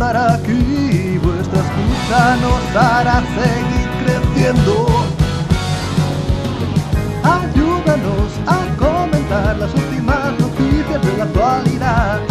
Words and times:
estar 0.00 0.16
aquí. 0.16 1.18
Vuestra 1.22 1.60
escucha 1.60 2.36
nos 2.36 2.76
hará 2.76 3.22
seguir 3.36 3.88
creciendo. 4.02 4.86
Ayúdanos 7.22 8.30
a 8.46 8.58
comentar 8.78 9.56
las 9.58 9.74
últimas 9.74 10.32
noticias 10.40 11.02
de 11.02 11.16
la 11.18 11.24
actualidad. 11.24 12.29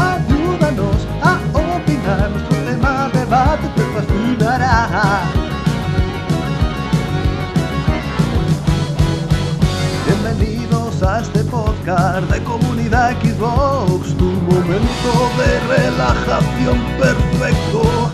De 11.89 12.43
Comunidad 12.43 13.13
Xbox, 13.19 14.15
tu 14.15 14.25
momento 14.25 15.11
de 15.39 15.59
relajación 15.75 16.77
perfecto. 16.99 18.11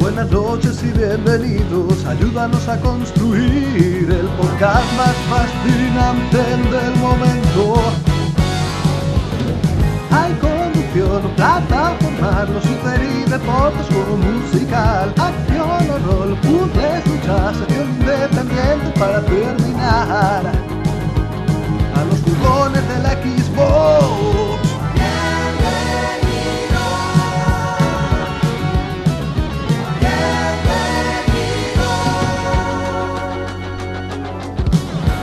Buenas 0.00 0.28
noches 0.32 0.82
y 0.82 0.90
bienvenidos, 0.98 2.04
ayúdanos 2.06 2.66
a 2.66 2.76
construir 2.80 4.08
el 4.10 4.26
podcast 4.36 4.92
más 4.96 5.14
fascinante 5.30 6.38
del 6.38 6.96
momento. 6.96 7.80
Hay 10.10 10.32
conducción, 10.40 11.22
plataformas, 11.36 12.48
los 12.50 12.64
super 12.64 13.00
y 13.00 13.30
deportes, 13.30 13.86
juego 13.86 14.16
musical, 14.16 15.14
acción 15.16 15.88
o 15.88 15.98
rol, 16.10 16.36
puzzles, 16.40 17.06
luchas, 17.06 17.56
sección 17.58 17.90
independiente 17.90 18.98
para 18.98 19.20
terminar. 19.20 20.79
Xbox. 22.40 24.30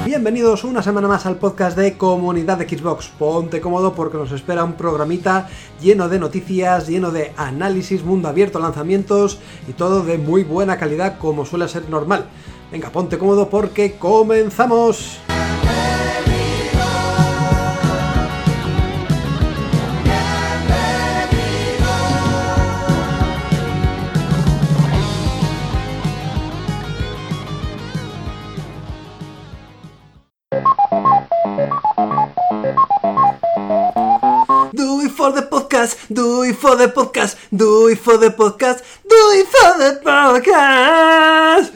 Bienvenidos 0.06 0.64
una 0.64 0.82
semana 0.84 1.08
más 1.08 1.26
al 1.26 1.38
podcast 1.38 1.78
de 1.78 1.98
Comunidad 1.98 2.58
de 2.58 2.68
Xbox. 2.68 3.08
Ponte 3.08 3.62
cómodo 3.62 3.94
porque 3.94 4.18
nos 4.18 4.32
espera 4.32 4.64
un 4.64 4.74
programita 4.74 5.48
lleno 5.82 6.10
de 6.10 6.20
noticias, 6.20 6.88
lleno 6.88 7.12
de 7.12 7.34
análisis, 7.38 8.04
mundo 8.04 8.28
abierto, 8.28 8.60
lanzamientos 8.60 9.40
y 9.68 9.74
todo 9.74 10.04
de 10.04 10.18
muy 10.18 10.44
buena 10.44 10.78
calidad 10.78 11.18
como 11.18 11.46
suele 11.46 11.68
ser 11.68 11.90
normal. 11.90 12.26
Venga, 12.72 12.90
ponte 12.90 13.18
cómodo 13.18 13.50
porque 13.50 13.98
comenzamos. 13.98 15.27
Do 36.08 36.44
it 36.44 36.56
for 36.56 36.76
the 36.76 36.88
podcast, 36.88 37.36
do 37.56 37.88
it 37.88 38.00
for 38.00 38.18
the 38.18 38.30
podcast, 38.30 38.84
do 39.08 39.22
it 39.40 39.48
for 39.48 39.78
the 39.78 40.02
podcast. 40.04 41.67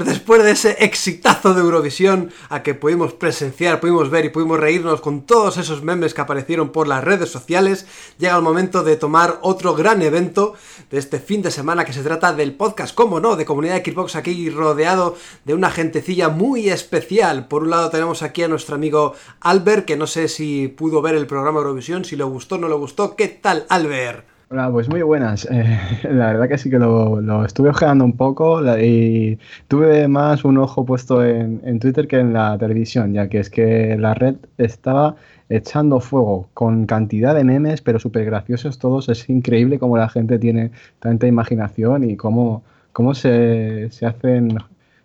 Después 0.00 0.42
de 0.42 0.52
ese 0.52 0.76
exitazo 0.84 1.52
de 1.52 1.60
Eurovisión 1.60 2.30
a 2.48 2.62
que 2.62 2.74
pudimos 2.74 3.12
presenciar, 3.12 3.78
pudimos 3.78 4.08
ver 4.08 4.24
y 4.24 4.30
pudimos 4.30 4.58
reírnos 4.58 5.02
con 5.02 5.26
todos 5.26 5.58
esos 5.58 5.82
memes 5.82 6.14
que 6.14 6.22
aparecieron 6.22 6.70
por 6.70 6.88
las 6.88 7.04
redes 7.04 7.28
sociales, 7.28 7.86
llega 8.16 8.36
el 8.36 8.42
momento 8.42 8.84
de 8.84 8.96
tomar 8.96 9.38
otro 9.42 9.74
gran 9.74 10.00
evento 10.00 10.54
de 10.90 10.98
este 10.98 11.20
fin 11.20 11.42
de 11.42 11.50
semana 11.50 11.84
que 11.84 11.92
se 11.92 12.02
trata 12.02 12.32
del 12.32 12.54
podcast, 12.54 12.94
como 12.94 13.20
no, 13.20 13.36
de 13.36 13.44
Comunidad 13.44 13.84
Xbox 13.84 14.16
aquí 14.16 14.48
rodeado 14.48 15.16
de 15.44 15.52
una 15.52 15.70
gentecilla 15.70 16.30
muy 16.30 16.70
especial. 16.70 17.46
Por 17.48 17.64
un 17.64 17.70
lado 17.70 17.90
tenemos 17.90 18.22
aquí 18.22 18.42
a 18.42 18.48
nuestro 18.48 18.76
amigo 18.76 19.14
Albert, 19.40 19.84
que 19.84 19.96
no 19.96 20.06
sé 20.06 20.28
si 20.28 20.68
pudo 20.68 21.02
ver 21.02 21.16
el 21.16 21.26
programa 21.26 21.58
Eurovisión, 21.58 22.06
si 22.06 22.16
le 22.16 22.24
gustó 22.24 22.54
o 22.54 22.58
no 22.58 22.68
le 22.68 22.76
gustó. 22.76 23.14
¿Qué 23.14 23.28
tal, 23.28 23.66
Albert? 23.68 24.31
Hola, 24.52 24.70
pues 24.70 24.86
muy 24.90 25.00
buenas. 25.00 25.48
Eh, 25.50 25.78
la 26.10 26.26
verdad 26.26 26.46
que 26.46 26.58
sí 26.58 26.68
que 26.68 26.78
lo, 26.78 27.22
lo 27.22 27.44
estuve 27.46 27.70
ojeando 27.70 28.04
un 28.04 28.18
poco 28.18 28.60
y 28.78 29.38
tuve 29.66 30.08
más 30.08 30.44
un 30.44 30.58
ojo 30.58 30.84
puesto 30.84 31.24
en, 31.24 31.62
en 31.64 31.80
Twitter 31.80 32.06
que 32.06 32.18
en 32.18 32.34
la 32.34 32.58
televisión, 32.58 33.14
ya 33.14 33.28
que 33.28 33.38
es 33.38 33.48
que 33.48 33.96
la 33.96 34.12
red 34.12 34.36
estaba 34.58 35.16
echando 35.48 36.00
fuego 36.00 36.50
con 36.52 36.84
cantidad 36.84 37.34
de 37.34 37.44
memes, 37.44 37.80
pero 37.80 37.98
súper 37.98 38.26
graciosos 38.26 38.78
todos. 38.78 39.08
Es 39.08 39.30
increíble 39.30 39.78
cómo 39.78 39.96
la 39.96 40.10
gente 40.10 40.38
tiene 40.38 40.70
tanta 41.00 41.26
imaginación 41.26 42.04
y 42.04 42.16
cómo, 42.16 42.62
cómo 42.92 43.14
se, 43.14 43.88
se 43.90 44.04
hacen 44.04 44.58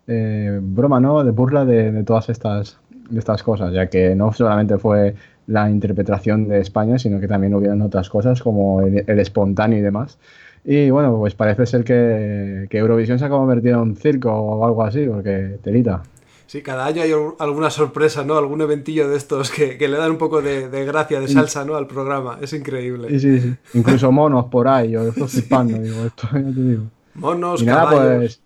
eh, 0.08 0.60
broma, 0.62 1.00
¿no? 1.00 1.24
De 1.24 1.32
burla 1.32 1.64
de, 1.64 1.94
de 1.94 2.04
todas 2.04 2.28
estas, 2.28 2.80
estas 3.16 3.44
cosas, 3.44 3.72
ya 3.72 3.88
que 3.88 4.14
no 4.14 4.34
solamente 4.34 4.78
fue 4.78 5.16
la 5.48 5.70
interpretación 5.70 6.48
de 6.48 6.60
España, 6.60 7.00
sino 7.00 7.20
que 7.20 7.28
también 7.28 7.54
hubieron 7.56 7.82
otras 7.82 8.10
cosas 8.10 8.42
como 8.42 8.82
el, 8.82 9.04
el 9.08 9.20
espontáneo 9.20 9.80
y 9.80 9.82
demás. 9.82 10.18
Y 10.66 10.90
bueno, 10.90 11.16
pues 11.18 11.34
parece 11.34 11.66
ser 11.66 11.84
que, 11.84 12.68
que 12.70 12.78
Eurovisión 12.78 13.18
se 13.20 13.26
ha 13.26 13.30
convertido 13.30 13.76
en 13.76 13.90
un 13.90 13.96
circo 13.96 14.32
o 14.32 14.66
algo 14.66 14.84
así, 14.84 15.06
porque 15.06 15.58
telita. 15.64 16.04
Sí, 16.46 16.62
cada 16.62 16.86
año 16.86 17.02
hay 17.02 17.12
al- 17.12 17.34
alguna 17.40 17.70
sorpresa, 17.70 18.24
¿no? 18.24 18.38
Algún 18.38 18.62
eventillo 18.62 19.08
de 19.10 19.18
estos 19.18 19.52
que, 19.52 19.78
que 19.78 19.88
le 19.88 19.98
dan 19.98 20.12
un 20.12 20.18
poco 20.18 20.42
de, 20.42 20.70
de 20.70 20.86
gracia, 20.86 21.20
de 21.22 21.28
salsa, 21.28 21.64
¿no? 21.66 21.76
Al 21.76 21.88
programa. 21.88 22.38
Es 22.42 22.54
increíble. 22.54 23.10
Sí, 23.10 23.20
sí, 23.20 23.40
sí. 23.40 23.56
Incluso 23.74 24.12
monos 24.14 24.46
por 24.46 24.68
ahí, 24.68 24.92
yo 24.92 25.08
estoy 25.08 25.28
flipando, 25.28 25.78
digo, 25.82 26.06
esto 26.06 26.28
ya 26.34 26.40
te 26.42 26.62
digo. 26.62 26.84
Monos, 27.16 27.62
Y 27.62 27.66
nada, 27.66 27.84
caballos. 27.90 28.16
pues 28.18 28.42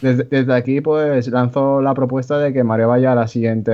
desde, 0.00 0.24
desde 0.24 0.54
aquí 0.54 0.80
pues 0.80 1.28
lanzo 1.28 1.80
la 1.80 1.94
propuesta 1.94 2.38
de 2.38 2.52
que 2.52 2.64
Mario 2.64 2.88
vaya 2.88 3.12
a 3.12 3.14
la 3.14 3.28
siguiente 3.28 3.72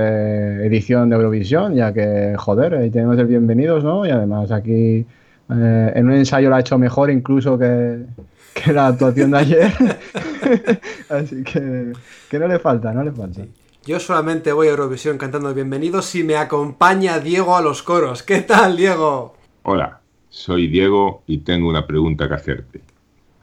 edición 0.65 1.09
de 1.09 1.15
Eurovisión, 1.15 1.75
ya 1.75 1.93
que, 1.93 2.35
joder, 2.37 2.75
ahí 2.75 2.89
tenemos 2.89 3.17
el 3.17 3.27
bienvenidos, 3.27 3.83
¿no? 3.83 4.05
Y 4.05 4.09
además 4.09 4.51
aquí 4.51 5.05
eh, 5.49 5.91
en 5.95 6.05
un 6.05 6.13
ensayo 6.13 6.49
lo 6.49 6.55
ha 6.55 6.59
hecho 6.59 6.77
mejor 6.77 7.09
incluso 7.11 7.57
que, 7.57 8.05
que 8.53 8.73
la 8.73 8.87
actuación 8.87 9.31
de 9.31 9.37
ayer. 9.37 9.71
Así 11.09 11.43
que, 11.43 11.93
que 12.29 12.39
no 12.39 12.47
le 12.47 12.59
falta, 12.59 12.93
no 12.93 13.03
le 13.03 13.11
falta. 13.11 13.41
Yo 13.85 13.99
solamente 13.99 14.53
voy 14.53 14.67
a 14.67 14.71
Eurovisión 14.71 15.17
cantando 15.17 15.53
bienvenidos 15.53 16.05
si 16.05 16.23
me 16.23 16.37
acompaña 16.37 17.19
Diego 17.19 17.57
a 17.57 17.61
los 17.61 17.83
coros. 17.83 18.23
¿Qué 18.23 18.41
tal, 18.41 18.77
Diego? 18.77 19.35
Hola, 19.63 19.99
soy 20.29 20.67
Diego 20.67 21.23
y 21.27 21.39
tengo 21.39 21.69
una 21.69 21.85
pregunta 21.85 22.27
que 22.29 22.33
hacerte. 22.33 22.92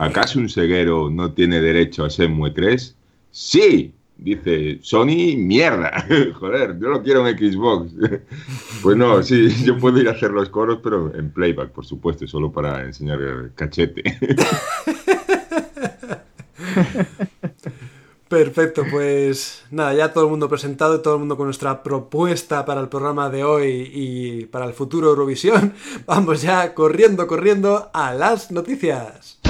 ¿Acaso 0.00 0.38
un 0.38 0.49
ceguero 0.49 1.11
no 1.11 1.33
tiene 1.34 1.61
derecho 1.61 2.06
a 2.06 2.11
ser 2.11 2.31
muetres? 2.31 2.97
Sí, 3.33 3.93
dice 4.16 4.78
Sony, 4.81 5.37
mierda. 5.37 6.06
Joder, 6.41 6.78
yo 6.81 6.88
lo 6.88 7.03
quiero 7.03 7.28
en 7.28 7.37
Xbox. 7.37 7.93
Pues 8.83 8.97
no, 8.97 9.22
sí, 9.22 9.50
yo 9.62 9.77
puedo 9.77 9.99
ir 10.00 10.09
a 10.09 10.12
hacer 10.12 10.31
los 10.31 10.49
coros, 10.49 10.78
pero 10.83 11.15
en 11.15 11.31
playback, 11.31 11.69
por 11.69 11.84
supuesto, 11.84 12.27
solo 12.27 12.50
para 12.50 12.83
enseñar 12.83 13.21
el 13.21 13.53
cachete. 13.55 14.03
Perfecto, 18.26 18.85
pues 18.91 19.64
nada, 19.70 19.93
ya 19.93 20.14
todo 20.14 20.25
el 20.25 20.31
mundo 20.31 20.49
presentado 20.49 20.96
y 20.96 21.03
todo 21.03 21.17
el 21.17 21.20
mundo 21.20 21.37
con 21.37 21.44
nuestra 21.44 21.82
propuesta 21.82 22.64
para 22.64 22.81
el 22.81 22.88
programa 22.88 23.29
de 23.29 23.44
hoy 23.44 23.91
y 23.93 24.46
para 24.46 24.64
el 24.64 24.73
futuro 24.73 25.11
Eurovisión. 25.11 25.75
Vamos 26.06 26.41
ya 26.41 26.73
corriendo, 26.73 27.26
corriendo 27.26 27.91
a 27.93 28.14
las 28.14 28.50
noticias. 28.50 29.41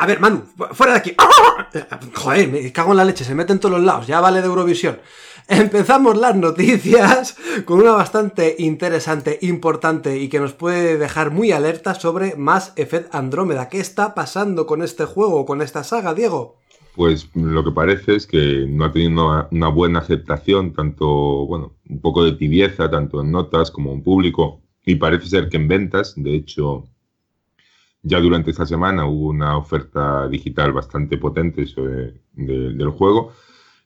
A 0.00 0.06
ver, 0.06 0.20
Manu, 0.20 0.44
fuera 0.72 0.92
de 0.92 0.98
aquí. 1.00 1.14
Joder, 2.14 2.48
me 2.48 2.72
cago 2.72 2.92
en 2.92 2.98
la 2.98 3.04
leche, 3.04 3.24
se 3.24 3.34
mete 3.34 3.52
en 3.52 3.58
todos 3.58 3.74
los 3.74 3.84
lados, 3.84 4.06
ya 4.06 4.20
vale 4.20 4.40
de 4.40 4.46
Eurovisión. 4.46 5.00
Empezamos 5.48 6.16
las 6.16 6.36
noticias 6.36 7.36
con 7.64 7.80
una 7.80 7.92
bastante 7.92 8.54
interesante, 8.58 9.40
importante 9.42 10.18
y 10.18 10.28
que 10.28 10.38
nos 10.38 10.52
puede 10.52 10.98
dejar 10.98 11.32
muy 11.32 11.50
alerta 11.50 11.96
sobre 11.96 12.36
Mass 12.36 12.72
Effect 12.76 13.12
Andrómeda. 13.12 13.68
¿Qué 13.68 13.80
está 13.80 14.14
pasando 14.14 14.68
con 14.68 14.82
este 14.82 15.04
juego, 15.04 15.44
con 15.44 15.62
esta 15.62 15.82
saga, 15.82 16.14
Diego? 16.14 16.58
Pues 16.94 17.28
lo 17.34 17.64
que 17.64 17.72
parece 17.72 18.14
es 18.14 18.26
que 18.28 18.66
no 18.68 18.84
ha 18.84 18.92
tenido 18.92 19.10
una, 19.10 19.48
una 19.50 19.68
buena 19.68 19.98
aceptación, 19.98 20.74
tanto, 20.74 21.06
bueno, 21.46 21.72
un 21.88 22.00
poco 22.00 22.22
de 22.24 22.32
tibieza, 22.32 22.88
tanto 22.88 23.20
en 23.20 23.32
notas 23.32 23.72
como 23.72 23.92
en 23.92 24.04
público, 24.04 24.60
y 24.86 24.94
parece 24.94 25.26
ser 25.26 25.48
que 25.48 25.56
en 25.56 25.66
ventas, 25.66 26.14
de 26.16 26.36
hecho, 26.36 26.84
ya 28.08 28.20
durante 28.20 28.50
esta 28.50 28.66
semana 28.66 29.06
hubo 29.06 29.28
una 29.28 29.56
oferta 29.56 30.28
digital 30.28 30.72
bastante 30.72 31.18
potente 31.18 31.66
del 32.34 32.88
juego, 32.90 33.32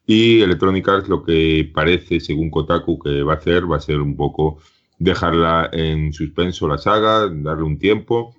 Y 0.06 0.40
Electronic 0.42 0.88
Arts 0.88 1.08
lo 1.08 1.22
que 1.24 1.70
parece, 1.74 2.20
según 2.20 2.50
Kotaku, 2.50 2.98
que 2.98 3.22
va 3.22 3.34
a 3.34 3.36
hacer, 3.36 3.70
va 3.70 3.76
a 3.76 3.80
ser 3.80 4.00
un 4.00 4.16
poco 4.16 4.58
dejarla 4.98 5.70
en 5.72 6.12
suspenso 6.12 6.68
la 6.68 6.78
saga, 6.78 7.28
darle 7.28 7.64
un 7.64 7.78
tiempo. 7.78 8.34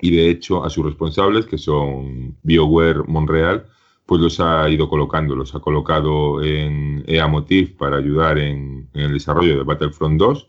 Y 0.00 0.10
de 0.16 0.30
hecho, 0.30 0.64
a 0.64 0.70
sus 0.70 0.84
responsables, 0.84 1.46
que 1.46 1.58
son 1.58 2.36
BioWare 2.42 3.04
Montreal, 3.06 3.66
pues 4.06 4.20
los 4.20 4.40
ha 4.40 4.68
ido 4.68 4.88
colocando. 4.88 5.36
Los 5.36 5.54
ha 5.54 5.60
colocado 5.60 6.42
en 6.42 7.04
EA 7.06 7.26
Motif 7.28 7.76
para 7.76 7.98
ayudar 7.98 8.38
en, 8.38 8.88
en 8.94 9.02
el 9.02 9.12
desarrollo 9.14 9.56
de 9.58 9.64
Battlefront 9.64 10.18
2 10.18 10.48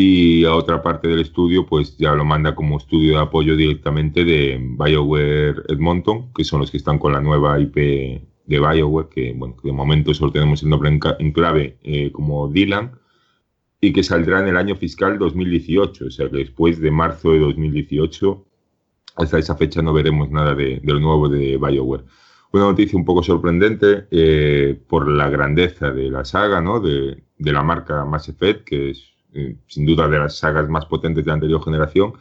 y 0.00 0.44
a 0.44 0.54
otra 0.54 0.80
parte 0.80 1.08
del 1.08 1.18
estudio 1.18 1.66
pues 1.66 1.96
ya 1.98 2.14
lo 2.14 2.24
manda 2.24 2.54
como 2.54 2.78
estudio 2.78 3.14
de 3.14 3.20
apoyo 3.20 3.56
directamente 3.56 4.24
de 4.24 4.56
BioWare 4.78 5.64
Edmonton, 5.68 6.32
que 6.32 6.44
son 6.44 6.60
los 6.60 6.70
que 6.70 6.76
están 6.76 7.00
con 7.00 7.12
la 7.14 7.20
nueva 7.20 7.58
IP 7.58 7.74
de 7.74 8.22
BioWare, 8.46 9.08
que 9.08 9.32
bueno, 9.32 9.56
de 9.60 9.72
momento 9.72 10.14
solo 10.14 10.30
tenemos 10.30 10.62
el 10.62 10.68
nombre 10.68 10.88
en, 11.18 11.32
clave 11.32 11.78
eh, 11.82 12.12
como 12.12 12.46
Dylan, 12.46 12.92
y 13.80 13.92
que 13.92 14.04
saldrá 14.04 14.38
en 14.38 14.46
el 14.46 14.56
año 14.56 14.76
fiscal 14.76 15.18
2018, 15.18 16.06
o 16.06 16.10
sea 16.12 16.30
que 16.30 16.36
después 16.36 16.80
de 16.80 16.92
marzo 16.92 17.32
de 17.32 17.40
2018, 17.40 18.46
hasta 19.16 19.38
esa 19.40 19.56
fecha 19.56 19.82
no 19.82 19.92
veremos 19.92 20.30
nada 20.30 20.54
de, 20.54 20.80
lo 20.84 21.00
nuevo 21.00 21.28
de 21.28 21.58
BioWare. 21.58 22.04
Una 22.52 22.66
noticia 22.66 22.96
un 22.96 23.04
poco 23.04 23.24
sorprendente 23.24 24.06
eh, 24.12 24.80
por 24.86 25.08
la 25.08 25.28
grandeza 25.28 25.90
de 25.90 26.08
la 26.08 26.24
saga, 26.24 26.60
¿no? 26.60 26.78
de, 26.78 27.24
de 27.36 27.52
la 27.52 27.64
marca 27.64 28.04
Mass 28.04 28.28
Effect, 28.28 28.62
que 28.62 28.90
es 28.90 29.17
eh, 29.34 29.56
sin 29.66 29.86
duda 29.86 30.08
de 30.08 30.18
las 30.18 30.38
sagas 30.38 30.68
más 30.68 30.86
potentes 30.86 31.24
de 31.24 31.28
la 31.28 31.34
anterior 31.34 31.62
generación, 31.62 32.14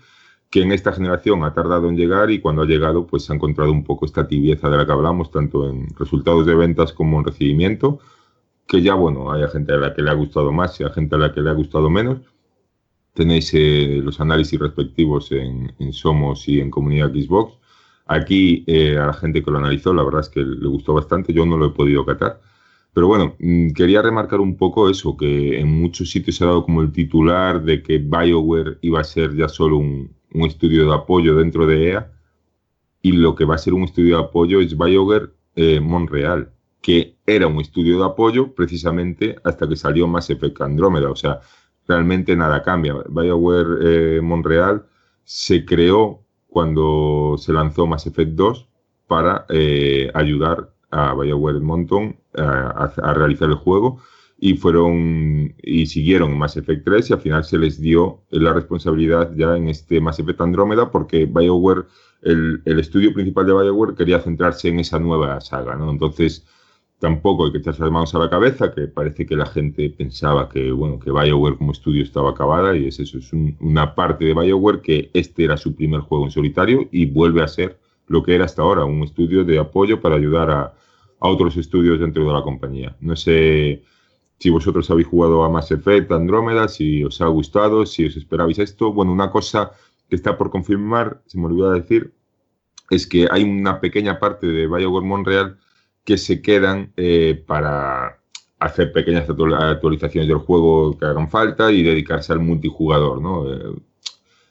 que 0.49 0.61
en 0.61 0.71
esta 0.71 0.93
generación 0.93 1.43
ha 1.43 1.53
tardado 1.53 1.89
en 1.89 1.97
llegar 1.97 2.31
y 2.31 2.39
cuando 2.39 2.61
ha 2.61 2.65
llegado 2.65 3.05
pues 3.05 3.23
se 3.25 3.33
ha 3.33 3.35
encontrado 3.35 3.71
un 3.71 3.83
poco 3.83 4.05
esta 4.05 4.27
tibieza 4.27 4.69
de 4.69 4.77
la 4.77 4.85
que 4.85 4.91
hablamos, 4.91 5.31
tanto 5.31 5.69
en 5.69 5.87
resultados 5.97 6.45
de 6.45 6.55
ventas 6.55 6.93
como 6.93 7.19
en 7.19 7.25
recibimiento, 7.25 7.99
que 8.67 8.81
ya 8.81 8.93
bueno, 8.93 9.31
hay 9.31 9.47
gente 9.49 9.73
a 9.73 9.77
la 9.77 9.93
que 9.93 10.01
le 10.01 10.09
ha 10.09 10.13
gustado 10.13 10.51
más 10.51 10.79
y 10.79 10.83
hay 10.83 10.91
gente 10.91 11.15
a 11.15 11.19
la 11.19 11.33
que 11.33 11.41
le 11.41 11.49
ha 11.49 11.53
gustado 11.53 11.89
menos. 11.89 12.19
Tenéis 13.13 13.51
eh, 13.53 13.99
los 14.03 14.19
análisis 14.21 14.59
respectivos 14.59 15.31
en, 15.31 15.73
Somos 15.91 16.47
y 16.47 16.59
en 16.59 16.69
Comunidad 16.69 17.09
Xbox. 17.11 17.57
Aquí 18.05 18.63
eh, 18.67 18.97
a 18.97 19.07
la 19.07 19.13
gente 19.13 19.43
que 19.43 19.51
lo 19.51 19.57
analizó, 19.57 19.93
la 19.93 20.03
verdad 20.03 20.21
es 20.21 20.29
que 20.29 20.41
le 20.41 20.67
gustó 20.67 20.93
bastante, 20.93 21.33
yo 21.33 21.45
no 21.45 21.57
lo 21.57 21.67
he 21.67 21.71
podido 21.71 22.05
catar. 22.05 22.39
Pero 22.97 23.05
bueno, 23.05 23.35
mm, 23.37 23.73
quería 23.73 24.01
remarcar 24.01 24.39
un 24.39 24.57
poco 24.57 24.89
eso, 24.89 25.15
que 25.15 25.59
en 25.59 25.67
muchos 25.67 26.09
sitios 26.09 26.35
se 26.35 26.43
ha 26.43 26.47
dado 26.47 26.63
como 26.63 26.81
el 26.81 26.91
titular 26.91 27.61
de 27.61 27.83
que 27.83 27.99
BioWare 27.99 28.79
iba 28.81 28.99
a 28.99 29.03
ser 29.03 29.35
ya 29.35 29.47
solo 29.47 29.77
un, 29.77 30.15
estudio 30.31 30.89
de 30.89 30.95
apoyo 30.95 31.35
dentro 31.35 31.67
de 31.67 31.91
EA 31.91 32.11
y 33.03 33.11
lo 33.11 33.35
que 33.35 33.45
va 33.45 33.53
a 33.53 33.59
ser 33.59 33.75
un 33.75 33.83
estudio 33.83 34.17
de 34.17 34.23
apoyo 34.23 34.61
es 34.61 34.75
BioWare 34.75 35.29
eh, 35.55 35.79
Montreal, 35.79 36.49
que 36.81 37.17
era 37.27 37.45
un 37.45 37.61
estudio 37.61 37.99
de 37.99 38.05
apoyo 38.05 38.55
precisamente 38.55 39.35
hasta 39.43 39.69
que 39.69 39.75
salió 39.75 40.07
Mass 40.07 40.31
Effect 40.31 40.59
Andrómeda. 40.61 41.11
O 41.11 41.15
sea, 41.15 41.41
realmente 41.87 42.35
nada 42.35 42.63
cambia. 42.63 42.95
BioWare 43.09 43.77
eh, 44.17 44.21
Montreal 44.21 44.87
se 45.23 45.65
creó 45.65 46.23
cuando 46.47 47.35
se 47.37 47.53
lanzó 47.53 47.85
Mass 47.85 48.07
Effect 48.07 48.31
2 48.31 48.67
para 49.05 49.45
eh, 49.49 50.09
ayudar 50.15 50.71
a 50.91 51.13
BioWare 51.13 51.57
Edmonton 51.57 52.15
a, 52.37 52.91
a, 52.95 53.13
realizar 53.13 53.49
el 53.49 53.55
juego 53.55 53.99
y 54.39 54.55
fueron 54.55 55.55
y 55.63 55.87
siguieron 55.87 56.37
Mass 56.37 56.57
Effect 56.57 56.85
3 56.85 57.09
y 57.09 57.13
al 57.13 57.21
final 57.21 57.43
se 57.43 57.57
les 57.57 57.81
dio 57.81 58.21
la 58.29 58.53
responsabilidad 58.53 59.31
ya 59.35 59.57
en 59.57 59.67
este 59.67 59.99
Mass 59.99 60.19
Effect 60.19 60.41
Andrómeda 60.41 60.91
porque 60.91 61.25
BioWare, 61.25 61.85
el, 62.21 62.61
el, 62.65 62.79
estudio 62.79 63.13
principal 63.13 63.47
de 63.47 63.53
BioWare 63.53 63.95
quería 63.95 64.19
centrarse 64.19 64.69
en 64.69 64.79
esa 64.79 64.99
nueva 64.99 65.41
saga, 65.41 65.75
¿no? 65.75 65.89
Entonces 65.89 66.45
tampoco 66.99 67.45
hay 67.45 67.51
que 67.51 67.57
echarse 67.59 67.81
las 67.81 67.91
manos 67.91 68.15
a 68.15 68.19
la 68.19 68.29
cabeza, 68.29 68.73
que 68.73 68.87
parece 68.87 69.25
que 69.25 69.35
la 69.35 69.45
gente 69.45 69.89
pensaba 69.89 70.49
que, 70.49 70.71
bueno, 70.71 70.99
que 70.99 71.11
BioWare 71.11 71.57
como 71.57 71.71
estudio 71.71 72.03
estaba 72.03 72.31
acabada 72.31 72.75
y 72.75 72.87
es 72.87 72.99
eso, 72.99 73.17
es 73.17 73.31
una 73.33 73.95
parte 73.95 74.25
de 74.25 74.33
BioWare 74.33 74.81
que 74.81 75.11
este 75.13 75.43
era 75.43 75.57
su 75.57 75.75
primer 75.75 76.01
juego 76.01 76.25
en 76.25 76.31
solitario 76.31 76.87
y 76.91 77.05
vuelve 77.05 77.43
a 77.43 77.47
ser 77.47 77.79
lo 78.07 78.23
que 78.23 78.35
era 78.35 78.45
hasta 78.45 78.61
ahora, 78.61 78.85
un 78.85 79.03
estudio 79.03 79.43
de 79.43 79.59
apoyo 79.59 80.01
para 80.01 80.15
ayudar 80.15 80.51
a, 80.51 80.73
otros 81.19 81.57
estudios 81.57 81.99
dentro 81.99 82.27
de 82.27 82.31
la 82.31 82.43
compañía. 82.43 82.95
No 82.99 83.15
sé 83.15 83.81
si 84.37 84.51
vosotros 84.51 84.89
habéis 84.91 85.07
jugado 85.07 85.43
a 85.43 85.49
Mass 85.49 85.71
Effect, 85.71 86.11
Andrómeda, 86.11 86.67
si 86.67 87.03
os 87.03 87.19
ha 87.21 87.25
gustado, 87.25 87.87
si 87.87 88.05
os 88.05 88.15
esperabais 88.15 88.59
esto. 88.59 88.93
Bueno, 88.93 89.11
una 89.13 89.31
cosa 89.31 89.71
que 90.07 90.15
está 90.15 90.37
por 90.37 90.51
confirmar, 90.51 91.23
se 91.25 91.39
me 91.39 91.45
olvidó 91.47 91.71
decir, 91.71 92.13
es 92.91 93.07
que 93.07 93.27
hay 93.31 93.43
una 93.43 93.81
pequeña 93.81 94.19
parte 94.19 94.45
de 94.45 94.67
BioWare 94.67 95.05
Montreal 95.05 95.57
que 96.03 96.19
se 96.19 96.39
quedan 96.41 96.93
eh, 96.97 97.43
para 97.47 98.19
hacer 98.59 98.91
pequeñas 98.91 99.27
actualizaciones 99.29 100.27
del 100.27 100.37
juego 100.37 100.97
que 100.97 101.05
hagan 101.05 101.29
falta 101.29 101.71
y 101.71 101.83
dedicarse 101.83 102.33
al 102.33 102.39
multijugador, 102.39 103.21
¿no? 103.21 103.51
Eh, 103.51 103.75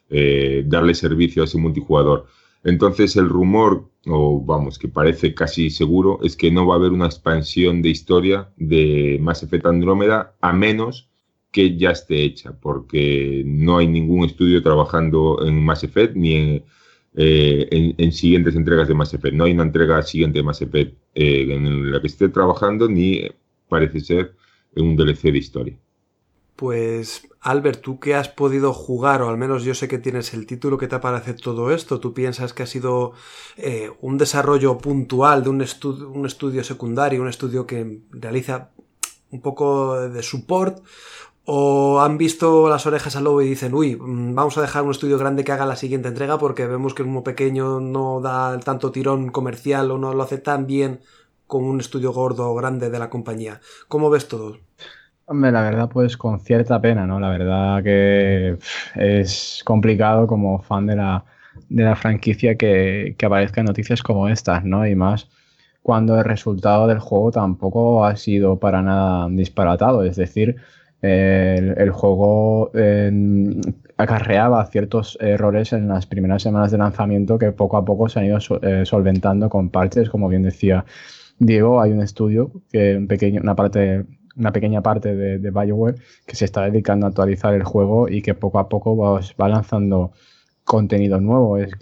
eh, 0.08 0.62
darle 0.66 0.94
servicio 0.94 1.42
a 1.42 1.46
ese 1.46 1.58
multijugador. 1.58 2.26
Entonces 2.66 3.14
el 3.14 3.28
rumor, 3.28 3.88
o 4.06 4.44
vamos, 4.44 4.76
que 4.76 4.88
parece 4.88 5.34
casi 5.34 5.70
seguro, 5.70 6.18
es 6.24 6.34
que 6.34 6.50
no 6.50 6.66
va 6.66 6.74
a 6.74 6.78
haber 6.78 6.90
una 6.90 7.06
expansión 7.06 7.80
de 7.80 7.90
historia 7.90 8.50
de 8.56 9.18
Mass 9.20 9.44
Effect 9.44 9.66
Andrómeda 9.66 10.34
a 10.40 10.52
menos 10.52 11.08
que 11.52 11.76
ya 11.76 11.92
esté 11.92 12.24
hecha, 12.24 12.58
porque 12.60 13.44
no 13.46 13.78
hay 13.78 13.86
ningún 13.86 14.24
estudio 14.24 14.64
trabajando 14.64 15.46
en 15.46 15.64
Mass 15.64 15.84
Effect 15.84 16.16
ni 16.16 16.34
en, 16.34 16.64
eh, 17.14 18.10
siguientes 18.10 18.56
entregas 18.56 18.88
de 18.88 18.94
Mass 18.94 19.14
Effect. 19.14 19.36
No 19.36 19.44
hay 19.44 19.52
una 19.52 19.62
entrega 19.62 20.02
siguiente 20.02 20.40
de 20.40 20.42
Mass 20.42 20.60
Effect 20.60 20.98
eh, 21.14 21.46
en 21.48 21.92
la 21.92 22.00
que 22.00 22.08
esté 22.08 22.28
trabajando, 22.30 22.88
ni 22.88 23.22
parece 23.68 24.00
ser 24.00 24.34
un 24.74 24.96
DLC 24.96 25.30
de 25.30 25.38
historia. 25.38 25.78
Pues, 26.56 27.28
Albert, 27.42 27.82
tú 27.82 28.00
que 28.00 28.14
has 28.14 28.28
podido 28.30 28.72
jugar, 28.72 29.20
o 29.20 29.28
al 29.28 29.36
menos 29.36 29.62
yo 29.62 29.74
sé 29.74 29.88
que 29.88 29.98
tienes 29.98 30.32
el 30.32 30.46
título, 30.46 30.78
¿qué 30.78 30.88
te 30.88 30.98
parece 30.98 31.34
todo 31.34 31.70
esto? 31.70 32.00
¿Tú 32.00 32.14
piensas 32.14 32.54
que 32.54 32.62
ha 32.62 32.66
sido 32.66 33.12
eh, 33.58 33.92
un 34.00 34.16
desarrollo 34.16 34.78
puntual 34.78 35.44
de 35.44 35.50
un, 35.50 35.60
estudio 35.60 36.64
secundario, 36.64 37.20
un 37.20 37.28
estudio 37.28 37.66
que 37.66 38.00
realiza 38.10 38.70
un 39.30 39.42
poco 39.42 40.00
de 40.08 40.22
support? 40.22 40.82
¿O 41.44 42.00
han 42.00 42.18
visto 42.18 42.68
las 42.68 42.86
orejas 42.86 43.14
al 43.16 43.24
lobo 43.24 43.42
y 43.42 43.48
dicen, 43.48 43.74
uy, 43.74 43.94
mm, 43.94 44.34
vamos 44.34 44.56
a 44.58 44.62
dejar 44.62 44.82
un 44.82 44.90
estudio 44.90 45.18
grande 45.18 45.44
que 45.44 45.52
haga 45.52 45.66
la 45.66 45.76
siguiente 45.76 46.08
entrega 46.08 46.38
porque 46.38 46.66
vemos 46.66 46.94
que 46.94 47.02
uno 47.02 47.22
pequeño 47.22 47.80
no 47.80 48.20
da 48.20 48.58
tanto 48.60 48.90
tirón 48.90 49.30
comercial 49.30 49.90
o 49.90 49.98
no 49.98 50.14
lo 50.14 50.22
hace 50.22 50.38
tan 50.38 50.66
bien 50.66 51.00
como 51.46 51.68
un 51.68 51.80
estudio 51.80 52.12
gordo 52.12 52.50
o 52.50 52.54
grande 52.54 52.90
de 52.90 52.98
la 52.98 53.10
compañía? 53.10 53.60
¿Cómo 53.88 54.10
ves 54.10 54.26
todo? 54.26 54.58
La 55.28 55.62
verdad, 55.62 55.88
pues 55.88 56.16
con 56.16 56.38
cierta 56.40 56.80
pena, 56.80 57.06
¿no? 57.06 57.18
La 57.18 57.30
verdad 57.30 57.82
que 57.82 58.58
es 58.94 59.62
complicado 59.64 60.26
como 60.26 60.60
fan 60.62 60.86
de 60.86 60.96
la, 60.96 61.24
de 61.68 61.82
la 61.82 61.96
franquicia 61.96 62.56
que, 62.56 63.16
que 63.18 63.26
aparezcan 63.26 63.64
noticias 63.64 64.02
como 64.02 64.28
estas, 64.28 64.64
¿no? 64.64 64.86
Y 64.86 64.94
más 64.94 65.28
cuando 65.86 66.18
el 66.18 66.24
resultado 66.24 66.88
del 66.88 66.98
juego 66.98 67.30
tampoco 67.30 68.04
ha 68.04 68.16
sido 68.16 68.58
para 68.58 68.82
nada 68.82 69.28
disparatado. 69.30 70.02
Es 70.02 70.16
decir, 70.16 70.56
el, 71.00 71.90
juego 71.92 72.72
acarreaba 73.96 74.66
ciertos 74.66 75.16
errores 75.20 75.72
en 75.72 75.86
las 75.86 76.06
primeras 76.06 76.42
semanas 76.42 76.72
de 76.72 76.78
lanzamiento 76.78 77.38
que 77.38 77.52
poco 77.52 77.76
a 77.76 77.84
poco 77.84 78.08
se 78.08 78.18
han 78.18 78.26
ido 78.26 78.38
eh, 78.62 78.84
solventando 78.84 79.48
con 79.48 79.70
parches. 79.70 80.10
Como 80.10 80.28
bien 80.28 80.42
decía 80.42 80.84
Diego, 81.38 81.80
hay 81.80 81.92
un 81.92 82.02
estudio 82.02 82.50
que 82.72 82.96
un 82.96 83.06
pequeño, 83.06 83.40
una 83.40 83.54
parte 83.54 84.04
una 84.36 84.52
pequeña 84.52 84.82
parte 84.82 85.14
de, 85.14 85.38
de, 85.38 85.50
BioWare 85.50 85.96
que 86.26 86.36
se 86.36 86.44
está 86.44 86.62
dedicando 86.64 87.06
a 87.06 87.08
actualizar 87.08 87.54
el 87.54 87.64
juego 87.64 88.08
y 88.08 88.22
que 88.22 88.34
poco 88.34 88.58
a 88.58 88.68
poco 88.68 88.96
va, 88.96 89.48
lanzando 89.48 90.12
contenido 90.64 91.20
nuevo. 91.20 91.58
Es, 91.58 91.72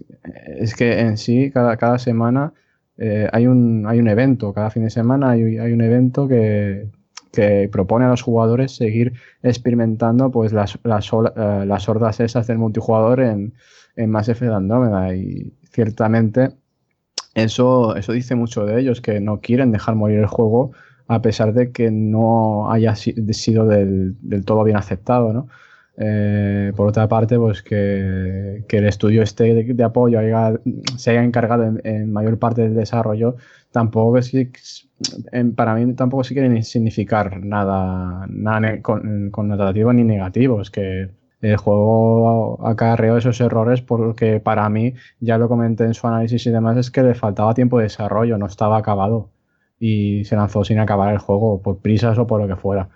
es, 0.58 0.74
que 0.74 1.00
en 1.00 1.16
sí, 1.16 1.50
cada, 1.52 1.76
cada 1.76 1.98
semana 1.98 2.52
eh, 2.98 3.28
hay, 3.32 3.46
un, 3.46 3.86
hay 3.86 3.98
un 3.98 4.08
evento, 4.08 4.52
cada 4.52 4.70
fin 4.70 4.84
de 4.84 4.90
semana 4.90 5.30
hay, 5.30 5.58
hay 5.58 5.72
un 5.72 5.80
evento 5.80 6.28
que, 6.28 6.88
que, 7.32 7.68
propone 7.70 8.04
a 8.04 8.08
los 8.08 8.22
jugadores 8.22 8.76
seguir 8.76 9.14
experimentando 9.42 10.30
pues 10.30 10.52
las, 10.52 10.78
las, 10.84 11.12
uh, 11.12 11.24
las 11.66 11.88
hordas 11.88 12.20
esas 12.20 12.46
del 12.46 12.58
multijugador 12.58 13.20
en, 13.20 13.54
en 13.96 14.10
Mass 14.10 14.28
Effect 14.28 14.52
Andromeda 14.52 15.14
y 15.14 15.52
ciertamente 15.72 16.50
eso, 17.34 17.96
eso 17.96 18.12
dice 18.12 18.36
mucho 18.36 18.64
de 18.64 18.80
ellos, 18.80 19.00
que 19.00 19.20
no 19.20 19.40
quieren 19.40 19.72
dejar 19.72 19.96
morir 19.96 20.20
el 20.20 20.26
juego 20.26 20.72
a 21.06 21.22
pesar 21.22 21.52
de 21.52 21.70
que 21.72 21.90
no 21.90 22.70
haya 22.70 22.94
sido 22.96 23.66
del, 23.66 24.16
todo 24.44 24.64
bien 24.64 24.76
aceptado, 24.76 25.32
¿no? 25.32 25.48
Eh, 25.96 26.72
por 26.74 26.88
otra 26.88 27.06
parte, 27.08 27.38
pues 27.38 27.62
que, 27.62 28.64
el 28.68 28.86
estudio 28.86 29.22
este 29.22 29.64
de, 29.64 29.84
apoyo 29.84 30.18
se 30.96 31.10
haya 31.10 31.22
encargado 31.22 31.72
en, 31.84 32.12
mayor 32.12 32.38
parte 32.38 32.62
del 32.62 32.74
desarrollo, 32.74 33.36
tampoco 33.70 34.18
es, 34.18 34.88
para 35.54 35.74
mí 35.74 35.94
tampoco 35.94 36.24
sí 36.24 36.34
quiere 36.34 36.62
significar 36.62 37.44
nada, 37.44 38.26
nada 38.28 38.82
con, 38.82 39.30
connotativo 39.30 39.92
ni 39.92 40.04
negativo. 40.04 40.60
Es 40.60 40.70
que 40.70 41.10
el 41.40 41.56
juego 41.58 42.66
acarreó 42.66 43.18
esos 43.18 43.40
errores 43.40 43.82
porque 43.82 44.40
para 44.40 44.68
mí, 44.70 44.94
ya 45.20 45.38
lo 45.38 45.48
comenté 45.48 45.84
en 45.84 45.94
su 45.94 46.06
análisis 46.06 46.46
y 46.46 46.50
demás, 46.50 46.76
es 46.78 46.90
que 46.90 47.02
le 47.02 47.14
faltaba 47.14 47.54
tiempo 47.54 47.78
de 47.78 47.84
desarrollo, 47.84 48.38
no 48.38 48.46
estaba 48.46 48.78
acabado. 48.78 49.30
Y 49.78 50.24
se 50.24 50.36
lanzó 50.36 50.64
sin 50.64 50.78
acabar 50.78 51.12
el 51.12 51.18
juego, 51.18 51.60
por 51.62 51.78
prisas 51.78 52.18
o 52.18 52.26
por 52.26 52.40
lo 52.40 52.48
que 52.48 52.56
fuera. 52.56 52.88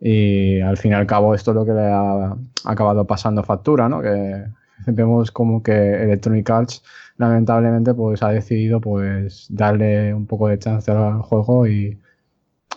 Y 0.00 0.60
al 0.60 0.76
fin 0.78 0.92
y 0.92 0.94
al 0.94 1.06
cabo 1.06 1.34
esto 1.34 1.50
es 1.50 1.54
lo 1.56 1.66
que 1.66 1.72
le 1.72 1.86
ha 1.86 2.36
acabado 2.64 3.06
pasando 3.06 3.42
factura, 3.42 3.88
¿no? 3.88 4.00
Que 4.00 4.44
vemos 4.86 5.30
como 5.30 5.62
que 5.62 5.72
Electronic 6.02 6.48
Arts 6.50 6.82
lamentablemente 7.18 7.92
pues 7.94 8.22
ha 8.22 8.30
decidido 8.30 8.80
pues 8.80 9.46
darle 9.50 10.14
un 10.14 10.26
poco 10.26 10.48
de 10.48 10.58
chance 10.58 10.90
al 10.90 11.20
juego 11.22 11.66
y, 11.66 11.98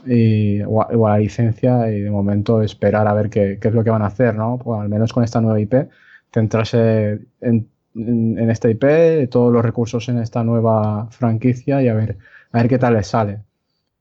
y 0.05 0.61
o, 0.63 0.81
a, 0.81 1.11
la 1.11 1.17
licencia 1.19 1.89
y 1.89 2.01
de 2.01 2.11
momento 2.11 2.61
esperar 2.61 3.07
a 3.07 3.13
ver 3.13 3.29
qué, 3.29 3.57
qué, 3.61 3.69
es 3.69 3.73
lo 3.73 3.83
que 3.83 3.89
van 3.89 4.01
a 4.01 4.07
hacer, 4.07 4.35
¿no? 4.35 4.59
Pues 4.61 4.81
al 4.81 4.89
menos 4.89 5.13
con 5.13 5.23
esta 5.23 5.39
nueva 5.41 5.59
IP, 5.61 5.89
centrarse 6.33 7.19
en, 7.41 7.69
en, 7.95 8.37
en 8.37 8.49
esta 8.49 8.69
IP, 8.69 9.29
todos 9.29 9.53
los 9.53 9.63
recursos 9.63 10.09
en 10.09 10.17
esta 10.17 10.43
nueva 10.43 11.07
franquicia 11.11 11.81
y 11.81 11.87
a 11.87 11.93
ver, 11.93 12.17
a 12.53 12.57
ver 12.59 12.69
qué 12.69 12.77
tal 12.77 12.93
les 12.93 13.07
sale. 13.07 13.41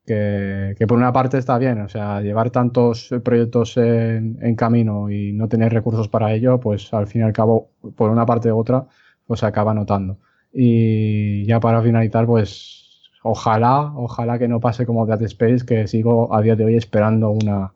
Que, 0.04 0.75
por 0.87 0.99
una 0.99 1.12
parte 1.12 1.38
está 1.38 1.59
bien, 1.59 1.80
o 1.80 1.88
sea, 1.88 2.21
llevar 2.21 2.50
tantos 2.50 3.11
proyectos 3.25 3.76
en, 3.76 4.38
en, 4.42 4.56
camino 4.56 5.11
y 5.11 5.32
no 5.32 5.49
tener 5.49 5.73
recursos 5.73 6.09
para 6.09 6.32
ello, 6.35 6.59
pues 6.61 6.92
al 6.92 7.06
fin 7.06 7.23
y 7.23 7.25
al 7.25 7.32
cabo, 7.32 7.71
por 7.97 8.11
una 8.11 8.26
parte 8.26 8.52
u 8.52 8.59
otra, 8.59 8.87
pues 9.26 9.40
se 9.40 9.47
acaba 9.47 9.73
notando. 9.75 10.18
Y 10.52 11.47
ya 11.47 11.61
para 11.61 11.82
finalizar, 11.82 12.26
pues 12.26 13.11
ojalá, 13.23 13.92
ojalá 13.97 14.38
que 14.38 14.49
no 14.49 14.61
pase 14.61 14.85
como 14.85 15.06
Dead 15.06 15.23
Space, 15.23 15.64
que 15.64 15.87
sigo 15.87 16.35
a 16.35 16.42
día 16.42 16.56
de 16.56 16.64
hoy 16.64 16.76
esperando 16.76 17.30
una, 17.30 17.73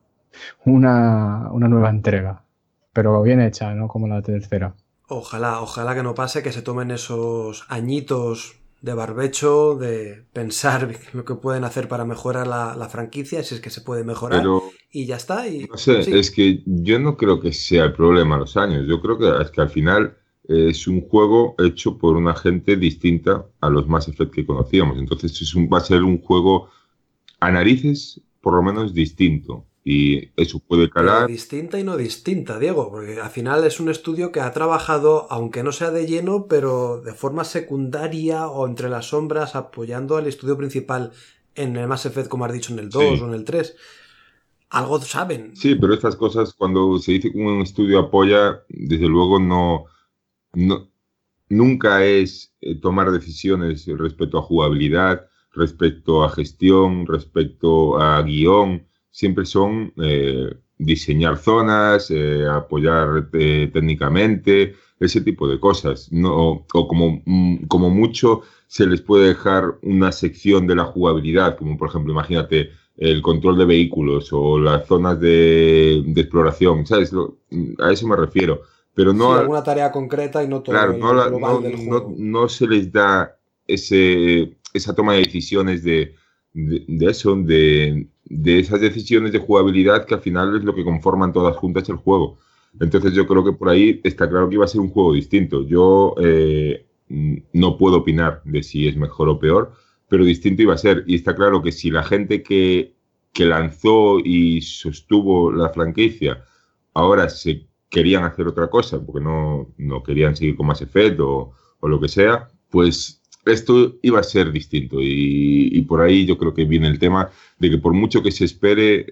una, 0.64 1.48
una 1.52 1.68
nueva 1.68 1.90
entrega. 1.90 2.42
Pero 2.92 3.22
bien 3.22 3.40
hecha, 3.40 3.72
¿no? 3.74 3.88
Como 3.88 4.08
la 4.08 4.20
tercera. 4.20 4.74
Ojalá, 5.08 5.60
ojalá 5.60 5.94
que 5.94 6.02
no 6.02 6.14
pase, 6.14 6.42
que 6.42 6.52
se 6.52 6.62
tomen 6.62 6.90
esos 6.90 7.64
añitos 7.68 8.58
de 8.86 8.94
barbecho, 8.94 9.74
de 9.74 10.24
pensar 10.32 10.88
lo 11.12 11.24
que 11.24 11.34
pueden 11.34 11.64
hacer 11.64 11.88
para 11.88 12.04
mejorar 12.04 12.46
la, 12.46 12.76
la 12.76 12.88
franquicia, 12.88 13.42
si 13.42 13.56
es 13.56 13.60
que 13.60 13.68
se 13.68 13.80
puede 13.80 14.04
mejorar, 14.04 14.40
Pero, 14.40 14.62
y 14.92 15.06
ya 15.06 15.16
está. 15.16 15.48
Y, 15.48 15.64
no 15.64 15.76
sé, 15.76 16.04
sí. 16.04 16.16
es 16.16 16.30
que 16.30 16.62
yo 16.64 16.98
no 17.00 17.16
creo 17.16 17.40
que 17.40 17.52
sea 17.52 17.84
el 17.84 17.92
problema 17.92 18.38
los 18.38 18.56
años, 18.56 18.86
yo 18.86 19.02
creo 19.02 19.18
que 19.18 19.42
es 19.42 19.50
que 19.50 19.60
al 19.60 19.70
final 19.70 20.16
es 20.44 20.86
un 20.86 21.00
juego 21.00 21.56
hecho 21.58 21.98
por 21.98 22.16
una 22.16 22.36
gente 22.36 22.76
distinta 22.76 23.44
a 23.60 23.68
los 23.68 23.88
Mass 23.88 24.06
Effect 24.06 24.32
que 24.32 24.46
conocíamos, 24.46 24.98
entonces 24.98 25.42
es 25.42 25.54
un, 25.56 25.68
va 25.68 25.78
a 25.78 25.80
ser 25.80 26.04
un 26.04 26.20
juego 26.20 26.70
a 27.40 27.50
narices 27.50 28.20
por 28.40 28.54
lo 28.54 28.62
menos 28.62 28.94
distinto. 28.94 29.66
Y 29.88 30.32
eso 30.34 30.58
puede 30.58 30.90
calar. 30.90 31.26
Pero 31.26 31.28
distinta 31.28 31.78
y 31.78 31.84
no 31.84 31.96
distinta, 31.96 32.58
Diego, 32.58 32.90
porque 32.90 33.20
al 33.20 33.30
final 33.30 33.62
es 33.62 33.78
un 33.78 33.88
estudio 33.88 34.32
que 34.32 34.40
ha 34.40 34.50
trabajado, 34.50 35.28
aunque 35.30 35.62
no 35.62 35.70
sea 35.70 35.92
de 35.92 36.08
lleno, 36.08 36.48
pero 36.48 37.00
de 37.00 37.14
forma 37.14 37.44
secundaria 37.44 38.48
o 38.48 38.66
entre 38.66 38.88
las 38.88 39.10
sombras, 39.10 39.54
apoyando 39.54 40.16
al 40.16 40.26
estudio 40.26 40.56
principal 40.56 41.12
en 41.54 41.76
el 41.76 41.86
Mass 41.86 42.04
Effect, 42.04 42.26
como 42.26 42.44
has 42.44 42.52
dicho, 42.52 42.72
en 42.72 42.80
el 42.80 42.88
2 42.90 43.00
sí. 43.00 43.22
o 43.22 43.28
en 43.28 43.34
el 43.34 43.44
3. 43.44 43.76
Algo 44.70 45.00
saben. 45.02 45.54
Sí, 45.54 45.76
pero 45.76 45.94
estas 45.94 46.16
cosas, 46.16 46.52
cuando 46.52 46.98
se 46.98 47.12
dice 47.12 47.30
que 47.30 47.38
un 47.38 47.60
estudio 47.60 48.00
apoya, 48.00 48.64
desde 48.68 49.06
luego 49.06 49.38
no. 49.38 49.84
no 50.52 50.90
nunca 51.48 52.04
es 52.04 52.52
eh, 52.60 52.74
tomar 52.74 53.12
decisiones 53.12 53.86
respecto 53.86 54.38
a 54.38 54.42
jugabilidad, 54.42 55.28
respecto 55.52 56.24
a 56.24 56.30
gestión, 56.30 57.06
respecto 57.06 58.00
a 58.00 58.20
guion 58.22 58.85
siempre 59.16 59.46
son 59.46 59.94
eh, 59.96 60.54
diseñar 60.76 61.38
zonas, 61.38 62.10
eh, 62.10 62.44
apoyar 62.46 63.30
eh, 63.32 63.70
técnicamente, 63.72 64.74
ese 65.00 65.22
tipo 65.22 65.48
de 65.48 65.58
cosas. 65.58 66.12
No, 66.12 66.66
o 66.70 66.86
como, 66.86 67.22
mm, 67.24 67.64
como 67.66 67.88
mucho 67.88 68.42
se 68.66 68.86
les 68.86 69.00
puede 69.00 69.28
dejar 69.28 69.78
una 69.80 70.12
sección 70.12 70.66
de 70.66 70.74
la 70.74 70.84
jugabilidad, 70.84 71.56
como 71.56 71.78
por 71.78 71.88
ejemplo, 71.88 72.12
imagínate 72.12 72.72
el 72.98 73.22
control 73.22 73.56
de 73.56 73.64
vehículos 73.64 74.28
o 74.32 74.58
las 74.58 74.86
zonas 74.86 75.18
de, 75.18 76.02
de 76.06 76.20
exploración, 76.20 76.84
¿sabes? 76.84 77.10
A 77.78 77.92
eso 77.92 78.06
me 78.06 78.16
refiero. 78.16 78.60
Pero 78.92 79.14
no 79.14 79.32
sí, 79.32 79.40
alguna 79.40 79.62
tarea 79.62 79.90
concreta 79.90 80.44
y 80.44 80.48
no 80.48 80.60
todo 80.60 80.74
claro, 80.74 80.92
el 80.92 81.00
no, 81.00 81.14
la, 81.14 81.28
global 81.28 81.54
no, 81.54 81.60
del 81.62 81.72
no, 81.72 81.84
juego. 81.84 82.14
no, 82.18 82.48
se 82.50 82.66
les 82.66 82.92
da 82.92 83.34
ese, 83.66 84.58
esa 84.74 84.94
toma 84.94 85.14
de 85.14 85.20
decisiones 85.20 85.82
de, 85.82 86.14
de, 86.52 86.84
de 86.86 87.06
eso, 87.06 87.34
de, 87.34 88.08
de 88.28 88.58
esas 88.58 88.80
decisiones 88.80 89.32
de 89.32 89.38
jugabilidad 89.38 90.04
que 90.04 90.14
al 90.14 90.20
final 90.20 90.56
es 90.56 90.64
lo 90.64 90.74
que 90.74 90.84
conforman 90.84 91.32
todas 91.32 91.56
juntas 91.56 91.88
el 91.88 91.96
juego. 91.96 92.38
Entonces 92.80 93.12
yo 93.12 93.26
creo 93.26 93.44
que 93.44 93.52
por 93.52 93.68
ahí 93.68 94.00
está 94.04 94.28
claro 94.28 94.48
que 94.48 94.56
iba 94.56 94.64
a 94.64 94.68
ser 94.68 94.80
un 94.80 94.90
juego 94.90 95.14
distinto. 95.14 95.62
Yo 95.66 96.14
eh, 96.20 96.86
no 97.08 97.76
puedo 97.78 97.98
opinar 97.98 98.42
de 98.44 98.62
si 98.62 98.88
es 98.88 98.96
mejor 98.96 99.28
o 99.28 99.38
peor, 99.38 99.72
pero 100.08 100.24
distinto 100.24 100.62
iba 100.62 100.74
a 100.74 100.78
ser. 100.78 101.04
Y 101.06 101.14
está 101.14 101.34
claro 101.34 101.62
que 101.62 101.72
si 101.72 101.90
la 101.90 102.02
gente 102.02 102.42
que, 102.42 102.94
que 103.32 103.44
lanzó 103.44 104.18
y 104.18 104.60
sostuvo 104.60 105.52
la 105.52 105.70
franquicia 105.70 106.44
ahora 106.94 107.28
se 107.28 107.66
querían 107.88 108.24
hacer 108.24 108.46
otra 108.48 108.68
cosa, 108.68 109.04
porque 109.04 109.22
no, 109.22 109.72
no 109.78 110.02
querían 110.02 110.34
seguir 110.34 110.56
con 110.56 110.66
Mass 110.66 110.82
Effect 110.82 111.20
o, 111.20 111.52
o 111.80 111.88
lo 111.88 112.00
que 112.00 112.08
sea, 112.08 112.48
pues 112.70 113.22
esto 113.46 113.96
iba 114.02 114.20
a 114.20 114.24
ser 114.24 114.52
distinto 114.52 114.96
y, 115.00 115.80
por 115.88 116.00
ahí 116.00 116.26
yo 116.26 116.36
creo 116.36 116.52
que 116.52 116.64
viene 116.64 116.88
el 116.88 116.98
tema 116.98 117.30
de 117.58 117.70
que 117.70 117.78
por 117.78 117.92
mucho 117.92 118.22
que 118.22 118.32
se 118.32 118.44
espere, 118.44 119.06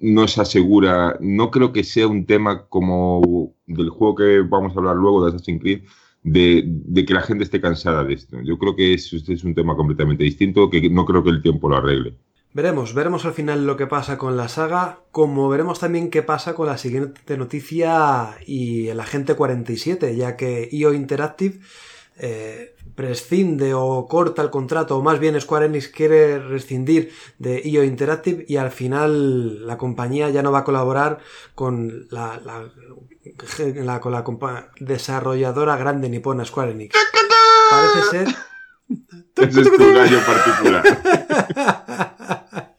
no 0.00 0.26
se 0.26 0.40
asegura, 0.40 1.16
no 1.20 1.50
creo 1.50 1.72
que 1.72 1.84
sea 1.84 2.08
un 2.08 2.26
tema 2.26 2.66
como 2.66 3.54
del 3.66 3.90
juego 3.90 4.16
que 4.16 4.40
vamos 4.40 4.74
a 4.74 4.78
hablar 4.78 4.96
luego 4.96 5.24
de 5.24 5.30
Assassin's 5.30 5.60
Creed, 5.60 5.82
de, 6.24 7.04
que 7.06 7.14
la 7.14 7.22
gente 7.22 7.44
esté 7.44 7.60
cansada 7.60 8.04
de 8.04 8.14
esto. 8.14 8.40
Yo 8.42 8.58
creo 8.58 8.74
que 8.74 8.94
es, 8.94 9.12
es 9.12 9.44
un 9.44 9.54
tema 9.54 9.76
completamente 9.76 10.24
distinto, 10.24 10.70
que 10.70 10.88
no 10.88 11.04
creo 11.04 11.22
que 11.22 11.30
el 11.30 11.42
tiempo 11.42 11.68
lo 11.68 11.76
arregle. 11.76 12.14
Veremos, 12.54 12.92
veremos 12.92 13.24
al 13.24 13.32
final 13.32 13.66
lo 13.66 13.78
que 13.78 13.86
pasa 13.86 14.18
con 14.18 14.36
la 14.36 14.48
saga, 14.48 15.00
como 15.10 15.48
veremos 15.48 15.80
también 15.80 16.10
qué 16.10 16.22
pasa 16.22 16.54
con 16.54 16.66
la 16.66 16.76
siguiente 16.76 17.38
noticia 17.38 18.36
y 18.46 18.88
el 18.88 19.00
Agente 19.00 19.34
47, 19.34 20.14
ya 20.16 20.36
que 20.36 20.68
IO 20.70 20.92
Interactive 20.92 21.60
eh, 22.18 22.74
prescinde 22.94 23.74
o 23.74 24.06
corta 24.06 24.42
el 24.42 24.50
contrato, 24.50 24.96
o 24.98 25.02
más 25.02 25.18
bien 25.18 25.40
Square 25.40 25.66
Enix 25.66 25.88
quiere 25.88 26.38
rescindir 26.38 27.12
de 27.38 27.60
IO 27.64 27.84
Interactive 27.84 28.44
y 28.46 28.56
al 28.56 28.70
final 28.70 29.66
la 29.66 29.78
compañía 29.78 30.30
ya 30.30 30.42
no 30.42 30.52
va 30.52 30.60
a 30.60 30.64
colaborar 30.64 31.18
con 31.54 32.06
la, 32.10 32.40
la, 32.44 32.70
la, 33.82 34.00
con 34.00 34.12
la 34.12 34.70
desarrolladora 34.78 35.76
grande 35.76 36.08
nipona 36.08 36.44
Square 36.44 36.72
Enix. 36.72 36.96
Parece 37.70 38.02
ser... 38.10 38.28
Ese 39.36 39.60
es 39.62 39.72
tu 39.72 39.94
gallo 39.94 40.18
particular. 40.26 40.82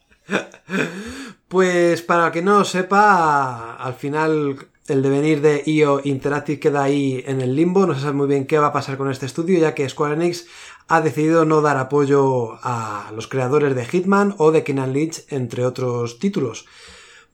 Pues 1.54 2.02
para 2.02 2.32
que 2.32 2.42
no 2.42 2.58
lo 2.58 2.64
sepa, 2.64 3.76
al 3.76 3.94
final 3.94 4.56
el 4.88 5.02
devenir 5.02 5.40
de 5.40 5.62
IO 5.64 6.00
Interactive 6.04 6.60
queda 6.60 6.82
ahí 6.82 7.22
en 7.26 7.40
el 7.40 7.56
limbo, 7.56 7.86
no 7.86 7.94
se 7.94 8.02
sabe 8.02 8.12
muy 8.12 8.26
bien 8.26 8.46
qué 8.46 8.58
va 8.58 8.68
a 8.68 8.72
pasar 8.72 8.98
con 8.98 9.10
este 9.10 9.26
estudio, 9.26 9.58
ya 9.58 9.74
que 9.74 9.88
Square 9.88 10.14
Enix 10.14 10.46
ha 10.88 11.00
decidido 11.00 11.46
no 11.46 11.62
dar 11.62 11.78
apoyo 11.78 12.58
a 12.62 13.10
los 13.14 13.26
creadores 13.26 13.74
de 13.74 13.86
Hitman 13.86 14.34
o 14.36 14.52
de 14.52 14.62
Kenan 14.62 14.92
Lynch, 14.92 15.24
entre 15.30 15.64
otros 15.64 16.18
títulos. 16.18 16.66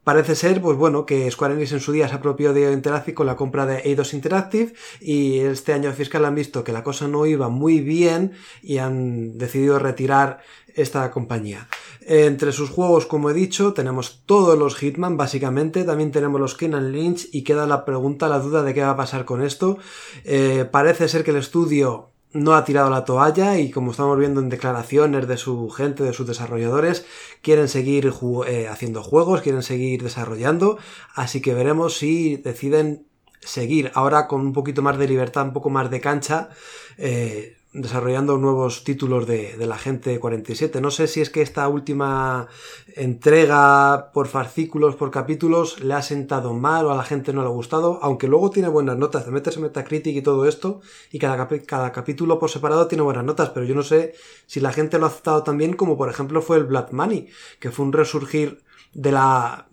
Parece 0.04 0.34
ser, 0.34 0.62
pues 0.62 0.78
bueno, 0.78 1.04
que 1.04 1.30
Square 1.30 1.54
Enix 1.54 1.72
en 1.72 1.80
su 1.80 1.92
día 1.92 2.08
se 2.08 2.14
apropió 2.14 2.52
de 2.52 2.62
IO 2.62 2.72
Interactive 2.72 3.14
con 3.14 3.26
la 3.26 3.36
compra 3.36 3.66
de 3.66 3.80
Eidos 3.84 4.14
Interactive 4.14 4.72
y 5.00 5.40
este 5.40 5.72
año 5.72 5.92
fiscal 5.92 6.24
han 6.24 6.36
visto 6.36 6.62
que 6.62 6.72
la 6.72 6.84
cosa 6.84 7.08
no 7.08 7.26
iba 7.26 7.48
muy 7.48 7.80
bien 7.80 8.32
y 8.62 8.78
han 8.78 9.36
decidido 9.38 9.78
retirar 9.80 10.40
esta 10.80 11.10
compañía. 11.10 11.68
Entre 12.02 12.52
sus 12.52 12.70
juegos, 12.70 13.06
como 13.06 13.30
he 13.30 13.34
dicho, 13.34 13.72
tenemos 13.72 14.22
todos 14.26 14.58
los 14.58 14.76
Hitman, 14.76 15.16
básicamente. 15.16 15.84
También 15.84 16.12
tenemos 16.12 16.40
los 16.40 16.54
Kenan 16.54 16.92
Lynch 16.92 17.28
y 17.32 17.42
queda 17.42 17.66
la 17.66 17.84
pregunta, 17.84 18.28
la 18.28 18.38
duda 18.38 18.62
de 18.62 18.74
qué 18.74 18.82
va 18.82 18.90
a 18.90 18.96
pasar 18.96 19.24
con 19.24 19.42
esto. 19.42 19.78
Eh, 20.24 20.66
parece 20.70 21.08
ser 21.08 21.24
que 21.24 21.30
el 21.30 21.36
estudio 21.36 22.10
no 22.32 22.54
ha 22.54 22.64
tirado 22.64 22.90
la 22.90 23.04
toalla 23.04 23.58
y 23.58 23.70
como 23.70 23.90
estamos 23.90 24.18
viendo 24.18 24.40
en 24.40 24.48
declaraciones 24.48 25.26
de 25.26 25.36
su 25.36 25.68
gente, 25.70 26.04
de 26.04 26.12
sus 26.12 26.26
desarrolladores, 26.26 27.04
quieren 27.42 27.68
seguir 27.68 28.12
eh, 28.46 28.68
haciendo 28.68 29.02
juegos, 29.02 29.42
quieren 29.42 29.62
seguir 29.62 30.02
desarrollando, 30.02 30.78
así 31.14 31.42
que 31.42 31.54
veremos 31.54 31.98
si 31.98 32.36
deciden 32.36 33.06
seguir 33.40 33.90
ahora 33.94 34.28
con 34.28 34.42
un 34.42 34.52
poquito 34.52 34.82
más 34.82 34.98
de 34.98 35.08
libertad, 35.08 35.46
un 35.46 35.52
poco 35.52 35.70
más 35.70 35.90
de 35.90 36.00
cancha, 36.00 36.50
eh, 36.98 37.56
desarrollando 37.72 38.36
nuevos 38.36 38.82
títulos 38.82 39.26
de, 39.26 39.54
la 39.58 39.78
gente 39.78 40.18
47. 40.18 40.80
No 40.80 40.90
sé 40.90 41.06
si 41.06 41.20
es 41.20 41.30
que 41.30 41.40
esta 41.40 41.68
última 41.68 42.48
entrega 42.96 44.10
por 44.12 44.26
fascículos, 44.26 44.96
por 44.96 45.12
capítulos, 45.12 45.80
le 45.80 45.94
ha 45.94 46.02
sentado 46.02 46.52
mal 46.52 46.86
o 46.86 46.90
a 46.90 46.96
la 46.96 47.04
gente 47.04 47.32
no 47.32 47.42
le 47.42 47.48
ha 47.48 47.52
gustado, 47.52 48.00
aunque 48.02 48.26
luego 48.26 48.50
tiene 48.50 48.68
buenas 48.68 48.96
notas, 48.96 49.24
te 49.24 49.30
metes 49.30 49.56
en 49.56 49.62
Metacritic 49.62 50.16
y 50.16 50.22
todo 50.22 50.46
esto, 50.46 50.80
y 51.12 51.18
cada, 51.20 51.48
cada 51.64 51.92
capítulo 51.92 52.40
por 52.40 52.50
separado 52.50 52.88
tiene 52.88 53.02
buenas 53.02 53.24
notas, 53.24 53.50
pero 53.50 53.64
yo 53.64 53.74
no 53.74 53.84
sé 53.84 54.14
si 54.46 54.58
la 54.58 54.72
gente 54.72 54.98
lo 54.98 55.06
ha 55.06 55.08
aceptado 55.08 55.44
también 55.44 55.74
como 55.74 55.96
por 55.96 56.10
ejemplo 56.10 56.42
fue 56.42 56.56
el 56.56 56.64
Blood 56.64 56.90
Money, 56.90 57.28
que 57.60 57.70
fue 57.70 57.84
un 57.84 57.92
resurgir 57.92 58.62
de 58.94 59.12
la... 59.12 59.68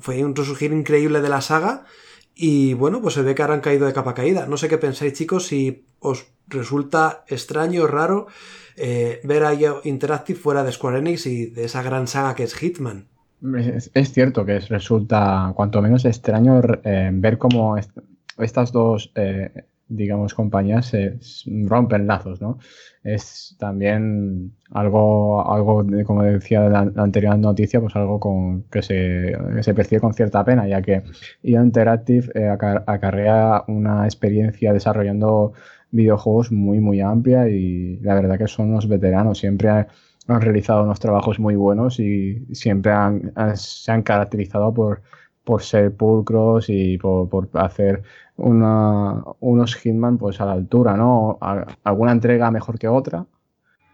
fue 0.00 0.24
un 0.24 0.34
resurgir 0.34 0.72
increíble 0.72 1.20
de 1.20 1.28
la 1.28 1.42
saga, 1.42 1.84
Y 2.34 2.74
bueno, 2.74 3.00
pues 3.00 3.14
se 3.14 3.22
ve 3.22 3.34
que 3.34 3.42
ahora 3.42 3.54
han 3.54 3.60
caído 3.60 3.86
de 3.86 3.92
capa 3.92 4.14
caída. 4.14 4.46
No 4.46 4.56
sé 4.56 4.68
qué 4.68 4.78
pensáis, 4.78 5.12
chicos, 5.12 5.46
si 5.46 5.84
os 6.00 6.26
resulta 6.48 7.24
extraño, 7.28 7.86
raro 7.86 8.26
eh, 8.76 9.20
ver 9.24 9.44
a 9.44 9.54
IO 9.54 9.80
Interactive 9.84 10.38
fuera 10.38 10.64
de 10.64 10.72
Square 10.72 10.98
Enix 10.98 11.26
y 11.26 11.46
de 11.46 11.64
esa 11.64 11.82
gran 11.82 12.06
saga 12.06 12.34
que 12.34 12.42
es 12.42 12.54
Hitman. 12.54 13.06
Es, 13.92 14.12
cierto 14.12 14.44
que 14.44 14.58
resulta 14.58 15.52
cuanto 15.54 15.82
menos 15.82 16.04
extraño 16.04 16.60
eh, 16.82 17.10
ver 17.12 17.36
cómo 17.36 17.76
estas 18.38 18.72
dos 18.72 19.12
eh, 19.14 19.50
digamos, 19.88 20.34
compañías 20.34 20.86
se 20.86 21.18
rompen 21.66 22.06
lazos, 22.06 22.40
¿no? 22.40 22.58
Es 23.04 23.54
también 23.58 24.52
algo, 24.70 25.46
algo 25.46 25.84
como 26.06 26.22
decía 26.22 26.68
la, 26.70 26.90
anterior 26.96 27.38
noticia, 27.38 27.78
pues 27.80 27.94
algo 27.96 28.18
con, 28.18 28.62
que, 28.64 28.80
se, 28.80 29.36
se 29.60 29.74
percibe 29.74 30.00
con 30.00 30.14
cierta 30.14 30.42
pena, 30.42 30.66
ya 30.66 30.80
que 30.80 31.02
IO 31.42 31.62
Interactive 31.62 32.30
eh, 32.34 32.48
acarrea 32.48 33.62
una 33.68 34.06
experiencia 34.06 34.72
desarrollando 34.72 35.52
videojuegos 35.90 36.50
muy, 36.50 36.80
muy 36.80 37.00
amplia 37.00 37.48
y 37.48 37.98
la 37.98 38.14
verdad 38.14 38.38
que 38.38 38.48
son 38.48 38.70
unos 38.70 38.88
veteranos, 38.88 39.38
siempre 39.38 39.68
han, 39.68 39.86
realizado 40.26 40.82
unos 40.82 40.98
trabajos 40.98 41.38
muy 41.38 41.54
buenos 41.54 42.00
y 42.00 42.46
siempre 42.54 42.92
se 43.54 43.92
han 43.92 44.02
caracterizado 44.02 44.72
por, 44.72 45.02
por 45.44 45.62
ser 45.62 45.94
pulcros 45.94 46.66
y 46.68 46.98
por, 46.98 47.28
por 47.28 47.50
hacer 47.54 48.02
una, 48.36 49.22
unos 49.40 49.76
Hitman 49.76 50.18
pues 50.18 50.40
a 50.40 50.46
la 50.46 50.52
altura, 50.52 50.96
¿no? 50.96 51.38
alguna 51.84 52.12
entrega 52.12 52.50
mejor 52.50 52.78
que 52.78 52.88
otra, 52.88 53.26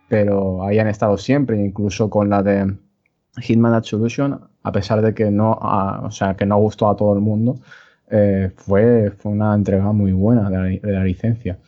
pero 0.08 0.64
ahí 0.64 0.78
han 0.78 0.88
estado 0.88 1.16
siempre, 1.18 1.58
incluso 1.58 2.10
con 2.10 2.30
la 2.30 2.42
de 2.42 2.76
Hitman 3.38 3.74
Absolution, 3.74 4.40
a 4.62 4.72
pesar 4.72 5.02
de 5.02 5.14
que 5.14 5.30
no, 5.30 5.52
o 5.52 6.10
sea, 6.10 6.34
que 6.36 6.46
no 6.46 6.58
gustó 6.58 6.88
a 6.88 6.96
todo 6.96 7.14
el 7.14 7.20
mundo, 7.20 7.56
eh, 8.10 8.50
fue, 8.56 9.12
fue 9.16 9.32
una 9.32 9.54
entrega 9.54 9.92
muy 9.92 10.12
buena 10.12 10.50
de 10.50 10.80
la, 10.82 11.04
licencia. 11.04 11.58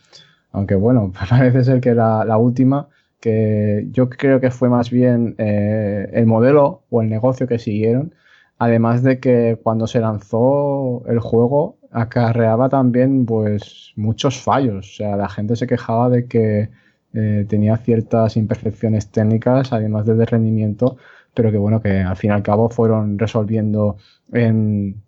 Aunque 0.50 0.74
bueno, 0.74 1.12
parece 1.30 1.64
ser 1.64 1.80
que 1.80 1.94
la, 1.94 2.36
última, 2.36 2.88
que 3.20 3.86
yo 3.92 4.10
creo 4.10 4.40
que 4.40 4.50
fue 4.50 4.68
más 4.68 4.90
bien 4.90 5.34
eh, 5.38 6.10
el 6.12 6.26
modelo 6.26 6.82
o 6.90 7.02
el 7.02 7.08
negocio 7.08 7.46
que 7.46 7.58
siguieron, 7.58 8.14
además 8.58 9.02
de 9.02 9.20
que 9.20 9.58
cuando 9.62 9.86
se 9.86 10.00
lanzó 10.00 11.04
el 11.06 11.20
juego 11.20 11.76
acarreaba 11.92 12.68
también 12.68 13.26
pues 13.26 13.92
muchos 13.96 14.40
fallos. 14.40 14.90
O 14.90 14.96
sea, 14.96 15.16
la 15.16 15.28
gente 15.28 15.56
se 15.56 15.66
quejaba 15.66 16.08
de 16.08 16.26
que 16.26 16.70
eh, 17.14 17.46
tenía 17.48 17.76
ciertas 17.76 18.36
imperfecciones 18.36 19.10
técnicas, 19.10 19.72
además 19.72 20.06
de, 20.06 20.24
rendimiento, 20.24 20.96
pero 21.34 21.50
que 21.50 21.58
bueno, 21.58 21.80
que 21.80 22.00
al 22.00 22.16
fin 22.16 22.30
y 22.30 22.34
al 22.34 22.42
cabo 22.42 22.70
fueron 22.70 23.18
resolviendo 23.18 23.98
en, 24.32 25.02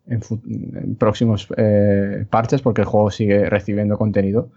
próximos 0.98 1.48
eh, 1.56 2.26
parches 2.28 2.62
porque 2.62 2.82
el 2.82 2.86
juego 2.86 3.10
sigue 3.10 3.48
recibiendo 3.48 3.96
contenido. 3.96 4.50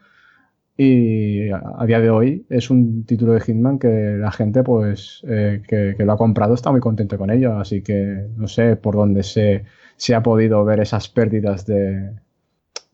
Y 0.79 1.49
a, 1.49 1.85
día 1.87 1.99
de 1.99 2.11
hoy 2.11 2.45
es 2.49 2.69
un 2.69 3.03
título 3.05 3.33
de 3.33 3.41
Hitman 3.41 3.79
que 3.79 3.87
la 4.19 4.31
gente 4.31 4.61
pues 4.63 5.23
eh, 5.27 5.63
que, 5.67 5.95
lo 5.97 6.11
ha 6.11 6.17
comprado 6.17 6.53
está 6.53 6.71
muy 6.71 6.81
contento 6.81 7.17
con 7.17 7.31
ello. 7.31 7.57
Así 7.57 7.81
que 7.81 8.27
no 8.35 8.47
sé 8.47 8.75
por 8.75 8.95
dónde 8.95 9.23
se, 9.23 9.63
se 9.97 10.15
ha 10.15 10.23
podido 10.23 10.63
ver 10.63 10.79
esas 10.79 11.09
pérdidas 11.09 11.65
de, 11.65 12.13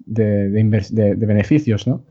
de, 0.06 1.16
beneficios, 1.16 1.88
¿no? 1.88 2.04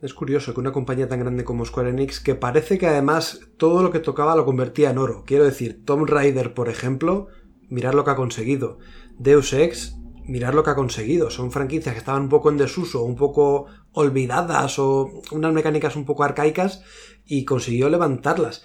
Es 0.00 0.12
curioso 0.12 0.52
que 0.52 0.60
una 0.60 0.72
compañía 0.72 1.08
tan 1.08 1.20
grande 1.20 1.42
como 1.42 1.64
Square 1.64 1.90
Enix, 1.90 2.20
que 2.20 2.34
parece 2.34 2.78
que 2.78 2.86
además 2.86 3.40
todo 3.56 3.82
lo 3.82 3.90
que 3.90 3.98
tocaba 3.98 4.36
lo 4.36 4.44
convertía 4.44 4.90
en 4.90 4.98
oro. 4.98 5.24
Quiero 5.26 5.44
decir, 5.44 5.84
Tomb 5.84 6.06
Raider, 6.06 6.52
por 6.52 6.68
ejemplo, 6.68 7.28
mirar 7.68 7.94
lo 7.94 8.04
que 8.04 8.10
ha 8.10 8.16
conseguido. 8.16 8.78
Deus 9.18 9.54
Ex, 9.54 9.96
mirar 10.26 10.54
lo 10.54 10.62
que 10.64 10.70
ha 10.70 10.74
conseguido. 10.74 11.30
Son 11.30 11.50
franquicias 11.50 11.94
que 11.94 11.98
estaban 11.98 12.22
un 12.22 12.28
poco 12.28 12.50
en 12.50 12.58
desuso, 12.58 13.02
un 13.02 13.16
poco 13.16 13.66
olvidadas 13.92 14.78
o 14.78 15.22
unas 15.32 15.52
mecánicas 15.54 15.96
un 15.96 16.04
poco 16.04 16.24
arcaicas 16.24 16.82
y 17.24 17.46
consiguió 17.46 17.88
levantarlas 17.88 18.62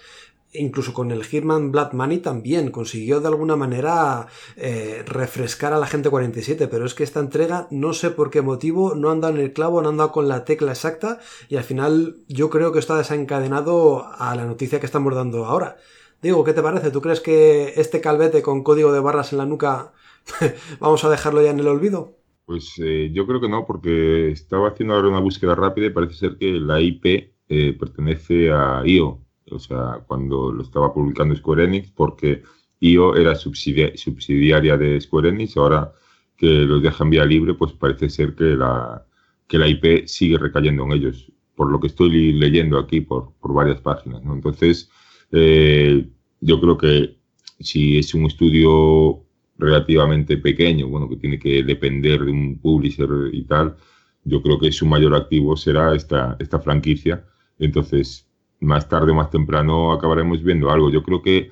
incluso 0.52 0.92
con 0.92 1.10
el 1.10 1.24
Hitman 1.24 1.72
Blood 1.72 1.92
Money 1.92 2.18
también 2.18 2.70
consiguió 2.70 3.20
de 3.20 3.28
alguna 3.28 3.56
manera 3.56 4.26
eh, 4.56 5.02
refrescar 5.06 5.72
a 5.72 5.78
la 5.78 5.86
gente 5.86 6.10
47, 6.10 6.68
pero 6.68 6.84
es 6.84 6.94
que 6.94 7.04
esta 7.04 7.20
entrega 7.20 7.68
no 7.70 7.92
sé 7.92 8.10
por 8.10 8.30
qué 8.30 8.42
motivo 8.42 8.94
no 8.94 9.10
han 9.10 9.20
dado 9.20 9.34
en 9.34 9.40
el 9.40 9.52
clavo, 9.52 9.82
no 9.82 9.88
han 9.88 10.10
con 10.10 10.28
la 10.28 10.44
tecla 10.44 10.72
exacta 10.72 11.20
y 11.48 11.56
al 11.56 11.64
final 11.64 12.16
yo 12.28 12.50
creo 12.50 12.72
que 12.72 12.78
está 12.78 12.96
desencadenado 12.96 14.06
a 14.18 14.34
la 14.34 14.44
noticia 14.44 14.80
que 14.80 14.86
estamos 14.86 15.14
dando 15.14 15.46
ahora. 15.46 15.76
Digo, 16.20 16.44
¿qué 16.44 16.52
te 16.52 16.62
parece? 16.62 16.90
¿Tú 16.90 17.00
crees 17.00 17.20
que 17.20 17.74
este 17.76 18.00
calvete 18.00 18.42
con 18.42 18.62
código 18.62 18.92
de 18.92 19.00
barras 19.00 19.32
en 19.32 19.38
la 19.38 19.46
nuca 19.46 19.92
vamos 20.80 21.04
a 21.04 21.10
dejarlo 21.10 21.42
ya 21.42 21.50
en 21.50 21.60
el 21.60 21.68
olvido? 21.68 22.16
Pues 22.44 22.74
eh, 22.82 23.10
yo 23.12 23.26
creo 23.26 23.40
que 23.40 23.48
no, 23.48 23.64
porque 23.66 24.30
estaba 24.30 24.68
haciendo 24.68 24.94
ahora 24.94 25.08
una 25.08 25.20
búsqueda 25.20 25.54
rápida 25.54 25.86
y 25.86 25.90
parece 25.90 26.14
ser 26.14 26.36
que 26.38 26.52
la 26.52 26.80
IP 26.80 27.32
eh, 27.48 27.76
pertenece 27.78 28.50
a 28.50 28.82
IO, 28.84 29.20
o 29.52 29.58
sea, 29.58 30.02
cuando 30.06 30.52
lo 30.52 30.62
estaba 30.62 30.92
publicando 30.92 31.36
Square 31.36 31.64
Enix, 31.64 31.90
porque 31.90 32.42
IO 32.80 33.14
era 33.16 33.34
subsidiaria 33.34 34.76
de 34.76 35.00
Square 35.00 35.28
Enix, 35.28 35.56
ahora 35.56 35.92
que 36.36 36.46
los 36.46 36.82
dejan 36.82 37.10
vía 37.10 37.24
libre, 37.24 37.54
pues 37.54 37.72
parece 37.72 38.08
ser 38.10 38.34
que 38.34 38.56
la, 38.56 39.06
que 39.46 39.58
la 39.58 39.68
IP 39.68 40.06
sigue 40.06 40.38
recayendo 40.38 40.84
en 40.84 40.92
ellos, 40.92 41.30
por 41.54 41.70
lo 41.70 41.78
que 41.78 41.86
estoy 41.86 42.32
leyendo 42.32 42.78
aquí 42.78 43.00
por, 43.00 43.32
por 43.40 43.54
varias 43.54 43.80
páginas. 43.80 44.22
Entonces, 44.24 44.90
eh, 45.30 46.08
yo 46.40 46.60
creo 46.60 46.76
que 46.76 47.16
si 47.60 47.98
es 47.98 48.14
un 48.14 48.26
estudio 48.26 49.24
relativamente 49.58 50.36
pequeño, 50.38 50.88
bueno, 50.88 51.08
que 51.08 51.16
tiene 51.16 51.38
que 51.38 51.62
depender 51.62 52.24
de 52.24 52.32
un 52.32 52.58
publisher 52.58 53.08
y 53.32 53.44
tal, 53.44 53.76
yo 54.24 54.42
creo 54.42 54.58
que 54.58 54.72
su 54.72 54.86
mayor 54.86 55.14
activo 55.14 55.56
será 55.56 55.94
esta, 55.94 56.36
esta 56.40 56.58
franquicia. 56.58 57.24
Entonces, 57.58 58.26
más 58.62 58.88
tarde 58.88 59.12
o 59.12 59.14
más 59.14 59.30
temprano 59.30 59.92
acabaremos 59.92 60.42
viendo 60.42 60.70
algo. 60.70 60.90
Yo 60.90 61.02
creo 61.02 61.22
que 61.22 61.50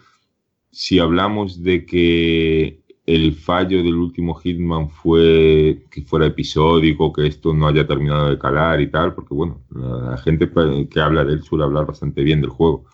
si 0.71 0.99
hablamos 0.99 1.63
de 1.63 1.85
que 1.85 2.81
el 3.07 3.35
fallo 3.35 3.79
del 3.83 3.97
último 3.97 4.35
Hitman 4.35 4.89
fue 4.89 5.85
que 5.91 6.03
fuera 6.03 6.27
episódico, 6.27 7.13
que 7.13 7.27
esto 7.27 7.53
no 7.53 7.67
haya 7.67 7.87
terminado 7.87 8.31
de 8.31 8.39
calar 8.39 8.81
y 8.81 8.91
tal, 8.91 9.15
porque 9.15 9.35
bueno, 9.35 9.63
la 9.71 10.17
gente 10.19 10.51
que 10.89 11.01
habla 11.01 11.25
de 11.25 11.35
él 11.35 11.43
suele 11.43 11.65
hablar 11.65 11.87
bastante 11.87 12.23
bien 12.23 12.41
del 12.41 12.51
juego. 12.51 12.85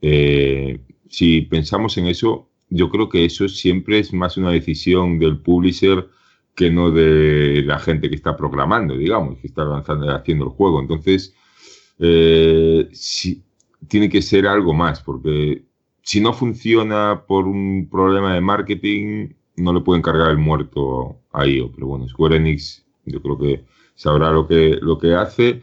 Eh, 0.00 0.80
si 1.08 1.42
pensamos 1.42 1.98
en 1.98 2.06
eso, 2.06 2.48
yo 2.70 2.88
creo 2.88 3.08
que 3.08 3.24
eso 3.24 3.48
siempre 3.48 3.98
es 3.98 4.12
más 4.12 4.36
una 4.36 4.50
decisión 4.50 5.18
del 5.18 5.38
publisher 5.38 6.08
que 6.54 6.70
no 6.70 6.90
de 6.90 7.62
la 7.64 7.78
gente 7.78 8.08
que 8.08 8.16
está 8.16 8.36
programando, 8.36 8.96
digamos, 8.96 9.38
que 9.38 9.48
está 9.48 9.64
lanzando, 9.64 10.10
haciendo 10.14 10.46
el 10.46 10.50
juego. 10.50 10.80
Entonces, 10.80 11.34
eh, 11.98 12.88
si, 12.92 13.42
tiene 13.86 14.08
que 14.08 14.22
ser 14.22 14.46
algo 14.46 14.74
más, 14.74 15.00
porque 15.00 15.64
si 16.02 16.20
no 16.20 16.32
funciona 16.32 17.24
por 17.26 17.46
un 17.46 17.88
problema 17.90 18.34
de 18.34 18.40
marketing, 18.40 19.28
no 19.56 19.72
le 19.72 19.80
pueden 19.80 20.02
cargar 20.02 20.30
el 20.30 20.38
muerto 20.38 21.18
a 21.32 21.46
IO. 21.46 21.70
Pero 21.72 21.86
bueno, 21.86 22.08
Square 22.08 22.36
Enix 22.36 22.84
yo 23.04 23.20
creo 23.22 23.38
que 23.38 23.64
sabrá 23.94 24.30
lo 24.30 24.46
que, 24.46 24.78
lo 24.80 24.98
que 24.98 25.14
hace. 25.14 25.62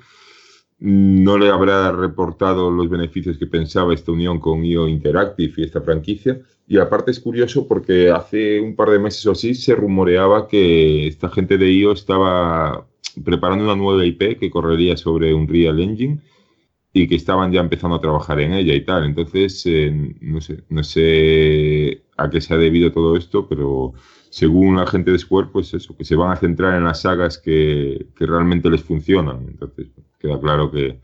No 0.77 1.37
le 1.37 1.49
habrá 1.49 1.91
reportado 1.91 2.69
los 2.69 2.89
beneficios 2.89 3.37
que 3.37 3.47
pensaba 3.47 3.93
esta 3.93 4.11
unión 4.11 4.39
con 4.39 4.63
IO 4.63 4.87
Interactive 4.87 5.53
y 5.57 5.63
esta 5.63 5.81
franquicia. 5.81 6.39
Y 6.67 6.77
aparte 6.77 7.11
es 7.11 7.19
curioso 7.19 7.67
porque 7.67 8.11
hace 8.11 8.59
un 8.59 8.75
par 8.75 8.89
de 8.89 8.99
meses 8.99 9.25
o 9.25 9.31
así 9.31 9.55
se 9.55 9.75
rumoreaba 9.75 10.47
que 10.47 11.07
esta 11.07 11.29
gente 11.29 11.57
de 11.57 11.71
IO 11.71 11.93
estaba 11.93 12.85
preparando 13.23 13.63
una 13.63 13.75
nueva 13.75 14.05
IP 14.05 14.37
que 14.39 14.49
correría 14.49 14.97
sobre 14.97 15.33
un 15.33 15.47
Real 15.47 15.79
Engine 15.79 16.19
y 16.97 17.09
que 17.09 17.15
estaban 17.15 17.51
ya 17.51 17.59
empezando 17.59 17.97
a 17.97 17.99
trabajar 17.99 18.39
en 18.39 18.53
ella 18.53 18.73
y 18.73 18.85
tal. 18.85 19.03
Entonces, 19.03 19.61
eh, 19.65 20.15
no, 20.21 20.39
sé, 20.39 20.63
no 20.69 20.81
sé 20.81 22.05
a 22.15 22.29
qué 22.29 22.39
se 22.39 22.53
ha 22.53 22.57
debido 22.57 22.93
todo 22.93 23.17
esto, 23.17 23.49
pero 23.49 23.91
según 24.29 24.77
la 24.77 24.87
gente 24.87 25.11
de 25.11 25.19
Square, 25.19 25.49
pues 25.51 25.73
eso, 25.73 25.97
que 25.97 26.05
se 26.05 26.15
van 26.15 26.31
a 26.31 26.37
centrar 26.37 26.73
en 26.75 26.85
las 26.85 27.01
sagas 27.01 27.37
que, 27.37 28.07
que 28.15 28.25
realmente 28.25 28.69
les 28.69 28.81
funcionan. 28.81 29.45
Entonces, 29.45 29.87
queda 30.19 30.39
claro 30.39 30.71
que, 30.71 31.01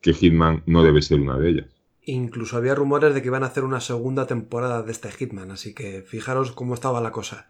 que 0.00 0.12
Hitman 0.12 0.64
no 0.66 0.82
debe 0.82 1.02
ser 1.02 1.20
una 1.20 1.38
de 1.38 1.50
ellas. 1.50 1.66
Incluso 2.02 2.56
había 2.56 2.74
rumores 2.74 3.14
de 3.14 3.22
que 3.22 3.28
iban 3.28 3.44
a 3.44 3.46
hacer 3.46 3.62
una 3.62 3.78
segunda 3.78 4.26
temporada 4.26 4.82
de 4.82 4.90
este 4.90 5.08
Hitman, 5.12 5.52
así 5.52 5.72
que 5.72 6.02
fijaros 6.02 6.50
cómo 6.50 6.74
estaba 6.74 7.00
la 7.00 7.12
cosa. 7.12 7.46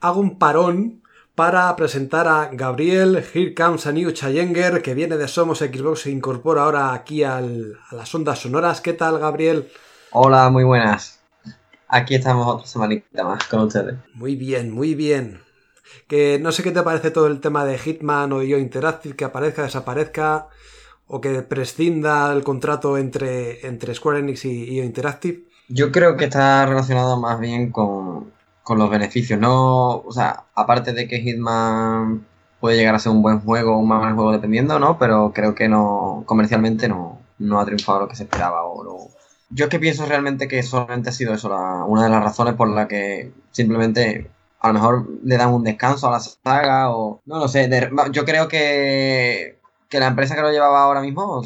Hago 0.00 0.20
un 0.20 0.40
parón 0.40 1.02
para 1.38 1.76
presentar 1.76 2.26
a 2.26 2.50
Gabriel 2.52 3.24
Here 3.32 3.54
Comes 3.54 3.86
a 3.86 3.92
New 3.92 4.10
Chayenger, 4.10 4.82
que 4.82 4.92
viene 4.92 5.16
de 5.16 5.28
Somos 5.28 5.60
Xbox 5.60 6.00
se 6.00 6.10
incorpora 6.10 6.64
ahora 6.64 6.92
aquí 6.92 7.22
a 7.22 7.40
las 7.92 8.12
ondas 8.12 8.40
sonoras. 8.40 8.80
¿Qué 8.80 8.92
tal, 8.92 9.20
Gabriel? 9.20 9.70
Hola, 10.10 10.50
muy 10.50 10.64
buenas. 10.64 11.20
Aquí 11.86 12.16
estamos 12.16 12.44
otra 12.44 12.66
semanita 12.66 13.22
más 13.22 13.44
con 13.44 13.60
ustedes. 13.60 13.94
Muy 14.14 14.34
bien, 14.34 14.72
muy 14.72 14.96
bien. 14.96 15.40
Que 16.08 16.40
no 16.40 16.50
sé 16.50 16.64
qué 16.64 16.72
te 16.72 16.82
parece 16.82 17.12
todo 17.12 17.28
el 17.28 17.38
tema 17.38 17.64
de 17.64 17.78
Hitman 17.78 18.32
o 18.32 18.42
Yo 18.42 18.58
Interactive, 18.58 19.14
que 19.14 19.24
aparezca, 19.24 19.62
desaparezca, 19.62 20.48
o 21.06 21.20
que 21.20 21.42
prescinda 21.42 22.32
el 22.32 22.42
contrato 22.42 22.98
entre, 22.98 23.64
entre 23.64 23.94
Square 23.94 24.18
Enix 24.18 24.44
y 24.44 24.74
Yo 24.74 24.82
Interactive. 24.82 25.44
Yo 25.68 25.92
creo 25.92 26.16
que 26.16 26.24
está 26.24 26.66
relacionado 26.66 27.16
más 27.16 27.38
bien 27.38 27.70
con, 27.70 28.32
con 28.68 28.78
los 28.78 28.90
beneficios, 28.90 29.40
¿no? 29.40 29.96
O 30.00 30.12
sea, 30.12 30.44
aparte 30.54 30.92
de 30.92 31.08
que 31.08 31.20
Hitman 31.20 32.26
puede 32.60 32.76
llegar 32.76 32.94
a 32.94 32.98
ser 32.98 33.12
un 33.12 33.22
buen 33.22 33.40
juego 33.40 33.74
o 33.74 33.78
un 33.78 33.88
mal 33.88 34.14
juego 34.14 34.30
dependiendo, 34.30 34.78
¿no? 34.78 34.98
Pero 34.98 35.32
creo 35.34 35.54
que 35.54 35.70
no, 35.70 36.22
comercialmente 36.26 36.86
no, 36.86 37.18
no 37.38 37.60
ha 37.60 37.64
triunfado 37.64 38.00
lo 38.00 38.08
que 38.08 38.16
se 38.16 38.24
esperaba 38.24 38.64
o 38.64 38.84
lo... 38.84 38.98
Yo 39.48 39.64
es 39.64 39.70
que 39.70 39.78
pienso 39.78 40.04
realmente 40.04 40.48
que 40.48 40.62
solamente 40.62 41.08
ha 41.08 41.12
sido 41.12 41.32
eso, 41.32 41.48
la, 41.48 41.84
una 41.86 42.04
de 42.04 42.10
las 42.10 42.22
razones 42.22 42.56
por 42.56 42.68
la 42.68 42.86
que 42.88 43.32
simplemente 43.52 44.30
a 44.60 44.68
lo 44.68 44.74
mejor 44.74 45.08
le 45.24 45.38
dan 45.38 45.54
un 45.54 45.64
descanso 45.64 46.08
a 46.08 46.12
la 46.12 46.20
saga 46.20 46.90
o 46.90 47.22
no 47.24 47.38
lo 47.38 47.48
sé. 47.48 47.70
yo 48.12 48.24
creo 48.26 48.48
que, 48.48 49.58
que 49.88 49.98
la 49.98 50.08
empresa 50.08 50.34
que 50.34 50.42
lo 50.42 50.52
llevaba 50.52 50.82
ahora 50.82 51.00
mismo 51.00 51.42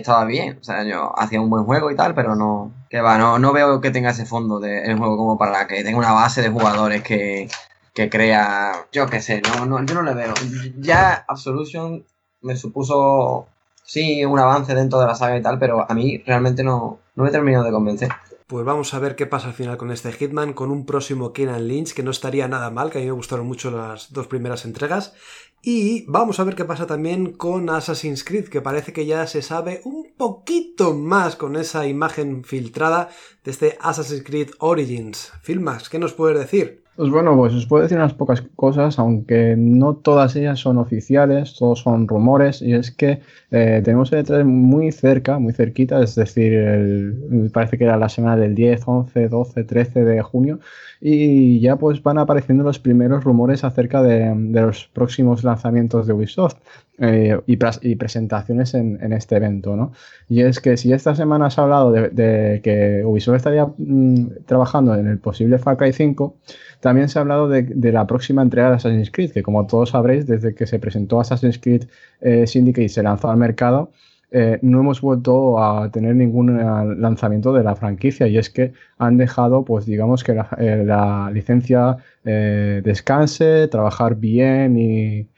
estaba 0.00 0.24
bien. 0.24 0.58
O 0.60 0.64
sea, 0.64 0.84
yo 0.84 1.12
hacía 1.18 1.40
un 1.40 1.50
buen 1.50 1.64
juego 1.64 1.90
y 1.90 1.96
tal, 1.96 2.14
pero 2.14 2.34
no, 2.34 2.72
que 2.88 3.00
va, 3.00 3.18
no, 3.18 3.38
no 3.38 3.52
veo 3.52 3.80
que 3.80 3.90
tenga 3.90 4.10
ese 4.10 4.26
fondo 4.26 4.60
del 4.60 4.98
juego 4.98 5.16
como 5.16 5.38
para 5.38 5.66
que 5.66 5.82
tenga 5.84 5.98
una 5.98 6.12
base 6.12 6.42
de 6.42 6.50
jugadores 6.50 7.02
que, 7.02 7.48
que 7.94 8.10
crea, 8.10 8.86
yo 8.92 9.06
qué 9.06 9.20
sé, 9.20 9.42
no, 9.42 9.66
no, 9.66 9.84
yo 9.84 9.94
no 9.94 10.02
le 10.02 10.14
veo. 10.14 10.34
Ya 10.78 11.24
Absolution 11.28 12.04
me 12.42 12.56
supuso, 12.56 13.46
sí, 13.84 14.24
un 14.24 14.38
avance 14.38 14.74
dentro 14.74 15.00
de 15.00 15.06
la 15.06 15.14
saga 15.14 15.36
y 15.36 15.42
tal, 15.42 15.58
pero 15.58 15.90
a 15.90 15.94
mí 15.94 16.18
realmente 16.26 16.62
no, 16.62 16.98
no 17.14 17.24
me 17.24 17.30
terminado 17.30 17.64
de 17.64 17.72
convencer. 17.72 18.10
Pues 18.46 18.64
vamos 18.64 18.92
a 18.94 18.98
ver 18.98 19.14
qué 19.14 19.26
pasa 19.26 19.46
al 19.46 19.54
final 19.54 19.76
con 19.76 19.92
este 19.92 20.10
Hitman, 20.10 20.54
con 20.54 20.72
un 20.72 20.84
próximo 20.84 21.32
Kenan 21.32 21.68
Lynch, 21.68 21.94
que 21.94 22.02
no 22.02 22.10
estaría 22.10 22.48
nada 22.48 22.70
mal, 22.70 22.90
que 22.90 22.98
a 22.98 23.00
mí 23.00 23.06
me 23.06 23.12
gustaron 23.12 23.46
mucho 23.46 23.70
las 23.70 24.12
dos 24.12 24.26
primeras 24.26 24.64
entregas. 24.64 25.14
Y 25.62 26.06
vamos 26.06 26.40
a 26.40 26.44
ver 26.44 26.54
qué 26.54 26.64
pasa 26.64 26.86
también 26.86 27.32
con 27.32 27.68
Assassin's 27.68 28.24
Creed, 28.24 28.48
que 28.48 28.62
parece 28.62 28.94
que 28.94 29.04
ya 29.04 29.26
se 29.26 29.42
sabe 29.42 29.82
un 29.84 30.06
poquito 30.16 30.94
más 30.94 31.36
con 31.36 31.54
esa 31.54 31.86
imagen 31.86 32.44
filtrada 32.44 33.10
de 33.44 33.50
este 33.50 33.76
Assassin's 33.78 34.22
Creed 34.24 34.52
Origins. 34.58 35.32
Filmax, 35.42 35.90
¿qué 35.90 35.98
nos 35.98 36.14
puedes 36.14 36.38
decir? 36.38 36.80
Pues 36.96 37.10
bueno, 37.10 37.36
pues 37.36 37.54
os 37.54 37.66
puedo 37.66 37.82
decir 37.82 37.98
unas 37.98 38.14
pocas 38.14 38.42
cosas, 38.56 38.98
aunque 38.98 39.54
no 39.56 39.96
todas 39.96 40.34
ellas 40.36 40.58
son 40.58 40.76
oficiales, 40.76 41.54
todos 41.58 41.80
son 41.80 42.08
rumores, 42.08 42.60
y 42.60 42.74
es 42.74 42.90
que 42.90 43.20
eh, 43.50 43.80
tenemos 43.84 44.12
el 44.12 44.24
E3 44.24 44.44
muy 44.44 44.92
cerca, 44.92 45.38
muy 45.38 45.52
cerquita, 45.52 46.02
es 46.02 46.14
decir, 46.14 46.52
el, 46.52 47.50
parece 47.54 47.78
que 47.78 47.84
era 47.84 47.96
la 47.96 48.10
semana 48.10 48.36
del 48.36 48.54
10, 48.54 48.82
11, 48.84 49.28
12, 49.28 49.64
13 49.64 50.04
de 50.04 50.20
junio, 50.20 50.60
y 51.00 51.60
ya 51.60 51.76
pues 51.76 52.02
van 52.02 52.18
apareciendo 52.18 52.62
los 52.62 52.78
primeros 52.78 53.24
rumores 53.24 53.64
acerca 53.64 54.02
de, 54.02 54.34
los 54.34 54.86
próximos 54.88 55.42
lanzamientos 55.44 56.06
de 56.06 56.12
Ubisoft 56.12 56.56
eh, 56.98 57.40
y, 57.46 57.96
presentaciones 57.96 58.74
en, 58.74 59.12
este 59.14 59.36
evento, 59.36 59.76
¿no? 59.76 59.92
Y 60.28 60.42
es 60.42 60.60
que 60.60 60.76
si 60.76 60.92
esta 60.92 61.14
semana 61.14 61.46
has 61.46 61.58
hablado 61.58 61.90
de, 61.90 62.60
que 62.62 63.02
Ubisoft 63.04 63.36
estaría 63.36 63.66
mm, 63.78 64.44
trabajando 64.44 64.94
en 64.94 65.06
el 65.06 65.18
posible 65.18 65.58
Far 65.58 65.78
Cry 65.78 65.94
5, 65.94 66.36
también 66.80 67.08
se 67.08 67.18
ha 67.18 67.22
hablado 67.22 67.48
de, 67.48 67.92
la 67.92 68.06
próxima 68.06 68.42
entrega 68.42 68.68
de 68.68 68.76
Assassin's 68.76 69.10
Creed, 69.10 69.32
que 69.32 69.42
como 69.42 69.66
todos 69.66 69.90
sabréis, 69.90 70.26
desde 70.26 70.54
que 70.54 70.66
se 70.66 70.78
presentó 70.78 71.18
Assassin's 71.18 71.58
Creed 71.58 71.84
eh, 72.20 72.46
Syndicate 72.46 72.84
y 72.84 72.88
se 72.90 73.02
lanzó 73.02 73.30
al 73.30 73.38
mercado, 73.38 73.90
eh, 74.32 74.60
no 74.62 74.80
hemos 74.80 75.00
vuelto 75.00 75.60
a 75.60 75.90
tener 75.90 76.14
ningún 76.14 76.60
eh, 76.60 76.94
lanzamiento 76.96 77.52
de 77.52 77.64
la 77.64 77.74
franquicia 77.74 78.28
y 78.28 78.38
es 78.38 78.48
que 78.48 78.72
han 78.96 79.16
dejado, 79.16 79.64
pues 79.64 79.86
digamos 79.86 80.22
que 80.22 80.34
la, 80.34 80.48
eh, 80.58 81.32
licencia 81.32 81.96
descanse, 82.22 83.66
trabajar 83.68 84.16
bien 84.16 84.76
y, 84.78 85.28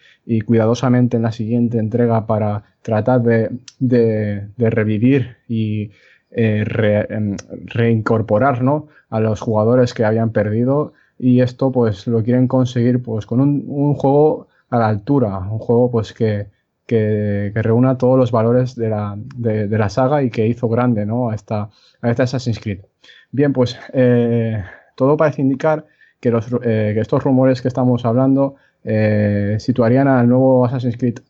cuidadosamente 0.42 1.16
en 1.16 1.22
la 1.24 1.32
siguiente 1.32 1.78
entrega 1.78 2.26
para 2.26 2.64
tratar 2.82 3.22
de, 3.22 4.48
revivir 4.58 5.36
y 5.48 5.90
em, 6.30 7.36
reincorporar 7.66 8.62
a 9.10 9.20
los 9.20 9.40
jugadores 9.40 9.94
que 9.94 10.04
habían 10.04 10.30
perdido 10.30 10.92
y 11.18 11.40
esto 11.40 11.72
pues 11.72 12.06
lo 12.06 12.22
quieren 12.22 12.48
conseguir 12.48 13.02
pues 13.02 13.26
con 13.26 13.40
un, 13.40 13.64
un 13.66 13.94
juego 13.94 14.48
a 14.70 14.78
la 14.78 14.88
altura, 14.88 15.38
un 15.38 15.58
juego 15.58 15.90
pues 15.90 16.12
que 16.12 16.46
que, 16.92 17.62
reúna 17.62 17.96
todos 17.96 18.18
los 18.18 18.30
valores 18.30 18.76
de 18.76 18.90
la, 18.90 19.16
de, 19.16 19.78
la, 19.78 19.88
saga 19.88 20.22
y 20.22 20.28
que 20.30 20.46
hizo 20.46 20.68
grande 20.68 21.06
¿no? 21.06 21.30
a, 21.30 21.34
esta, 21.34 21.70
a 22.02 22.10
esta 22.10 22.24
Assassin's 22.24 22.60
Creed. 22.60 22.80
Bien, 23.30 23.54
pues 23.54 23.78
eh, 23.94 24.62
todo 24.94 25.16
parece 25.16 25.40
indicar 25.40 25.86
que, 26.20 26.30
los, 26.30 26.52
eh, 26.62 26.92
que, 26.94 27.00
estos 27.00 27.24
rumores 27.24 27.62
que 27.62 27.68
estamos 27.68 28.04
hablando 28.04 28.56
eh, 28.84 29.56
situarían 29.58 30.06
al 30.06 30.28
nuevo 30.28 30.66
Assassin's 30.66 30.98
Creed, 30.98 31.20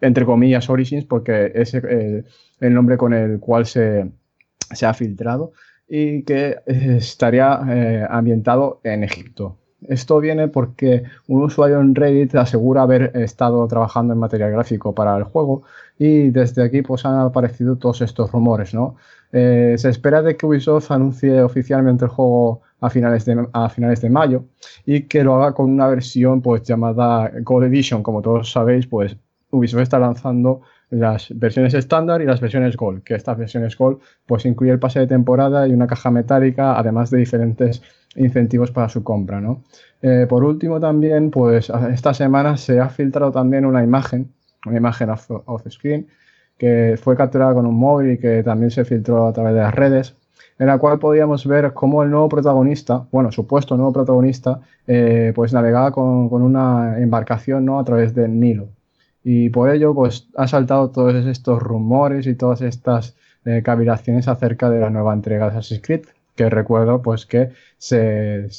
entre 0.00 0.24
comillas, 0.24 0.70
Origins, 0.70 1.06
porque 1.06 1.50
es 1.54 1.74
el, 1.74 2.24
nombre 2.60 2.96
con 2.96 3.14
el 3.14 3.40
cual 3.40 3.66
se, 3.66 4.12
se 4.70 4.86
ha 4.86 4.94
filtrado 4.94 5.52
y 5.88 6.22
que 6.22 6.58
estaría 6.66 8.06
ambientado 8.08 8.80
en 8.84 9.02
Egipto. 9.02 9.58
Esto 9.88 10.20
viene 10.20 10.48
porque 10.48 11.04
un 11.28 11.42
usuario 11.42 11.80
en 11.80 11.94
Reddit 11.94 12.34
asegura 12.34 12.82
haber 12.82 13.12
estado 13.14 13.66
trabajando 13.66 14.12
en 14.12 14.20
material 14.20 14.52
gráfico 14.52 14.94
para 14.94 15.16
el 15.16 15.24
juego 15.24 15.62
y 15.98 16.30
desde 16.30 16.62
aquí 16.64 16.82
pues 16.82 17.04
han 17.04 17.18
aparecido 17.18 17.76
todos 17.76 18.00
estos 18.00 18.30
rumores, 18.32 18.74
¿no? 18.74 18.96
Eh, 19.32 19.76
se 19.78 19.88
espera 19.88 20.22
de 20.22 20.36
que 20.36 20.46
Ubisoft 20.46 20.90
anuncie 20.90 21.42
oficialmente 21.42 22.04
el 22.04 22.10
juego 22.10 22.60
a 22.80 22.90
finales, 22.90 23.24
de, 23.24 23.46
a 23.52 23.68
finales 23.70 24.00
de 24.02 24.10
mayo 24.10 24.44
y 24.84 25.02
que 25.02 25.24
lo 25.24 25.34
haga 25.36 25.54
con 25.54 25.70
una 25.70 25.86
versión 25.86 26.42
pues 26.42 26.62
llamada 26.62 27.30
Gold 27.42 27.66
Edition. 27.66 28.02
Como 28.02 28.20
todos 28.20 28.52
sabéis, 28.52 28.86
pues 28.86 29.16
Ubisoft 29.50 29.82
está 29.82 29.98
lanzando 29.98 30.62
las 30.92 31.28
versiones 31.38 31.72
estándar 31.72 32.20
y 32.20 32.26
las 32.26 32.40
versiones 32.40 32.76
Gold, 32.76 33.02
que 33.02 33.14
estas 33.14 33.38
versiones 33.38 33.78
Gold 33.78 33.98
pues 34.26 34.44
incluye 34.44 34.72
el 34.72 34.78
pase 34.78 35.00
de 35.00 35.06
temporada 35.06 35.66
y 35.66 35.72
una 35.72 35.86
caja 35.86 36.10
metálica, 36.10 36.78
además 36.78 37.10
de 37.10 37.18
diferentes 37.18 37.82
incentivos 38.14 38.70
para 38.70 38.90
su 38.90 39.02
compra, 39.02 39.40
¿no? 39.40 39.64
Eh, 40.02 40.26
por 40.28 40.44
último 40.44 40.80
también, 40.80 41.30
pues 41.30 41.72
esta 41.92 42.12
semana 42.12 42.58
se 42.58 42.78
ha 42.78 42.90
filtrado 42.90 43.32
también 43.32 43.64
una 43.64 43.82
imagen, 43.82 44.32
una 44.66 44.76
imagen 44.76 45.08
off, 45.08 45.62
screen, 45.70 46.08
que 46.58 46.98
fue 47.02 47.16
capturada 47.16 47.54
con 47.54 47.64
un 47.64 47.74
móvil 47.74 48.12
y 48.12 48.18
que 48.18 48.42
también 48.42 48.70
se 48.70 48.84
filtró 48.84 49.26
a 49.26 49.32
través 49.32 49.54
de 49.54 49.60
las 49.60 49.74
redes, 49.74 50.14
en 50.58 50.66
la 50.66 50.76
cual 50.76 50.98
podíamos 50.98 51.46
ver 51.46 51.72
cómo 51.72 52.02
el 52.02 52.10
nuevo 52.10 52.28
protagonista, 52.28 53.06
bueno, 53.10 53.32
supuesto 53.32 53.78
nuevo 53.78 53.94
protagonista, 53.94 54.60
eh, 54.86 55.32
pues 55.34 55.54
navegaba 55.54 55.90
con, 55.90 56.28
con, 56.28 56.42
una 56.42 56.98
embarcación, 56.98 57.64
¿no? 57.64 57.78
A 57.78 57.84
través 57.84 58.14
del 58.14 58.38
Nilo. 58.38 58.68
Y 59.24 59.50
por 59.50 59.70
ello, 59.70 59.94
pues 59.94 60.28
ha 60.36 60.48
saltado 60.48 60.90
todos 60.90 61.14
estos 61.26 61.60
rumores 61.62 62.26
y 62.26 62.34
todas 62.34 62.60
estas 62.62 63.14
eh, 63.44 63.62
cavilaciones 63.64 64.28
acerca 64.28 64.70
de 64.70 64.80
la 64.80 64.90
nueva 64.90 65.14
entrega 65.14 65.46
de 65.46 65.58
Assassin's 65.58 65.82
Creed, 65.82 66.02
que 66.34 66.48
recuerdo 66.48 67.02
pues 67.02 67.26
que 67.26 67.50
se, 67.78 67.96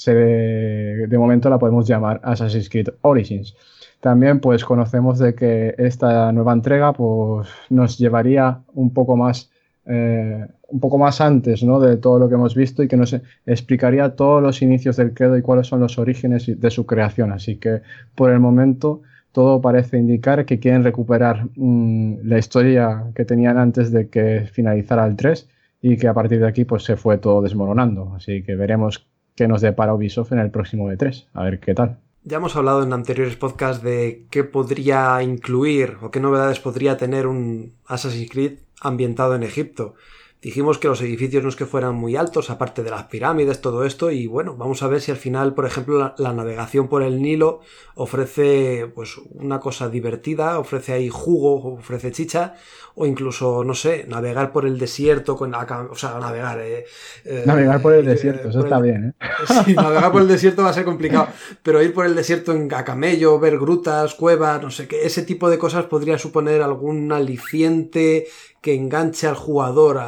de 0.10 1.18
momento 1.18 1.50
la 1.50 1.60
podemos 1.60 1.88
llamar 1.88 2.22
Assassin's 2.24 2.70
Creed 2.70 2.90
Origins. 3.02 3.56
También 4.00 4.40
pues 4.40 4.66
conocemos 4.66 5.20
de 5.20 5.34
que 5.34 5.76
esta 5.78 6.32
nueva 6.32 6.54
entrega 6.54 6.94
pues 6.94 7.48
nos 7.70 7.98
llevaría 7.98 8.60
un 8.74 8.94
poco 8.94 9.16
más 9.16 9.50
eh, 9.86 10.46
un 10.68 10.80
poco 10.80 10.98
más 10.98 11.22
antes 11.22 11.62
¿no? 11.64 11.80
de 11.80 11.98
todo 11.98 12.18
lo 12.18 12.28
que 12.28 12.36
hemos 12.36 12.56
visto 12.56 12.84
y 12.84 12.88
que 12.88 12.98
nos 12.98 13.16
explicaría 13.46 14.16
todos 14.16 14.42
los 14.42 14.62
inicios 14.62 14.98
del 14.98 15.14
credo 15.14 15.38
y 15.38 15.42
cuáles 15.42 15.68
son 15.68 15.82
los 15.82 16.00
orígenes 16.00 16.60
de 16.60 16.72
su 16.72 16.86
creación. 16.86 17.32
Así 17.32 17.58
que 17.58 17.82
por 18.16 18.32
el 18.32 18.40
momento 18.40 19.02
todo 19.34 19.62
parece 19.62 19.98
indicar 19.98 20.46
que 20.46 20.60
quieren 20.60 20.84
recuperar 20.84 21.48
mm, 21.56 22.20
la 22.24 22.38
historia 22.38 23.12
que 23.16 23.26
tenían 23.26 23.58
antes 23.58 23.92
de 23.92 24.08
que 24.08 24.48
finalizara 24.52 25.06
el 25.06 25.18
3 25.18 25.50
y 25.82 25.98
que 25.98 26.08
a 26.08 26.14
partir 26.14 26.40
de 26.40 26.48
aquí 26.48 26.64
pues 26.64 26.84
se 26.84 26.96
fue 26.96 27.18
todo 27.18 27.42
desmoronando. 27.42 28.14
Así 28.16 28.44
que 28.44 28.56
veremos 28.56 29.06
qué 29.36 29.48
nos 29.48 29.62
depara 29.62 29.94
Ubisoft 29.94 30.32
en 30.32 30.40
el 30.40 30.52
próximo 30.52 30.90
E3, 30.90 31.26
a 31.34 31.44
ver 31.44 31.60
qué 31.60 31.74
tal. 31.74 31.98
Ya 32.24 32.38
hemos 32.38 32.56
hablado 32.56 32.84
en 32.84 32.94
anteriores 32.94 33.36
podcasts 33.36 33.84
de 33.84 34.28
qué 34.30 34.46
podría 34.46 35.22
incluir 35.24 35.98
o 36.02 36.10
qué 36.10 36.22
novedades 36.22 36.60
podría 36.62 36.96
tener 36.96 37.28
un 37.28 37.74
Assassin's 37.86 38.30
Creed 38.30 38.60
ambientado 38.80 39.36
en 39.36 39.44
Egipto. 39.44 39.96
Dijimos 40.44 40.78
que 40.78 40.90
los 40.90 41.02
edificios 41.02 41.42
no 41.42 41.48
es 41.48 41.56
que 41.56 41.66
fueran 41.66 41.96
muy 41.96 42.18
altos, 42.18 42.50
aparte 42.50 42.84
de 42.84 42.90
las 42.90 43.04
pirámides, 43.04 43.62
todo 43.62 43.86
esto, 43.86 44.12
y 44.12 44.28
bueno, 44.28 44.58
vamos 44.58 44.84
a 44.84 44.88
ver 44.88 45.00
si 45.00 45.10
al 45.10 45.16
final, 45.16 45.54
por 45.54 45.66
ejemplo, 45.66 46.14
la, 46.18 46.34
navegación 46.34 46.90
por 46.90 47.02
el 47.02 47.22
Nilo 47.22 47.62
ofrece 47.96 48.92
pues 48.94 49.16
una 49.36 49.62
cosa 49.62 49.88
divertida, 49.88 50.60
ofrece 50.60 50.92
ahí 50.92 51.08
jugo, 51.08 51.76
ofrece 51.76 52.12
chicha, 52.12 52.56
o 52.96 53.06
incluso, 53.06 53.64
no 53.64 53.74
sé, 53.74 54.06
navegar 54.10 54.52
por 54.52 54.66
el 54.66 54.78
desierto, 54.78 55.38
con 55.38 55.56
o 55.56 55.96
sea, 55.96 56.20
navegar. 56.20 56.60
Eh, 56.60 56.84
eh, 57.24 57.44
navegar 57.46 57.82
por 57.82 57.94
el 57.94 58.06
desierto, 58.06 58.50
eso 58.50 58.66
está 58.66 58.82
bien, 58.82 59.16
¿eh? 59.22 59.26
Sí, 59.66 59.74
navegar 59.74 60.12
por 60.12 60.24
el 60.24 60.28
desierto 60.28 60.62
va 60.64 60.72
a 60.72 60.74
ser 60.74 60.84
complicado, 60.84 61.30
pero 61.64 61.82
ir 61.82 61.94
por 61.94 62.06
el 62.06 62.16
desierto 62.16 62.52
en 62.52 62.72
a 62.74 62.84
camello, 62.84 63.40
ver 63.40 63.58
grutas, 63.58 64.14
cuevas, 64.14 64.62
no 64.62 64.72
sé 64.72 64.90
qué, 64.90 65.06
ese 65.06 65.24
tipo 65.24 65.50
de 65.50 65.58
cosas 65.58 65.86
podría 65.86 66.18
suponer 66.18 66.62
algún 66.62 67.14
aliciente 67.14 68.28
que 68.64 68.74
enganche 68.74 69.28
al 69.28 69.36
jugador, 69.36 70.00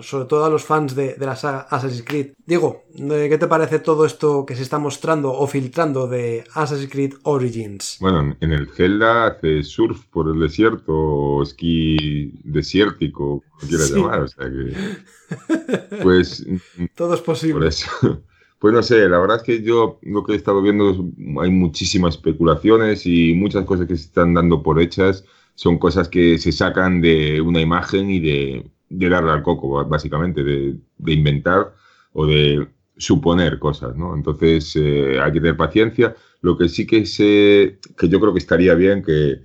sobre 0.00 0.26
todo 0.26 0.44
a 0.44 0.48
los 0.48 0.62
fans 0.62 0.94
de, 0.94 1.16
la 1.18 1.34
saga 1.34 1.66
Assassin's 1.68 2.04
Creed. 2.04 2.28
Diego, 2.46 2.84
¿qué 2.96 3.36
te 3.38 3.48
parece 3.48 3.80
todo 3.80 4.06
esto 4.06 4.46
que 4.46 4.54
se 4.54 4.62
está 4.62 4.78
mostrando 4.78 5.32
o 5.32 5.44
filtrando 5.48 6.06
de 6.06 6.44
Assassin's 6.54 6.92
Creed 6.92 7.14
Origins? 7.24 7.98
Bueno, 8.00 8.36
en 8.40 8.52
el 8.52 8.68
Zelda 8.68 9.26
hace 9.26 9.64
surf 9.64 10.04
por 10.12 10.28
el 10.28 10.38
desierto, 10.38 10.92
o 10.92 11.42
esquí 11.42 12.30
desértico, 12.44 13.42
como 13.50 13.68
quieras 13.68 13.90
llamar, 13.90 14.20
o 14.20 14.28
sea 14.28 14.46
que... 14.48 16.00
Pues... 16.00 16.46
todo 16.94 17.14
es 17.14 17.20
posible. 17.20 17.54
Por 17.54 17.66
eso, 17.66 17.90
Pues 18.60 18.72
no 18.72 18.82
sé, 18.82 19.08
la 19.08 19.18
verdad 19.18 19.38
es 19.38 19.42
que 19.42 19.62
yo 19.62 19.98
lo 20.02 20.24
que 20.24 20.32
he 20.32 20.36
estado 20.36 20.62
viendo 20.62 20.90
es, 20.90 20.96
hay 21.42 21.50
muchísimas 21.50 22.14
especulaciones 22.14 23.04
y 23.06 23.34
muchas 23.34 23.64
cosas 23.66 23.86
que 23.86 23.96
se 23.96 24.04
están 24.04 24.32
dando 24.32 24.62
por 24.62 24.80
hechas 24.80 25.24
son 25.54 25.78
cosas 25.78 26.08
que 26.08 26.38
se 26.38 26.52
sacan 26.52 27.00
de 27.00 27.40
una 27.40 27.60
imagen 27.60 28.10
y 28.10 28.20
de, 28.20 28.70
de 28.88 29.08
darle 29.08 29.32
al 29.32 29.42
coco, 29.42 29.84
básicamente, 29.86 30.42
de, 30.44 30.76
de 30.98 31.12
inventar 31.12 31.74
o 32.12 32.26
de 32.26 32.68
suponer 32.96 33.58
cosas, 33.58 33.96
¿no? 33.96 34.14
Entonces 34.14 34.74
eh, 34.76 35.18
hay 35.20 35.32
que 35.32 35.40
tener 35.40 35.56
paciencia. 35.56 36.14
Lo 36.40 36.56
que 36.56 36.68
sí 36.68 36.86
que 36.86 37.06
sé, 37.06 37.78
que 37.96 38.08
yo 38.08 38.20
creo 38.20 38.32
que 38.32 38.38
estaría 38.38 38.74
bien 38.74 39.02
que, 39.02 39.40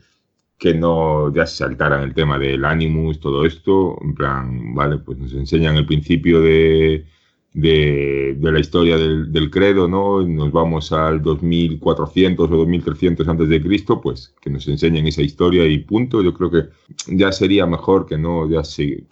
que 0.57 0.73
no 0.73 1.33
ya 1.33 1.45
se 1.45 1.57
saltaran 1.57 2.03
el 2.03 2.13
tema 2.13 2.37
del 2.37 2.65
Animus, 2.65 3.19
todo 3.19 3.45
esto, 3.45 3.97
en 4.01 4.13
plan, 4.15 4.75
vale, 4.75 4.97
pues 4.99 5.17
nos 5.17 5.33
enseñan 5.33 5.77
el 5.77 5.85
principio 5.85 6.41
de, 6.41 7.05
de, 7.53 8.35
de 8.37 8.51
la 8.51 8.59
historia 8.59 8.97
del, 8.97 9.49
credo, 9.49 9.87
¿no? 9.87 10.21
Nos 10.21 10.51
vamos 10.51 10.91
al 10.91 11.21
2400 11.21 12.51
o 12.51 12.57
2300 12.57 13.27
antes 13.27 13.49
de 13.49 13.61
Cristo, 13.61 13.99
pues 14.01 14.33
que 14.41 14.49
nos 14.49 14.67
enseñen 14.67 15.07
esa 15.07 15.21
historia 15.21 15.65
y 15.65 15.79
punto. 15.79 16.21
Yo 16.21 16.33
creo 16.33 16.51
que 16.51 16.69
ya 17.07 17.31
sería 17.31 17.65
mejor 17.65 18.05
que 18.05 18.17
no 18.17 18.49
ya 18.49 18.63
se, 18.63 19.05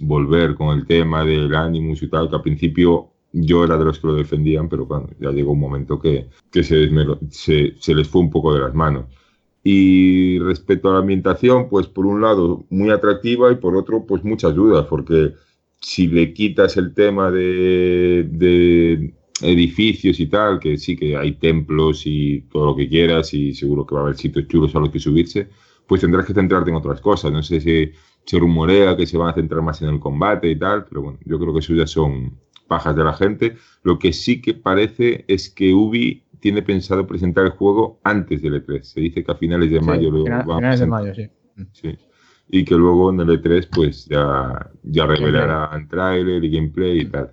volver 0.00 0.54
con 0.54 0.78
el 0.78 0.86
tema 0.86 1.24
del 1.24 1.54
Animus 1.54 2.02
y 2.02 2.08
tal, 2.08 2.28
que 2.28 2.36
al 2.36 2.42
principio 2.42 3.10
yo 3.32 3.64
era 3.64 3.76
de 3.76 3.84
los 3.84 3.98
que 3.98 4.06
lo 4.06 4.14
defendían, 4.14 4.68
pero 4.68 4.86
bueno, 4.86 5.08
ya 5.20 5.30
llegó 5.30 5.52
un 5.52 5.60
momento 5.60 6.00
que, 6.00 6.28
que 6.50 6.62
se, 6.62 6.88
se, 7.30 7.74
se, 7.78 7.94
les 7.94 8.08
fue 8.08 8.22
un 8.22 8.30
poco 8.30 8.54
de 8.54 8.60
las 8.60 8.74
manos. 8.74 9.04
Y 9.62 10.38
respecto 10.38 10.88
a 10.88 10.94
la 10.94 10.98
ambientación, 11.00 11.68
pues 11.68 11.86
por 11.86 12.06
un 12.06 12.22
lado 12.22 12.64
muy 12.70 12.90
atractiva 12.90 13.52
y 13.52 13.56
por 13.56 13.76
otro 13.76 14.04
pues 14.06 14.24
muchas 14.24 14.54
dudas, 14.54 14.86
porque 14.88 15.34
si 15.80 16.06
le 16.06 16.32
quitas 16.32 16.76
el 16.76 16.94
tema 16.94 17.30
de, 17.30 18.26
de 18.30 19.14
edificios 19.42 20.20
y 20.20 20.26
tal, 20.26 20.58
que 20.60 20.76
sí 20.76 20.96
que 20.96 21.16
hay 21.16 21.32
templos 21.32 22.02
y 22.04 22.42
todo 22.52 22.66
lo 22.66 22.76
que 22.76 22.88
quieras 22.88 23.32
y 23.34 23.54
seguro 23.54 23.86
que 23.86 23.94
va 23.94 24.02
a 24.02 24.04
haber 24.04 24.16
sitios 24.16 24.46
chulos 24.48 24.74
a 24.74 24.80
los 24.80 24.90
que 24.90 24.98
subirse, 24.98 25.48
pues 25.86 26.02
tendrás 26.02 26.26
que 26.26 26.34
centrarte 26.34 26.70
en 26.70 26.76
otras 26.76 27.00
cosas. 27.00 27.32
No 27.32 27.42
sé 27.42 27.60
si 27.60 27.92
se 28.24 28.38
rumorea 28.38 28.96
que 28.96 29.06
se 29.06 29.16
van 29.16 29.30
a 29.30 29.34
centrar 29.34 29.62
más 29.62 29.80
en 29.82 29.88
el 29.88 30.00
combate 30.00 30.50
y 30.50 30.56
tal, 30.56 30.84
pero 30.84 31.02
bueno, 31.02 31.18
yo 31.24 31.38
creo 31.38 31.52
que 31.52 31.60
eso 31.60 31.74
ya 31.74 31.86
son 31.86 32.38
pajas 32.68 32.94
de 32.94 33.04
la 33.04 33.14
gente. 33.14 33.56
Lo 33.82 33.98
que 33.98 34.12
sí 34.12 34.40
que 34.40 34.54
parece 34.54 35.24
es 35.26 35.50
que 35.50 35.72
Ubi 35.72 36.24
tiene 36.40 36.62
pensado 36.62 37.06
presentar 37.06 37.46
el 37.46 37.50
juego 37.50 38.00
antes 38.04 38.42
del 38.42 38.64
E3. 38.64 38.82
Se 38.82 39.00
dice 39.00 39.24
que 39.24 39.32
a 39.32 39.34
finales 39.34 39.70
de 39.70 39.80
mayo 39.80 40.10
lo 40.10 40.24
va 40.24 40.56
finales 40.56 40.80
de 40.80 40.86
mayo, 40.86 41.14
sí. 41.14 41.28
sí. 41.72 41.98
Y 42.52 42.64
que 42.64 42.74
luego 42.74 43.10
en 43.12 43.20
el 43.20 43.40
E3 43.40 43.68
pues 43.72 44.06
ya, 44.06 44.70
ya 44.82 45.06
revelarán 45.06 45.88
trailer 45.88 46.42
y 46.44 46.50
gameplay 46.50 47.00
y 47.00 47.04
tal. 47.06 47.30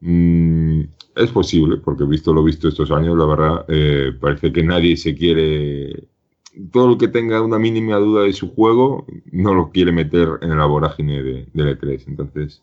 Mm, 0.00 0.82
es 1.16 1.30
posible, 1.30 1.78
porque 1.78 2.04
visto 2.04 2.32
lo 2.32 2.44
visto 2.44 2.68
estos 2.68 2.90
años, 2.90 3.16
la 3.16 3.26
verdad, 3.26 3.64
eh, 3.68 4.12
parece 4.20 4.52
que 4.52 4.62
nadie 4.62 4.96
se 4.96 5.14
quiere... 5.14 6.08
Todo 6.72 6.88
lo 6.88 6.98
que 6.98 7.08
tenga 7.08 7.40
una 7.42 7.58
mínima 7.58 7.96
duda 7.96 8.24
de 8.24 8.32
su 8.32 8.52
juego, 8.52 9.06
no 9.30 9.54
lo 9.54 9.70
quiere 9.70 9.92
meter 9.92 10.28
en 10.42 10.58
la 10.58 10.66
vorágine 10.66 11.22
de, 11.22 11.46
del 11.54 11.78
E3. 11.78 12.04
Entonces, 12.08 12.62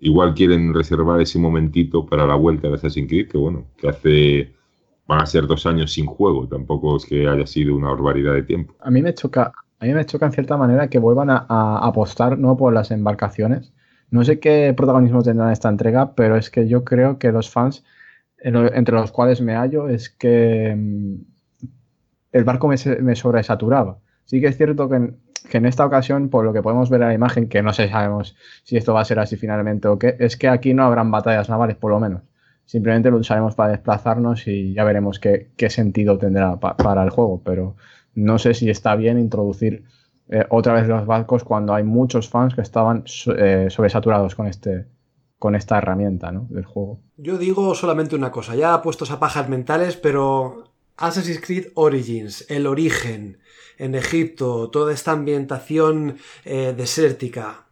igual 0.00 0.34
quieren 0.34 0.72
reservar 0.74 1.20
ese 1.20 1.38
momentito 1.38 2.06
para 2.06 2.26
la 2.26 2.34
vuelta 2.34 2.68
de 2.68 2.74
Assassin's 2.74 3.08
Creed, 3.08 3.28
que 3.28 3.38
bueno, 3.38 3.66
que 3.76 3.88
hace 3.88 4.56
van 5.06 5.22
a 5.22 5.26
ser 5.26 5.46
dos 5.46 5.66
años 5.66 5.92
sin 5.92 6.06
juego, 6.06 6.48
tampoco 6.48 6.96
es 6.96 7.04
que 7.04 7.28
haya 7.28 7.46
sido 7.46 7.76
una 7.76 7.90
barbaridad 7.90 8.34
de 8.34 8.42
tiempo. 8.42 8.74
A 8.80 8.90
mí 8.90 9.02
me 9.02 9.14
choca, 9.14 9.52
a 9.78 9.84
mí 9.84 9.92
me 9.92 10.06
choca 10.06 10.26
en 10.26 10.32
cierta 10.32 10.56
manera 10.56 10.88
que 10.88 10.98
vuelvan 10.98 11.30
a, 11.30 11.46
apostar 11.86 12.38
no 12.38 12.56
por 12.56 12.72
las 12.72 12.90
embarcaciones. 12.90 13.72
No 14.10 14.24
sé 14.24 14.38
qué 14.40 14.72
protagonismo 14.76 15.22
tendrán 15.22 15.52
esta 15.52 15.68
entrega, 15.68 16.14
pero 16.14 16.36
es 16.36 16.50
que 16.50 16.68
yo 16.68 16.84
creo 16.84 17.18
que 17.18 17.32
los 17.32 17.50
fans, 17.50 17.84
entre 18.38 18.94
los 18.94 19.12
cuales 19.12 19.40
me 19.40 19.54
hallo, 19.54 19.88
es 19.88 20.10
que 20.10 20.74
mm, 20.76 21.14
el 22.32 22.44
barco 22.44 22.68
me, 22.68 22.76
sobresaturaba. 23.16 23.98
Sí 24.24 24.40
que 24.40 24.48
es 24.48 24.56
cierto 24.56 24.88
que 24.88 24.96
en, 24.96 25.66
esta 25.66 25.84
ocasión, 25.86 26.28
por 26.30 26.44
lo 26.44 26.52
que 26.52 26.62
podemos 26.62 26.90
ver 26.90 27.02
en 27.02 27.08
la 27.08 27.14
imagen, 27.14 27.48
que 27.48 27.62
no 27.62 27.72
sé 27.72 27.88
sabemos 27.88 28.36
si 28.64 28.76
esto 28.76 28.94
va 28.94 29.00
a 29.00 29.04
ser 29.04 29.18
así 29.18 29.36
finalmente 29.36 29.88
o 29.88 29.98
qué, 29.98 30.16
es 30.18 30.36
que 30.36 30.48
aquí 30.48 30.74
no 30.74 30.84
habrán 30.84 31.10
batallas 31.10 31.48
navales, 31.48 31.76
por 31.76 31.90
lo 31.90 32.00
menos. 32.00 32.22
Simplemente 32.64 33.10
lo 33.10 33.18
usaremos 33.18 33.54
para 33.54 33.70
desplazarnos 33.70 34.46
y 34.48 34.74
ya 34.74 34.82
veremos 34.84 35.20
qué, 35.20 35.70
sentido 35.70 36.18
tendrá 36.18 36.58
pa 36.58 36.76
para 36.76 37.04
el 37.04 37.10
juego. 37.10 37.40
Pero 37.44 37.76
no 38.16 38.38
sé 38.38 38.54
si 38.54 38.68
está 38.68 38.96
bien 38.96 39.18
introducir 39.18 39.84
eh, 40.28 40.44
otra 40.50 40.72
vez 40.74 40.88
los 40.88 41.06
barcos 41.06 41.44
cuando 41.44 41.72
hay 41.72 41.84
muchos 41.84 42.28
fans 42.28 42.54
que 42.54 42.62
estaban 42.62 43.04
eh, 43.36 43.68
sobresaturados 43.70 44.34
con 44.34 44.48
este 44.48 44.86
con 45.38 45.54
esta 45.54 45.76
herramienta 45.76 46.32
¿no? 46.32 46.46
del 46.48 46.64
juego. 46.64 46.98
Yo 47.18 47.36
digo 47.36 47.74
solamente 47.74 48.16
una 48.16 48.30
cosa, 48.30 48.56
ya 48.56 48.80
puestos 48.80 49.10
a 49.10 49.20
pajas 49.20 49.50
mentales, 49.50 49.94
pero 49.94 50.72
Assassin's 50.96 51.40
Creed 51.40 51.66
Origins, 51.74 52.46
el 52.48 52.66
origen, 52.66 53.38
en 53.76 53.94
Egipto, 53.94 54.70
toda 54.70 54.94
esta 54.94 55.12
ambientación 55.12 56.16
eh, 56.44 56.74
desértica. 56.74 57.66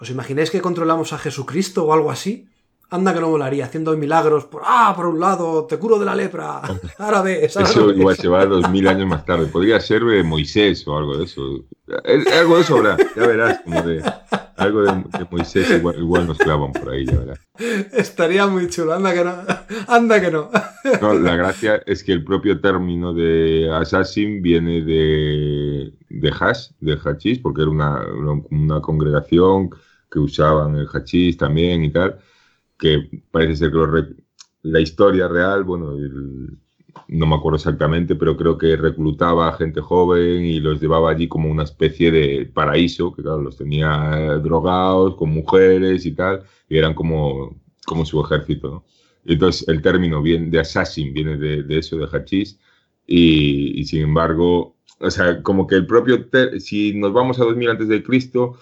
¿Os 0.00 0.08
imagináis 0.08 0.50
que 0.50 0.62
controlamos 0.62 1.12
a 1.12 1.18
Jesucristo 1.18 1.84
o 1.84 1.92
algo 1.92 2.10
así? 2.10 2.48
Anda 2.92 3.14
que 3.14 3.20
no 3.20 3.30
molaría, 3.30 3.66
haciendo 3.66 3.96
milagros. 3.96 4.46
Por, 4.46 4.62
ah, 4.64 4.92
por 4.96 5.06
un 5.06 5.20
lado, 5.20 5.64
te 5.64 5.78
curo 5.78 5.96
de 5.96 6.04
la 6.04 6.16
lepra. 6.16 6.60
Ahora 6.98 7.30
eso 7.30 7.92
igual 7.92 8.16
se 8.16 8.26
va 8.26 8.44
dos 8.46 8.68
mil 8.68 8.88
años 8.88 9.06
más 9.06 9.24
tarde. 9.24 9.46
Podría 9.46 9.78
ser 9.78 10.04
de 10.04 10.24
Moisés 10.24 10.86
o 10.88 10.98
algo 10.98 11.16
de 11.16 11.24
eso. 11.24 11.64
Algo 12.34 12.56
de 12.56 12.62
eso 12.62 12.76
habrá, 12.78 12.96
ya 12.96 13.26
verás. 13.28 13.60
Como 13.62 13.80
de, 13.82 14.02
algo 14.56 14.82
de, 14.82 14.92
de 14.92 15.26
Moisés 15.30 15.70
igual, 15.70 16.00
igual, 16.00 16.26
nos 16.26 16.38
clavan 16.38 16.72
por 16.72 16.90
ahí, 16.90 17.06
ya 17.06 17.16
verás. 17.16 17.38
Estaría 17.92 18.48
muy 18.48 18.68
chulo, 18.68 18.94
anda 18.94 19.14
que 19.14 19.24
no. 19.24 19.34
Anda 19.86 20.20
que 20.20 20.30
no. 20.32 20.50
no. 21.00 21.14
La 21.14 21.36
gracia 21.36 21.80
es 21.86 22.02
que 22.02 22.10
el 22.10 22.24
propio 22.24 22.60
término 22.60 23.14
de 23.14 23.70
assassin 23.72 24.42
viene 24.42 24.82
de, 24.82 25.92
de 26.08 26.32
hash, 26.40 26.70
de 26.80 26.98
hachís, 27.04 27.38
porque 27.38 27.62
era 27.62 27.70
una, 27.70 28.04
una, 28.18 28.42
una 28.50 28.80
congregación 28.80 29.70
que 30.10 30.18
usaban 30.18 30.74
el 30.74 30.88
hachís 30.92 31.36
también 31.36 31.84
y 31.84 31.90
tal 31.90 32.18
que 32.80 33.22
parece 33.30 33.56
ser 33.56 33.70
que 33.70 33.76
lo 33.76 34.06
la 34.62 34.80
historia 34.80 35.28
real, 35.28 35.64
bueno, 35.64 35.92
el, 35.92 36.58
no 37.08 37.26
me 37.26 37.36
acuerdo 37.36 37.56
exactamente, 37.56 38.14
pero 38.14 38.36
creo 38.36 38.58
que 38.58 38.76
reclutaba 38.76 39.48
a 39.48 39.56
gente 39.56 39.80
joven 39.80 40.44
y 40.44 40.60
los 40.60 40.80
llevaba 40.80 41.10
allí 41.10 41.28
como 41.28 41.50
una 41.50 41.64
especie 41.64 42.10
de 42.10 42.46
paraíso, 42.46 43.12
que 43.12 43.22
claro, 43.22 43.42
los 43.42 43.56
tenía 43.56 44.38
drogados, 44.42 45.16
con 45.16 45.30
mujeres 45.30 46.06
y 46.06 46.12
tal, 46.12 46.42
y 46.68 46.78
eran 46.78 46.94
como, 46.94 47.60
como 47.86 48.04
su 48.04 48.20
ejército, 48.20 48.70
¿no? 48.70 48.84
Entonces 49.24 49.68
el 49.68 49.82
término 49.82 50.22
viene 50.22 50.50
de 50.50 50.60
assassin, 50.60 51.12
viene 51.12 51.36
de, 51.36 51.62
de 51.62 51.78
eso, 51.78 51.96
de 51.98 52.06
hachís, 52.06 52.58
y, 53.06 53.80
y, 53.80 53.84
sin 53.84 54.02
embargo, 54.02 54.76
o 55.00 55.10
sea, 55.10 55.42
como 55.42 55.66
que 55.66 55.74
el 55.74 55.86
propio, 55.86 56.26
si 56.58 56.94
nos 56.94 57.12
vamos 57.12 57.40
a 57.40 57.44
2000 57.44 57.70
antes 57.70 57.88
de 57.88 58.02
Cristo, 58.02 58.58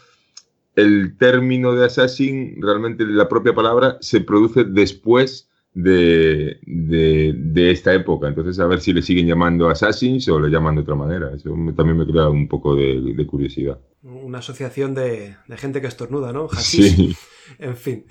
el 0.78 1.16
término 1.18 1.74
de 1.74 1.86
assassin, 1.86 2.56
realmente 2.60 3.04
la 3.04 3.28
propia 3.28 3.52
palabra, 3.52 3.98
se 4.00 4.20
produce 4.20 4.62
después 4.62 5.48
de, 5.74 6.60
de, 6.62 7.34
de, 7.36 7.70
esta 7.72 7.92
época. 7.92 8.28
Entonces, 8.28 8.60
a 8.60 8.66
ver 8.66 8.80
si 8.80 8.92
le 8.92 9.02
siguen 9.02 9.26
llamando 9.26 9.68
assassins 9.68 10.28
o 10.28 10.38
le 10.38 10.50
llaman 10.50 10.76
de 10.76 10.82
otra 10.82 10.94
manera. 10.94 11.34
Eso 11.34 11.54
me, 11.56 11.72
también 11.72 11.98
me 11.98 12.06
crea 12.06 12.28
un 12.28 12.46
poco 12.46 12.76
de, 12.76 13.12
de 13.14 13.26
curiosidad. 13.26 13.78
Una 14.02 14.38
asociación 14.38 14.94
de, 14.94 15.36
gente 15.56 15.80
que 15.80 15.88
estornuda, 15.88 16.32
¿no? 16.32 16.46
Hachís. 16.46 16.94
Sí. 16.94 17.16
En 17.58 17.76
fin. 17.76 18.04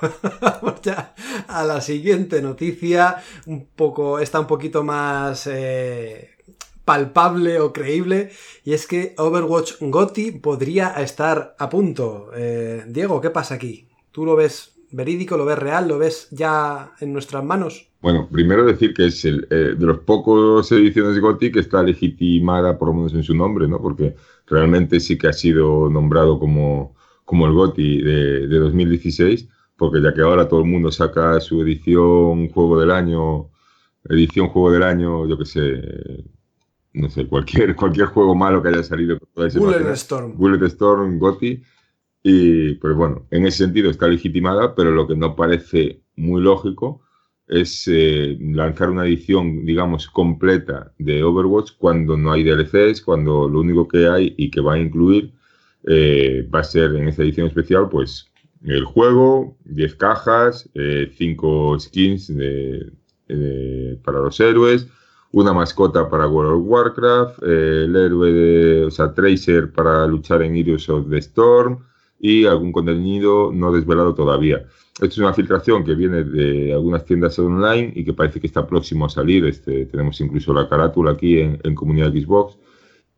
Vamos 0.40 0.80
ya 0.82 1.14
a 1.46 1.64
la 1.64 1.80
siguiente 1.80 2.42
noticia. 2.42 3.16
Un 3.46 3.68
poco, 3.76 4.18
está 4.18 4.40
un 4.40 4.46
poquito 4.46 4.82
más. 4.82 5.46
Eh 5.46 6.35
palpable 6.86 7.58
o 7.60 7.72
creíble 7.72 8.30
y 8.64 8.72
es 8.72 8.86
que 8.86 9.14
Overwatch 9.18 9.74
Gotti 9.80 10.30
podría 10.30 10.90
estar 10.92 11.54
a 11.58 11.68
punto. 11.68 12.30
Eh, 12.34 12.84
Diego, 12.88 13.20
¿qué 13.20 13.30
pasa 13.30 13.56
aquí? 13.56 13.88
¿Tú 14.12 14.24
lo 14.24 14.36
ves 14.36 14.72
verídico, 14.92 15.36
lo 15.36 15.44
ves 15.44 15.58
real, 15.58 15.88
lo 15.88 15.98
ves 15.98 16.28
ya 16.30 16.92
en 17.00 17.12
nuestras 17.12 17.44
manos? 17.44 17.90
Bueno, 18.00 18.28
primero 18.30 18.64
decir 18.64 18.94
que 18.94 19.06
es 19.06 19.24
el, 19.24 19.48
eh, 19.50 19.74
de 19.76 19.84
los 19.84 19.98
pocos 19.98 20.70
ediciones 20.70 21.16
de 21.16 21.20
Gotti 21.20 21.50
que 21.50 21.58
está 21.58 21.82
legitimada 21.82 22.78
por 22.78 22.88
lo 22.88 22.94
menos 22.94 23.14
en 23.14 23.24
su 23.24 23.34
nombre, 23.34 23.66
¿no? 23.66 23.82
Porque 23.82 24.14
realmente 24.46 25.00
sí 25.00 25.18
que 25.18 25.26
ha 25.26 25.32
sido 25.32 25.90
nombrado 25.90 26.38
como, 26.38 26.94
como 27.24 27.46
el 27.46 27.52
Gotti 27.52 28.00
de, 28.00 28.46
de 28.46 28.58
2016, 28.60 29.48
porque 29.76 30.00
ya 30.00 30.14
que 30.14 30.20
ahora 30.20 30.48
todo 30.48 30.60
el 30.60 30.66
mundo 30.66 30.92
saca 30.92 31.40
su 31.40 31.60
edición 31.62 32.48
Juego 32.50 32.78
del 32.78 32.92
Año, 32.92 33.50
edición 34.04 34.48
Juego 34.50 34.70
del 34.70 34.84
Año, 34.84 35.26
yo 35.26 35.36
que 35.36 35.44
sé, 35.44 35.82
no 36.96 37.10
sé, 37.10 37.26
cualquier, 37.26 37.76
cualquier 37.76 38.06
juego 38.06 38.34
malo 38.34 38.62
que 38.62 38.70
haya 38.70 38.82
salido. 38.82 39.18
Bullet 39.34 39.92
Storm. 39.92 40.36
Bullet 40.36 40.66
Storm, 40.66 41.18
Gotti. 41.18 41.62
Y 42.22 42.74
pues 42.74 42.96
bueno, 42.96 43.26
en 43.30 43.46
ese 43.46 43.58
sentido 43.58 43.90
está 43.90 44.08
legitimada, 44.08 44.74
pero 44.74 44.90
lo 44.90 45.06
que 45.06 45.14
no 45.14 45.36
parece 45.36 46.00
muy 46.16 46.42
lógico 46.42 47.02
es 47.46 47.84
eh, 47.86 48.36
lanzar 48.40 48.90
una 48.90 49.06
edición, 49.06 49.64
digamos, 49.64 50.08
completa 50.08 50.92
de 50.98 51.22
Overwatch 51.22 51.72
cuando 51.78 52.16
no 52.16 52.32
hay 52.32 52.42
DLCs, 52.42 53.02
cuando 53.02 53.48
lo 53.48 53.60
único 53.60 53.86
que 53.86 54.08
hay 54.08 54.34
y 54.36 54.50
que 54.50 54.60
va 54.60 54.74
a 54.74 54.78
incluir 54.78 55.32
eh, 55.86 56.48
va 56.52 56.60
a 56.60 56.64
ser 56.64 56.96
en 56.96 57.06
esta 57.06 57.22
edición 57.22 57.46
especial, 57.46 57.88
pues 57.88 58.26
el 58.64 58.84
juego, 58.84 59.56
10 59.66 59.94
cajas, 59.94 60.68
5 60.74 61.78
skins 61.78 62.32
para 64.02 64.18
los 64.18 64.40
héroes, 64.40 64.88
una 65.32 65.52
mascota 65.52 66.08
para 66.08 66.28
World 66.28 66.60
of 66.60 66.66
Warcraft, 66.66 67.42
el 67.42 67.96
héroe 67.96 68.32
de, 68.32 68.84
o 68.84 68.90
sea, 68.90 69.12
Tracer 69.12 69.72
para 69.72 70.06
luchar 70.06 70.42
en 70.42 70.56
Heroes 70.56 70.88
of 70.88 71.10
the 71.10 71.18
Storm 71.18 71.78
y 72.18 72.46
algún 72.46 72.72
contenido 72.72 73.50
no 73.52 73.72
desvelado 73.72 74.14
todavía. 74.14 74.66
Esto 74.94 75.06
es 75.06 75.18
una 75.18 75.34
filtración 75.34 75.84
que 75.84 75.94
viene 75.94 76.24
de 76.24 76.72
algunas 76.72 77.04
tiendas 77.04 77.38
online 77.38 77.92
y 77.94 78.02
que 78.02 78.14
parece 78.14 78.40
que 78.40 78.46
está 78.46 78.66
próximo 78.66 79.04
a 79.04 79.10
salir. 79.10 79.44
Este, 79.44 79.84
tenemos 79.86 80.18
incluso 80.22 80.54
la 80.54 80.68
carátula 80.68 81.12
aquí 81.12 81.38
en, 81.38 81.74
Comunidad 81.74 82.12
Xbox. 82.12 82.56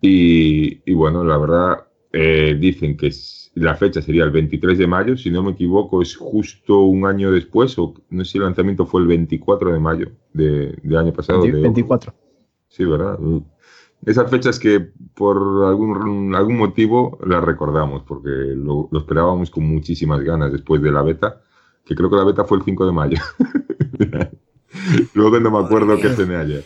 Y, 0.00 0.92
bueno, 0.92 1.22
la 1.22 1.38
verdad, 1.38 1.86
eh, 2.12 2.56
dicen 2.58 2.96
que 2.96 3.12
la 3.54 3.74
fecha 3.74 4.00
sería 4.02 4.24
el 4.24 4.30
23 4.30 4.78
de 4.78 4.86
mayo. 4.86 5.16
Si 5.16 5.30
no 5.30 5.42
me 5.42 5.52
equivoco, 5.52 6.02
es 6.02 6.16
justo 6.16 6.82
un 6.82 7.06
año 7.06 7.30
después, 7.32 7.78
o 7.78 7.94
no 8.10 8.24
sé 8.24 8.32
si 8.32 8.38
el 8.38 8.44
lanzamiento 8.44 8.86
fue 8.86 9.00
el 9.00 9.06
24 9.06 9.72
de 9.72 9.80
mayo 9.80 10.10
de, 10.32 10.78
año 10.96 11.12
pasado. 11.12 11.42
24. 11.42 12.14
sí, 12.68 12.84
¿verdad? 12.84 13.18
Esas 14.06 14.30
fechas 14.30 14.60
que 14.60 14.92
por 15.14 15.64
algún, 15.66 16.34
algún 16.34 16.56
motivo 16.56 17.18
las 17.26 17.42
recordamos, 17.42 18.04
porque 18.04 18.30
lo, 18.30 18.88
lo 18.92 18.98
esperábamos 19.00 19.50
con 19.50 19.64
muchísimas 19.64 20.20
ganas 20.20 20.52
después 20.52 20.80
de 20.80 20.92
la 20.92 21.02
beta 21.02 21.42
que 21.88 21.94
creo 21.94 22.10
que 22.10 22.16
la 22.16 22.24
beta 22.24 22.44
fue 22.44 22.58
el 22.58 22.64
5 22.64 22.86
de 22.86 22.92
mayo. 22.92 23.18
Luego 25.14 25.40
no 25.40 25.50
me 25.50 25.64
acuerdo 25.64 25.96
qué 25.98 26.10
cené 26.10 26.36
ayer. 26.36 26.64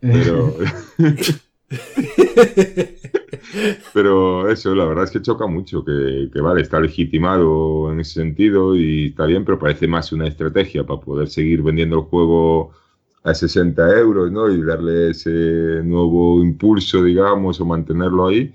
Pero... 0.00 0.54
pero 3.92 4.50
eso, 4.50 4.74
la 4.74 4.86
verdad 4.86 5.04
es 5.04 5.10
que 5.10 5.22
choca 5.22 5.46
mucho, 5.46 5.84
que, 5.84 6.30
vale, 6.40 6.62
está 6.62 6.80
legitimado 6.80 7.92
en 7.92 8.00
ese 8.00 8.14
sentido 8.14 8.74
y 8.74 9.08
está 9.08 9.26
bien, 9.26 9.44
pero 9.44 9.58
parece 9.58 9.86
más 9.86 10.12
una 10.12 10.26
estrategia 10.26 10.84
para 10.84 11.00
poder 11.00 11.28
seguir 11.28 11.62
vendiendo 11.62 11.96
el 11.96 12.04
juego 12.04 12.72
a 13.22 13.34
60 13.34 13.98
euros, 13.98 14.32
¿no? 14.32 14.50
Y 14.50 14.62
darle 14.62 15.10
ese 15.10 15.82
nuevo 15.84 16.42
impulso, 16.42 17.02
digamos, 17.02 17.60
o 17.60 17.66
mantenerlo 17.66 18.28
ahí, 18.28 18.54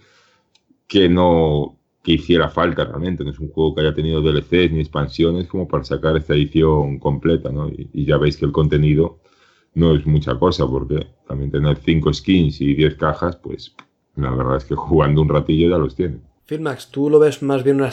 que 0.87 1.09
no, 1.09 1.77
que 2.03 2.13
hiciera 2.13 2.49
falta 2.49 2.85
realmente. 2.85 3.23
No 3.23 3.31
es 3.31 3.39
un 3.39 3.49
juego 3.49 3.73
que 3.73 3.81
haya 3.81 3.93
tenido 3.93 4.21
DLCs 4.21 4.71
ni 4.71 4.81
expansiones 4.81 5.47
como 5.47 5.67
para 5.67 5.83
sacar 5.83 6.17
esta 6.17 6.33
edición 6.33 6.99
completa, 6.99 7.51
¿no? 7.51 7.69
Y, 7.69 8.05
ya 8.05 8.17
veis 8.17 8.37
que 8.37 8.45
el 8.45 8.51
contenido 8.51 9.19
no 9.75 9.95
es 9.95 10.05
mucha 10.05 10.37
cosa, 10.37 10.67
porque 10.67 11.07
también 11.27 11.51
tener 11.51 11.77
5 11.77 12.13
skins 12.13 12.61
y 12.61 12.75
10 12.75 12.95
cajas, 12.95 13.35
pues 13.37 13.75
la 14.15 14.31
verdad 14.31 14.57
es 14.57 14.65
que 14.65 14.75
jugando 14.75 15.21
un 15.21 15.29
ratillo 15.29 15.69
ya 15.69 15.77
los 15.77 15.95
tiene. 15.95 16.19
Filmax, 16.45 16.89
¿tú 16.91 17.09
lo 17.09 17.19
ves 17.19 17.41
más 17.41 17.63
bien 17.63 17.77
una, 17.77 17.89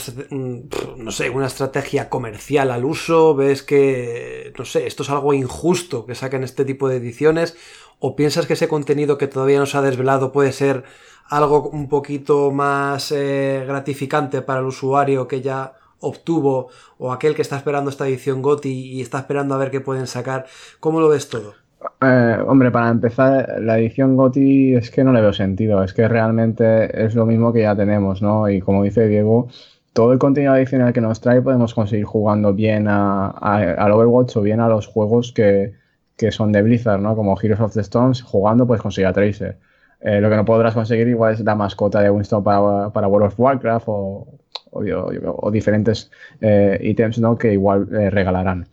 no 0.96 1.12
sé, 1.12 1.30
una 1.30 1.46
estrategia 1.46 2.10
comercial 2.10 2.72
al 2.72 2.84
uso? 2.84 3.36
¿Ves 3.36 3.62
que, 3.62 4.52
no 4.58 4.64
sé, 4.64 4.88
esto 4.88 5.04
es 5.04 5.10
algo 5.10 5.32
injusto 5.32 6.04
que 6.04 6.16
saquen 6.16 6.42
este 6.42 6.64
tipo 6.64 6.88
de 6.88 6.96
ediciones? 6.96 7.56
¿O 8.00 8.16
piensas 8.16 8.46
que 8.46 8.54
ese 8.54 8.66
contenido 8.66 9.18
que 9.18 9.28
todavía 9.28 9.60
no 9.60 9.66
se 9.66 9.78
ha 9.78 9.82
desvelado 9.82 10.32
puede 10.32 10.50
ser 10.50 10.82
algo 11.28 11.68
un 11.68 11.88
poquito 11.88 12.50
más 12.50 13.12
eh, 13.12 13.62
gratificante 13.66 14.42
para 14.42 14.60
el 14.60 14.66
usuario 14.66 15.28
que 15.28 15.42
ya 15.42 15.74
obtuvo 16.00 16.70
o 16.98 17.12
aquel 17.12 17.36
que 17.36 17.42
está 17.42 17.56
esperando 17.56 17.88
esta 17.88 18.08
edición 18.08 18.42
GOTI 18.42 18.70
y 18.70 19.00
está 19.00 19.18
esperando 19.18 19.54
a 19.54 19.58
ver 19.58 19.70
qué 19.70 19.80
pueden 19.80 20.08
sacar. 20.08 20.46
¿Cómo 20.80 21.00
lo 21.00 21.08
ves 21.08 21.28
todo? 21.28 21.54
Eh, 22.02 22.38
hombre, 22.46 22.70
para 22.70 22.90
empezar, 22.90 23.56
la 23.60 23.78
edición 23.78 24.16
GOTI 24.16 24.74
es 24.76 24.90
que 24.90 25.02
no 25.04 25.12
le 25.12 25.20
veo 25.20 25.32
sentido, 25.32 25.82
es 25.82 25.94
que 25.94 26.08
realmente 26.08 27.04
es 27.04 27.14
lo 27.14 27.24
mismo 27.26 27.52
que 27.52 27.62
ya 27.62 27.74
tenemos, 27.74 28.20
¿no? 28.20 28.48
Y 28.48 28.60
como 28.60 28.82
dice 28.84 29.08
Diego, 29.08 29.48
todo 29.92 30.12
el 30.12 30.18
contenido 30.18 30.52
adicional 30.52 30.92
que 30.92 31.00
nos 31.00 31.20
trae 31.20 31.40
podemos 31.42 31.74
conseguir 31.74 32.04
jugando 32.04 32.52
bien 32.54 32.86
a, 32.88 33.28
al 33.28 33.92
Overwatch 33.92 34.36
o 34.36 34.42
bien 34.42 34.60
a 34.60 34.68
los 34.68 34.86
juegos 34.86 35.32
que, 35.32 35.74
que, 36.16 36.30
son 36.32 36.52
de 36.52 36.62
Blizzard, 36.62 37.00
¿no? 37.00 37.16
Como 37.16 37.38
Heroes 37.40 37.60
of 37.60 37.74
the 37.74 37.80
Storms, 37.80 38.22
jugando 38.22 38.66
pues 38.66 38.80
conseguir 38.82 39.08
a 39.08 39.12
Tracer. 39.12 39.58
Eh, 40.00 40.20
lo 40.20 40.30
que 40.30 40.36
no 40.36 40.44
podrás 40.44 40.74
conseguir 40.74 41.08
igual 41.08 41.34
es 41.34 41.40
la 41.40 41.54
mascota 41.54 42.00
de 42.00 42.10
Winston 42.10 42.42
para, 42.42 43.08
World 43.08 43.26
of 43.28 43.40
Warcraft 43.40 43.84
o, 43.88 44.38
o, 44.70 45.50
diferentes 45.50 46.10
eh, 46.40 46.78
ítems 46.82 47.18
¿no? 47.18 47.36
que 47.36 47.52
igual 47.52 47.88
eh, 47.92 48.10
regalarán. 48.10 48.66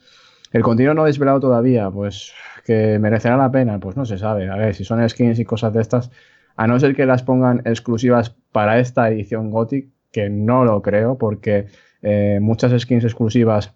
El 0.52 0.64
contenido 0.64 0.94
no 0.94 1.06
desvelado 1.06 1.40
todavía, 1.40 1.90
pues 1.92 2.34
que 2.66 3.00
merecerá 3.00 3.38
la 3.38 3.52
pena, 3.52 3.80
pues 3.80 3.96
no 3.98 4.06
se 4.06 4.18
sabe. 4.18 4.50
A 4.50 4.56
ver, 4.56 4.76
si 4.76 4.84
son 4.84 5.08
skins 5.08 5.40
y 5.40 5.46
cosas 5.46 5.74
de 5.74 5.82
estas, 5.82 6.12
a 6.56 6.68
no 6.68 6.80
ser 6.80 6.96
que 6.96 7.06
las 7.06 7.24
pongan 7.24 7.62
exclusivas 7.66 8.36
para 8.52 8.80
esta 8.80 9.10
edición 9.10 9.52
Gothic, 9.52 9.90
que 10.12 10.30
no 10.30 10.66
lo 10.66 10.82
creo, 10.82 11.18
porque 11.18 11.68
muchas 12.40 12.80
skins 12.82 13.04
exclusivas 13.04 13.74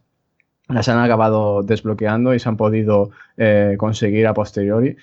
las 0.68 0.88
han 0.88 1.00
acabado 1.00 1.64
desbloqueando 1.64 2.34
y 2.34 2.40
se 2.40 2.50
han 2.50 2.58
podido 2.58 3.12
conseguir 3.78 4.28
a 4.28 4.34
posteriori. 4.34 4.98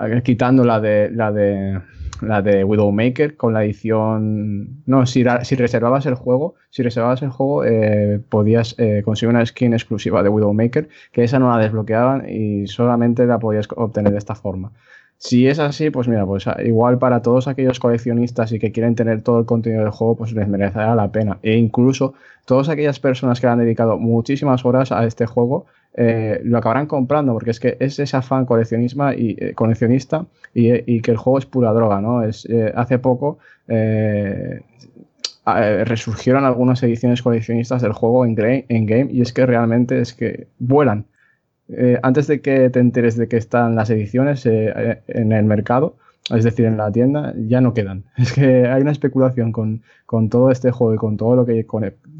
Eh, 0.00 0.22
quitando 0.22 0.64
la 0.64 0.80
de 0.80 1.10
la 1.10 1.32
de 1.32 1.80
la 2.22 2.40
de 2.40 2.64
Widowmaker 2.64 3.36
con 3.36 3.52
la 3.52 3.64
edición 3.64 4.82
no 4.86 5.06
si, 5.06 5.22
reservabas 5.22 6.06
el 6.06 6.14
juego 6.14 6.54
si 6.70 6.82
reservabas 6.82 7.20
el 7.22 7.30
juego 7.30 7.64
eh, 7.64 8.20
podías 8.28 8.74
eh, 8.78 9.02
conseguir 9.04 9.34
una 9.34 9.44
skin 9.44 9.74
exclusiva 9.74 10.22
de 10.22 10.28
Widowmaker 10.28 10.88
que 11.12 11.24
esa 11.24 11.38
no 11.38 11.50
la 11.50 11.58
desbloqueaban 11.58 12.28
y 12.28 12.66
solamente 12.68 13.26
la 13.26 13.38
podías 13.38 13.68
obtener 13.76 14.12
de 14.12 14.18
esta 14.18 14.34
forma 14.34 14.72
si 15.18 15.46
es 15.48 15.58
así, 15.58 15.88
pues 15.88 16.08
mira, 16.08 16.26
pues 16.26 16.44
igual 16.62 16.98
para 16.98 17.22
todos 17.22 17.48
aquellos 17.48 17.80
coleccionistas 17.80 18.52
y 18.52 18.58
que 18.58 18.70
quieren 18.70 18.94
tener 18.94 19.22
todo 19.22 19.38
el 19.38 19.46
contenido 19.46 19.82
del 19.82 19.90
juego, 19.90 20.14
pues 20.14 20.32
les 20.32 20.46
merecerá 20.46 20.94
la 20.94 21.10
pena. 21.10 21.38
E 21.42 21.56
incluso 21.56 22.12
todas 22.44 22.68
aquellas 22.68 23.00
personas 23.00 23.40
que 23.40 23.46
han 23.46 23.58
dedicado 23.58 23.96
muchísimas 23.96 24.66
horas 24.66 24.92
a 24.92 25.06
este 25.06 25.24
juego, 25.24 25.64
eh, 25.98 26.42
lo 26.44 26.58
acabarán 26.58 26.86
comprando, 26.86 27.32
porque 27.32 27.50
es 27.50 27.58
que 27.58 27.78
es 27.80 27.98
ese 27.98 28.16
afán 28.18 28.44
coleccionismo 28.44 29.12
y, 29.12 29.34
eh, 29.40 29.54
coleccionista 29.54 30.26
y, 30.52 31.00
que 31.00 31.10
el 31.10 31.16
juego 31.16 31.38
es 31.38 31.46
pura 31.46 31.72
droga, 31.72 32.02
¿no? 32.02 32.22
Es, 32.22 32.46
eh, 32.50 32.70
hace 32.74 32.98
poco 32.98 33.38
resurgieron 35.46 36.44
algunas 36.44 36.82
ediciones 36.82 37.22
coleccionistas 37.22 37.80
del 37.80 37.92
juego 37.92 38.26
en, 38.26 38.36
en 38.68 38.86
game 38.86 39.08
y 39.10 39.22
es 39.22 39.32
que 39.32 39.46
realmente 39.46 40.00
es 40.00 40.12
que 40.12 40.48
vuelan. 40.58 41.06
antes 42.02 42.26
de 42.26 42.40
que 42.40 42.68
te 42.70 42.80
enteres 42.80 43.16
de 43.16 43.26
que 43.28 43.38
están 43.38 43.74
las 43.74 43.88
ediciones 43.90 44.44
en 44.46 45.32
el 45.32 45.44
mercado, 45.44 45.96
es 46.30 46.44
decir, 46.44 46.66
en 46.66 46.76
la 46.76 46.90
tienda, 46.92 47.32
ya 47.36 47.60
no 47.60 47.72
quedan. 47.72 48.04
Es 48.16 48.32
que 48.32 48.66
hay 48.66 48.82
una 48.82 48.92
especulación 48.92 49.52
con, 49.52 49.82
todo 50.28 50.50
este 50.50 50.70
juego 50.72 50.94
y 50.94 50.98
con 50.98 51.16
todo 51.16 51.36
lo 51.36 51.46
que, 51.46 51.66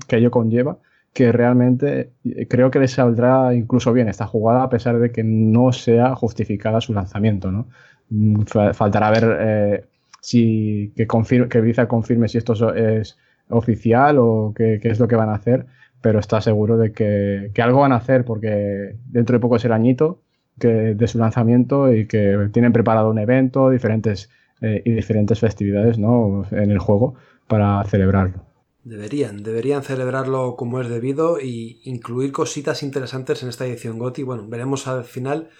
que 0.09 0.17
ello 0.17 0.31
conlleva, 0.31 0.79
que 1.17 1.33
realmente 1.33 2.13
eh, 2.27 2.47
creo 2.47 2.71
que 2.71 2.79
les 2.79 2.91
saldrá 2.93 3.55
incluso 3.55 3.91
bien 3.95 4.07
esta 4.07 4.27
jugada 4.27 4.65
a 4.65 4.69
pesar 4.69 4.99
de 4.99 5.11
que 5.11 5.25
no 5.25 5.73
sea 5.73 6.15
justificada 6.15 6.83
su 6.83 6.93
lanzamiento. 6.93 7.51
¿no? 7.51 7.69
Mm, 8.11 8.43
faltará 8.75 9.11
ver 9.11 9.39
eh, 9.41 9.85
si 10.21 10.93
que, 10.95 11.07
confirme, 11.07 11.49
que 11.49 11.63
Blizzard 11.63 11.89
confirme 11.89 12.29
si 12.29 12.37
esto 12.37 12.53
es 12.75 13.17
oficial 13.49 14.19
o 14.19 14.53
qué, 14.55 14.79
es 14.83 15.01
lo 15.01 15.09
que 15.09 15.17
van 15.17 15.31
a 15.31 15.37
hacer, 15.37 15.65
pero 16.03 16.19
está 16.19 16.43
seguro 16.43 16.77
de 16.77 16.93
que, 16.93 17.51
algo 17.63 17.81
van 17.81 17.93
a 17.93 17.97
hacer 17.97 18.27
porque 18.27 18.97
dentro 19.07 19.37
de 19.37 19.41
poco 19.41 19.57
es 19.57 19.65
el 19.65 19.73
añito 19.73 20.21
que, 20.61 20.95
de 20.95 21.07
su 21.07 21.17
lanzamiento 21.19 21.95
y 21.95 22.07
que 22.07 22.51
tienen 22.53 22.75
preparado 22.75 23.09
un 23.09 23.19
evento 23.19 23.71
diferentes, 23.71 24.29
eh, 24.61 24.83
y 24.85 24.91
diferentes 24.91 25.41
festividades 25.41 25.99
¿no? 25.99 26.45
en 26.51 26.71
el 26.71 26.79
juego 26.79 27.15
para 27.49 27.83
celebrarlo. 27.85 28.56
Deberían, 28.87 29.43
deberían 29.43 29.83
celebrarlo 29.83 30.55
como 30.55 30.81
es 30.81 30.89
debido 30.89 31.41
y 31.41 31.81
incluir 31.83 32.31
cositas 32.31 32.85
interesantes 32.85 33.43
en 33.43 33.49
esta 33.49 33.67
edición 33.67 33.99
GOTI. 33.99 34.23
Bueno, 34.23 34.47
veremos 34.47 34.87
al 34.87 35.03
final 35.03 35.51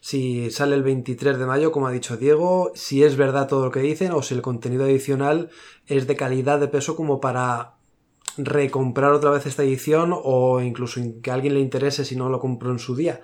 si 0.00 0.50
sale 0.50 0.74
el 0.74 0.82
23 0.82 1.38
de 1.38 1.46
mayo, 1.46 1.70
como 1.70 1.86
ha 1.86 1.92
dicho 1.92 2.16
Diego, 2.16 2.72
si 2.74 3.04
es 3.04 3.16
verdad 3.16 3.46
todo 3.46 3.66
lo 3.66 3.70
que 3.70 3.78
dicen 3.78 4.10
o 4.10 4.20
si 4.20 4.34
el 4.34 4.42
contenido 4.42 4.82
adicional 4.82 5.50
es 5.86 6.08
de 6.08 6.16
calidad 6.16 6.58
de 6.58 6.66
peso 6.66 6.96
como 6.96 7.20
para 7.20 7.74
recomprar 8.36 9.12
otra 9.12 9.30
vez 9.30 9.46
esta 9.46 9.62
edición 9.62 10.12
o 10.12 10.60
incluso 10.60 11.00
que 11.22 11.30
a 11.30 11.34
alguien 11.34 11.54
le 11.54 11.60
interese 11.60 12.04
si 12.04 12.16
no 12.16 12.30
lo 12.30 12.40
compró 12.40 12.72
en 12.72 12.80
su 12.80 12.96
día. 12.96 13.20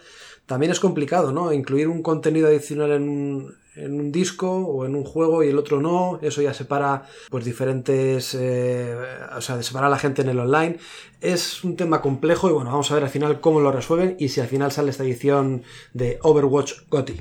También 0.49 0.73
es 0.73 0.81
complicado, 0.81 1.31
¿no? 1.31 1.53
Incluir 1.53 1.89
un 1.89 2.03
contenido 2.03 2.49
adicional 2.49 2.93
en 2.93 3.07
un, 3.07 3.55
en 3.77 4.01
un 4.01 4.11
disco 4.11 4.51
o 4.51 4.87
en 4.87 4.95
un 4.95 5.05
juego 5.05 5.45
y 5.45 5.49
el 5.49 5.59
otro 5.59 5.79
no, 5.79 6.19
eso 6.23 6.41
ya 6.41 6.55
separa 6.55 7.05
pues 7.29 7.45
diferentes, 7.45 8.35
eh, 8.35 8.97
o 9.37 9.43
sea, 9.43 9.63
separa 9.63 9.89
a 9.89 9.91
la 9.91 9.99
gente 9.99 10.23
en 10.23 10.31
el 10.31 10.39
online. 10.39 10.79
Es 11.21 11.65
un 11.65 11.77
tema 11.77 12.01
complejo 12.01 12.49
y 12.49 12.55
bueno, 12.55 12.71
vamos 12.71 12.91
a 12.91 12.95
ver 12.95 13.05
al 13.05 13.11
final 13.11 13.41
cómo 13.41 13.61
lo 13.61 13.71
resuelven 13.71 14.17
y 14.19 14.31
si 14.31 14.41
al 14.41 14.49
final 14.49 14.73
sale 14.73 14.89
esta 14.89 15.05
edición 15.05 15.65
de 15.93 16.19
Overwatch 16.23 16.89
GOTY. 16.89 17.21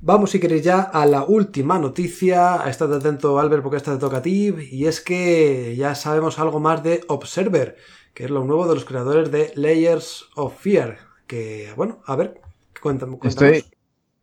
Vamos, 0.00 0.30
si 0.30 0.38
queréis, 0.38 0.62
ya 0.62 0.82
a 0.82 1.04
la 1.04 1.24
última 1.24 1.80
noticia. 1.80 2.62
Estad 2.68 2.94
atento, 2.94 3.40
Albert, 3.40 3.64
porque 3.64 3.78
esta 3.78 3.92
te 3.92 3.98
toca 3.98 4.18
a 4.18 4.22
ti. 4.22 4.54
Y 4.70 4.86
es 4.86 5.00
que 5.00 5.74
ya 5.76 5.96
sabemos 5.96 6.38
algo 6.38 6.60
más 6.60 6.84
de 6.84 7.02
Observer, 7.08 7.76
que 8.14 8.24
es 8.24 8.30
lo 8.30 8.44
nuevo 8.44 8.68
de 8.68 8.74
los 8.74 8.84
creadores 8.84 9.32
de 9.32 9.52
Layers 9.56 10.26
of 10.36 10.60
Fear. 10.60 10.98
Que, 11.28 11.72
bueno, 11.76 12.00
a 12.04 12.16
ver, 12.16 12.40
cuéntame. 12.82 13.18
Estoy, 13.22 13.64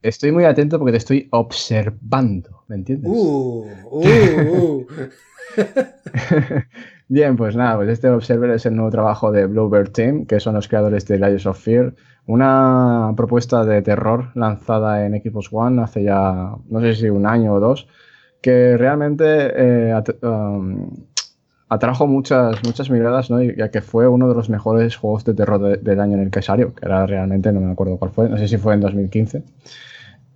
Estoy 0.01 0.31
muy 0.31 0.45
atento 0.45 0.79
porque 0.79 0.93
te 0.93 0.97
estoy 0.97 1.27
observando. 1.31 2.63
¿me 2.67 2.75
entiendes? 2.75 3.11
Uh, 3.11 3.65
uh, 3.91 4.01
uh. 4.51 4.87
Bien, 7.09 7.35
pues 7.35 7.55
nada, 7.55 7.77
pues 7.77 7.89
este 7.89 8.07
Observer 8.09 8.51
es 8.51 8.65
el 8.67 8.75
nuevo 8.75 8.91
trabajo 8.91 9.31
de 9.31 9.47
Bluebird 9.47 9.91
Team, 9.91 10.25
que 10.25 10.39
son 10.39 10.53
los 10.53 10.67
creadores 10.67 11.07
de 11.07 11.17
Layers 11.17 11.47
of 11.47 11.59
Fear, 11.59 11.95
una 12.27 13.13
propuesta 13.17 13.65
de 13.65 13.81
terror 13.81 14.29
lanzada 14.35 15.05
en 15.05 15.19
Xbox 15.19 15.49
One 15.51 15.81
hace 15.81 16.03
ya, 16.03 16.55
no 16.69 16.81
sé 16.81 16.93
si 16.93 17.09
un 17.09 17.25
año 17.25 17.53
o 17.55 17.59
dos, 17.59 17.87
que 18.41 18.77
realmente 18.77 19.25
eh, 19.25 20.01
um, 20.21 20.91
atrajo 21.69 22.07
muchas, 22.07 22.63
muchas 22.65 22.89
miradas, 22.89 23.29
¿no? 23.29 23.41
Ya 23.41 23.69
que 23.71 23.81
fue 23.81 24.07
uno 24.07 24.27
de 24.27 24.35
los 24.35 24.49
mejores 24.49 24.97
juegos 24.97 25.23
de 25.25 25.33
terror 25.35 25.61
de- 25.61 25.77
del 25.77 25.99
año 25.99 26.15
en 26.15 26.23
el 26.23 26.31
que 26.31 26.41
que 26.41 26.85
era 26.85 27.05
realmente, 27.05 27.51
no 27.51 27.61
me 27.61 27.71
acuerdo 27.71 27.97
cuál 27.97 28.11
fue, 28.11 28.27
no 28.29 28.37
sé 28.37 28.47
si 28.47 28.57
fue 28.57 28.73
en 28.73 28.81
2015. 28.81 29.43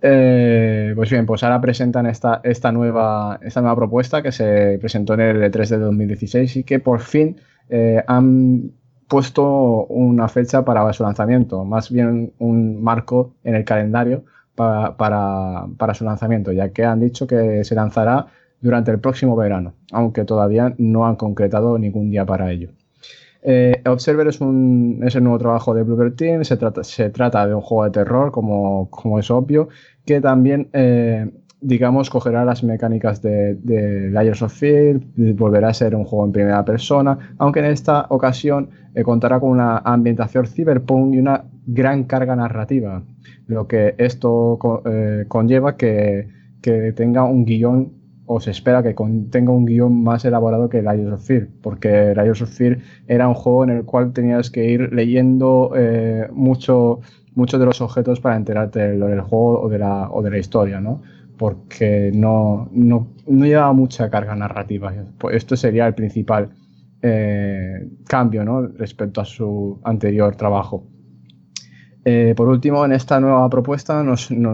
Eh, 0.06 0.92
pues 0.96 1.10
bien, 1.10 1.24
pues 1.26 1.42
ahora 1.42 1.60
presentan 1.60 2.06
esta, 2.06 2.40
esta, 2.44 2.72
nueva, 2.72 3.38
esta 3.42 3.60
nueva 3.62 3.76
propuesta 3.76 4.22
que 4.22 4.32
se 4.32 4.76
presentó 4.78 5.14
en 5.14 5.20
el 5.20 5.42
E3 5.42 5.70
de 5.70 5.78
2016 5.78 6.56
y 6.56 6.64
que 6.64 6.78
por 6.78 7.00
fin 7.00 7.36
eh, 7.70 8.02
han 8.06 8.72
puesto 9.08 9.86
una 9.86 10.28
fecha 10.28 10.64
para 10.64 10.92
su 10.92 11.02
lanzamiento, 11.04 11.64
más 11.64 11.90
bien 11.90 12.32
un 12.38 12.82
marco 12.82 13.34
en 13.44 13.54
el 13.54 13.64
calendario 13.64 14.24
pa- 14.54 14.96
para, 14.96 15.66
para 15.78 15.94
su 15.94 16.04
lanzamiento, 16.04 16.52
ya 16.52 16.68
que 16.70 16.84
han 16.84 17.00
dicho 17.00 17.26
que 17.26 17.64
se 17.64 17.74
lanzará 17.74 18.26
durante 18.64 18.90
el 18.90 18.98
próximo 18.98 19.36
verano, 19.36 19.74
aunque 19.92 20.24
todavía 20.24 20.74
no 20.78 21.06
han 21.06 21.16
concretado 21.16 21.78
ningún 21.78 22.10
día 22.10 22.24
para 22.24 22.50
ello. 22.50 22.70
Eh, 23.42 23.82
Observer 23.86 24.26
es, 24.26 24.40
un, 24.40 25.00
es 25.04 25.14
el 25.16 25.22
nuevo 25.22 25.38
trabajo 25.38 25.74
de 25.74 25.82
Bluebird 25.82 26.14
Team, 26.16 26.44
se 26.44 26.56
trata, 26.56 26.82
se 26.82 27.10
trata 27.10 27.46
de 27.46 27.54
un 27.54 27.60
juego 27.60 27.84
de 27.84 27.90
terror, 27.90 28.32
como, 28.32 28.88
como 28.90 29.18
es 29.18 29.30
obvio, 29.30 29.68
que 30.06 30.18
también, 30.22 30.68
eh, 30.72 31.30
digamos, 31.60 32.08
cogerá 32.08 32.46
las 32.46 32.64
mecánicas 32.64 33.20
de, 33.20 33.56
de 33.56 34.10
Layers 34.10 34.40
of 34.40 34.52
Fear, 34.54 34.98
volverá 35.34 35.68
a 35.68 35.74
ser 35.74 35.94
un 35.94 36.04
juego 36.04 36.24
en 36.24 36.32
primera 36.32 36.64
persona, 36.64 37.18
aunque 37.36 37.60
en 37.60 37.66
esta 37.66 38.06
ocasión 38.08 38.70
eh, 38.94 39.02
contará 39.02 39.38
con 39.40 39.50
una 39.50 39.76
ambientación 39.76 40.46
cyberpunk 40.46 41.14
y 41.14 41.18
una 41.18 41.44
gran 41.66 42.04
carga 42.04 42.34
narrativa, 42.34 43.02
lo 43.46 43.66
que 43.68 43.94
esto 43.98 44.56
co- 44.58 44.82
conlleva 45.28 45.76
que, 45.76 46.28
que 46.62 46.92
tenga 46.92 47.24
un 47.24 47.44
guion 47.44 48.03
o 48.26 48.40
se 48.40 48.50
espera 48.50 48.82
que 48.82 48.94
con- 48.94 49.30
tenga 49.30 49.52
un 49.52 49.64
guion 49.66 50.02
más 50.02 50.24
elaborado 50.24 50.68
que 50.68 50.82
Layers 50.82 51.12
of 51.12 51.24
Fear, 51.26 51.48
porque 51.62 52.14
Layers 52.14 52.42
of 52.42 52.50
Fear 52.50 52.78
era 53.06 53.28
un 53.28 53.34
juego 53.34 53.64
en 53.64 53.70
el 53.70 53.84
cual 53.84 54.12
tenías 54.12 54.50
que 54.50 54.70
ir 54.70 54.92
leyendo 54.92 55.72
eh, 55.76 56.28
mucho, 56.32 57.00
muchos 57.34 57.60
de 57.60 57.66
los 57.66 57.80
objetos 57.80 58.20
para 58.20 58.36
enterarte 58.36 58.80
de 58.80 58.96
lo 58.98 59.06
del 59.08 59.20
juego 59.20 59.60
o 59.62 59.68
de 59.68 59.78
la, 59.78 60.08
o 60.10 60.22
de 60.22 60.30
la 60.30 60.38
historia, 60.38 60.80
¿no? 60.80 61.02
Porque 61.36 62.10
no, 62.14 62.68
no, 62.72 63.08
no 63.26 63.44
llevaba 63.46 63.72
mucha 63.72 64.08
carga 64.08 64.34
narrativa. 64.36 64.92
Esto 65.32 65.56
sería 65.56 65.86
el 65.86 65.94
principal 65.94 66.50
eh, 67.02 67.88
cambio, 68.06 68.44
¿no? 68.44 68.62
Respecto 68.66 69.20
a 69.20 69.24
su 69.24 69.78
anterior 69.84 70.36
trabajo. 70.36 70.84
Eh, 72.06 72.34
por 72.36 72.48
último, 72.48 72.84
en 72.84 72.92
esta 72.92 73.18
nueva 73.18 73.48
propuesta 73.48 74.02
nos, 74.02 74.30
no- 74.30 74.52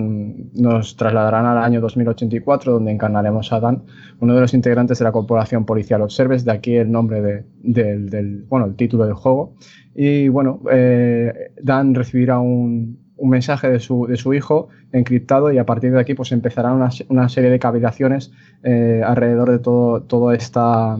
nos 0.54 0.96
trasladarán 0.96 1.46
al 1.46 1.58
año 1.58 1.80
2084, 1.80 2.72
donde 2.74 2.92
encarnaremos 2.92 3.52
a 3.52 3.58
Dan, 3.58 3.82
uno 4.20 4.34
de 4.34 4.40
los 4.40 4.54
integrantes 4.54 4.98
de 5.00 5.04
la 5.04 5.10
corporación 5.12 5.64
policial 5.64 6.00
Observes, 6.02 6.44
de 6.44 6.52
aquí 6.52 6.76
el 6.76 6.92
nombre 6.92 7.20
de- 7.20 7.44
del, 7.62 8.44
bueno, 8.48 8.66
el 8.66 8.76
título 8.76 9.04
del 9.04 9.14
juego. 9.14 9.54
Y 9.94 10.28
bueno, 10.28 10.60
eh, 10.70 11.52
Dan 11.60 11.94
recibirá 11.94 12.38
un, 12.38 12.98
un 13.16 13.28
mensaje 13.30 13.68
de 13.68 13.80
su, 13.80 14.06
de 14.06 14.16
su 14.16 14.32
hijo 14.32 14.68
encriptado 14.92 15.52
y 15.52 15.58
a 15.58 15.66
partir 15.66 15.90
de 15.92 16.00
aquí 16.00 16.14
pues 16.14 16.30
empezará 16.32 16.72
una, 16.72 16.90
se- 16.92 17.04
una 17.08 17.28
serie 17.28 17.50
de 17.50 17.58
cavilaciones 17.58 18.30
eh, 18.62 19.02
alrededor 19.04 19.50
de 19.50 19.58
todo, 19.58 20.02
todo 20.02 20.32
esta 20.32 20.98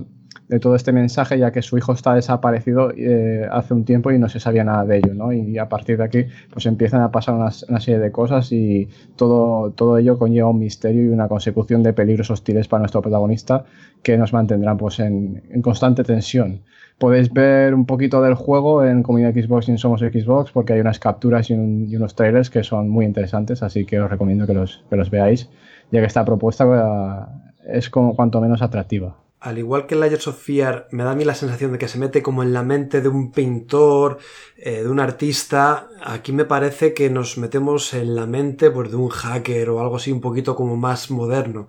de 0.51 0.59
todo 0.59 0.75
este 0.75 0.91
mensaje, 0.91 1.39
ya 1.39 1.53
que 1.53 1.63
su 1.63 1.79
hijo 1.79 1.93
está 1.93 2.13
desaparecido 2.13 2.91
eh, 2.97 3.47
hace 3.53 3.73
un 3.73 3.85
tiempo 3.85 4.11
y 4.11 4.19
no 4.19 4.29
se 4.29 4.41
sabía 4.41 4.65
nada 4.65 4.85
de 4.85 4.99
ello, 4.99 5.15
¿no? 5.15 5.33
Y 5.33 5.59
a 5.59 5.69
partir 5.69 5.97
de 5.97 6.03
aquí, 6.03 6.25
pues 6.53 6.67
empiezan 6.67 7.03
a 7.03 7.13
pasar 7.13 7.37
una, 7.37 7.53
serie 7.53 8.01
de 8.01 8.11
cosas 8.11 8.51
y 8.51 8.89
todo, 9.15 9.71
todo 9.71 9.97
ello 9.97 10.19
conlleva 10.19 10.51
un 10.51 10.59
misterio 10.59 11.05
y 11.05 11.09
una 11.09 11.29
consecución 11.29 11.85
de 11.85 11.93
peligros 11.93 12.33
hostiles 12.33 12.67
para 12.67 12.81
nuestro 12.81 13.01
protagonista 13.01 13.65
que 14.03 14.19
nos 14.19 14.33
mantendrán 14.33 14.77
pues 14.77 14.99
en, 14.99 15.41
constante 15.63 16.03
tensión. 16.03 16.63
Podéis 16.99 17.33
ver 17.33 17.73
un 17.73 17.87
poquito 17.87 18.21
del 18.21 18.35
juego 18.35 18.85
en 18.85 19.05
Comunidad 19.05 19.33
Xbox 19.33 19.69
y 19.69 19.79
Somos 19.79 20.01
Xbox 20.01 20.51
porque 20.51 20.73
hay 20.73 20.81
unas 20.81 20.99
capturas 20.99 21.49
y, 21.51 21.55
y 21.55 21.95
unos 21.95 22.17
trailers 22.17 22.51
que 22.51 22.65
son 22.65 22.89
muy 22.89 23.05
interesantes, 23.05 23.63
así 23.63 23.87
que 23.87 24.01
os 24.01 24.11
recomiendo 24.11 24.49
que 24.49 24.55
los, 24.55 24.83
que 24.91 24.97
los 24.97 25.11
veáis, 25.11 25.49
ya 25.93 26.01
que 26.01 26.07
esta 26.07 26.25
propuesta 26.25 27.29
eh, 27.69 27.77
es 27.79 27.89
como 27.89 28.17
cuanto 28.17 28.41
menos 28.41 28.63
atractiva. 28.63 29.17
Al 29.41 29.57
igual 29.57 29.87
que 29.87 29.97
Layers 29.97 30.29
of 30.29 30.39
Fear, 30.39 30.89
me 30.91 31.03
da 31.03 31.13
a 31.13 31.15
mí 31.15 31.25
la 31.25 31.35
sensación 31.35 31.73
de 31.73 31.79
que 31.79 31.89
se 31.89 31.99
mete 31.99 32.23
como 32.23 32.43
en 32.43 32.53
la 32.53 32.63
mente 32.63 33.01
de 33.01 33.09
un 33.09 33.33
pintor, 33.33 34.19
eh, 34.59 34.83
de 34.83 34.89
un 34.89 35.01
artista. 35.01 35.89
Aquí 36.03 36.33
me 36.33 36.45
parece 36.45 36.93
que 36.93 37.09
nos 37.09 37.39
metemos 37.39 37.95
en 37.95 38.15
la 38.15 38.27
mente 38.27 38.71
pues, 38.71 38.91
de 38.91 38.97
un 38.97 39.09
hacker 39.09 39.71
o 39.71 39.81
algo 39.81 39.97
así 39.97 40.13
un 40.13 40.21
poquito 40.21 40.55
como 40.55 40.77
más 40.77 41.11
moderno. 41.11 41.69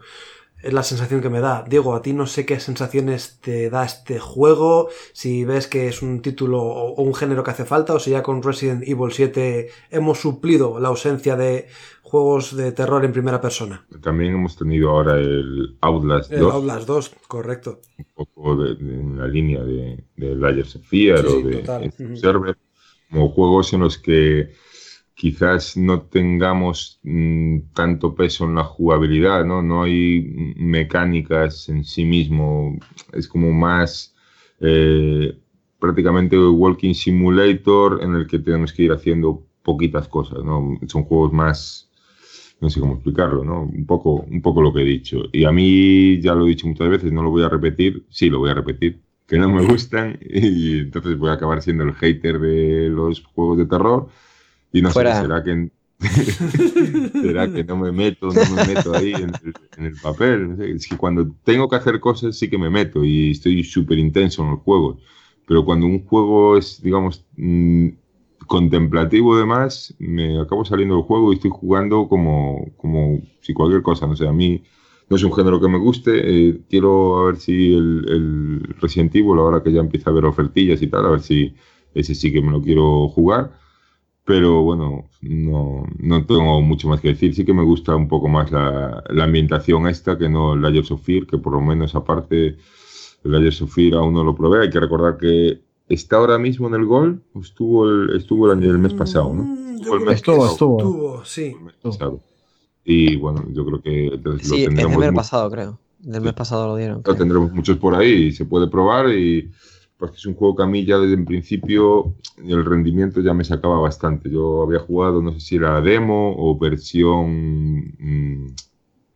Es 0.61 0.73
la 0.73 0.83
sensación 0.83 1.21
que 1.21 1.29
me 1.29 1.39
da. 1.39 1.63
Diego, 1.67 1.95
a 1.95 2.01
ti 2.01 2.11
no 2.11 2.27
sé 2.27 2.45
qué 2.45 2.59
sensaciones 2.59 3.39
te 3.41 3.69
da 3.69 3.85
este 3.85 4.19
juego, 4.19 4.89
si 5.13 5.45
ves 5.45 5.67
que 5.67 5.87
es 5.87 6.01
un 6.01 6.21
título 6.21 6.61
o 6.61 7.01
un 7.01 7.15
género 7.15 7.43
que 7.43 7.51
hace 7.51 7.65
falta, 7.65 7.93
o 7.93 7.99
si 7.99 8.11
ya 8.11 8.21
con 8.21 8.43
Resident 8.43 8.83
Evil 8.83 9.11
7 9.11 9.69
hemos 9.89 10.19
suplido 10.19 10.79
la 10.79 10.89
ausencia 10.89 11.35
de 11.35 11.67
juegos 12.11 12.55
de 12.55 12.71
terror 12.79 13.03
en 13.05 13.13
primera 13.17 13.41
persona. 13.41 13.77
También 14.01 14.33
hemos 14.35 14.55
tenido 14.55 14.89
ahora 14.89 15.15
el 15.19 15.77
Outlast 15.81 16.31
El 16.31 16.39
2, 16.39 16.55
Outlast 16.55 16.87
2, 16.87 17.11
correcto. 17.27 17.79
un 17.97 18.05
poco 18.15 18.55
de, 18.63 18.75
de- 18.75 18.99
en 19.01 19.17
la 19.19 19.27
línea 19.27 19.63
de, 19.63 20.05
de 20.17 20.35
Layers 20.35 20.75
of 20.77 20.83
Fear 20.87 21.25
Sí, 21.25 21.27
o 21.27 21.41
sí, 21.41 21.43
de. 21.43 21.63
Observer, 22.13 22.57
como 23.09 23.29
juegos 23.29 23.73
en 23.73 23.81
los 23.81 23.97
que 23.99 24.51
quizás 25.15 25.77
no 25.77 26.03
tengamos 26.03 26.99
mm, 27.03 27.59
tanto 27.75 28.15
peso 28.15 28.45
en 28.45 28.55
la 28.55 28.65
jugabilidad, 28.65 29.45
¿no? 29.45 29.63
No 29.63 29.83
hay 29.83 30.21
mecánicas 30.57 31.69
en 31.69 31.85
sí 31.85 32.05
mismo, 32.05 32.77
es 33.13 33.27
como 33.27 33.51
más 33.53 34.15
eh, 34.61 35.37
prácticamente 35.79 36.37
Walking 36.39 36.95
Simulator 36.95 38.03
en 38.03 38.15
el 38.15 38.27
que 38.27 38.39
tenemos 38.39 38.73
que 38.73 38.83
ir 38.83 38.93
haciendo 38.93 39.45
poquitas 39.63 40.07
cosas, 40.09 40.43
¿no? 40.45 40.79
Son 40.87 41.03
juegos 41.05 41.33
más 41.33 41.90
no 42.61 42.69
sé 42.69 42.79
cómo 42.79 42.93
explicarlo, 42.93 43.43
¿no? 43.43 43.63
Un 43.63 43.85
poco, 43.85 44.15
un 44.29 44.41
poco 44.41 44.61
lo 44.61 44.73
que 44.73 44.81
he 44.81 44.85
dicho. 44.85 45.23
Y 45.33 45.45
a 45.45 45.51
mí, 45.51 46.21
ya 46.21 46.35
lo 46.35 46.45
he 46.45 46.49
dicho 46.49 46.67
muchas 46.67 46.89
veces, 46.89 47.11
no 47.11 47.23
lo 47.23 47.31
voy 47.31 47.43
a 47.43 47.49
repetir, 47.49 48.05
sí, 48.09 48.29
lo 48.29 48.39
voy 48.39 48.51
a 48.51 48.53
repetir, 48.53 49.01
que 49.27 49.37
no 49.37 49.49
me 49.49 49.65
gustan 49.65 50.19
y 50.29 50.79
entonces 50.79 51.17
voy 51.17 51.31
a 51.31 51.33
acabar 51.33 51.61
siendo 51.61 51.83
el 51.83 51.93
hater 51.95 52.39
de 52.39 52.89
los 52.89 53.23
juegos 53.23 53.57
de 53.57 53.65
terror 53.65 54.07
y 54.71 54.81
no 54.81 54.91
Fuera. 54.91 55.15
sé, 55.15 55.21
será 55.23 55.43
que, 55.43 55.71
será 57.21 57.51
que 57.51 57.63
no 57.63 57.77
me 57.77 57.91
meto, 57.91 58.27
no 58.27 58.55
me 58.55 58.65
meto 58.65 58.95
ahí 58.95 59.13
en 59.13 59.31
el, 59.43 59.53
en 59.77 59.85
el 59.85 59.95
papel. 60.01 60.49
no 60.49 60.57
sé. 60.57 60.71
Es 60.71 60.87
que 60.87 60.97
cuando 60.97 61.29
tengo 61.43 61.67
que 61.69 61.75
hacer 61.75 61.99
cosas 61.99 62.37
sí 62.37 62.49
que 62.49 62.57
me 62.57 62.69
meto 62.69 63.03
y 63.03 63.31
estoy 63.31 63.63
súper 63.63 63.97
intenso 63.99 64.43
en 64.43 64.51
los 64.51 64.59
juegos. 64.61 65.01
Pero 65.47 65.65
cuando 65.65 65.85
un 65.87 66.05
juego 66.05 66.57
es, 66.57 66.81
digamos, 66.81 67.25
mm, 67.37 67.89
contemplativo 68.51 69.37
demás, 69.37 69.95
me 69.97 70.37
acabo 70.37 70.65
saliendo 70.65 70.95
del 70.95 71.05
juego 71.05 71.31
y 71.31 71.35
estoy 71.35 71.51
jugando 71.51 72.09
como, 72.09 72.73
como 72.75 73.21
si 73.39 73.53
cualquier 73.53 73.81
cosa, 73.81 74.07
no 74.07 74.15
sé, 74.17 74.27
a 74.27 74.33
mí 74.33 74.61
no 75.09 75.15
es 75.15 75.23
un 75.23 75.33
género 75.33 75.61
que 75.61 75.69
me 75.69 75.77
guste, 75.77 76.11
eh, 76.21 76.61
quiero 76.69 77.19
a 77.19 77.25
ver 77.27 77.37
si 77.37 77.73
el, 77.73 78.05
el 78.09 78.75
Resident 78.81 79.15
Evil, 79.15 79.39
ahora 79.39 79.63
que 79.63 79.71
ya 79.71 79.79
empieza 79.79 80.09
a 80.09 80.11
haber 80.11 80.25
ofertillas 80.25 80.81
y 80.81 80.87
tal, 80.87 81.05
a 81.05 81.11
ver 81.11 81.21
si 81.21 81.55
ese 81.93 82.13
sí 82.13 82.33
que 82.33 82.41
me 82.41 82.51
lo 82.51 82.61
quiero 82.61 83.07
jugar, 83.07 83.57
pero 84.25 84.63
bueno, 84.63 85.09
no, 85.21 85.85
no 85.97 86.25
tengo 86.25 86.61
mucho 86.61 86.89
más 86.89 86.99
que 86.99 87.07
decir, 87.07 87.33
sí 87.33 87.45
que 87.45 87.53
me 87.53 87.63
gusta 87.63 87.95
un 87.95 88.09
poco 88.09 88.27
más 88.27 88.51
la, 88.51 89.01
la 89.11 89.23
ambientación 89.23 89.87
esta 89.87 90.17
que 90.17 90.27
no 90.27 90.55
el 90.55 90.61
Layers 90.61 90.91
of 90.91 91.01
Fear, 91.01 91.25
que 91.25 91.37
por 91.37 91.53
lo 91.53 91.61
menos 91.61 91.95
aparte 91.95 92.57
el 93.23 93.31
Layers 93.31 93.61
of 93.61 93.73
Fear 93.73 93.93
aún 93.93 94.13
no 94.13 94.25
lo 94.25 94.35
probé, 94.35 94.63
hay 94.63 94.69
que 94.69 94.81
recordar 94.81 95.17
que 95.17 95.70
está 95.93 96.17
ahora 96.17 96.37
mismo 96.37 96.67
en 96.67 96.75
el 96.75 96.85
gol, 96.85 97.21
estuvo 97.41 97.87
el, 97.89 98.15
estuvo 98.15 98.51
el, 98.51 98.57
año- 98.59 98.71
el 98.71 98.79
mes 98.79 98.93
pasado, 98.93 99.33
¿no? 99.33 99.43
Mm, 99.43 99.67
yo 99.77 99.81
Estuvo 99.81 99.95
el 99.95 100.01
mes 100.01 100.15
Estuvo, 100.15 100.35
pasado. 100.37 100.51
estuvo. 100.53 100.77
Estuvo, 100.79 101.25
sí. 101.25 101.45
El 101.57 101.61
mes 101.61 101.75
pasado. 101.81 102.19
Y 102.83 103.15
bueno, 103.17 103.45
yo 103.53 103.65
creo 103.65 103.81
que 103.81 104.07
entonces 104.07 104.47
Sí, 104.47 104.57
lo 104.59 104.65
tendremos 104.69 105.01
del 105.01 105.11
mes 105.11 105.15
pasado, 105.19 105.51
creo. 105.51 105.79
Del 105.99 106.21
mes 106.21 106.33
pasado 106.33 106.67
lo 106.67 106.75
dieron. 106.75 106.97
lo 106.97 107.03
creo. 107.03 107.15
tendremos 107.15 107.51
muchos 107.53 107.77
por 107.77 107.95
ahí 107.95 108.11
y 108.27 108.31
se 108.31 108.45
puede 108.45 108.67
probar 108.67 109.09
y 109.13 109.49
pues 109.97 110.13
es 110.13 110.25
un 110.25 110.33
juego 110.33 110.55
que 110.55 110.63
a 110.63 110.65
mí 110.65 110.83
ya 110.83 110.97
desde 110.97 111.13
el 111.13 111.25
principio 111.25 112.15
el 112.43 112.65
rendimiento 112.65 113.21
ya 113.21 113.33
me 113.35 113.43
sacaba 113.43 113.79
bastante. 113.79 114.29
Yo 114.31 114.63
había 114.63 114.79
jugado, 114.79 115.21
no 115.21 115.31
sé 115.33 115.39
si 115.39 115.55
era 115.57 115.79
demo 115.81 116.35
o 116.37 116.57
versión 116.57 117.93
mm, 117.99 118.47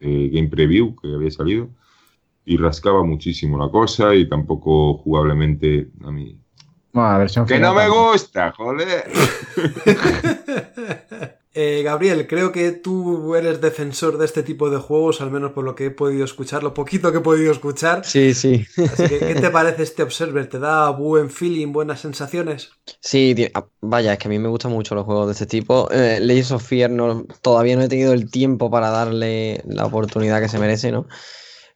eh, 0.01 0.29
game 0.33 0.47
preview 0.49 0.95
que 0.95 1.13
había 1.13 1.31
salido 1.31 1.69
y 2.45 2.57
rascaba 2.57 3.03
muchísimo 3.03 3.57
la 3.57 3.69
cosa 3.71 4.15
y 4.15 4.29
tampoco 4.29 4.95
jugablemente 4.97 5.91
a 6.03 6.11
mí. 6.11 6.39
Bueno, 6.95 7.11
la 7.11 7.17
versión 7.17 7.45
¡Que 7.45 7.55
final 7.55 7.61
no 7.61 7.75
me 7.75 7.81
también. 7.81 8.03
gusta, 8.11 8.51
joder! 8.53 9.11
Eh, 11.57 11.83
Gabriel, 11.83 12.27
creo 12.27 12.51
que 12.51 12.73
tú 12.73 13.33
eres 13.33 13.61
defensor 13.61 14.17
de 14.17 14.25
este 14.25 14.43
tipo 14.43 14.69
de 14.69 14.77
juegos, 14.77 15.21
al 15.21 15.31
menos 15.31 15.53
por 15.53 15.63
lo 15.63 15.73
que 15.73 15.85
he 15.85 15.89
podido 15.89 16.25
escuchar, 16.25 16.63
lo 16.63 16.73
poquito 16.73 17.13
que 17.13 17.19
he 17.19 17.21
podido 17.21 17.49
escuchar. 17.49 18.03
Sí, 18.03 18.33
sí. 18.33 18.65
Así 18.91 19.07
que, 19.07 19.19
¿qué 19.19 19.35
te 19.35 19.49
parece 19.51 19.83
este 19.83 20.03
Observer? 20.03 20.49
¿Te 20.49 20.59
da 20.59 20.89
buen 20.89 21.29
feeling, 21.29 21.71
buenas 21.71 22.01
sensaciones? 22.01 22.71
Sí, 22.99 23.33
ah, 23.53 23.65
vaya, 23.79 24.11
es 24.11 24.19
que 24.19 24.27
a 24.27 24.31
mí 24.31 24.37
me 24.37 24.49
gustan 24.49 24.73
mucho 24.73 24.95
los 24.95 25.05
juegos 25.05 25.27
de 25.27 25.31
este 25.31 25.45
tipo. 25.45 25.89
Eh, 25.91 26.19
Layers 26.21 26.51
of 26.51 26.61
Fear 26.61 26.91
no, 26.91 27.23
todavía 27.41 27.77
no 27.77 27.83
he 27.83 27.87
tenido 27.87 28.11
el 28.11 28.29
tiempo 28.29 28.69
para 28.69 28.89
darle 28.89 29.61
la 29.65 29.85
oportunidad 29.85 30.41
que 30.41 30.49
se 30.49 30.59
merece, 30.59 30.91
¿no? 30.91 31.07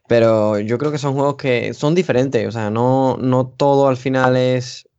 Pero 0.06 0.58
yo 0.58 0.76
creo 0.76 0.92
que 0.92 0.98
son 0.98 1.14
juegos 1.14 1.36
que 1.36 1.72
son 1.72 1.94
diferentes, 1.94 2.46
o 2.46 2.52
sea, 2.52 2.68
no, 2.68 3.16
no 3.18 3.48
todo 3.48 3.88
al 3.88 3.96
final 3.96 4.36
es 4.36 4.89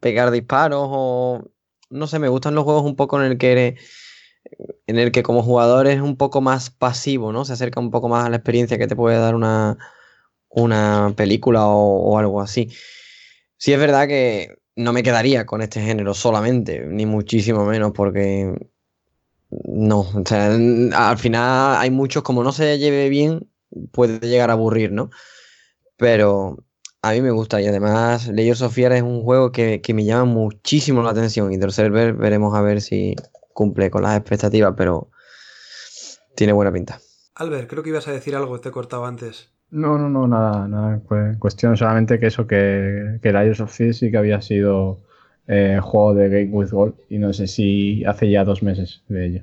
pegar 0.00 0.30
disparos 0.30 0.86
o... 0.90 1.44
No 1.90 2.06
sé, 2.08 2.18
me 2.18 2.28
gustan 2.28 2.54
los 2.56 2.64
juegos 2.64 2.84
un 2.84 2.96
poco 2.96 3.20
en 3.22 3.30
el 3.32 3.38
que 3.38 3.52
eres- 3.52 3.80
en 4.86 4.98
el 4.98 5.12
que 5.12 5.22
como 5.22 5.42
jugador 5.42 5.86
es 5.86 6.00
un 6.00 6.16
poco 6.16 6.40
más 6.40 6.70
pasivo, 6.70 7.32
¿no? 7.32 7.44
Se 7.44 7.52
acerca 7.52 7.80
un 7.80 7.90
poco 7.90 8.08
más 8.08 8.26
a 8.26 8.30
la 8.30 8.36
experiencia 8.36 8.78
que 8.78 8.86
te 8.86 8.96
puede 8.96 9.18
dar 9.18 9.34
una, 9.34 9.78
una 10.48 11.12
película 11.16 11.66
o, 11.66 12.12
o 12.14 12.18
algo 12.18 12.40
así. 12.40 12.70
Sí 13.58 13.72
es 13.72 13.78
verdad 13.80 14.08
que 14.08 14.56
no 14.76 14.92
me 14.92 15.02
quedaría 15.02 15.46
con 15.46 15.62
este 15.62 15.82
género 15.82 16.14
solamente, 16.14 16.86
ni 16.88 17.06
muchísimo 17.06 17.64
menos, 17.66 17.92
porque 17.94 18.54
no, 19.50 20.00
o 20.00 20.22
sea, 20.26 20.46
al 20.54 21.18
final 21.18 21.76
hay 21.78 21.90
muchos, 21.90 22.22
como 22.22 22.42
no 22.42 22.52
se 22.52 22.78
lleve 22.78 23.08
bien, 23.08 23.48
puede 23.92 24.18
llegar 24.28 24.50
a 24.50 24.54
aburrir, 24.54 24.92
¿no? 24.92 25.10
Pero 25.96 26.58
a 27.08 27.12
mí 27.12 27.20
me 27.20 27.30
gusta 27.30 27.60
y 27.60 27.66
además 27.66 28.28
Layers 28.28 28.62
of 28.62 28.74
Fear 28.74 28.92
es 28.92 29.02
un 29.02 29.22
juego 29.22 29.52
que, 29.52 29.80
que 29.80 29.94
me 29.94 30.04
llama 30.04 30.24
muchísimo 30.24 31.02
la 31.02 31.10
atención 31.10 31.52
y 31.52 31.70
server 31.70 32.14
veremos 32.14 32.54
a 32.54 32.62
ver 32.62 32.80
si 32.80 33.14
cumple 33.52 33.90
con 33.90 34.02
las 34.02 34.16
expectativas, 34.16 34.74
pero 34.76 35.10
tiene 36.34 36.52
buena 36.52 36.72
pinta. 36.72 37.00
Albert, 37.34 37.68
creo 37.68 37.82
que 37.82 37.90
ibas 37.90 38.08
a 38.08 38.12
decir 38.12 38.34
algo, 38.34 38.60
te 38.60 38.68
he 38.70 38.72
cortado 38.72 39.04
antes. 39.04 39.50
No, 39.70 39.98
no, 39.98 40.08
no, 40.08 40.26
nada, 40.26 40.66
nada. 40.68 41.00
cu- 41.00 41.38
Cuestión 41.38 41.76
solamente 41.76 42.18
que 42.18 42.26
eso, 42.26 42.46
que, 42.46 43.18
que 43.22 43.32
Layers 43.32 43.60
of 43.60 43.74
Fear 43.74 43.94
sí 43.94 44.10
que 44.10 44.16
había 44.16 44.40
sido 44.40 45.00
eh, 45.48 45.78
juego 45.82 46.14
de 46.14 46.28
Game 46.28 46.50
with 46.52 46.70
Gold 46.70 46.94
y 47.08 47.18
no 47.18 47.32
sé 47.32 47.46
si 47.46 48.04
hace 48.04 48.30
ya 48.30 48.44
dos 48.44 48.62
meses 48.62 49.02
de 49.08 49.26
ello. 49.26 49.42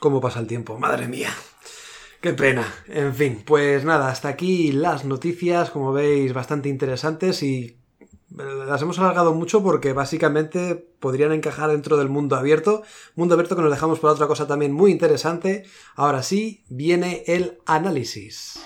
¿Cómo 0.00 0.20
pasa 0.20 0.40
el 0.40 0.46
tiempo? 0.46 0.78
Madre 0.78 1.08
mía. 1.08 1.30
Qué 2.20 2.32
pena. 2.32 2.66
En 2.88 3.14
fin, 3.14 3.42
pues 3.46 3.84
nada, 3.84 4.08
hasta 4.08 4.28
aquí 4.28 4.72
las 4.72 5.04
noticias, 5.04 5.70
como 5.70 5.92
veis, 5.92 6.32
bastante 6.32 6.68
interesantes 6.68 7.42
y 7.44 7.78
las 8.30 8.82
hemos 8.82 8.98
alargado 8.98 9.34
mucho 9.34 9.62
porque 9.62 9.92
básicamente 9.92 10.74
podrían 10.74 11.32
encajar 11.32 11.70
dentro 11.70 11.96
del 11.96 12.08
mundo 12.08 12.36
abierto. 12.36 12.82
Mundo 13.14 13.34
abierto 13.34 13.54
que 13.54 13.62
nos 13.62 13.70
dejamos 13.70 14.00
para 14.00 14.12
otra 14.12 14.26
cosa 14.26 14.46
también 14.46 14.72
muy 14.72 14.90
interesante. 14.90 15.64
Ahora 15.94 16.22
sí, 16.22 16.64
viene 16.68 17.22
el 17.26 17.58
análisis. 17.66 18.60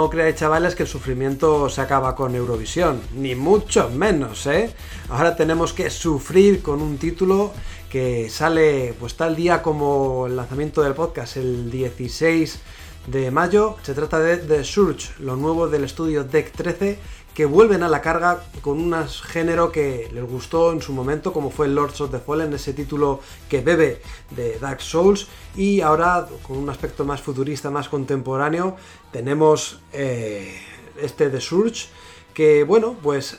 No 0.00 0.08
creáis, 0.08 0.36
chavales, 0.36 0.74
que 0.74 0.84
el 0.84 0.88
sufrimiento 0.88 1.68
se 1.68 1.82
acaba 1.82 2.16
con 2.16 2.34
Eurovisión, 2.34 3.02
ni 3.14 3.34
mucho 3.34 3.90
menos, 3.90 4.46
¿eh? 4.46 4.72
Ahora 5.10 5.36
tenemos 5.36 5.74
que 5.74 5.90
sufrir 5.90 6.62
con 6.62 6.80
un 6.80 6.96
título 6.96 7.52
que 7.90 8.30
sale 8.30 8.94
pues 8.98 9.14
tal 9.14 9.36
día 9.36 9.60
como 9.60 10.26
el 10.26 10.36
lanzamiento 10.36 10.80
del 10.80 10.94
podcast, 10.94 11.36
el 11.36 11.70
16 11.70 12.60
de 13.08 13.30
mayo. 13.30 13.76
Se 13.82 13.92
trata 13.92 14.18
de 14.20 14.38
The 14.38 14.64
Surge, 14.64 15.12
lo 15.18 15.36
nuevo 15.36 15.68
del 15.68 15.84
estudio 15.84 16.24
Deck 16.24 16.52
13, 16.52 16.98
que 17.34 17.46
vuelven 17.46 17.82
a 17.82 17.88
la 17.88 18.00
carga 18.00 18.42
con 18.60 18.80
un 18.80 19.08
género 19.08 19.70
que 19.70 20.10
les 20.12 20.24
gustó 20.24 20.72
en 20.72 20.82
su 20.82 20.92
momento, 20.92 21.32
como 21.32 21.50
fue 21.50 21.68
Lords 21.68 22.00
of 22.00 22.10
the 22.10 22.18
Fallen, 22.18 22.52
ese 22.52 22.72
título 22.72 23.20
que 23.48 23.60
bebe 23.60 24.02
de 24.30 24.58
Dark 24.58 24.80
Souls, 24.80 25.28
y 25.56 25.80
ahora 25.80 26.28
con 26.46 26.58
un 26.58 26.68
aspecto 26.68 27.04
más 27.04 27.22
futurista, 27.22 27.70
más 27.70 27.88
contemporáneo, 27.88 28.76
tenemos 29.12 29.80
eh, 29.92 30.54
este 31.00 31.30
The 31.30 31.40
Surge, 31.40 31.88
que 32.34 32.64
bueno, 32.64 32.96
pues 33.02 33.38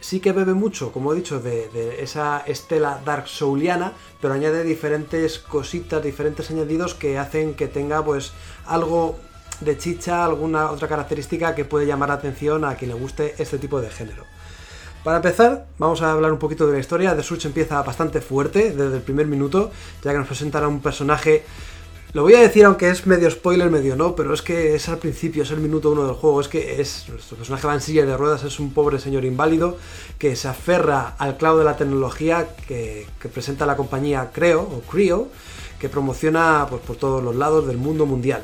sí 0.00 0.20
que 0.20 0.32
bebe 0.32 0.54
mucho, 0.54 0.92
como 0.92 1.12
he 1.12 1.16
dicho, 1.16 1.40
de, 1.40 1.68
de 1.68 2.02
esa 2.02 2.40
estela 2.46 3.00
Dark 3.04 3.26
Souliana, 3.26 3.94
pero 4.20 4.34
añade 4.34 4.62
diferentes 4.62 5.38
cositas, 5.38 6.02
diferentes 6.02 6.50
añadidos 6.50 6.94
que 6.94 7.18
hacen 7.18 7.54
que 7.54 7.68
tenga 7.68 8.04
pues 8.04 8.32
algo 8.66 9.18
de 9.60 9.78
chicha, 9.78 10.24
alguna 10.24 10.70
otra 10.70 10.88
característica 10.88 11.54
que 11.54 11.64
puede 11.64 11.86
llamar 11.86 12.08
la 12.08 12.16
atención 12.16 12.64
a 12.64 12.74
quien 12.74 12.90
le 12.90 12.96
guste 12.96 13.34
este 13.38 13.58
tipo 13.58 13.80
de 13.80 13.90
género. 13.90 14.24
Para 15.04 15.16
empezar, 15.16 15.66
vamos 15.78 16.00
a 16.00 16.12
hablar 16.12 16.32
un 16.32 16.38
poquito 16.38 16.66
de 16.66 16.72
la 16.72 16.78
historia. 16.78 17.14
The 17.14 17.22
Surge 17.22 17.46
empieza 17.46 17.82
bastante 17.82 18.22
fuerte 18.22 18.70
desde 18.70 18.96
el 18.96 19.02
primer 19.02 19.26
minuto, 19.26 19.70
ya 20.02 20.12
que 20.12 20.18
nos 20.18 20.26
presentan 20.26 20.64
a 20.64 20.68
un 20.68 20.80
personaje. 20.80 21.44
Lo 22.14 22.22
voy 22.22 22.34
a 22.34 22.40
decir 22.40 22.64
aunque 22.64 22.88
es 22.88 23.06
medio 23.06 23.30
spoiler, 23.30 23.70
medio 23.70 23.96
no, 23.96 24.16
pero 24.16 24.32
es 24.32 24.40
que 24.40 24.74
es 24.74 24.88
al 24.88 24.96
principio, 24.96 25.42
es 25.42 25.50
el 25.50 25.58
minuto 25.58 25.90
uno 25.90 26.06
del 26.06 26.14
juego. 26.14 26.40
Es 26.40 26.48
que 26.48 26.80
es 26.80 27.06
nuestro 27.10 27.36
personaje 27.36 27.66
va 27.66 27.74
en 27.74 27.82
silla 27.82 28.06
de 28.06 28.16
ruedas, 28.16 28.44
es 28.44 28.58
un 28.58 28.72
pobre 28.72 28.98
señor 28.98 29.26
inválido 29.26 29.76
que 30.18 30.36
se 30.36 30.48
aferra 30.48 31.16
al 31.18 31.36
clavo 31.36 31.58
de 31.58 31.64
la 31.64 31.76
tecnología 31.76 32.48
que, 32.66 33.06
que 33.20 33.28
presenta 33.28 33.66
la 33.66 33.76
compañía 33.76 34.30
Creo 34.32 34.62
o 34.62 34.80
Creo, 34.90 35.28
que 35.78 35.90
promociona 35.90 36.66
pues, 36.70 36.80
por 36.80 36.96
todos 36.96 37.22
los 37.22 37.36
lados 37.36 37.66
del 37.66 37.76
mundo 37.76 38.06
mundial. 38.06 38.42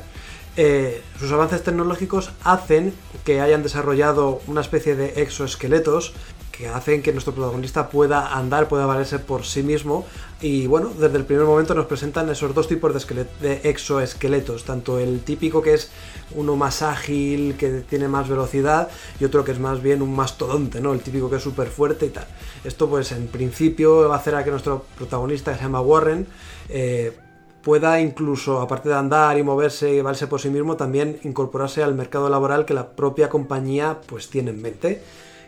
Eh, 0.57 1.01
sus 1.19 1.31
avances 1.31 1.63
tecnológicos 1.63 2.31
hacen 2.43 2.93
que 3.23 3.39
hayan 3.39 3.63
desarrollado 3.63 4.41
una 4.47 4.61
especie 4.61 4.95
de 4.95 5.21
exoesqueletos 5.21 6.13
que 6.51 6.67
hacen 6.67 7.01
que 7.01 7.13
nuestro 7.13 7.33
protagonista 7.33 7.89
pueda 7.89 8.35
andar, 8.37 8.67
pueda 8.67 8.85
valerse 8.85 9.17
por 9.19 9.45
sí 9.45 9.63
mismo. 9.63 10.05
Y 10.41 10.67
bueno, 10.67 10.89
desde 10.89 11.17
el 11.17 11.23
primer 11.23 11.45
momento 11.45 11.73
nos 11.73 11.85
presentan 11.85 12.29
esos 12.29 12.53
dos 12.53 12.67
tipos 12.67 12.93
de, 12.93 12.99
esquele- 12.99 13.27
de 13.39 13.61
exoesqueletos, 13.69 14.65
tanto 14.65 14.99
el 14.99 15.21
típico 15.21 15.61
que 15.61 15.73
es 15.73 15.89
uno 16.35 16.57
más 16.57 16.81
ágil, 16.81 17.55
que 17.57 17.69
tiene 17.89 18.09
más 18.09 18.27
velocidad, 18.27 18.89
y 19.19 19.23
otro 19.25 19.45
que 19.45 19.53
es 19.53 19.59
más 19.59 19.81
bien 19.81 20.01
un 20.01 20.13
mastodonte, 20.13 20.81
¿no? 20.81 20.91
El 20.93 20.99
típico 20.99 21.29
que 21.29 21.37
es 21.37 21.43
súper 21.43 21.69
fuerte 21.69 22.07
y 22.07 22.09
tal. 22.09 22.27
Esto 22.65 22.89
pues 22.89 23.11
en 23.13 23.27
principio 23.27 24.09
va 24.09 24.15
a 24.15 24.19
hacer 24.19 24.35
a 24.35 24.43
que 24.43 24.51
nuestro 24.51 24.85
protagonista, 24.97 25.53
que 25.53 25.57
se 25.57 25.63
llama 25.63 25.81
Warren, 25.81 26.27
eh, 26.69 27.17
pueda 27.63 27.99
incluso, 28.01 28.59
aparte 28.61 28.89
de 28.89 28.95
andar 28.95 29.37
y 29.37 29.43
moverse 29.43 29.93
y 29.93 30.01
valerse 30.01 30.27
por 30.27 30.39
sí 30.41 30.49
mismo, 30.49 30.77
también 30.77 31.19
incorporarse 31.23 31.83
al 31.83 31.95
mercado 31.95 32.29
laboral 32.29 32.65
que 32.65 32.73
la 32.73 32.89
propia 32.91 33.29
compañía 33.29 33.99
pues 34.07 34.29
tiene 34.29 34.51
en 34.51 34.61
mente. 34.61 35.01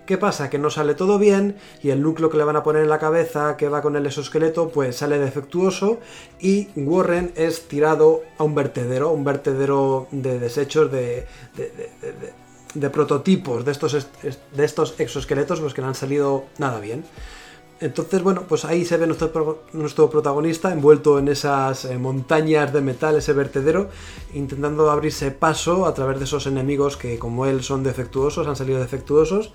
¿Qué 0.06 0.18
pasa? 0.18 0.50
Que 0.50 0.58
no 0.60 0.70
sale 0.70 0.96
todo 0.96 1.18
bien 1.18 1.56
y 1.82 1.90
el 1.92 2.02
núcleo 2.02 2.30
que 2.30 2.36
le 2.38 2.44
van 2.44 2.58
a 2.58 2.64
poner 2.64 2.84
en 2.84 2.90
la 2.90 3.00
cabeza, 3.00 3.56
que 3.56 3.70
va 3.70 3.82
con 3.82 3.96
el 3.96 4.06
exoesqueleto, 4.06 4.68
pues 4.68 4.98
sale 4.98 5.18
defectuoso 5.18 6.00
y 6.42 6.68
Warren 6.76 7.32
es 7.38 7.70
tirado 7.70 8.22
a 8.38 8.44
un 8.44 8.54
vertedero, 8.54 9.12
un 9.14 9.24
vertedero 9.24 10.08
de 10.12 10.40
desechos 10.40 10.92
de, 10.92 11.26
de- 11.56 11.72
de- 12.02 12.34
de- 12.76 12.90
prototipos 12.90 13.64
de 13.64 13.72
estos, 13.72 13.94
est- 13.94 14.26
est- 14.26 14.42
de 14.52 14.66
estos 14.66 15.00
exoesqueletos 15.00 15.62
pues 15.62 15.74
que 15.74 15.82
no 15.82 15.88
han 15.88 15.96
salido 15.96 16.46
nada 16.58 16.82
bien. 16.82 17.06
Entonces, 17.84 18.24
bueno, 18.24 18.44
pues 18.48 18.64
ahí 18.64 18.86
se 18.86 18.96
ve 18.96 19.06
nuestro, 19.08 19.64
nuestro 19.74 20.10
protagonista 20.10 20.72
envuelto 20.72 21.20
en 21.20 21.28
esas 21.28 21.84
eh, 21.84 21.98
montañas 21.98 22.72
de 22.72 22.80
metal, 22.80 23.18
ese 23.18 23.34
vertedero, 23.34 23.90
intentando 24.34 24.90
abrirse 24.90 25.32
paso 25.32 25.86
a 25.86 25.94
través 25.94 26.18
de 26.18 26.24
esos 26.24 26.48
enemigos 26.48 26.96
que 26.96 27.20
como 27.20 27.46
él 27.46 27.62
son 27.62 27.84
defectuosos, 27.84 28.48
han 28.48 28.56
salido 28.56 28.80
defectuosos, 28.80 29.52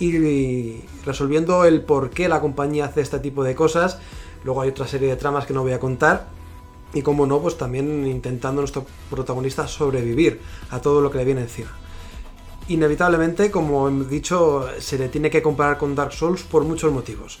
y 0.00 0.80
resolviendo 1.04 1.64
el 1.64 1.82
por 1.82 2.10
qué 2.10 2.28
la 2.28 2.40
compañía 2.40 2.86
hace 2.86 3.00
este 3.00 3.20
tipo 3.20 3.44
de 3.44 3.54
cosas. 3.54 4.00
Luego 4.42 4.62
hay 4.62 4.70
otra 4.70 4.88
serie 4.88 5.08
de 5.08 5.16
tramas 5.16 5.46
que 5.46 5.54
no 5.54 5.62
voy 5.62 5.72
a 5.72 5.78
contar. 5.78 6.26
Y 6.94 7.02
como 7.02 7.26
no, 7.26 7.40
pues 7.40 7.56
también 7.56 8.08
intentando 8.08 8.60
nuestro 8.60 8.86
protagonista 9.08 9.68
sobrevivir 9.68 10.40
a 10.70 10.80
todo 10.80 11.00
lo 11.00 11.12
que 11.12 11.18
le 11.18 11.24
viene 11.24 11.42
encima. 11.42 11.70
Inevitablemente, 12.66 13.52
como 13.52 13.88
he 13.88 14.04
dicho, 14.04 14.66
se 14.80 14.98
le 14.98 15.08
tiene 15.08 15.30
que 15.30 15.42
comparar 15.42 15.78
con 15.78 15.94
Dark 15.94 16.12
Souls 16.12 16.42
por 16.42 16.64
muchos 16.64 16.92
motivos. 16.92 17.38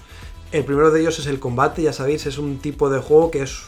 El 0.50 0.64
primero 0.64 0.90
de 0.90 1.00
ellos 1.00 1.18
es 1.18 1.26
el 1.26 1.40
combate, 1.40 1.82
ya 1.82 1.92
sabéis, 1.92 2.24
es 2.24 2.38
un 2.38 2.58
tipo 2.58 2.88
de 2.88 3.00
juego 3.00 3.30
que 3.30 3.42
es 3.42 3.64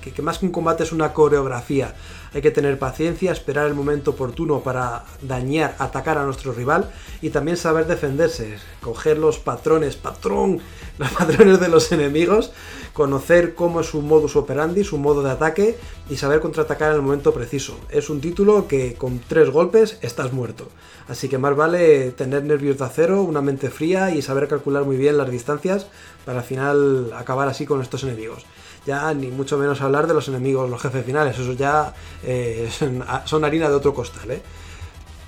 que 0.00 0.22
más 0.22 0.38
que 0.38 0.46
un 0.46 0.52
combate 0.52 0.82
es 0.82 0.92
una 0.92 1.12
coreografía. 1.12 1.94
Hay 2.32 2.42
que 2.42 2.50
tener 2.50 2.78
paciencia, 2.78 3.32
esperar 3.32 3.66
el 3.66 3.74
momento 3.74 4.12
oportuno 4.12 4.60
para 4.60 5.04
dañar, 5.22 5.76
atacar 5.78 6.18
a 6.18 6.24
nuestro 6.24 6.52
rival 6.52 6.90
y 7.22 7.30
también 7.30 7.56
saber 7.56 7.86
defenderse, 7.86 8.56
coger 8.80 9.18
los 9.18 9.38
patrones, 9.38 9.96
patrón, 9.96 10.60
los 10.98 11.10
patrones 11.10 11.60
de 11.60 11.68
los 11.68 11.90
enemigos, 11.92 12.52
conocer 12.92 13.54
cómo 13.54 13.80
es 13.80 13.86
su 13.86 14.02
modus 14.02 14.36
operandi, 14.36 14.84
su 14.84 14.98
modo 14.98 15.22
de 15.22 15.30
ataque 15.30 15.78
y 16.08 16.16
saber 16.16 16.40
contraatacar 16.40 16.90
en 16.90 16.96
el 16.96 17.02
momento 17.02 17.32
preciso. 17.32 17.78
Es 17.90 18.10
un 18.10 18.20
título 18.20 18.68
que 18.68 18.94
con 18.94 19.20
tres 19.20 19.50
golpes 19.50 19.98
estás 20.02 20.32
muerto. 20.32 20.68
Así 21.08 21.28
que 21.28 21.38
más 21.38 21.56
vale 21.56 22.10
tener 22.12 22.44
nervios 22.44 22.78
de 22.78 22.84
acero, 22.84 23.22
una 23.22 23.40
mente 23.40 23.70
fría 23.70 24.10
y 24.10 24.20
saber 24.20 24.46
calcular 24.46 24.84
muy 24.84 24.96
bien 24.96 25.16
las 25.16 25.30
distancias 25.30 25.86
para 26.26 26.40
al 26.40 26.44
final 26.44 27.12
acabar 27.16 27.48
así 27.48 27.64
con 27.64 27.80
estos 27.80 28.04
enemigos 28.04 28.44
ya 28.88 29.12
ni 29.12 29.28
mucho 29.28 29.58
menos 29.58 29.82
hablar 29.82 30.06
de 30.06 30.14
los 30.14 30.28
enemigos, 30.28 30.68
los 30.70 30.80
jefes 30.80 31.04
finales, 31.04 31.38
eso 31.38 31.52
ya 31.52 31.92
eh, 32.24 32.70
son, 33.24 33.44
harina 33.44 33.68
de 33.68 33.74
otro 33.74 33.92
costal. 33.92 34.30
¿eh? 34.30 34.42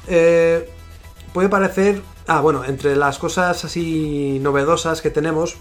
¿eh? 0.08 0.70
puede 1.34 1.50
parecer, 1.50 2.00
ah, 2.26 2.40
bueno, 2.40 2.64
entre 2.64 2.96
las 2.96 3.18
cosas 3.18 3.62
así 3.64 4.38
novedosas 4.40 5.02
que 5.02 5.10
tenemos, 5.10 5.56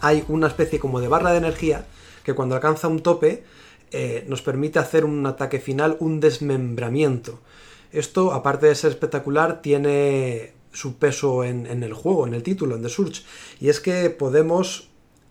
hay 0.00 0.24
una 0.28 0.46
especie 0.46 0.78
como 0.78 1.00
de 1.00 1.08
barra 1.08 1.32
de 1.32 1.38
energía 1.38 1.86
que 2.24 2.34
cuando 2.34 2.54
alcanza 2.54 2.88
un 2.88 3.00
tope 3.00 3.44
eh, 3.90 4.24
nos 4.26 4.42
permite 4.42 4.78
hacer 4.78 5.04
un 5.04 5.26
ataque 5.26 5.60
final, 5.60 5.96
un 6.00 6.20
desmembramiento. 6.20 7.38
Esto, 7.92 8.32
aparte 8.32 8.66
de 8.66 8.74
ser 8.74 8.90
espectacular, 8.90 9.62
tiene 9.62 10.54
su 10.72 10.96
peso 10.96 11.44
en, 11.44 11.66
el 11.66 11.92
juego, 11.92 12.26
en 12.26 12.34
el 12.34 12.42
título, 12.42 12.76
en 12.76 12.82
The 12.82 12.88
Surge. 12.88 13.22
Y 13.60 13.68
es 13.68 13.80
que 13.80 14.10
podemos 14.10 14.88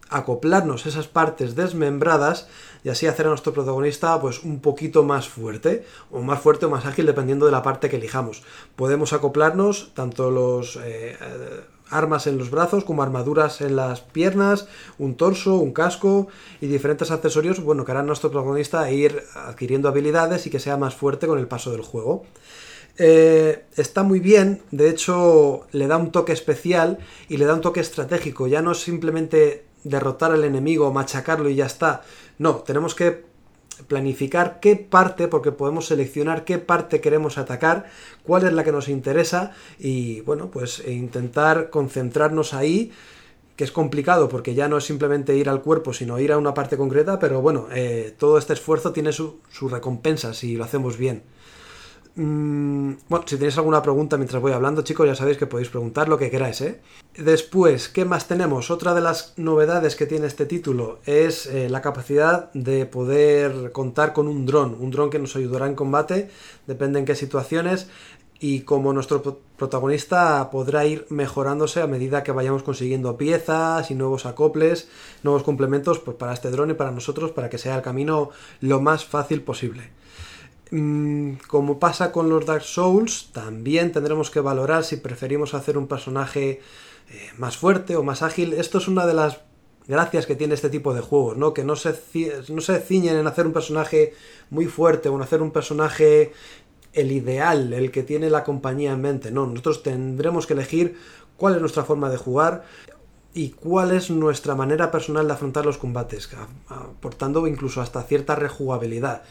acoplarnos 0.09 0.85
esas 0.85 1.07
partes 1.07 1.55
desmembradas 1.55 2.47
y 2.83 2.89
así 2.89 3.07
hacer 3.07 3.25
a 3.25 3.29
nuestro 3.29 3.53
protagonista 3.53 4.19
pues 4.21 4.43
un 4.43 4.61
poquito 4.61 5.03
más 5.03 5.27
fuerte 5.27 5.85
o 6.11 6.21
más 6.21 6.39
fuerte 6.39 6.65
o 6.65 6.69
más 6.69 6.85
ágil 6.85 7.05
dependiendo 7.05 7.45
de 7.45 7.51
la 7.51 7.61
parte 7.61 7.89
que 7.89 7.97
elijamos. 7.97 8.43
Podemos 8.75 9.11
acoplarnos 9.13 9.91
tanto 9.93 10.31
los 10.31 10.79
eh, 10.81 11.17
armas 11.89 12.27
en 12.27 12.37
los 12.37 12.51
brazos 12.51 12.83
como 12.83 13.03
armaduras 13.03 13.61
en 13.61 13.75
las 13.75 14.01
piernas, 14.01 14.67
un 14.97 15.15
torso, 15.15 15.55
un 15.55 15.71
casco 15.71 16.27
y 16.61 16.67
diferentes 16.67 17.11
accesorios 17.11 17.61
bueno, 17.61 17.85
que 17.85 17.91
harán 17.91 18.07
nuestro 18.07 18.31
protagonista 18.31 18.89
ir 18.91 19.23
adquiriendo 19.35 19.89
habilidades 19.89 20.45
y 20.47 20.49
que 20.49 20.59
sea 20.59 20.77
más 20.77 20.95
fuerte 20.95 21.27
con 21.27 21.39
el 21.39 21.47
paso 21.47 21.71
del 21.71 21.81
juego. 21.81 22.25
Eh, 22.99 23.65
está 23.75 24.01
muy 24.03 24.19
bien, 24.19 24.61
de 24.71 24.89
hecho 24.89 25.67
le 25.71 25.87
da 25.87 25.97
un 25.97 26.11
toque 26.11 26.33
especial 26.33 26.97
y 27.29 27.37
le 27.37 27.45
da 27.45 27.53
un 27.53 27.61
toque 27.61 27.79
estratégico, 27.79 28.47
ya 28.47 28.61
no 28.61 28.71
es 28.71 28.79
simplemente 28.79 29.65
derrotar 29.83 30.31
al 30.31 30.43
enemigo, 30.43 30.91
machacarlo 30.91 31.49
y 31.49 31.55
ya 31.55 31.67
está. 31.67 32.01
No, 32.39 32.55
tenemos 32.55 32.95
que 32.95 33.25
planificar 33.87 34.59
qué 34.59 34.75
parte, 34.75 35.27
porque 35.27 35.51
podemos 35.51 35.85
seleccionar 35.85 36.43
qué 36.45 36.57
parte 36.57 37.01
queremos 37.01 37.37
atacar, 37.37 37.85
cuál 38.27 38.45
es 38.45 38.53
la 38.53 38.63
que 38.63 38.71
nos 38.71 38.89
interesa 38.89 39.53
y 39.79 40.21
bueno, 40.21 40.51
pues 40.51 40.81
e 40.85 40.91
intentar 40.91 41.71
concentrarnos 41.71 42.53
ahí, 42.53 42.91
que 43.55 43.63
es 43.63 43.71
complicado 43.71 44.29
porque 44.29 44.53
ya 44.53 44.67
no 44.67 44.77
es 44.77 44.83
simplemente 44.83 45.35
ir 45.35 45.49
al 45.49 45.61
cuerpo, 45.61 45.93
sino 45.93 46.19
ir 46.19 46.31
a 46.31 46.37
una 46.37 46.53
parte 46.53 46.77
concreta, 46.77 47.17
pero 47.17 47.41
bueno, 47.41 47.67
eh, 47.73 48.13
todo 48.19 48.37
este 48.37 48.53
esfuerzo 48.53 48.91
tiene 48.91 49.11
su, 49.13 49.39
su 49.49 49.69
recompensa 49.69 50.33
si 50.33 50.55
lo 50.55 50.65
hacemos 50.65 50.97
bien. 50.97 51.23
Mm, 52.17 52.93
bueno, 53.09 53.25
si 53.27 53.37
tenéis 53.37 53.59
alguna 53.59 53.83
pregunta 53.83 54.17
mientras 54.17 54.41
voy 54.41 54.51
hablando, 54.51 54.81
chicos, 54.81 55.05
ya 55.05 55.13
sabéis 55.13 55.37
que 55.37 55.45
podéis 55.45 55.69
preguntar 55.69 56.09
lo 56.09 56.17
que 56.17 56.31
queráis, 56.31 56.61
¿eh? 56.61 56.81
Después, 57.15 57.89
¿qué 57.89 58.05
más 58.05 58.27
tenemos? 58.27 58.71
Otra 58.71 58.95
de 58.95 59.01
las 59.01 59.33
novedades 59.37 59.95
que 59.95 60.07
tiene 60.07 60.25
este 60.25 60.47
título 60.47 60.99
es 61.05 61.45
eh, 61.45 61.69
la 61.69 61.81
capacidad 61.81 62.51
de 62.53 62.87
poder 62.87 63.71
contar 63.71 64.13
con 64.13 64.27
un 64.27 64.47
dron, 64.47 64.75
un 64.79 64.89
dron 64.89 65.11
que 65.11 65.19
nos 65.19 65.35
ayudará 65.35 65.67
en 65.67 65.75
combate, 65.75 66.31
depende 66.65 66.97
en 66.97 67.05
qué 67.05 67.13
situaciones, 67.13 67.87
y 68.39 68.61
como 68.61 68.93
nuestro 68.93 69.41
protagonista 69.57 70.49
podrá 70.51 70.85
ir 70.85 71.05
mejorándose 71.09 71.81
a 71.81 71.87
medida 71.87 72.23
que 72.23 72.31
vayamos 72.31 72.63
consiguiendo 72.63 73.17
piezas 73.17 73.89
y 73.89 73.95
nuevos 73.95 74.25
acoples, 74.25 74.87
nuevos 75.23 75.43
complementos 75.43 75.99
pues 75.99 76.17
para 76.17 76.33
este 76.33 76.51
dron 76.51 76.71
y 76.71 76.75
para 76.75 76.91
nosotros, 76.91 77.31
para 77.31 77.49
que 77.49 77.57
sea 77.57 77.75
el 77.75 77.81
camino 77.81 78.29
lo 78.61 78.79
más 78.79 79.05
fácil 79.05 79.41
posible. 79.41 79.89
Mm, 80.69 81.35
como 81.47 81.79
pasa 81.79 82.11
con 82.11 82.29
los 82.29 82.45
Dark 82.45 82.63
Souls, 82.63 83.29
también 83.31 83.91
tendremos 83.91 84.29
que 84.29 84.41
valorar 84.41 84.83
si 84.83 84.97
preferimos 84.97 85.53
hacer 85.53 85.77
un 85.77 85.87
personaje 85.87 86.61
eh, 87.09 87.29
más 87.37 87.57
fuerte 87.57 87.95
o 87.95 88.03
más 88.03 88.21
ágil. 88.21 88.53
Esto 88.53 88.77
es 88.77 88.87
una 88.87 89.07
de 89.07 89.13
las 89.13 89.39
gracias 89.87 90.25
que 90.25 90.35
tiene 90.35 90.53
este 90.53 90.69
tipo 90.69 90.93
de 90.93 91.01
juegos, 91.01 91.37
¿no? 91.37 91.53
Que 91.53 91.63
no 91.63 91.77
se 91.77 91.93
ciñen 91.93 93.15
en 93.15 93.27
hacer 93.27 93.47
un 93.47 93.53
personaje 93.53 94.13
muy 94.49 94.65
fuerte 94.65 95.07
o 95.07 95.15
en 95.15 95.21
hacer 95.21 95.41
un 95.41 95.51
personaje 95.51 96.33
el 96.97 97.11
ideal, 97.11 97.71
el 97.73 97.91
que 97.91 98.03
tiene 98.03 98.29
la 98.29 98.43
compañía 98.43 98.91
en 98.91 99.01
mente. 99.01 99.31
No, 99.31 99.45
nosotros 99.45 99.83
tendremos 99.83 100.47
que 100.47 100.53
elegir 100.53 100.97
cuál 101.37 101.55
es 101.55 101.61
nuestra 101.61 101.83
forma 101.83 102.09
de 102.09 102.17
jugar 102.17 102.63
y 103.33 103.49
cuál 103.49 103.91
es 103.91 104.09
nuestra 104.09 104.55
manera 104.55 104.89
personal 104.89 105.27
de 105.27 105.33
afrontar 105.33 105.65
los 105.65 105.77
combates, 105.77 106.27
aportando 106.67 107.45
incluso 107.45 107.81
hasta 107.81 108.01
cierta 108.01 108.35
rejugabilidad. 108.35 109.21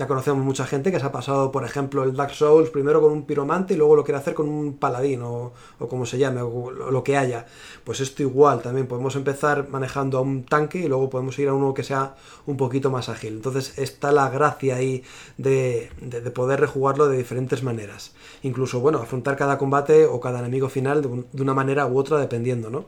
Ya 0.00 0.06
conocemos 0.06 0.42
mucha 0.42 0.64
gente 0.64 0.90
que 0.90 0.98
se 0.98 1.04
ha 1.04 1.12
pasado, 1.12 1.52
por 1.52 1.62
ejemplo, 1.62 2.04
el 2.04 2.16
Dark 2.16 2.32
Souls 2.32 2.70
primero 2.70 3.02
con 3.02 3.12
un 3.12 3.26
piromante 3.26 3.74
y 3.74 3.76
luego 3.76 3.96
lo 3.96 4.02
quiere 4.02 4.16
hacer 4.16 4.32
con 4.32 4.48
un 4.48 4.78
paladín 4.78 5.20
o, 5.20 5.52
como 5.78 6.06
se 6.06 6.16
llame, 6.16 6.40
o 6.40 6.70
lo 6.70 7.04
que 7.04 7.18
haya. 7.18 7.44
Pues 7.84 8.00
esto 8.00 8.22
igual 8.22 8.62
también 8.62 8.86
podemos 8.86 9.14
empezar 9.16 9.68
manejando 9.68 10.16
a 10.16 10.22
un 10.22 10.44
tanque 10.44 10.78
y 10.78 10.88
luego 10.88 11.10
podemos 11.10 11.38
ir 11.38 11.50
a 11.50 11.52
uno 11.52 11.74
que 11.74 11.82
sea 11.82 12.14
un 12.46 12.56
poquito 12.56 12.90
más 12.90 13.10
ágil. 13.10 13.34
Entonces 13.34 13.76
está 13.78 14.10
la 14.10 14.30
gracia 14.30 14.76
ahí 14.76 15.04
de, 15.36 15.90
de, 16.00 16.30
poder 16.30 16.60
rejugarlo 16.60 17.06
de 17.06 17.18
diferentes 17.18 17.62
maneras. 17.62 18.14
Incluso, 18.42 18.80
bueno, 18.80 19.00
afrontar 19.00 19.36
cada 19.36 19.58
combate 19.58 20.06
o 20.06 20.18
cada 20.18 20.38
enemigo 20.38 20.70
final 20.70 21.02
de, 21.02 21.24
de 21.30 21.42
una 21.42 21.52
manera 21.52 21.86
u 21.86 21.98
otra 21.98 22.18
dependiendo, 22.18 22.70
¿no? 22.70 22.86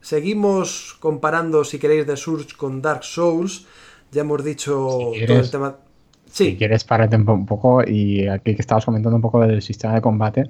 Seguimos 0.00 0.96
comparando, 0.98 1.62
si 1.62 1.78
queréis, 1.78 2.04
The 2.04 2.16
Surge 2.16 2.56
con 2.56 2.82
Dark 2.82 3.04
Souls. 3.04 3.66
Ya 4.10 4.22
hemos 4.22 4.42
dicho 4.42 5.12
todo 5.24 5.38
el 5.38 5.50
tema 5.52 5.76
si 6.30 6.56
quieres, 6.56 6.84
párate 6.84 7.16
un 7.16 7.46
poco 7.46 7.82
y 7.86 8.26
aquí 8.26 8.54
que 8.54 8.62
estabas 8.62 8.84
comentando 8.84 9.16
un 9.16 9.22
poco 9.22 9.40
del 9.40 9.62
sistema 9.62 9.94
de 9.94 10.00
combate, 10.00 10.48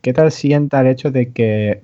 ¿qué 0.00 0.12
tal 0.12 0.32
sienta 0.32 0.80
el 0.80 0.88
hecho 0.88 1.10
de 1.10 1.32
que, 1.32 1.80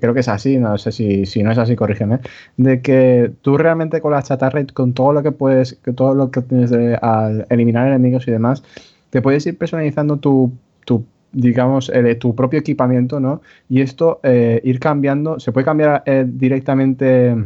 creo 0.00 0.14
que 0.14 0.20
es 0.20 0.28
así, 0.28 0.58
no 0.58 0.76
sé 0.78 0.92
si, 0.92 1.26
si 1.26 1.42
no 1.42 1.52
es 1.52 1.58
así, 1.58 1.76
corrígeme, 1.76 2.20
de 2.56 2.80
que 2.80 3.32
tú 3.42 3.56
realmente 3.56 4.00
con 4.00 4.12
la 4.12 4.22
chatarra 4.22 4.60
y 4.60 4.66
con 4.66 4.92
todo 4.92 5.12
lo 5.12 5.22
que 5.22 5.32
puedes, 5.32 5.78
todo 5.94 6.14
lo 6.14 6.30
que 6.30 6.42
tienes 6.42 6.70
de, 6.70 6.96
al 6.96 7.46
eliminar 7.50 7.88
enemigos 7.88 8.28
y 8.28 8.30
demás, 8.30 8.62
te 9.10 9.22
puedes 9.22 9.46
ir 9.46 9.56
personalizando 9.56 10.18
tu, 10.18 10.52
tu 10.84 11.04
digamos, 11.32 11.92
tu 12.18 12.34
propio 12.34 12.58
equipamiento, 12.58 13.20
¿no? 13.20 13.42
Y 13.68 13.82
esto 13.82 14.20
eh, 14.22 14.60
ir 14.64 14.80
cambiando, 14.80 15.38
se 15.38 15.52
puede 15.52 15.64
cambiar 15.64 16.02
eh, 16.06 16.24
directamente 16.26 17.36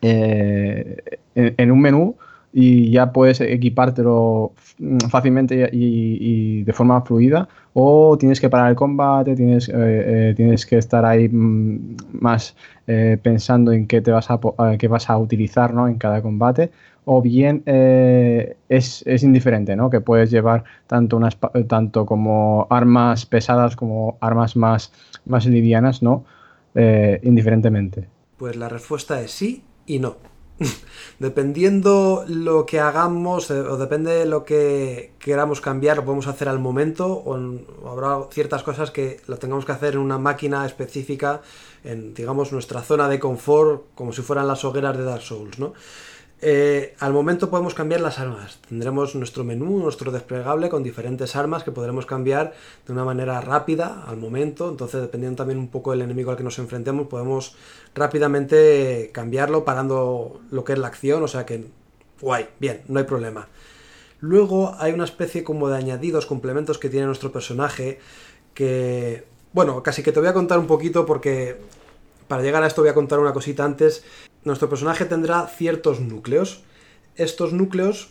eh, 0.00 0.96
en, 1.34 1.70
un 1.70 1.80
menú 1.80 2.16
y 2.52 2.90
ya 2.90 3.12
puedes 3.12 3.40
equipártelo 3.40 4.52
fácilmente 5.08 5.70
y, 5.72 6.62
de 6.64 6.72
forma 6.72 7.00
fluida 7.02 7.48
o 7.72 8.16
tienes 8.18 8.40
que 8.40 8.50
parar 8.50 8.70
el 8.70 8.76
combate, 8.76 9.34
tienes, 9.34 9.68
eh, 9.68 9.72
eh, 9.74 10.34
tienes 10.36 10.66
que 10.66 10.76
estar 10.76 11.04
ahí 11.04 11.28
mm, 11.28 11.96
más 12.20 12.54
eh, 12.86 13.18
pensando 13.22 13.72
en 13.72 13.86
qué, 13.86 14.02
te 14.02 14.10
vas 14.10 14.30
a, 14.30 14.38
qué 14.78 14.88
vas 14.88 15.08
a 15.08 15.16
utilizar 15.16 15.72
¿no? 15.72 15.88
en 15.88 15.96
cada 15.96 16.20
combate 16.20 16.70
o 17.04 17.20
bien 17.20 17.62
es, 17.66 19.02
es, 19.06 19.22
indiferente, 19.24 19.74
¿no? 19.74 19.90
que 19.90 20.00
puedes 20.00 20.30
llevar 20.30 20.62
tanto, 20.86 21.16
unas, 21.16 21.36
tanto 21.66 22.06
como 22.06 22.68
armas 22.70 23.26
pesadas 23.26 23.74
como 23.74 24.18
armas 24.20 24.54
más, 24.54 24.92
más 25.26 25.46
livianas, 25.46 26.00
¿no? 26.00 26.24
indiferentemente. 26.74 28.08
Pues 28.36 28.54
la 28.54 28.68
respuesta 28.68 29.20
es 29.20 29.32
sí 29.32 29.64
y 29.84 29.98
no. 29.98 30.31
Dependiendo 31.18 32.24
lo 32.28 32.66
que 32.66 32.80
hagamos 32.80 33.50
eh, 33.50 33.60
o 33.60 33.76
depende 33.76 34.12
de 34.12 34.26
lo 34.26 34.44
que 34.44 35.12
queramos 35.18 35.60
cambiar, 35.60 35.96
lo 35.96 36.04
podemos 36.04 36.26
hacer 36.26 36.48
al 36.48 36.58
momento 36.58 37.06
o, 37.06 37.34
habrá 37.88 38.26
ciertas 38.30 38.62
cosas 38.62 38.90
que 38.90 39.20
lo 39.26 39.36
tengamos 39.38 39.64
que 39.64 39.72
hacer 39.72 39.94
en 39.94 40.00
una 40.00 40.18
máquina 40.18 40.66
específica, 40.66 41.42
en 41.84 42.14
digamos 42.14 42.52
nuestra 42.52 42.82
zona 42.82 43.08
de 43.08 43.18
confort, 43.18 43.84
como 43.94 44.12
si 44.12 44.22
fueran 44.22 44.46
las 44.46 44.64
hogueras 44.64 44.96
de 44.96 45.04
Dark 45.04 45.22
Souls, 45.22 45.58
¿no? 45.58 45.74
Eh, 46.44 46.96
al 46.98 47.12
momento 47.12 47.48
podemos 47.48 47.72
cambiar 47.72 48.00
las 48.00 48.18
armas. 48.18 48.58
Tendremos 48.68 49.14
nuestro 49.14 49.44
menú, 49.44 49.78
nuestro 49.78 50.10
desplegable 50.10 50.68
con 50.68 50.82
diferentes 50.82 51.36
armas 51.36 51.62
que 51.62 51.70
podremos 51.70 52.04
cambiar 52.04 52.52
de 52.84 52.92
una 52.92 53.04
manera 53.04 53.40
rápida 53.40 54.02
al 54.08 54.16
momento. 54.16 54.68
Entonces, 54.68 55.00
dependiendo 55.00 55.36
también 55.36 55.60
un 55.60 55.68
poco 55.68 55.92
del 55.92 56.02
enemigo 56.02 56.32
al 56.32 56.36
que 56.36 56.42
nos 56.42 56.58
enfrentemos, 56.58 57.06
podemos 57.06 57.54
rápidamente 57.94 59.10
cambiarlo 59.12 59.64
parando 59.64 60.40
lo 60.50 60.64
que 60.64 60.72
es 60.72 60.80
la 60.80 60.88
acción. 60.88 61.22
O 61.22 61.28
sea 61.28 61.46
que, 61.46 61.64
guay, 62.20 62.48
bien, 62.58 62.82
no 62.88 62.98
hay 62.98 63.04
problema. 63.04 63.46
Luego 64.18 64.74
hay 64.80 64.92
una 64.92 65.04
especie 65.04 65.44
como 65.44 65.68
de 65.68 65.76
añadidos, 65.76 66.26
complementos 66.26 66.76
que 66.76 66.88
tiene 66.88 67.06
nuestro 67.06 67.30
personaje 67.30 68.00
que, 68.52 69.24
bueno, 69.52 69.80
casi 69.84 70.02
que 70.02 70.10
te 70.10 70.18
voy 70.18 70.28
a 70.28 70.34
contar 70.34 70.58
un 70.58 70.66
poquito 70.66 71.06
porque 71.06 71.56
para 72.32 72.42
llegar 72.42 72.62
a 72.62 72.66
esto 72.66 72.80
voy 72.80 72.88
a 72.88 72.94
contar 72.94 73.18
una 73.18 73.34
cosita 73.34 73.62
antes 73.62 74.04
nuestro 74.42 74.66
personaje 74.66 75.04
tendrá 75.04 75.46
ciertos 75.48 76.00
núcleos. 76.00 76.62
estos 77.14 77.52
núcleos 77.52 78.08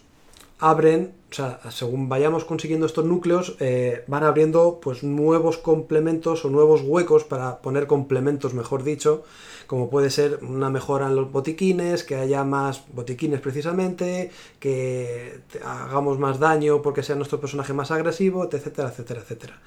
abren, 0.60 1.16
o 1.32 1.34
sea, 1.34 1.60
según 1.72 2.08
vayamos 2.08 2.46
consiguiendo 2.46 2.86
estos 2.86 3.04
núcleos, 3.04 3.56
eh, 3.60 4.04
van 4.06 4.24
abriendo 4.24 4.80
pues 4.80 5.02
nuevos 5.02 5.58
complementos 5.58 6.46
o 6.46 6.52
nuevos 6.52 6.84
huecos 6.84 7.24
para 7.24 7.64
poner 7.64 7.88
complementos, 7.88 8.54
mejor 8.54 8.84
dicho, 8.84 9.24
como 9.66 9.90
puede 9.90 10.12
ser 10.12 10.38
una 10.44 10.70
mejora 10.70 11.08
en 11.08 11.16
los 11.16 11.32
botiquines, 11.32 12.04
que 12.04 12.14
haya 12.14 12.44
más 12.44 12.84
botiquines 12.94 13.42
precisamente, 13.42 14.30
que 14.60 15.40
hagamos 15.66 16.20
más 16.20 16.38
daño 16.38 16.84
porque 16.84 17.02
sea 17.02 17.16
nuestro 17.16 17.40
personaje 17.40 17.74
más 17.74 17.90
agresivo, 17.90 18.44
etcétera, 18.44 18.90
etcétera, 18.90 19.22
etcétera. 19.22 19.62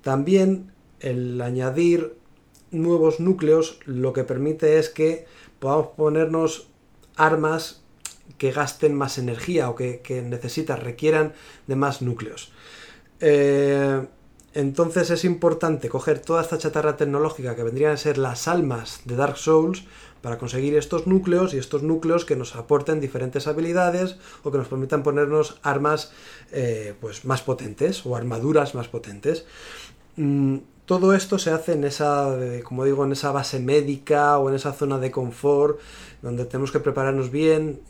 También 0.00 0.72
el 1.00 1.38
añadir 1.42 2.19
nuevos 2.70 3.20
núcleos 3.20 3.78
lo 3.84 4.12
que 4.12 4.24
permite 4.24 4.78
es 4.78 4.88
que 4.88 5.26
podamos 5.58 5.88
ponernos 5.96 6.68
armas 7.16 7.82
que 8.38 8.52
gasten 8.52 8.94
más 8.94 9.18
energía 9.18 9.68
o 9.68 9.74
que, 9.74 10.00
que 10.00 10.22
necesitan, 10.22 10.80
requieran 10.80 11.34
de 11.66 11.76
más 11.76 12.00
núcleos. 12.02 12.52
Eh, 13.20 14.06
entonces 14.52 15.10
es 15.10 15.24
importante 15.24 15.88
coger 15.88 16.18
toda 16.18 16.42
esta 16.42 16.58
chatarra 16.58 16.96
tecnológica 16.96 17.54
que 17.54 17.62
vendrían 17.62 17.92
a 17.92 17.96
ser 17.96 18.18
las 18.18 18.48
almas 18.48 19.02
de 19.04 19.14
Dark 19.14 19.36
Souls 19.36 19.84
para 20.22 20.38
conseguir 20.38 20.74
estos 20.76 21.06
núcleos 21.06 21.54
y 21.54 21.58
estos 21.58 21.82
núcleos 21.82 22.24
que 22.24 22.36
nos 22.36 22.56
aporten 22.56 23.00
diferentes 23.00 23.46
habilidades 23.46 24.16
o 24.42 24.50
que 24.50 24.58
nos 24.58 24.68
permitan 24.68 25.02
ponernos 25.02 25.58
armas 25.62 26.12
eh, 26.50 26.94
pues 27.00 27.24
más 27.24 27.42
potentes 27.42 28.04
o 28.04 28.16
armaduras 28.16 28.74
más 28.74 28.88
potentes. 28.88 29.46
Mm, 30.16 30.58
todo 30.90 31.14
esto 31.14 31.38
se 31.38 31.52
hace 31.52 31.74
en 31.74 31.84
esa, 31.84 32.36
como 32.64 32.84
digo, 32.84 33.04
en 33.04 33.12
esa 33.12 33.30
base 33.30 33.60
médica 33.60 34.36
o 34.38 34.48
en 34.48 34.56
esa 34.56 34.72
zona 34.72 34.98
de 34.98 35.12
confort 35.12 35.78
donde 36.20 36.46
tenemos 36.46 36.72
que 36.72 36.80
prepararnos 36.80 37.30
bien, 37.30 37.80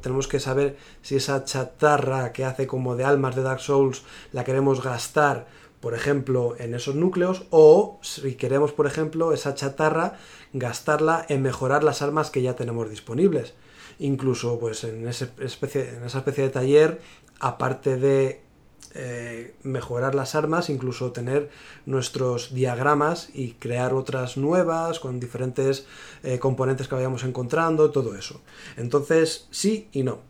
tenemos 0.00 0.26
que 0.26 0.40
saber 0.40 0.76
si 1.00 1.14
esa 1.14 1.44
chatarra 1.44 2.32
que 2.32 2.44
hace 2.44 2.66
como 2.66 2.96
de 2.96 3.04
almas 3.04 3.36
de 3.36 3.44
Dark 3.44 3.60
Souls 3.60 4.02
la 4.32 4.42
queremos 4.42 4.82
gastar, 4.82 5.46
por 5.78 5.94
ejemplo, 5.94 6.56
en 6.58 6.74
esos 6.74 6.96
núcleos 6.96 7.46
o 7.50 8.00
si 8.02 8.34
queremos, 8.34 8.72
por 8.72 8.88
ejemplo, 8.88 9.32
esa 9.32 9.54
chatarra 9.54 10.14
gastarla 10.52 11.24
en 11.28 11.42
mejorar 11.42 11.84
las 11.84 12.02
armas 12.02 12.32
que 12.32 12.42
ya 12.42 12.56
tenemos 12.56 12.90
disponibles. 12.90 13.54
Incluso, 14.00 14.58
pues 14.58 14.82
en 14.82 15.06
esa 15.06 15.32
especie 15.38 16.42
de 16.42 16.50
taller, 16.50 17.00
aparte 17.38 17.98
de 17.98 18.47
eh, 18.94 19.54
mejorar 19.62 20.14
las 20.14 20.34
armas, 20.34 20.70
incluso 20.70 21.12
tener 21.12 21.50
nuestros 21.86 22.54
diagramas 22.54 23.28
y 23.34 23.52
crear 23.52 23.94
otras 23.94 24.36
nuevas 24.36 25.00
con 25.00 25.20
diferentes 25.20 25.86
eh, 26.22 26.38
componentes 26.38 26.88
que 26.88 26.94
vayamos 26.94 27.24
encontrando, 27.24 27.90
todo 27.90 28.16
eso. 28.16 28.40
Entonces, 28.76 29.46
sí 29.50 29.88
y 29.92 30.02
no. 30.02 30.20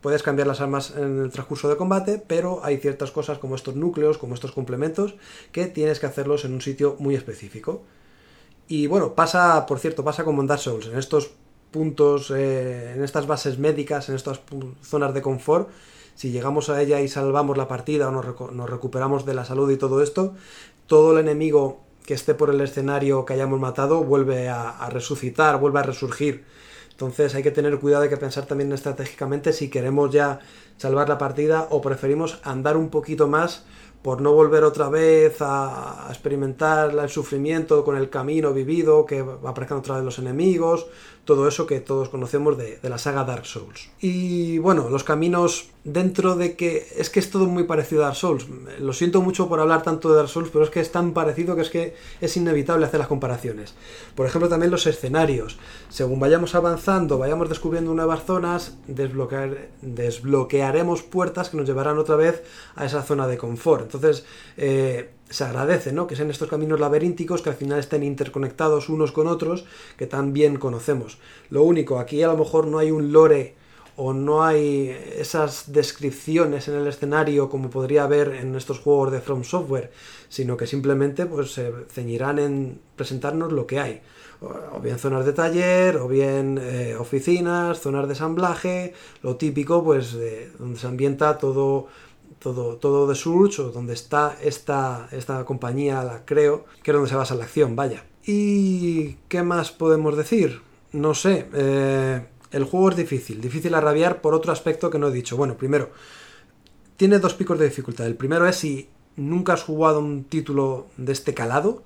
Puedes 0.00 0.22
cambiar 0.22 0.46
las 0.46 0.60
armas 0.60 0.94
en 0.96 1.20
el 1.22 1.30
transcurso 1.30 1.68
de 1.68 1.76
combate, 1.76 2.22
pero 2.26 2.64
hay 2.64 2.78
ciertas 2.78 3.10
cosas 3.10 3.38
como 3.38 3.54
estos 3.54 3.76
núcleos, 3.76 4.18
como 4.18 4.34
estos 4.34 4.52
complementos, 4.52 5.14
que 5.52 5.66
tienes 5.66 6.00
que 6.00 6.06
hacerlos 6.06 6.44
en 6.44 6.54
un 6.54 6.62
sitio 6.62 6.96
muy 6.98 7.14
específico. 7.14 7.82
Y 8.66 8.86
bueno, 8.86 9.14
pasa, 9.14 9.66
por 9.66 9.78
cierto, 9.78 10.02
pasa 10.02 10.24
como 10.24 10.40
en 10.40 10.46
Dark 10.46 10.60
Souls, 10.60 10.86
en 10.86 10.98
estos 10.98 11.32
puntos, 11.70 12.30
eh, 12.30 12.92
en 12.94 13.04
estas 13.04 13.26
bases 13.26 13.58
médicas, 13.58 14.08
en 14.08 14.16
estas 14.16 14.40
zonas 14.82 15.12
de 15.14 15.22
confort, 15.22 15.68
si 16.20 16.30
llegamos 16.30 16.68
a 16.68 16.82
ella 16.82 17.00
y 17.00 17.08
salvamos 17.08 17.56
la 17.56 17.66
partida 17.66 18.10
o 18.10 18.10
nos, 18.10 18.68
recuperamos 18.68 19.24
de 19.24 19.32
la 19.32 19.46
salud 19.46 19.70
y 19.70 19.78
todo 19.78 20.02
esto, 20.02 20.34
todo 20.86 21.12
el 21.12 21.26
enemigo 21.26 21.80
que 22.04 22.12
esté 22.12 22.34
por 22.34 22.50
el 22.50 22.60
escenario 22.60 23.24
que 23.24 23.32
hayamos 23.32 23.58
matado 23.58 24.04
vuelve 24.04 24.50
a, 24.50 24.86
resucitar, 24.90 25.58
vuelve 25.58 25.78
a 25.78 25.82
resurgir. 25.82 26.44
Entonces 26.90 27.34
hay 27.34 27.42
que 27.42 27.52
tener 27.52 27.80
cuidado, 27.80 28.02
hay 28.02 28.10
que 28.10 28.18
pensar 28.18 28.44
también 28.44 28.70
estratégicamente 28.70 29.54
si 29.54 29.70
queremos 29.70 30.10
ya 30.10 30.40
salvar 30.76 31.08
la 31.08 31.16
partida 31.16 31.68
o 31.70 31.80
preferimos 31.80 32.38
andar 32.44 32.76
un 32.76 32.90
poquito 32.90 33.26
más 33.26 33.64
por 34.02 34.20
no 34.20 34.34
volver 34.34 34.62
otra 34.64 34.90
vez 34.90 35.40
a, 35.40 36.06
a 36.06 36.10
experimentar 36.10 36.90
el 36.90 37.08
sufrimiento 37.08 37.82
con 37.82 37.96
el 37.96 38.10
camino 38.10 38.52
vivido, 38.52 39.06
que 39.06 39.20
aparezcan 39.20 39.78
otra 39.78 39.94
vez 39.94 40.04
los 40.04 40.18
enemigos, 40.18 40.86
todo 41.34 41.48
eso 41.48 41.66
que 41.66 41.80
todos 41.80 42.08
conocemos 42.08 42.56
de, 42.56 42.78
la 42.82 42.98
saga 42.98 43.24
Dark 43.24 43.46
Souls. 43.46 43.90
Y 44.00 44.58
bueno, 44.58 44.88
los 44.88 45.04
caminos 45.04 45.70
dentro 45.84 46.36
de 46.36 46.56
que 46.56 46.86
es 46.96 47.10
que 47.10 47.20
es 47.20 47.30
todo 47.30 47.46
muy 47.46 47.64
parecido 47.64 48.02
a 48.02 48.06
Dark 48.06 48.16
Souls. 48.16 48.46
Lo 48.78 48.92
siento 48.92 49.22
mucho 49.22 49.48
por 49.48 49.60
hablar 49.60 49.82
tanto 49.82 50.10
de 50.10 50.16
Dark 50.16 50.28
Souls, 50.28 50.50
pero 50.52 50.64
es 50.64 50.70
que 50.70 50.80
es 50.80 50.92
tan 50.92 51.12
parecido 51.12 51.56
que 51.56 51.62
es 51.62 51.70
que 51.70 51.94
es 52.20 52.36
inevitable 52.36 52.86
hacer 52.86 52.98
las 53.00 53.08
comparaciones. 53.08 53.74
Por 54.14 54.26
ejemplo, 54.26 54.48
también 54.48 54.70
los 54.70 54.86
escenarios. 54.86 55.58
Según 55.88 56.20
vayamos 56.20 56.54
avanzando, 56.54 57.18
vayamos 57.18 57.48
descubriendo 57.48 57.94
nuevas 57.94 58.24
zonas, 58.24 58.76
desbloquear, 58.86 59.68
desbloquearemos 59.82 61.02
puertas 61.02 61.50
que 61.50 61.56
nos 61.56 61.66
llevarán 61.66 61.98
otra 61.98 62.16
vez 62.16 62.42
a 62.74 62.84
esa 62.84 63.02
zona 63.02 63.26
de 63.26 63.38
confort. 63.38 63.82
Entonces, 63.82 64.24
eh, 64.56 65.10
se 65.30 65.44
agradece, 65.44 65.92
¿no? 65.92 66.06
Que 66.06 66.16
sean 66.16 66.30
estos 66.30 66.48
caminos 66.48 66.80
laberínticos 66.80 67.40
que 67.40 67.50
al 67.50 67.56
final 67.56 67.78
estén 67.78 68.02
interconectados 68.02 68.88
unos 68.88 69.12
con 69.12 69.28
otros, 69.28 69.64
que 69.96 70.06
tan 70.06 70.32
bien 70.32 70.56
conocemos. 70.56 71.18
Lo 71.48 71.62
único, 71.62 71.98
aquí 71.98 72.22
a 72.22 72.28
lo 72.28 72.36
mejor 72.36 72.66
no 72.66 72.78
hay 72.78 72.90
un 72.90 73.12
lore 73.12 73.54
o 73.96 74.12
no 74.12 74.42
hay 74.42 74.96
esas 75.16 75.72
descripciones 75.72 76.68
en 76.68 76.74
el 76.74 76.86
escenario 76.86 77.48
como 77.48 77.70
podría 77.70 78.04
haber 78.04 78.34
en 78.34 78.54
estos 78.56 78.78
juegos 78.78 79.12
de 79.12 79.20
From 79.20 79.44
Software, 79.44 79.92
sino 80.28 80.56
que 80.56 80.66
simplemente 80.66 81.26
pues 81.26 81.52
se 81.52 81.72
ceñirán 81.90 82.38
en 82.38 82.80
presentarnos 82.96 83.52
lo 83.52 83.66
que 83.66 83.78
hay. 83.78 84.00
O 84.40 84.80
bien 84.80 84.98
zonas 84.98 85.26
de 85.26 85.34
taller, 85.34 85.98
o 85.98 86.08
bien 86.08 86.58
eh, 86.62 86.96
oficinas, 86.98 87.78
zonas 87.78 88.06
de 88.06 88.14
ensamblaje, 88.14 88.94
lo 89.22 89.36
típico 89.36 89.84
pues 89.84 90.14
de 90.14 90.50
donde 90.58 90.78
se 90.78 90.86
ambienta 90.86 91.36
todo 91.36 91.88
todo, 92.40 92.76
todo 92.76 93.06
de 93.06 93.14
Surge, 93.14 93.62
o 93.62 93.70
donde 93.70 93.92
está 93.92 94.36
esta, 94.42 95.08
esta 95.12 95.44
compañía, 95.44 96.02
la 96.02 96.24
creo, 96.24 96.64
que 96.82 96.90
es 96.90 96.94
donde 96.94 97.08
se 97.08 97.14
basa 97.14 97.36
la 97.36 97.44
acción, 97.44 97.76
vaya. 97.76 98.04
¿Y 98.24 99.14
qué 99.28 99.42
más 99.42 99.70
podemos 99.70 100.16
decir? 100.16 100.62
No 100.92 101.14
sé, 101.14 101.48
eh, 101.54 102.26
el 102.50 102.64
juego 102.64 102.90
es 102.90 102.96
difícil, 102.96 103.40
difícil 103.40 103.74
a 103.74 103.80
rabiar 103.80 104.20
por 104.20 104.34
otro 104.34 104.52
aspecto 104.52 104.90
que 104.90 104.98
no 104.98 105.08
he 105.08 105.12
dicho. 105.12 105.36
Bueno, 105.36 105.56
primero, 105.56 105.90
tiene 106.96 107.18
dos 107.18 107.34
picos 107.34 107.58
de 107.58 107.66
dificultad. 107.66 108.06
El 108.06 108.16
primero 108.16 108.46
es 108.46 108.56
si 108.56 108.88
nunca 109.16 109.52
has 109.52 109.62
jugado 109.62 110.00
un 110.00 110.24
título 110.24 110.86
de 110.96 111.12
este 111.12 111.34
calado, 111.34 111.84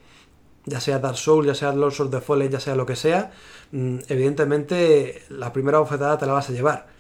ya 0.67 0.81
sea 0.81 1.01
Dark 1.01 1.19
Souls, 1.19 1.47
ya 1.47 1.55
sea 1.55 1.75
Lords 1.75 2.01
of 2.01 2.11
the 2.11 2.21
Fallen, 2.21 2.51
ya 2.51 2.61
sea 2.61 2.77
lo 2.77 2.87
que 2.87 2.97
sea, 2.97 3.33
mm, 3.73 3.99
evidentemente 4.09 5.23
la 5.29 5.53
primera 5.53 5.79
bofetada 5.79 6.17
te 6.17 6.27
la 6.27 6.33
vas 6.33 6.49
a 6.49 6.53
llevar 6.53 6.94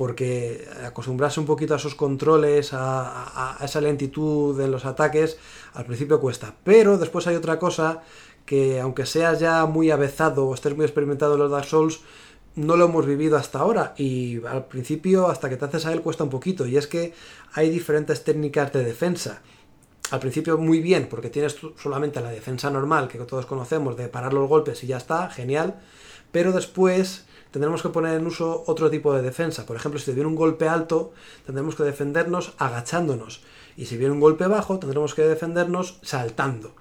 porque 0.00 0.64
acostumbrarse 0.82 1.40
un 1.40 1.44
poquito 1.52 1.74
a 1.74 1.76
esos 1.76 1.94
controles, 1.94 2.72
a, 2.72 3.58
a- 3.60 3.62
esa 3.62 3.82
lentitud 3.82 4.58
en 4.58 4.70
los 4.70 4.86
ataques, 4.86 5.36
al 5.74 5.84
principio 5.84 6.18
cuesta. 6.20 6.54
Pero 6.64 6.96
después 6.96 7.26
hay 7.26 7.36
otra 7.36 7.58
cosa 7.58 8.00
que 8.46 8.80
aunque 8.80 9.04
seas 9.04 9.40
ya 9.40 9.66
muy 9.66 9.90
avezado 9.90 10.46
o 10.46 10.54
estés 10.54 10.74
muy 10.74 10.86
experimentado 10.86 11.34
en 11.34 11.40
los 11.40 11.50
Dark 11.50 11.66
Souls, 11.66 12.00
no 12.54 12.76
lo 12.78 12.86
hemos 12.86 13.04
vivido 13.04 13.36
hasta 13.36 13.58
ahora 13.58 13.92
y 13.98 14.42
al 14.46 14.64
principio 14.64 15.28
hasta 15.28 15.50
que 15.50 15.58
te 15.58 15.66
haces 15.66 15.84
a 15.84 15.92
él 15.92 16.00
cuesta 16.00 16.24
un 16.24 16.30
poquito 16.30 16.66
y 16.66 16.78
es 16.78 16.86
que 16.86 17.12
hay 17.52 17.68
diferentes 17.68 18.24
técnicas 18.24 18.72
de 18.72 18.82
defensa. 18.82 19.42
Al 20.10 20.20
principio 20.20 20.56
muy 20.56 20.80
bien 20.80 21.08
porque 21.10 21.28
tienes 21.28 21.58
solamente 21.76 22.22
la 22.22 22.30
defensa 22.30 22.70
normal 22.70 23.06
que 23.08 23.18
todos 23.18 23.44
conocemos 23.44 23.98
de 23.98 24.08
parar 24.08 24.32
los 24.32 24.48
golpes 24.48 24.82
y 24.82 24.86
ya 24.86 24.96
está, 24.96 25.28
genial, 25.28 25.74
pero 26.32 26.52
después 26.52 27.26
tendremos 27.50 27.82
que 27.82 27.88
poner 27.88 28.18
en 28.18 28.26
uso 28.26 28.64
otro 28.66 28.90
tipo 28.90 29.12
de 29.14 29.22
defensa. 29.22 29.66
Por 29.66 29.76
ejemplo, 29.76 30.00
si 30.00 30.12
viene 30.12 30.28
un 30.28 30.36
golpe 30.36 30.68
alto, 30.68 31.12
tendremos 31.44 31.74
que 31.74 31.82
defendernos 31.82 32.54
agachándonos. 32.58 33.42
Y 33.76 33.86
si 33.86 33.96
viene 33.96 34.12
un 34.12 34.20
golpe 34.20 34.46
bajo, 34.46 34.78
tendremos 34.78 35.14
que 35.14 35.22
defendernos 35.22 35.98
saltando. 36.02 36.72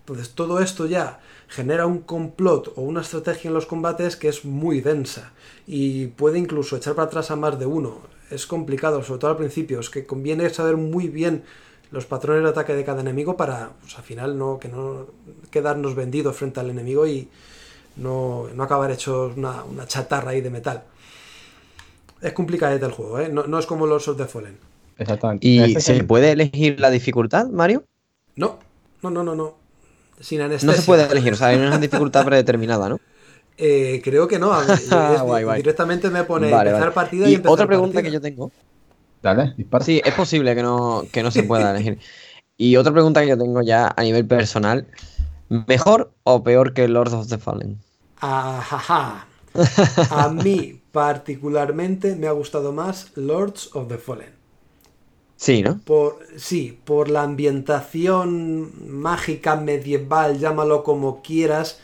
Entonces 0.00 0.34
todo 0.34 0.60
esto 0.60 0.86
ya 0.86 1.20
genera 1.48 1.86
un 1.86 1.98
complot 1.98 2.72
o 2.76 2.82
una 2.82 3.00
estrategia 3.00 3.48
en 3.48 3.54
los 3.54 3.66
combates 3.66 4.16
que 4.16 4.28
es 4.28 4.44
muy 4.44 4.80
densa 4.80 5.32
y 5.66 6.06
puede 6.06 6.38
incluso 6.38 6.76
echar 6.76 6.94
para 6.94 7.08
atrás 7.08 7.32
a 7.32 7.36
más 7.36 7.58
de 7.58 7.66
uno. 7.66 8.02
Es 8.30 8.46
complicado, 8.46 9.02
sobre 9.02 9.20
todo 9.20 9.32
al 9.32 9.36
principio, 9.36 9.80
es 9.80 9.90
que 9.90 10.06
conviene 10.06 10.48
saber 10.50 10.76
muy 10.76 11.08
bien 11.08 11.42
los 11.90 12.06
patrones 12.06 12.44
de 12.44 12.50
ataque 12.50 12.74
de 12.74 12.84
cada 12.84 13.00
enemigo 13.00 13.36
para 13.36 13.72
pues, 13.80 13.96
al 13.96 14.04
final 14.04 14.38
no 14.38 14.58
que 14.60 14.68
no 14.68 15.06
quedarnos 15.50 15.94
vendidos 15.94 16.36
frente 16.36 16.60
al 16.60 16.70
enemigo 16.70 17.06
y 17.06 17.28
no, 17.96 18.48
no 18.54 18.62
acabar 18.62 18.90
hechos 18.90 19.36
una, 19.36 19.64
una 19.64 19.86
chatarra 19.86 20.30
ahí 20.30 20.40
de 20.40 20.50
metal. 20.50 20.82
Es 22.20 22.32
complicadete 22.32 22.84
el 22.86 22.92
juego, 22.92 23.20
¿eh? 23.20 23.28
no, 23.28 23.46
no 23.46 23.58
es 23.58 23.66
como 23.66 23.86
los 23.86 24.08
of 24.08 24.16
the 24.16 24.24
Fallen. 24.26 24.56
Exactamente. 24.98 25.46
¿Y 25.46 25.58
Este 25.60 25.78
es 25.78 25.84
se 25.84 25.96
el- 25.96 26.06
puede 26.06 26.32
elegir 26.32 26.80
la 26.80 26.90
dificultad, 26.90 27.46
Mario? 27.48 27.84
No, 28.36 28.58
no, 29.02 29.10
no, 29.10 29.22
no, 29.22 29.34
no. 29.34 29.54
Sin 30.20 30.40
anestesia. 30.40 30.72
No 30.74 30.80
se 30.80 30.86
puede 30.86 31.04
elegir, 31.10 31.34
o 31.34 31.36
sea, 31.36 31.48
hay 31.48 31.58
una 31.58 31.76
dificultad 31.78 32.24
predeterminada, 32.24 32.88
¿no? 32.88 32.98
Eh, 33.58 34.02
creo 34.04 34.28
que 34.28 34.38
no. 34.38 34.52
a 34.52 34.60
ver, 34.60 34.70
es- 34.78 34.90
Guay, 34.90 35.44
guay. 35.44 35.56
Directamente 35.62 36.10
me 36.10 36.24
pone 36.24 36.50
Vale, 36.50 36.70
empezar 36.70 36.92
vale. 36.92 36.94
partida 36.94 37.26
y, 37.26 37.32
Y 37.32 37.34
empezar 37.36 37.52
otra 37.54 37.66
pregunta 37.66 37.94
partida. 37.94 38.10
que 38.10 38.14
yo 38.14 38.20
tengo. 38.20 38.52
Dale, 39.22 39.54
dispara. 39.56 39.82
Sí, 39.84 40.02
es 40.04 40.12
posible 40.14 40.54
que 40.54 40.62
no, 40.62 41.04
que 41.10 41.22
no 41.22 41.30
se 41.30 41.42
pueda 41.42 41.70
elegir. 41.70 41.98
Y 42.58 42.76
otra 42.76 42.92
pregunta 42.92 43.22
que 43.22 43.28
yo 43.28 43.38
tengo 43.38 43.62
ya 43.62 43.92
a 43.96 44.02
nivel 44.02 44.26
personal. 44.26 44.86
¿Mejor 45.48 46.12
o 46.24 46.42
peor 46.44 46.74
que 46.74 46.86
Lord 46.88 47.14
of 47.14 47.28
the 47.28 47.38
Fallen? 47.38 47.78
Ajaja. 48.20 49.26
A 50.10 50.28
mí, 50.44 50.80
particularmente 50.92 52.16
me 52.16 52.26
ha 52.26 52.32
gustado 52.32 52.72
más 52.72 53.12
Lords 53.16 53.70
of 53.74 53.88
the 53.88 53.98
Fallen. 53.98 54.34
Sí, 55.36 55.62
¿no? 55.62 55.78
Por, 55.84 56.18
sí, 56.36 56.78
por 56.84 57.10
la 57.10 57.22
ambientación 57.22 58.72
mágica, 58.88 59.56
medieval, 59.56 60.38
llámalo 60.38 60.82
como 60.82 61.22
quieras, 61.22 61.78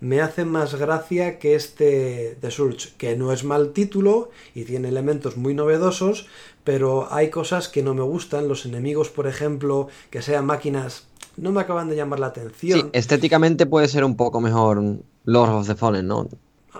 me 0.00 0.20
hace 0.20 0.44
más 0.44 0.74
gracia 0.74 1.38
que 1.38 1.54
este 1.54 2.36
The 2.40 2.50
Surge, 2.50 2.90
que 2.98 3.16
no 3.16 3.32
es 3.32 3.44
mal 3.44 3.72
título 3.72 4.30
y 4.54 4.64
tiene 4.64 4.88
elementos 4.88 5.36
muy 5.36 5.54
novedosos, 5.54 6.26
pero 6.64 7.12
hay 7.12 7.30
cosas 7.30 7.68
que 7.68 7.82
no 7.82 7.94
me 7.94 8.02
gustan. 8.02 8.48
Los 8.48 8.66
enemigos, 8.66 9.08
por 9.08 9.26
ejemplo, 9.26 9.88
que 10.10 10.20
sean 10.20 10.44
máquinas, 10.44 11.06
no 11.36 11.52
me 11.52 11.60
acaban 11.60 11.88
de 11.88 11.96
llamar 11.96 12.18
la 12.18 12.26
atención. 12.26 12.80
Sí, 12.80 12.86
estéticamente 12.92 13.66
puede 13.66 13.88
ser 13.88 14.04
un 14.04 14.16
poco 14.16 14.40
mejor 14.40 14.82
Lord 15.26 15.50
of 15.50 15.66
the 15.66 15.74
Fallen, 15.74 16.06
¿no? 16.06 16.28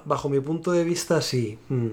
Bajo 0.04 0.28
mi 0.28 0.40
punto 0.40 0.72
de 0.72 0.84
vista, 0.84 1.20
sí. 1.20 1.58
Mm. 1.68 1.88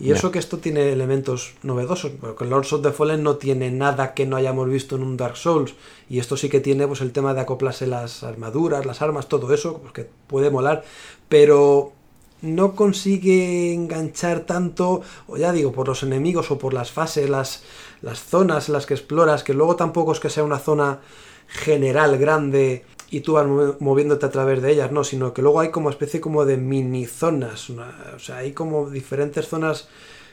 Y 0.00 0.12
eso 0.12 0.30
que 0.30 0.38
esto 0.38 0.58
tiene 0.58 0.92
elementos 0.92 1.54
novedosos, 1.62 2.12
porque 2.20 2.44
Lords 2.44 2.72
of 2.72 2.82
the 2.82 2.92
Fallen 2.92 3.22
no 3.22 3.36
tiene 3.36 3.70
nada 3.70 4.14
que 4.14 4.26
no 4.26 4.36
hayamos 4.36 4.68
visto 4.68 4.96
en 4.96 5.02
un 5.02 5.16
Dark 5.16 5.36
Souls. 5.36 5.74
Y 6.08 6.18
esto 6.18 6.36
sí 6.36 6.48
que 6.48 6.60
tiene 6.60 6.86
pues, 6.86 7.00
el 7.00 7.12
tema 7.12 7.34
de 7.34 7.40
acoplarse 7.40 7.86
las 7.86 8.22
armaduras, 8.22 8.86
las 8.86 9.02
armas, 9.02 9.28
todo 9.28 9.52
eso, 9.52 9.78
pues, 9.78 9.92
que 9.92 10.08
puede 10.28 10.50
molar. 10.50 10.84
Pero 11.28 11.92
no 12.40 12.74
consigue 12.74 13.74
enganchar 13.74 14.40
tanto, 14.40 15.02
o 15.26 15.36
ya 15.36 15.52
digo, 15.52 15.72
por 15.72 15.88
los 15.88 16.02
enemigos 16.02 16.50
o 16.50 16.58
por 16.58 16.72
las 16.72 16.92
fases, 16.92 17.28
las, 17.28 17.64
las 18.00 18.22
zonas 18.22 18.68
en 18.68 18.74
las 18.74 18.86
que 18.86 18.94
exploras, 18.94 19.42
que 19.42 19.54
luego 19.54 19.76
tampoco 19.76 20.12
es 20.12 20.20
que 20.20 20.30
sea 20.30 20.44
una 20.44 20.58
zona 20.58 21.00
general 21.48 22.18
grande 22.18 22.84
y 23.10 23.20
tú 23.20 23.34
vas 23.34 23.46
moviéndote 23.80 24.26
a 24.26 24.30
través 24.30 24.62
de 24.62 24.72
ellas, 24.72 24.92
no, 24.92 25.04
sino 25.04 25.32
que 25.32 25.42
luego 25.42 25.60
hay 25.60 25.70
como 25.70 25.90
especie 25.90 26.20
como 26.20 26.44
de 26.44 26.56
mini 26.56 27.06
zonas, 27.06 27.70
o 27.70 28.18
sea, 28.18 28.38
hay 28.38 28.52
como 28.52 28.90
diferentes 28.90 29.48
zonas 29.48 29.88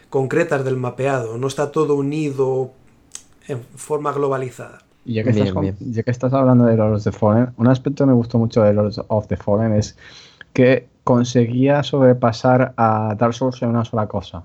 concretas 0.10 0.66
del 0.66 0.78
mapeado, 0.78 1.38
no 1.38 1.48
está 1.48 1.72
todo 1.72 1.96
unido 1.96 2.72
en 3.48 3.62
forma 3.76 4.12
globalizada. 4.12 4.80
Y 5.06 5.14
ya 5.14 5.24
que, 5.24 5.30
estás, 5.30 5.54
ya 5.80 6.04
que 6.04 6.12
estás 6.12 6.34
hablando 6.34 6.66
de 6.66 6.76
Lords 6.76 7.06
of 7.06 7.14
the 7.14 7.20
Fallen, 7.20 7.50
un 7.58 7.68
aspecto 7.68 8.04
que 8.04 8.08
me 8.08 8.16
gustó 8.16 8.40
mucho 8.40 8.64
de 8.64 8.74
Lords 8.74 9.00
of 9.08 9.28
the 9.28 9.38
Fallen 9.38 9.74
es 9.74 9.96
que 10.54 10.88
conseguía 11.04 11.84
sobrepasar 11.84 12.74
a 12.76 13.16
Dark 13.18 13.36
Souls 13.36 13.62
en 13.62 13.70
una 13.70 13.86
sola 13.86 14.08
cosa. 14.08 14.44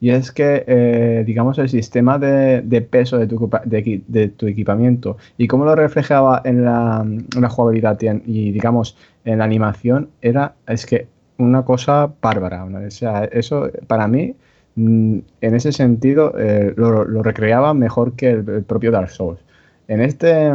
Y 0.00 0.10
es 0.10 0.32
que, 0.32 0.64
eh, 0.66 1.24
digamos, 1.26 1.58
el 1.58 1.68
sistema 1.68 2.18
de, 2.18 2.88
peso 2.90 3.18
de 3.18 3.26
tu, 3.26 3.50
de, 3.66 4.28
tu, 4.28 4.46
equipamiento 4.46 5.18
y 5.36 5.46
cómo 5.46 5.66
lo 5.66 5.74
reflejaba 5.76 6.40
en 6.44 6.64
la, 6.64 7.04
jugabilidad 7.50 7.98
y, 8.00 8.50
digamos, 8.50 8.96
en 9.26 9.38
la 9.38 9.44
animación, 9.44 10.08
era, 10.22 10.54
es 10.66 10.86
que 10.86 11.06
una 11.36 11.66
cosa 11.66 12.10
bárbara. 12.22 12.64
O 12.64 12.90
sea, 12.90 13.24
eso 13.24 13.70
para 13.86 14.08
mí, 14.08 14.34
mm, 14.76 15.18
en 15.42 15.54
ese 15.54 15.70
sentido, 15.70 16.32
eh, 16.38 16.72
lo, 16.76 17.04
recreaba 17.22 17.74
mejor 17.74 18.14
que 18.14 18.30
el, 18.30 18.44
propio 18.64 18.90
Dark 18.90 19.10
Souls. 19.10 19.40
En 19.86 20.00
este 20.00 20.50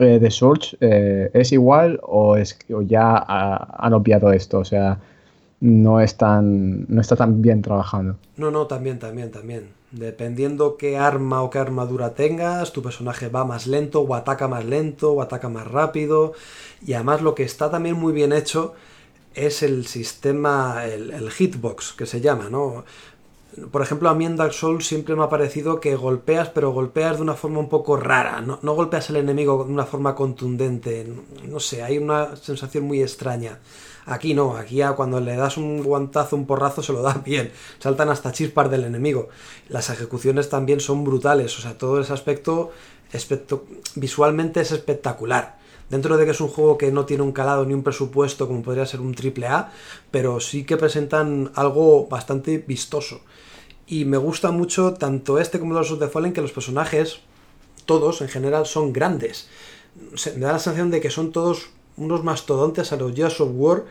eh, 0.00 0.18
de 0.18 0.30
Souls, 0.30 0.76
¿es 0.80 1.52
igual 1.52 1.98
o, 2.02 2.36
es, 2.36 2.58
o 2.70 2.82
ya 2.82 3.16
han 3.26 3.94
obviado 3.94 4.32
esto? 4.32 4.58
O 4.58 4.64
sea, 4.66 4.98
no, 5.62 6.00
es 6.00 6.16
tan, 6.16 6.86
no 6.88 7.00
está 7.00 7.14
tan 7.14 7.40
bien 7.40 7.62
trabajando. 7.62 8.16
No, 8.36 8.50
no, 8.50 8.66
también, 8.66 8.98
también, 8.98 9.30
también. 9.30 9.68
Dependiendo 9.92 10.76
qué 10.76 10.98
arma 10.98 11.40
o 11.42 11.50
qué 11.50 11.60
armadura 11.60 12.14
tengas, 12.14 12.72
tu 12.72 12.82
personaje 12.82 13.28
va 13.28 13.44
más 13.44 13.68
lento 13.68 14.00
o 14.00 14.14
ataca 14.16 14.48
más 14.48 14.64
lento 14.64 15.12
o 15.12 15.22
ataca 15.22 15.48
más 15.48 15.68
rápido. 15.68 16.32
Y 16.84 16.94
además 16.94 17.22
lo 17.22 17.36
que 17.36 17.44
está 17.44 17.70
también 17.70 17.94
muy 17.96 18.12
bien 18.12 18.32
hecho 18.32 18.74
es 19.36 19.62
el 19.62 19.86
sistema, 19.86 20.84
el, 20.84 21.30
hitbox 21.30 21.92
que 21.92 22.06
se 22.06 22.20
llama, 22.20 22.48
¿no? 22.50 22.84
Por 23.70 23.82
ejemplo, 23.82 24.08
a 24.08 24.14
mí 24.14 24.24
en 24.24 24.36
Dark 24.36 24.54
Souls 24.54 24.84
siempre 24.84 25.14
me 25.14 25.22
ha 25.22 25.28
parecido 25.28 25.78
que 25.78 25.94
golpeas, 25.94 26.48
pero 26.48 26.72
golpeas 26.72 27.18
de 27.18 27.22
una 27.22 27.34
forma 27.34 27.60
un 27.60 27.68
poco 27.68 27.96
rara. 27.96 28.40
No, 28.40 28.58
no 28.62 28.74
golpeas 28.74 29.10
al 29.10 29.16
enemigo 29.16 29.62
de 29.64 29.72
una 29.72 29.86
forma 29.86 30.16
contundente. 30.16 31.06
No 31.46 31.60
sé, 31.60 31.84
hay 31.84 31.98
una 31.98 32.34
sensación 32.34 32.82
muy 32.82 33.00
extraña. 33.00 33.60
Aquí 34.04 34.34
no, 34.34 34.56
aquí 34.56 34.76
ya 34.76 34.92
cuando 34.92 35.20
le 35.20 35.36
das 35.36 35.56
un 35.56 35.82
guantazo, 35.82 36.34
un 36.34 36.46
porrazo, 36.46 36.82
se 36.82 36.92
lo 36.92 37.02
da 37.02 37.14
bien. 37.24 37.52
Saltan 37.78 38.08
hasta 38.08 38.32
chispas 38.32 38.70
del 38.70 38.84
enemigo. 38.84 39.28
Las 39.68 39.90
ejecuciones 39.90 40.48
también 40.48 40.80
son 40.80 41.04
brutales, 41.04 41.56
o 41.58 41.62
sea, 41.62 41.78
todo 41.78 42.00
ese 42.00 42.12
aspecto, 42.12 42.72
visualmente 43.94 44.60
es 44.60 44.72
espectacular. 44.72 45.58
Dentro 45.88 46.16
de 46.16 46.24
que 46.24 46.30
es 46.30 46.40
un 46.40 46.48
juego 46.48 46.78
que 46.78 46.90
no 46.90 47.04
tiene 47.04 47.22
un 47.22 47.32
calado 47.32 47.66
ni 47.66 47.74
un 47.74 47.82
presupuesto 47.82 48.48
como 48.48 48.62
podría 48.62 48.86
ser 48.86 49.00
un 49.00 49.14
triple 49.14 49.46
A, 49.46 49.70
pero 50.10 50.40
sí 50.40 50.64
que 50.64 50.78
presentan 50.78 51.52
algo 51.54 52.06
bastante 52.06 52.58
vistoso. 52.58 53.20
Y 53.86 54.06
me 54.06 54.16
gusta 54.16 54.50
mucho 54.52 54.94
tanto 54.94 55.38
este 55.38 55.60
como 55.60 55.74
los 55.74 55.98
de 55.98 56.08
Fallen 56.08 56.32
que 56.32 56.40
los 56.40 56.52
personajes, 56.52 57.20
todos 57.84 58.22
en 58.22 58.28
general, 58.28 58.64
son 58.64 58.92
grandes. 58.92 59.48
me 60.34 60.40
da 60.40 60.52
la 60.52 60.58
sensación 60.58 60.90
de 60.90 61.00
que 61.00 61.10
son 61.10 61.30
todos 61.30 61.68
unos 61.96 62.24
mastodontes 62.24 62.92
a 62.92 62.96
los 62.96 63.14
Gears 63.14 63.40
of 63.40 63.50
War 63.54 63.84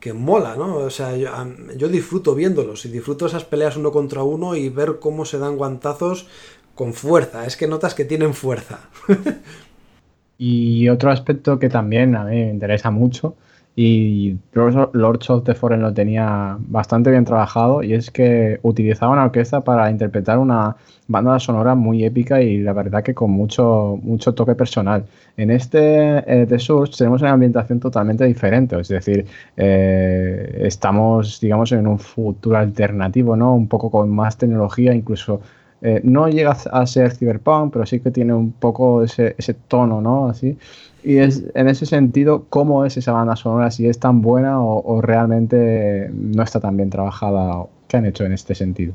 que 0.00 0.12
mola, 0.12 0.54
¿no? 0.54 0.76
O 0.76 0.90
sea, 0.90 1.16
yo, 1.16 1.88
disfruto 1.88 2.34
viéndolos 2.34 2.84
y 2.84 2.90
disfruto 2.90 3.24
esas 3.24 3.44
peleas 3.44 3.76
uno 3.76 3.90
contra 3.90 4.22
uno 4.22 4.54
y 4.54 4.68
ver 4.68 4.98
cómo 5.00 5.24
se 5.24 5.38
dan 5.38 5.56
guantazos 5.56 6.28
con 6.74 6.92
fuerza. 6.92 7.46
Es 7.46 7.56
que 7.56 7.66
notas 7.66 7.94
que 7.94 8.04
tienen 8.04 8.34
fuerza. 8.34 8.80
y 10.38 10.88
otro 10.90 11.10
aspecto 11.10 11.58
que 11.58 11.70
también 11.70 12.16
a 12.16 12.24
mí 12.24 12.36
me 12.36 12.50
interesa 12.50 12.90
mucho 12.90 13.36
y 13.76 14.36
Lords 14.52 15.30
of 15.30 15.44
the 15.44 15.54
Fallen 15.54 15.82
lo 15.82 15.92
tenía 15.92 16.56
bastante 16.60 17.10
bien 17.10 17.24
trabajado 17.24 17.82
y 17.82 17.94
es 17.94 18.10
que 18.10 18.60
utilizaba 18.62 19.12
una 19.12 19.24
orquesta 19.24 19.62
para 19.62 19.90
interpretar 19.90 20.38
una 20.38 20.76
banda 21.08 21.38
sonora 21.40 21.74
muy 21.74 22.04
épica 22.04 22.40
y 22.40 22.58
la 22.58 22.72
verdad 22.72 23.02
que 23.02 23.14
con 23.14 23.32
mucho, 23.32 23.98
mucho 24.02 24.32
toque 24.32 24.54
personal. 24.54 25.04
En 25.36 25.50
este 25.50 26.18
eh, 26.18 26.46
The 26.46 26.58
Source 26.58 26.96
tenemos 26.96 27.20
una 27.22 27.32
ambientación 27.32 27.80
totalmente 27.80 28.24
diferente, 28.24 28.78
es 28.78 28.88
decir, 28.88 29.26
eh, 29.56 30.60
estamos 30.62 31.40
digamos 31.40 31.72
en 31.72 31.86
un 31.88 31.98
futuro 31.98 32.56
alternativo, 32.56 33.36
¿no? 33.36 33.54
Un 33.54 33.66
poco 33.66 33.90
con 33.90 34.08
más 34.08 34.38
tecnología, 34.38 34.94
incluso 34.94 35.40
eh, 35.86 36.00
no 36.02 36.30
llega 36.30 36.52
a 36.52 36.86
ser 36.86 37.14
cyberpunk, 37.14 37.70
pero 37.70 37.84
sí 37.84 38.00
que 38.00 38.10
tiene 38.10 38.32
un 38.32 38.52
poco 38.52 39.02
ese, 39.02 39.34
tono, 39.68 40.00
¿no? 40.00 40.30
Así. 40.30 40.56
Y 41.02 41.18
es 41.18 41.44
en 41.54 41.68
ese 41.68 41.84
sentido, 41.84 42.46
¿cómo 42.48 42.86
es 42.86 42.96
esa 42.96 43.12
banda 43.12 43.36
sonora? 43.36 43.70
Si 43.70 43.86
es 43.86 43.98
tan 43.98 44.22
buena 44.22 44.62
o, 44.62 45.02
realmente 45.02 46.08
no 46.10 46.42
está 46.42 46.58
tan 46.58 46.78
bien 46.78 46.88
trabajada. 46.88 47.66
¿Qué 47.86 47.98
han 47.98 48.06
hecho 48.06 48.24
en 48.24 48.32
este 48.32 48.54
sentido? 48.54 48.94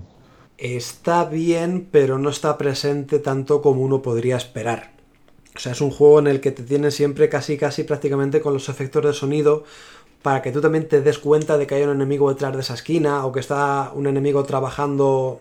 Está 0.58 1.26
bien, 1.26 1.88
pero 1.92 2.18
no 2.18 2.32
está 2.32 2.58
presente 2.58 3.20
tanto 3.20 3.62
como 3.62 3.84
uno 3.84 4.02
podría 4.02 4.36
esperar. 4.36 4.90
O 5.56 5.60
sea, 5.60 5.74
es 5.74 5.82
un 5.82 5.92
juego 5.92 6.18
en 6.18 6.26
el 6.26 6.42
que 6.42 6.50
te 6.52 6.64
tienen 6.64 6.92
siempre 6.92 7.30
casi, 7.30 7.56
casi 7.56 7.84
prácticamente 7.84 8.42
con 8.42 8.54
los 8.54 8.68
efectos 8.68 9.06
de 9.06 9.14
sonido 9.14 9.64
para 10.24 10.42
que 10.42 10.52
tú 10.52 10.60
también 10.60 10.88
te 10.88 11.02
des 11.02 11.20
cuenta 11.20 11.60
de 11.60 11.68
que 11.68 11.76
hay 11.76 11.84
un 11.84 11.92
enemigo 11.92 12.30
detrás 12.30 12.56
de 12.56 12.62
esa 12.62 12.74
esquina 12.74 13.28
o 13.28 13.32
que 13.32 13.40
está 13.40 13.92
un 13.94 14.08
enemigo 14.08 14.44
trabajando 14.44 15.40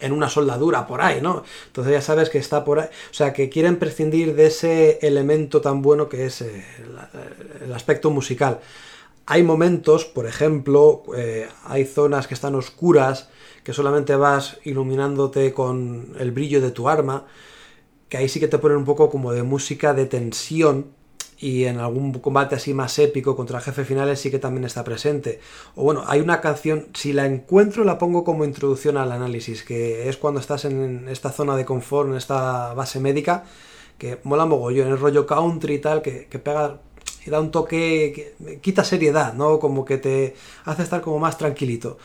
en 0.00 0.12
una 0.12 0.28
soldadura 0.28 0.86
por 0.86 1.00
ahí, 1.00 1.20
¿no? 1.20 1.44
Entonces 1.66 1.92
ya 1.92 2.00
sabes 2.00 2.30
que 2.30 2.38
está 2.38 2.64
por 2.64 2.80
ahí. 2.80 2.88
O 3.10 3.14
sea, 3.14 3.32
que 3.32 3.48
quieren 3.48 3.78
prescindir 3.78 4.34
de 4.34 4.46
ese 4.46 4.98
elemento 5.02 5.60
tan 5.60 5.82
bueno 5.82 6.08
que 6.08 6.26
es 6.26 6.40
el, 6.42 7.72
aspecto 7.72 8.10
musical. 8.10 8.60
Hay 9.26 9.42
momentos, 9.42 10.04
por 10.04 10.26
ejemplo, 10.26 11.02
eh, 11.16 11.48
hay 11.64 11.84
zonas 11.86 12.26
que 12.26 12.34
están 12.34 12.54
oscuras, 12.54 13.30
que 13.62 13.72
solamente 13.72 14.14
vas 14.16 14.58
iluminándote 14.64 15.52
con 15.54 16.14
el 16.18 16.30
brillo 16.32 16.60
de 16.60 16.70
tu 16.70 16.88
arma, 16.88 17.26
que 18.08 18.18
ahí 18.18 18.28
sí 18.28 18.38
que 18.38 18.48
te 18.48 18.58
ponen 18.58 18.78
un 18.78 18.84
poco 18.84 19.08
como 19.10 19.32
de 19.32 19.42
música 19.42 19.94
de 19.94 20.06
tensión, 20.06 20.88
y 21.44 21.66
en 21.66 21.78
algún 21.78 22.10
combate 22.20 22.54
así 22.54 22.72
más 22.72 22.98
épico 22.98 23.36
contra 23.36 23.60
jefe 23.60 23.84
finales 23.84 24.18
sí 24.18 24.30
que 24.30 24.38
también 24.38 24.64
está 24.64 24.82
presente. 24.82 25.40
O 25.74 25.82
bueno, 25.84 26.02
hay 26.06 26.20
una 26.20 26.40
canción, 26.40 26.86
si 26.94 27.12
la 27.12 27.26
encuentro 27.26 27.84
la 27.84 27.98
pongo 27.98 28.24
como 28.24 28.46
introducción 28.46 28.96
al 28.96 29.12
análisis, 29.12 29.62
que 29.62 30.08
es 30.08 30.16
cuando 30.16 30.40
estás 30.40 30.64
en 30.64 31.06
esta 31.06 31.30
zona 31.30 31.54
de 31.54 31.66
confort, 31.66 32.08
en 32.08 32.16
esta 32.16 32.72
base 32.72 32.98
médica, 32.98 33.44
que 33.98 34.20
mola 34.24 34.46
mogollón, 34.46 34.88
el 34.88 34.98
rollo 34.98 35.26
country 35.26 35.74
y 35.74 35.78
tal, 35.80 36.00
que, 36.00 36.28
que 36.28 36.38
pega 36.38 36.80
y 37.26 37.30
da 37.30 37.40
un 37.40 37.50
toque, 37.50 38.34
que 38.38 38.60
quita 38.60 38.82
seriedad, 38.82 39.34
¿no? 39.34 39.58
Como 39.58 39.84
que 39.84 39.98
te 39.98 40.34
hace 40.64 40.82
estar 40.82 41.02
como 41.02 41.18
más 41.18 41.36
tranquilito 41.36 41.98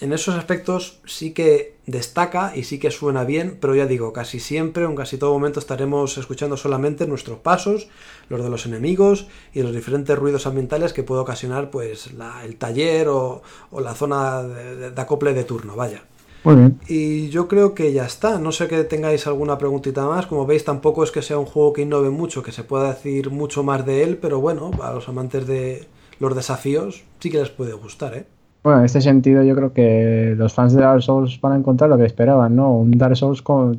en 0.00 0.12
esos 0.12 0.34
aspectos 0.34 0.98
sí 1.06 1.32
que 1.32 1.76
destaca 1.86 2.52
y 2.54 2.64
sí 2.64 2.78
que 2.78 2.90
suena 2.90 3.24
bien, 3.24 3.56
pero 3.60 3.74
ya 3.74 3.86
digo, 3.86 4.12
casi 4.12 4.40
siempre, 4.40 4.84
en 4.84 4.94
casi 4.94 5.16
todo 5.16 5.32
momento 5.32 5.60
estaremos 5.60 6.18
escuchando 6.18 6.56
solamente 6.56 7.06
nuestros 7.06 7.38
pasos, 7.38 7.88
los 8.28 8.42
de 8.42 8.50
los 8.50 8.66
enemigos 8.66 9.26
y 9.54 9.62
los 9.62 9.74
diferentes 9.74 10.18
ruidos 10.18 10.46
ambientales 10.46 10.92
que 10.92 11.02
puede 11.02 11.22
ocasionar 11.22 11.70
pues 11.70 12.10
el 12.44 12.56
taller 12.56 13.08
o, 13.08 13.42
la 13.78 13.94
zona 13.94 14.42
de, 14.42 15.00
acople 15.00 15.32
de 15.32 15.44
turno, 15.44 15.76
vaya. 15.76 16.02
Muy 16.44 16.54
bien. 16.54 16.80
Y 16.86 17.28
yo 17.30 17.48
creo 17.48 17.74
que 17.74 17.92
ya 17.92 18.04
está. 18.04 18.38
No 18.38 18.52
sé 18.52 18.68
que 18.68 18.84
tengáis 18.84 19.26
alguna 19.26 19.58
preguntita 19.58 20.06
más. 20.06 20.26
Como 20.26 20.46
veis, 20.46 20.64
tampoco 20.64 21.02
es 21.02 21.10
que 21.10 21.20
sea 21.20 21.38
un 21.38 21.46
juego 21.46 21.72
que 21.72 21.82
innove 21.82 22.10
mucho, 22.10 22.44
que 22.44 22.52
se 22.52 22.62
pueda 22.62 22.92
decir 22.92 23.30
mucho 23.30 23.64
más 23.64 23.84
de 23.84 24.04
él, 24.04 24.16
pero 24.18 24.40
bueno, 24.40 24.70
a 24.80 24.92
los 24.92 25.08
amantes 25.08 25.44
de 25.48 25.88
los 26.20 26.36
desafíos 26.36 27.02
sí 27.18 27.30
que 27.30 27.38
les 27.38 27.50
puede 27.50 27.72
gustar, 27.72 28.14
¿eh? 28.14 28.26
Bueno, 28.66 28.80
en 28.80 28.86
este 28.86 29.00
sentido 29.00 29.44
yo 29.44 29.54
creo 29.54 29.72
que 29.72 30.34
los 30.36 30.52
fans 30.52 30.72
de 30.72 30.80
Dark 30.82 31.00
Souls 31.00 31.40
van 31.40 31.52
a 31.52 31.56
encontrar 31.56 31.88
lo 31.88 31.96
que 31.96 32.04
esperaban, 32.04 32.56
¿no? 32.56 32.72
Un 32.78 32.90
Dark 32.98 33.16
Souls 33.16 33.40
con, 33.40 33.78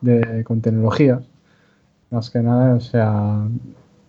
de- 0.00 0.42
con 0.42 0.60
tecnología. 0.60 1.20
Más 2.10 2.28
que 2.28 2.40
nada, 2.40 2.74
o 2.74 2.80
sea, 2.80 3.46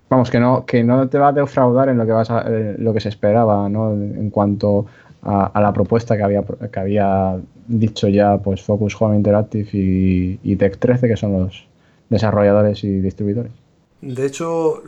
vamos, 0.09 0.31
que 0.31 0.39
no, 0.39 0.65
que 0.65 0.83
no 0.83 1.07
te 1.07 1.19
va 1.19 1.27
a 1.27 1.31
defraudar 1.31 1.89
en 1.89 1.99
lo 1.99 2.07
que 2.07 2.11
vas 2.11 2.31
a- 2.31 2.43
eh, 2.47 2.75
lo 2.79 2.91
que 2.91 3.01
se 3.01 3.09
esperaba, 3.09 3.69
¿no? 3.69 3.91
En 3.93 4.31
cuanto 4.31 4.87
a, 5.21 5.61
la 5.61 5.71
propuesta 5.73 6.17
que 6.17 6.23
había, 6.23 6.41
que 6.41 6.79
había 6.79 7.37
dicho 7.67 8.07
ya 8.07 8.39
pues 8.39 8.63
Focus 8.63 8.99
Home 8.99 9.15
Interactive 9.15 9.69
y 10.41 10.55
Tech 10.55 10.79
13, 10.79 11.07
que 11.07 11.17
son 11.17 11.33
los 11.33 11.67
desarrolladores 12.09 12.83
y 12.83 12.99
distribuidores. 12.99 13.51
De 14.01 14.25
hecho, 14.25 14.81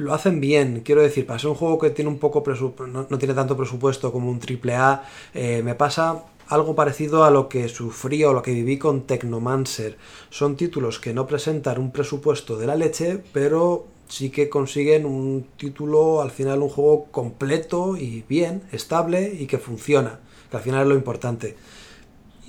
lo 0.00 0.14
hacen 0.14 0.40
bien. 0.40 0.80
Quiero 0.84 1.02
decir, 1.02 1.26
para 1.26 1.38
ser 1.38 1.50
un 1.50 1.56
juego 1.56 1.78
que 1.78 1.90
tiene 1.90 2.10
un 2.10 2.18
poco 2.18 2.42
no, 2.86 3.06
no 3.08 3.18
tiene 3.18 3.34
tanto 3.34 3.56
presupuesto 3.56 4.10
como 4.10 4.30
un 4.30 4.40
AAA, 4.40 5.04
eh, 5.34 5.62
me 5.62 5.74
pasa 5.74 6.24
algo 6.48 6.74
parecido 6.74 7.22
a 7.22 7.30
lo 7.30 7.48
que 7.48 7.68
sufrí 7.68 8.24
o 8.24 8.32
lo 8.32 8.42
que 8.42 8.52
viví 8.52 8.78
con 8.78 9.02
Technomancer. 9.02 9.98
Son 10.30 10.56
títulos 10.56 10.98
que 10.98 11.14
no 11.14 11.26
presentan 11.26 11.78
un 11.78 11.92
presupuesto 11.92 12.56
de 12.56 12.66
la 12.66 12.76
leche, 12.76 13.22
pero 13.32 13.86
sí 14.08 14.30
que 14.30 14.48
consiguen 14.48 15.06
un 15.06 15.46
título, 15.56 16.22
al 16.22 16.30
final 16.30 16.62
un 16.62 16.70
juego 16.70 17.06
completo 17.10 17.96
y 17.96 18.24
bien, 18.28 18.62
estable 18.72 19.32
y 19.38 19.46
que 19.46 19.58
funciona, 19.58 20.18
que 20.50 20.56
al 20.56 20.62
final 20.62 20.82
es 20.82 20.88
lo 20.88 20.94
importante 20.96 21.56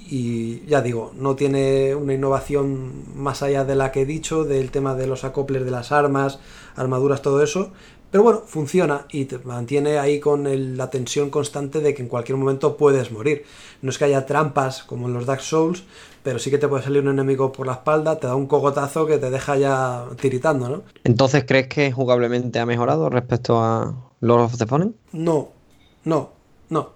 y 0.09 0.65
ya 0.67 0.81
digo, 0.81 1.11
no 1.15 1.35
tiene 1.35 1.95
una 1.95 2.13
innovación 2.13 3.03
más 3.15 3.41
allá 3.43 3.63
de 3.65 3.75
la 3.75 3.91
que 3.91 4.01
he 4.01 4.05
dicho, 4.05 4.43
del 4.43 4.71
tema 4.71 4.95
de 4.95 5.07
los 5.07 5.23
acoples 5.23 5.63
de 5.65 5.71
las 5.71 5.91
armas, 5.91 6.39
armaduras, 6.75 7.21
todo 7.21 7.41
eso, 7.41 7.71
pero 8.09 8.23
bueno, 8.23 8.41
funciona 8.45 9.05
y 9.09 9.23
te 9.25 9.37
mantiene 9.39 9.97
ahí 9.97 10.19
con 10.19 10.45
el- 10.47 10.75
la 10.77 10.89
tensión 10.89 11.29
constante 11.29 11.79
de 11.79 11.93
que 11.93 12.01
en 12.01 12.09
cualquier 12.09 12.37
momento 12.37 12.75
puedes 12.75 13.09
morir. 13.11 13.45
No 13.81 13.89
es 13.89 13.97
que 13.97 14.03
haya 14.05 14.25
trampas 14.25 14.83
como 14.83 15.07
en 15.07 15.13
los 15.13 15.25
Dark 15.25 15.41
Souls, 15.41 15.83
pero 16.21 16.37
sí 16.37 16.49
que 16.51 16.57
te 16.57 16.67
puede 16.67 16.83
salir 16.83 17.01
un 17.03 17.07
enemigo 17.09 17.53
por 17.53 17.67
la 17.67 17.73
espalda, 17.73 18.19
te 18.19 18.27
da 18.27 18.35
un 18.35 18.47
cogotazo 18.47 19.05
que 19.07 19.17
te 19.17 19.29
deja 19.29 19.55
ya 19.55 20.05
tiritando, 20.19 20.67
¿no? 20.67 20.81
Entonces, 21.05 21.45
¿crees 21.47 21.67
que 21.67 21.91
jugablemente 21.93 22.59
ha 22.59 22.65
mejorado 22.65 23.09
respecto 23.09 23.61
a 23.63 23.95
Lord 24.19 24.41
of 24.41 24.57
the 24.57 24.65
Fallen? 24.65 24.93
No, 25.13 25.49
no, 26.03 26.31
no. 26.69 26.89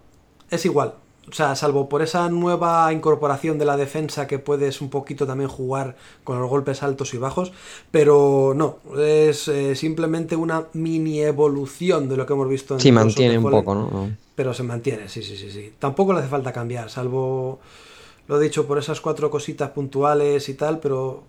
Es 0.52 0.66
igual. 0.66 0.96
O 1.28 1.34
sea, 1.34 1.56
salvo 1.56 1.90
por 1.90 2.04
esa 2.04 2.30
nueva 2.30 2.92
incorporación 2.94 3.58
de 3.58 3.66
la 3.66 3.78
defensa 3.78 4.28
que 4.28 4.38
puedes 4.38 4.80
un 4.80 4.90
poquito 4.90 5.26
también 5.26 5.50
jugar 5.50 5.96
con 6.24 6.40
los 6.40 6.50
golpes 6.50 6.84
altos 6.84 7.14
y 7.16 7.18
bajos, 7.18 7.52
pero 7.90 8.54
no, 8.56 8.78
es 9.00 9.48
eh, 9.48 9.76
simplemente 9.76 10.36
una 10.36 10.68
mini 10.74 11.22
evolución 11.22 12.08
de 12.10 12.18
lo 12.18 12.26
que 12.28 12.34
hemos 12.34 12.48
visto 12.48 12.76
en 12.76 12.80
Sí, 12.80 12.92
mantiene 12.92 13.40
un 13.40 13.50
poco, 13.50 13.74
¿no? 13.74 14.16
Pero 14.36 14.54
se 14.54 14.64
mantiene, 14.64 15.10
sí, 15.10 15.24
sí, 15.24 15.36
sí, 15.36 15.50
sí. 15.50 15.74
Tampoco 15.80 16.14
le 16.14 16.20
hace 16.20 16.28
falta 16.28 16.54
cambiar, 16.54 16.92
salvo, 16.92 17.60
lo 18.28 18.40
he 18.40 18.44
dicho, 18.44 18.68
por 18.68 18.78
esas 18.78 19.02
cuatro 19.02 19.32
cositas 19.32 19.72
puntuales 19.72 20.48
y 20.48 20.54
tal, 20.54 20.80
pero 20.80 21.24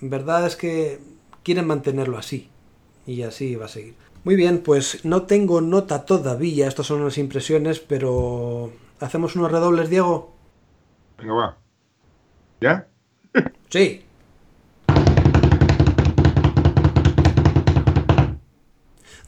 en 0.00 0.10
verdad 0.10 0.46
es 0.46 0.54
que 0.54 1.00
quieren 1.42 1.66
mantenerlo 1.66 2.16
así. 2.16 2.48
Y 3.06 3.22
así 3.22 3.56
va 3.56 3.64
a 3.64 3.68
seguir. 3.68 3.94
Muy 4.22 4.36
bien, 4.36 4.58
pues 4.58 5.04
no 5.04 5.22
tengo 5.22 5.60
nota 5.60 6.06
todavía, 6.06 6.68
estas 6.68 6.86
son 6.86 7.00
unas 7.00 7.18
impresiones, 7.18 7.80
pero 7.80 8.70
¿hacemos 9.02 9.36
unos 9.36 9.50
redobles, 9.50 9.90
Diego? 9.90 10.32
Venga, 11.18 11.34
va. 11.34 11.58
¿Ya? 12.60 12.86
Sí. 13.68 14.04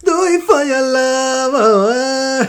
Doy 0.03 0.39
falla 0.47 0.81
lava. 0.83 2.47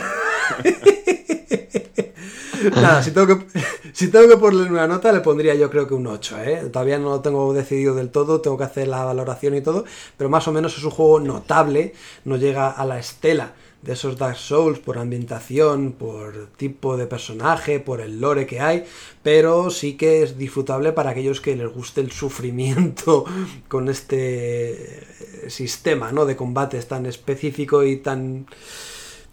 Nada, 2.74 3.02
si 3.02 3.12
tengo, 3.12 3.26
que, 3.26 3.46
si 3.94 4.08
tengo 4.08 4.28
que 4.28 4.36
ponerle 4.36 4.70
una 4.70 4.86
nota, 4.86 5.10
le 5.10 5.20
pondría 5.20 5.54
yo 5.54 5.70
creo 5.70 5.86
que 5.86 5.94
un 5.94 6.06
8, 6.06 6.42
¿eh? 6.42 6.70
Todavía 6.70 6.98
no 6.98 7.08
lo 7.08 7.20
tengo 7.22 7.54
decidido 7.54 7.94
del 7.94 8.10
todo, 8.10 8.42
tengo 8.42 8.58
que 8.58 8.64
hacer 8.64 8.88
la 8.88 9.04
valoración 9.04 9.54
y 9.54 9.62
todo, 9.62 9.86
pero 10.18 10.28
más 10.28 10.46
o 10.48 10.52
menos 10.52 10.76
es 10.76 10.84
un 10.84 10.90
juego 10.90 11.20
notable, 11.20 11.94
no 12.24 12.36
llega 12.36 12.70
a 12.70 12.84
la 12.84 12.98
estela 12.98 13.54
de 13.86 13.92
esos 13.92 14.18
Dark 14.18 14.36
Souls 14.36 14.80
por 14.80 14.98
ambientación, 14.98 15.92
por 15.92 16.48
tipo 16.56 16.96
de 16.96 17.06
personaje, 17.06 17.78
por 17.78 18.00
el 18.00 18.20
lore 18.20 18.44
que 18.44 18.60
hay, 18.60 18.84
pero 19.22 19.70
sí 19.70 19.96
que 19.96 20.24
es 20.24 20.36
disfrutable 20.36 20.92
para 20.92 21.10
aquellos 21.10 21.40
que 21.40 21.54
les 21.54 21.72
guste 21.72 22.00
el 22.00 22.10
sufrimiento 22.10 23.24
con 23.68 23.88
este 23.88 25.06
sistema, 25.48 26.10
¿no? 26.10 26.26
De 26.26 26.34
combates 26.34 26.88
tan 26.88 27.06
específico 27.06 27.84
y 27.84 27.98
tan 27.98 28.46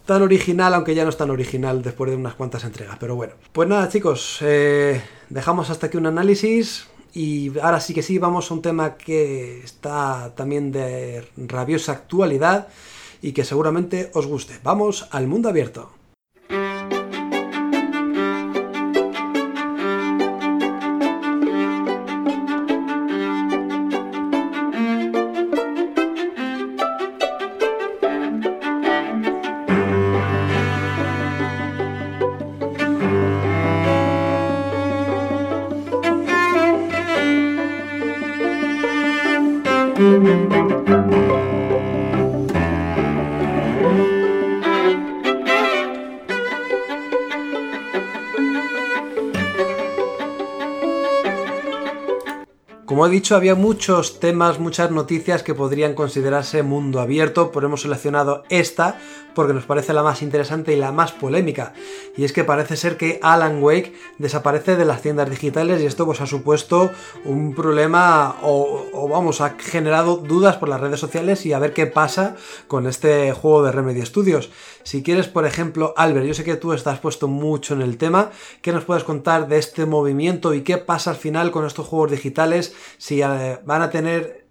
tan 0.06 0.22
original, 0.22 0.74
aunque 0.74 0.94
ya 0.94 1.04
no 1.04 1.10
es 1.10 1.18
tan 1.18 1.32
original 1.32 1.82
después 1.82 2.12
de 2.12 2.18
unas 2.18 2.36
cuantas 2.36 2.64
entregas. 2.66 2.98
Pero 3.00 3.16
bueno, 3.16 3.34
pues 3.54 3.68
nada, 3.70 3.88
chicos, 3.90 4.38
eh, 4.42 5.02
dejamos 5.30 5.70
hasta 5.70 5.88
aquí 5.88 5.98
un 5.98 6.06
análisis. 6.06 6.88
Y 7.16 7.58
ahora 7.60 7.80
sí 7.80 7.94
que 7.94 8.02
sí, 8.02 8.18
vamos 8.18 8.52
a 8.52 8.54
un 8.54 8.62
tema 8.62 8.98
que 8.98 9.62
está 9.64 10.34
también 10.36 10.72
de 10.72 11.26
rabiosa 11.38 11.94
actualidad 11.94 12.68
y 13.24 13.32
que 13.32 13.46
seguramente 13.46 14.12
os 14.14 14.28
guste. 14.28 14.60
Vamos 14.64 15.08
al 15.10 15.28
mundo 15.28 15.50
abierto. 15.50 15.90
Dicho, 53.14 53.36
había 53.36 53.56
muchos 53.56 54.20
temas, 54.20 54.60
muchas 54.60 54.92
noticias 54.92 55.44
que 55.44 55.54
podrían 55.54 55.94
considerarse 55.94 56.64
mundo 56.64 57.00
abierto, 57.00 57.52
pero 57.52 57.68
hemos 57.68 57.84
seleccionado 57.84 58.44
esta 58.50 58.98
porque 59.36 59.54
nos 59.54 59.66
parece 59.66 59.94
la 59.94 60.04
más 60.04 60.22
interesante 60.22 60.74
y 60.74 60.78
la 60.78 60.92
más 60.92 61.12
polémica. 61.12 61.74
Y 62.18 62.24
es 62.24 62.34
que 62.34 62.44
parece 62.44 62.78
ser 62.78 62.98
que 62.98 63.20
Alan 63.22 63.62
Wake 63.62 63.94
desaparece 64.18 64.76
de 64.76 64.86
las 64.86 65.02
tiendas 65.02 65.30
digitales 65.30 65.82
y 65.82 65.86
esto 65.86 66.06
pues 66.06 66.22
ha 66.22 66.28
supuesto 66.28 66.92
un 67.26 67.54
problema 67.56 68.38
o, 68.42 68.86
o 68.94 69.08
vamos, 69.08 69.42
ha 69.42 69.56
generado 69.58 70.18
dudas 70.18 70.58
por 70.58 70.70
las 70.70 70.82
redes 70.82 71.00
sociales 71.00 71.46
y 71.46 71.54
a 71.54 71.60
ver 71.60 71.74
qué 71.74 71.88
pasa 71.88 72.36
con 72.68 72.88
este 72.88 73.32
juego 73.32 73.64
de 73.64 73.72
Remedy 73.72 74.06
Studios. 74.06 74.50
Si 74.84 75.02
quieres, 75.02 75.28
por 75.28 75.46
ejemplo, 75.46 75.94
Albert, 75.98 76.26
yo 76.26 76.34
sé 76.34 76.44
que 76.44 76.58
tú 76.58 76.74
estás 76.74 77.00
puesto 77.00 77.28
mucho 77.28 77.74
en 77.74 77.82
el 77.82 77.98
tema, 77.98 78.32
¿qué 78.62 78.72
nos 78.72 78.84
puedes 78.84 79.04
contar 79.04 79.48
de 79.48 79.58
este 79.58 79.86
movimiento 79.86 80.54
y 80.54 80.62
qué 80.62 80.78
pasa 80.78 81.12
al 81.12 81.18
final 81.18 81.52
con 81.52 81.66
estos 81.66 81.88
juegos 81.88 82.12
digitales? 82.12 82.76
Si 82.98 83.22
eh, 83.22 83.60
van 83.66 83.82
a 83.82 83.90
tener 83.90 84.46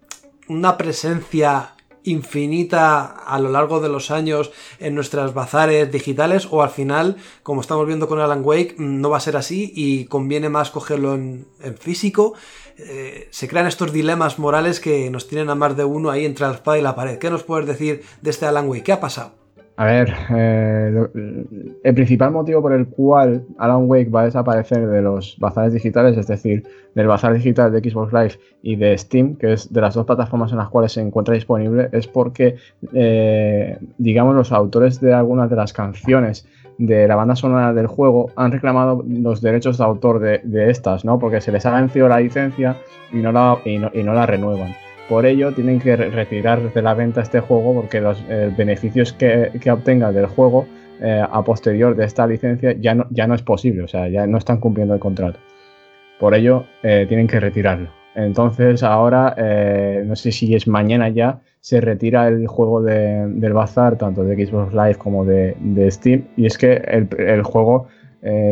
una 0.47 0.77
presencia 0.77 1.72
infinita 2.03 3.05
a 3.05 3.39
lo 3.39 3.49
largo 3.49 3.79
de 3.79 3.89
los 3.89 4.11
años 4.11 4.51
en 4.79 4.95
nuestras 4.95 5.33
bazares 5.33 5.91
digitales 5.91 6.47
o 6.49 6.61
al 6.61 6.69
final, 6.69 7.17
como 7.43 7.61
estamos 7.61 7.87
viendo 7.87 8.07
con 8.07 8.19
Alan 8.19 8.41
Wake, 8.43 8.75
no 8.77 9.09
va 9.09 9.17
a 9.17 9.21
ser 9.21 9.37
así 9.37 9.71
y 9.75 10.05
conviene 10.05 10.49
más 10.49 10.69
cogerlo 10.69 11.13
en, 11.13 11.47
físico. 11.79 12.33
Eh, 12.77 13.27
se 13.31 13.47
crean 13.47 13.67
estos 13.67 13.93
dilemas 13.93 14.39
morales 14.39 14.79
que 14.79 15.09
nos 15.09 15.27
tienen 15.27 15.49
a 15.49 15.55
más 15.55 15.77
de 15.77 15.83
uno 15.83 16.09
ahí 16.09 16.25
entre 16.25 16.47
la 16.47 16.53
espada 16.53 16.77
y 16.77 16.81
la 16.81 16.95
pared. 16.95 17.17
¿Qué 17.17 17.29
nos 17.29 17.43
puedes 17.43 17.67
decir 17.67 18.03
de 18.21 18.29
este 18.29 18.45
Alan 18.45 18.67
Wake? 18.67 18.83
¿Qué 18.83 18.93
ha 18.93 18.99
pasado? 18.99 19.42
A 19.75 19.85
ver, 19.85 20.13
eh, 20.29 21.07
el 21.83 21.95
principal 21.95 22.29
motivo 22.31 22.61
por 22.61 22.73
el 22.73 22.85
cual 22.87 23.43
Alan 23.57 23.89
Wake 23.89 24.11
va 24.11 24.21
a 24.21 24.25
desaparecer 24.25 24.87
de 24.87 25.01
los 25.01 25.35
bazares 25.39 25.73
digitales, 25.73 26.15
es 26.15 26.27
decir, 26.27 26.63
del 26.93 27.07
bazar 27.07 27.33
digital 27.33 27.71
de 27.71 27.79
Xbox 27.89 28.13
Live 28.13 28.33
y 28.61 28.75
de 28.75 28.95
Steam, 28.95 29.35
que 29.35 29.53
es 29.53 29.73
de 29.73 29.81
las 29.81 29.95
dos 29.95 30.05
plataformas 30.05 30.51
en 30.51 30.59
las 30.59 30.69
cuales 30.69 30.91
se 30.91 31.01
encuentra 31.01 31.33
disponible, 31.33 31.89
es 31.91 32.07
porque, 32.07 32.57
eh, 32.93 33.79
digamos, 33.97 34.35
los 34.35 34.51
autores 34.51 35.01
de 35.01 35.11
algunas 35.11 35.49
de 35.49 35.55
las 35.55 35.73
canciones 35.73 36.45
de 36.77 37.07
la 37.07 37.15
banda 37.15 37.35
sonora 37.35 37.73
del 37.73 37.87
juego 37.87 38.29
han 38.35 38.51
reclamado 38.51 39.03
los 39.07 39.41
derechos 39.41 39.79
de 39.79 39.83
autor 39.85 40.19
de, 40.19 40.39
de 40.43 40.69
estas, 40.69 41.03
¿no? 41.03 41.17
Porque 41.17 41.41
se 41.41 41.51
les 41.51 41.65
ha 41.65 41.73
vencido 41.73 42.07
la 42.07 42.19
licencia 42.19 42.77
y 43.11 43.17
no 43.17 43.31
la, 43.31 43.57
y 43.65 43.79
no- 43.79 43.89
y 43.91 44.03
no 44.03 44.13
la 44.13 44.27
renuevan. 44.27 44.75
Por 45.09 45.25
ello, 45.25 45.53
tienen 45.53 45.79
que 45.79 45.95
re- 45.95 46.09
retirar 46.09 46.73
de 46.73 46.81
la 46.81 46.93
venta 46.93 47.21
este 47.21 47.39
juego 47.41 47.73
porque 47.73 47.99
los 47.99 48.23
eh, 48.29 48.51
beneficios 48.57 49.11
que, 49.13 49.51
que 49.61 49.69
obtengan 49.69 50.13
del 50.13 50.27
juego 50.27 50.65
eh, 51.01 51.21
a 51.29 51.43
posterior 51.43 51.95
de 51.95 52.05
esta 52.05 52.25
licencia 52.25 52.73
ya 52.79 52.95
no, 52.95 53.05
ya 53.09 53.27
no 53.27 53.35
es 53.35 53.41
posible, 53.41 53.83
o 53.83 53.87
sea, 53.87 54.07
ya 54.07 54.25
no 54.27 54.37
están 54.37 54.59
cumpliendo 54.59 54.93
el 54.93 54.99
contrato. 55.01 55.39
Por 56.19 56.33
ello, 56.33 56.65
eh, 56.83 57.05
tienen 57.07 57.27
que 57.27 57.39
retirarlo. 57.39 57.89
Entonces, 58.15 58.83
ahora, 58.83 59.35
no 60.05 60.15
sé 60.15 60.31
si 60.31 60.53
es 60.53 60.67
mañana 60.67 61.09
ya, 61.09 61.41
se 61.59 61.81
retira 61.81 62.27
el 62.27 62.45
juego 62.45 62.81
de, 62.83 63.25
del 63.27 63.53
bazar, 63.53 63.97
tanto 63.97 64.23
de 64.23 64.45
Xbox 64.45 64.71
Live 64.71 64.95
como 64.95 65.25
de, 65.25 65.55
Steam. 65.89 66.25
Y 66.37 66.45
es 66.45 66.59
que 66.59 66.73
el, 66.73 67.41
juego, 67.41 67.87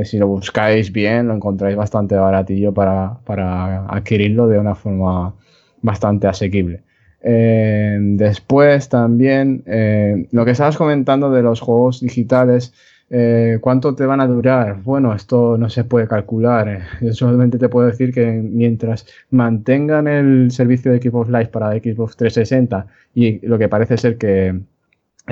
si 0.04 0.18
lo 0.18 0.28
buscáis 0.28 0.92
bien, 0.92 1.28
lo 1.28 1.36
encontráis 1.36 1.76
bastante 1.76 2.16
baratillo 2.16 2.74
para, 2.74 3.20
para 3.24 3.86
adquirirlo 3.86 4.48
de 4.48 4.58
una 4.58 4.74
forma 4.74 5.36
bastante 5.82 6.28
asequible. 6.28 6.84
Eh, 7.24 7.98
después 8.02 8.90
también, 8.90 9.64
eh, 9.68 10.28
lo 10.32 10.46
que 10.46 10.52
estabas 10.52 10.78
comentando 10.78 11.32
de 11.32 11.44
los 11.44 11.62
juegos 11.62 12.02
digitales, 12.02 12.74
eh, 13.10 13.60
¿cuánto 13.62 13.94
te 13.94 14.06
van 14.06 14.22
a 14.22 14.28
durar? 14.28 14.82
Bueno, 14.84 15.14
esto 15.14 15.58
no 15.58 15.70
se 15.70 15.84
puede 15.84 16.08
calcular. 16.08 16.82
Yo 17.02 17.14
solamente 17.14 17.58
te 17.58 17.70
puedo 17.70 17.88
decir 17.88 18.14
que 18.14 18.26
mientras 18.32 19.06
mantengan 19.30 20.08
el 20.08 20.52
servicio 20.52 20.92
de 20.92 21.02
Xbox 21.02 21.30
Live 21.30 21.48
para 21.48 21.72
Xbox 21.72 22.16
360 22.18 22.88
y 23.14 23.46
lo 23.46 23.60
que 23.60 23.70
parece 23.70 23.98
ser 23.98 24.18
que 24.18 24.62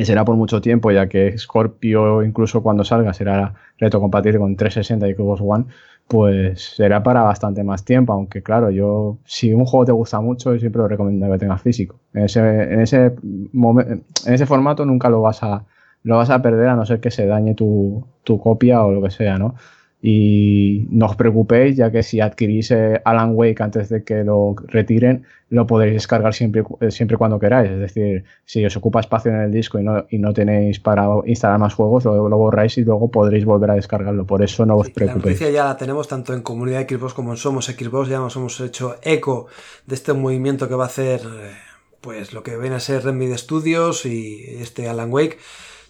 será 0.03 0.25
por 0.25 0.35
mucho 0.35 0.61
tiempo, 0.61 0.91
ya 0.91 1.07
que 1.07 1.37
Scorpio 1.37 2.23
incluso 2.23 2.61
cuando 2.61 2.83
salga 2.83 3.13
será 3.13 3.55
retrocompatible 3.77 4.39
con 4.39 4.55
360 4.55 5.07
y 5.07 5.13
Xbox 5.13 5.41
One, 5.41 5.65
pues 6.09 6.75
será 6.75 7.03
para 7.03 7.21
bastante 7.23 7.63
más 7.63 7.85
tiempo, 7.85 8.13
aunque 8.13 8.43
claro, 8.43 8.71
yo 8.71 9.19
si 9.25 9.53
un 9.53 9.65
juego 9.65 9.85
te 9.85 9.91
gusta 9.93 10.19
mucho, 10.21 10.53
yo 10.53 10.59
siempre 10.59 10.81
lo 10.81 10.87
recomiendo 10.89 11.31
que 11.31 11.37
tengas 11.39 11.61
físico. 11.61 11.99
En 12.13 12.25
ese, 12.25 12.39
en 12.41 12.81
ese, 12.81 13.15
momen- 13.53 14.03
en 14.25 14.33
ese 14.33 14.45
formato 14.47 14.85
nunca 14.85 15.09
lo 15.09 15.21
vas 15.21 15.43
a 15.43 15.65
lo 16.03 16.17
vas 16.17 16.29
a 16.29 16.41
perder 16.41 16.69
a 16.69 16.75
no 16.75 16.85
ser 16.85 17.01
que 17.01 17.11
se 17.11 17.25
dañe 17.27 17.55
tu, 17.55 18.05
tu 18.23 18.39
copia 18.39 18.83
o 18.85 18.91
lo 18.91 19.01
que 19.03 19.11
sea, 19.11 19.37
¿no? 19.37 19.55
Y 20.01 20.87
no 20.91 21.07
os 21.07 21.15
preocupéis, 21.17 21.75
ya 21.75 21.91
que 21.91 22.03
si 22.03 22.21
adquirís 22.21 22.71
eh, 22.71 23.01
Alan 23.03 23.31
Wake 23.35 23.61
antes 23.61 23.89
de 23.89 24.03
que 24.03 24.23
lo 24.23 24.55
retiren, 24.67 25.25
lo 25.49 25.67
podéis 25.67 25.91
descargar 25.93 26.33
siempre, 26.33 26.63
eh, 26.79 26.89
siempre 26.89 27.17
cuando 27.17 27.37
queráis. 27.37 27.69
Es 27.71 27.79
decir, 27.79 28.23
si 28.45 28.63
os 28.65 28.77
ocupa 28.77 29.01
espacio 29.01 29.31
en 29.31 29.41
el 29.41 29.51
disco 29.51 29.77
y 29.77 29.83
no, 29.83 30.05
y 30.09 30.17
no 30.19 30.33
tenéis 30.33 30.79
para 30.79 31.05
instalar 31.25 31.59
más 31.59 31.73
juegos, 31.73 32.05
lo, 32.05 32.29
lo 32.29 32.37
borráis 32.37 32.77
y 32.77 32.85
luego 32.85 33.11
podréis 33.11 33.43
volver 33.43 33.71
a 33.71 33.75
descargarlo. 33.75 34.25
Por 34.25 34.41
eso 34.41 34.65
no 34.65 34.77
os 34.77 34.87
Sí, 34.87 34.91
la 34.91 34.95
preocupéis. 34.95 35.25
noticia 35.25 35.49
ya 35.51 35.65
la 35.65 35.75
tenemos 35.75 36.07
tanto 36.07 36.33
en 36.33 36.43
comunidad 36.43 36.87
Xbox 36.87 37.13
como 37.13 37.31
en 37.31 37.37
Somos 37.37 37.65
Xbox, 37.65 38.07
ya 38.07 38.19
nos 38.19 38.35
hemos 38.37 38.57
hecho 38.61 38.95
eco 39.03 39.47
de 39.85 39.95
este 39.95 40.13
movimiento 40.13 40.69
que 40.69 40.75
va 40.75 40.85
a 40.85 40.87
hacer 40.87 41.19
eh, 41.21 41.51
pues 41.99 42.31
lo 42.31 42.41
que 42.43 42.55
viene 42.57 42.77
a 42.77 42.79
ser 42.79 43.03
Remedy 43.03 43.37
Studios 43.37 44.05
y 44.05 44.45
este 44.61 44.87
Alan 44.87 45.11
Wake. 45.11 45.37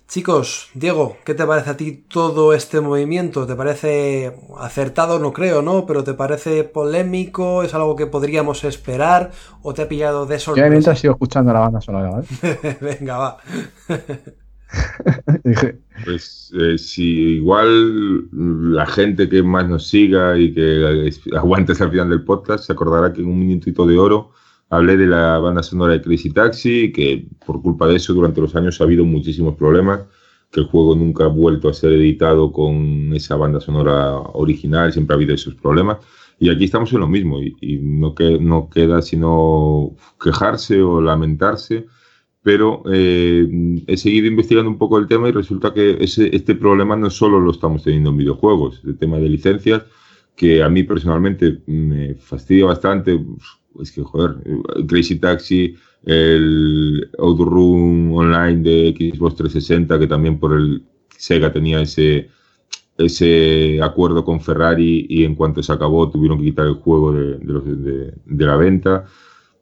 Chicos, 0.09 0.71
Diego, 0.73 1.17
¿qué 1.23 1.35
te 1.35 1.45
parece 1.45 1.69
a 1.69 1.77
ti 1.77 1.91
todo 2.07 2.53
este 2.53 2.81
movimiento? 2.81 3.45
¿Te 3.45 3.55
parece 3.55 4.35
acertado? 4.57 5.19
No 5.19 5.31
creo, 5.33 5.61
¿no? 5.61 5.85
Pero 5.85 6.03
¿te 6.03 6.15
parece 6.15 6.63
polémico? 6.63 7.61
¿Es 7.63 7.75
algo 7.75 7.95
que 7.95 8.07
podríamos 8.07 8.63
esperar? 8.63 9.31
¿O 9.61 9.73
te 9.75 9.83
ha 9.83 9.87
pillado 9.89 10.25
de 10.25 10.39
Yo 10.55 10.65
sorpresa? 10.65 10.69
mientras 10.69 10.99
sigo 10.99 11.13
escuchando 11.13 11.53
la 11.53 11.59
banda 11.59 11.79
sonora, 11.81 12.09
¿vale? 12.09 12.27
Venga, 12.81 13.17
va. 13.17 13.37
Dije, 15.43 15.79
Pues 16.05 16.51
eh, 16.59 16.77
si 16.77 17.03
igual 17.37 18.29
la 18.73 18.85
gente 18.85 19.27
que 19.29 19.43
más 19.43 19.67
nos 19.67 19.87
siga 19.87 20.37
y 20.37 20.53
que 20.53 21.09
aguante 21.35 21.71
hasta 21.73 21.85
el 21.85 21.91
final 21.91 22.09
del 22.09 22.23
podcast 22.23 22.65
se 22.65 22.73
acordará 22.73 23.11
que 23.13 23.21
en 23.21 23.27
un 23.29 23.39
minutito 23.39 23.85
de 23.85 23.97
oro 23.97 24.31
hablé 24.69 24.97
de 24.97 25.07
la 25.07 25.39
banda 25.39 25.63
sonora 25.63 25.93
de 25.93 26.01
Crazy 26.01 26.31
Taxi 26.31 26.91
que 26.91 27.27
por 27.45 27.61
culpa 27.61 27.87
de 27.87 27.95
eso 27.95 28.13
durante 28.13 28.41
los 28.41 28.55
años 28.55 28.79
ha 28.79 28.83
habido 28.83 29.05
muchísimos 29.05 29.55
problemas, 29.55 30.01
que 30.51 30.61
el 30.61 30.67
juego 30.67 30.95
nunca 30.95 31.25
ha 31.25 31.27
vuelto 31.27 31.69
a 31.69 31.73
ser 31.73 31.93
editado 31.93 32.51
con 32.51 33.13
esa 33.13 33.35
banda 33.35 33.59
sonora 33.59 34.17
original, 34.33 34.91
siempre 34.93 35.13
ha 35.13 35.17
habido 35.17 35.35
esos 35.35 35.55
problemas. 35.55 35.97
Y 36.39 36.49
aquí 36.49 36.65
estamos 36.65 36.93
en 36.93 37.01
lo 37.01 37.07
mismo 37.07 37.41
y, 37.41 37.55
y 37.61 37.79
no, 37.79 38.15
que, 38.15 38.39
no 38.39 38.69
queda 38.69 39.01
sino 39.01 39.95
quejarse 40.21 40.81
o 40.81 41.01
lamentarse 41.01 41.85
pero 42.41 42.83
eh, 42.91 43.47
he 43.87 43.97
seguido 43.97 44.27
investigando 44.27 44.69
un 44.69 44.77
poco 44.77 44.97
el 44.97 45.07
tema 45.07 45.29
y 45.29 45.31
resulta 45.31 45.73
que 45.73 45.97
ese, 45.99 46.33
este 46.35 46.55
problema 46.55 46.95
no 46.95 47.09
solo 47.09 47.39
lo 47.39 47.51
estamos 47.51 47.83
teniendo 47.83 48.11
en 48.11 48.17
videojuegos, 48.17 48.81
el 48.85 48.97
tema 48.97 49.17
de 49.17 49.29
licencias, 49.29 49.83
que 50.35 50.63
a 50.63 50.69
mí 50.69 50.83
personalmente 50.83 51.59
me 51.67 52.15
fastidia 52.15 52.65
bastante, 52.65 53.19
es 53.81 53.91
que 53.91 54.01
joder, 54.03 54.35
Crazy 54.87 55.17
Taxi, 55.19 55.75
el 56.03 57.09
Outrun 57.17 58.11
Online 58.13 58.61
de 58.63 59.13
Xbox 59.13 59.35
360, 59.35 59.99
que 59.99 60.07
también 60.07 60.39
por 60.39 60.53
el 60.53 60.83
Sega 61.17 61.51
tenía 61.51 61.81
ese, 61.81 62.29
ese 62.97 63.81
acuerdo 63.81 64.25
con 64.25 64.41
Ferrari 64.41 65.05
y 65.09 65.23
en 65.25 65.35
cuanto 65.35 65.63
se 65.63 65.73
acabó 65.73 66.09
tuvieron 66.11 66.39
que 66.39 66.45
quitar 66.45 66.67
el 66.67 66.75
juego 66.75 67.13
de- 67.13 68.13
de 68.25 68.45
la 68.45 68.55
venta. 68.57 69.05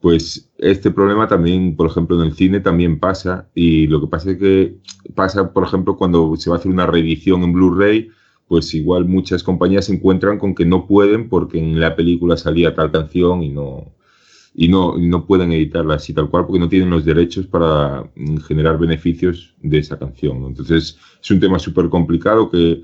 Pues 0.02 0.52
este 0.58 0.92
problema 0.92 1.28
también, 1.28 1.76
por 1.76 1.88
ejemplo, 1.90 2.16
en 2.22 2.28
el 2.28 2.34
cine 2.36 2.60
también 2.60 3.00
pasa 3.00 3.50
y 3.56 3.88
lo 3.88 4.00
que 4.02 4.08
pasa 4.08 4.32
es 4.32 4.38
que 4.38 4.78
pasa, 5.16 5.54
por 5.54 5.64
ejemplo, 5.64 5.98
cuando 5.98 6.36
se 6.38 6.50
va 6.50 6.56
a 6.58 6.60
hacer 6.60 6.72
una 6.72 6.86
reedición 6.86 7.44
en 7.44 7.54
Blu-ray, 7.54 8.10
pues 8.48 8.74
igual 8.76 9.06
muchas 9.06 9.44
compañías 9.44 9.86
se 9.86 9.94
encuentran 9.96 10.38
con 10.40 10.56
que 10.56 10.66
no 10.66 10.88
pueden 10.88 11.30
porque 11.30 11.60
en 11.60 11.80
la 11.80 11.96
película 11.96 12.38
salía 12.38 12.76
tal 12.76 12.92
canción 12.92 13.44
y 13.44 13.50
no 13.50 13.94
y 14.60 14.68
no, 14.70 14.98
y 14.98 15.08
no 15.08 15.28
pueden 15.28 15.52
editarla 15.52 15.94
así 15.96 16.16
tal 16.16 16.32
cual 16.32 16.48
porque 16.48 16.60
no 16.60 16.68
tienen 16.68 16.90
los 16.90 17.06
derechos 17.06 17.46
para 17.46 18.10
mm, 18.16 18.38
generar 18.38 18.80
beneficios 18.80 19.54
de 19.62 19.78
esa 19.78 20.00
canción. 20.00 20.46
Entonces 20.46 20.98
es 21.22 21.32
un 21.32 21.40
tema 21.40 21.60
súper 21.60 21.90
complicado 21.90 22.50
que, 22.50 22.82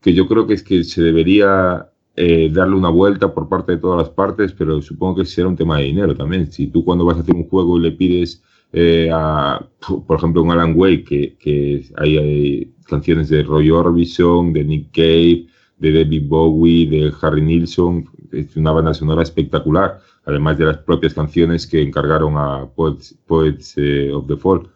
que 0.00 0.14
yo 0.14 0.28
creo 0.28 0.46
que 0.46 0.54
es 0.54 0.62
que 0.62 0.84
se 0.84 1.02
debería 1.02 1.90
eh, 2.14 2.48
darle 2.52 2.76
una 2.76 2.88
vuelta 2.88 3.34
por 3.34 3.48
parte 3.48 3.72
de 3.72 3.78
todas 3.78 3.98
las 3.98 4.10
partes, 4.10 4.52
pero 4.52 4.80
supongo 4.80 5.16
que 5.16 5.24
será 5.24 5.48
un 5.48 5.56
tema 5.56 5.78
de 5.78 5.86
dinero 5.86 6.14
también. 6.14 6.52
Si 6.52 6.68
tú 6.68 6.84
cuando 6.84 7.04
vas 7.04 7.16
a 7.16 7.22
hacer 7.22 7.34
un 7.34 7.48
juego 7.48 7.80
le 7.80 7.90
pides 7.90 8.40
eh, 8.72 9.10
a, 9.12 9.60
por 10.06 10.18
ejemplo, 10.18 10.40
un 10.40 10.52
Alan 10.52 10.74
Wake, 10.76 11.04
que, 11.04 11.36
que 11.36 11.84
hay, 11.96 12.16
hay 12.16 12.74
canciones 12.86 13.28
de 13.28 13.42
Roy 13.42 13.70
Orbison, 13.70 14.52
de 14.52 14.62
Nick 14.62 14.92
Cave, 14.92 15.46
de 15.82 15.92
David 15.92 16.28
Bowie, 16.28 16.88
de 16.88 17.12
Harry 17.20 17.42
Nilsson, 17.42 18.08
es 18.30 18.56
una 18.56 18.70
banda 18.70 18.94
sonora 18.94 19.24
espectacular, 19.24 19.98
además 20.24 20.56
de 20.56 20.66
las 20.66 20.78
propias 20.78 21.12
canciones 21.12 21.66
que 21.66 21.82
encargaron 21.82 22.34
a 22.36 22.68
Poets, 22.76 23.74
eh, 23.76 24.12
of 24.12 24.28
the 24.28 24.36
Fall. 24.36 24.68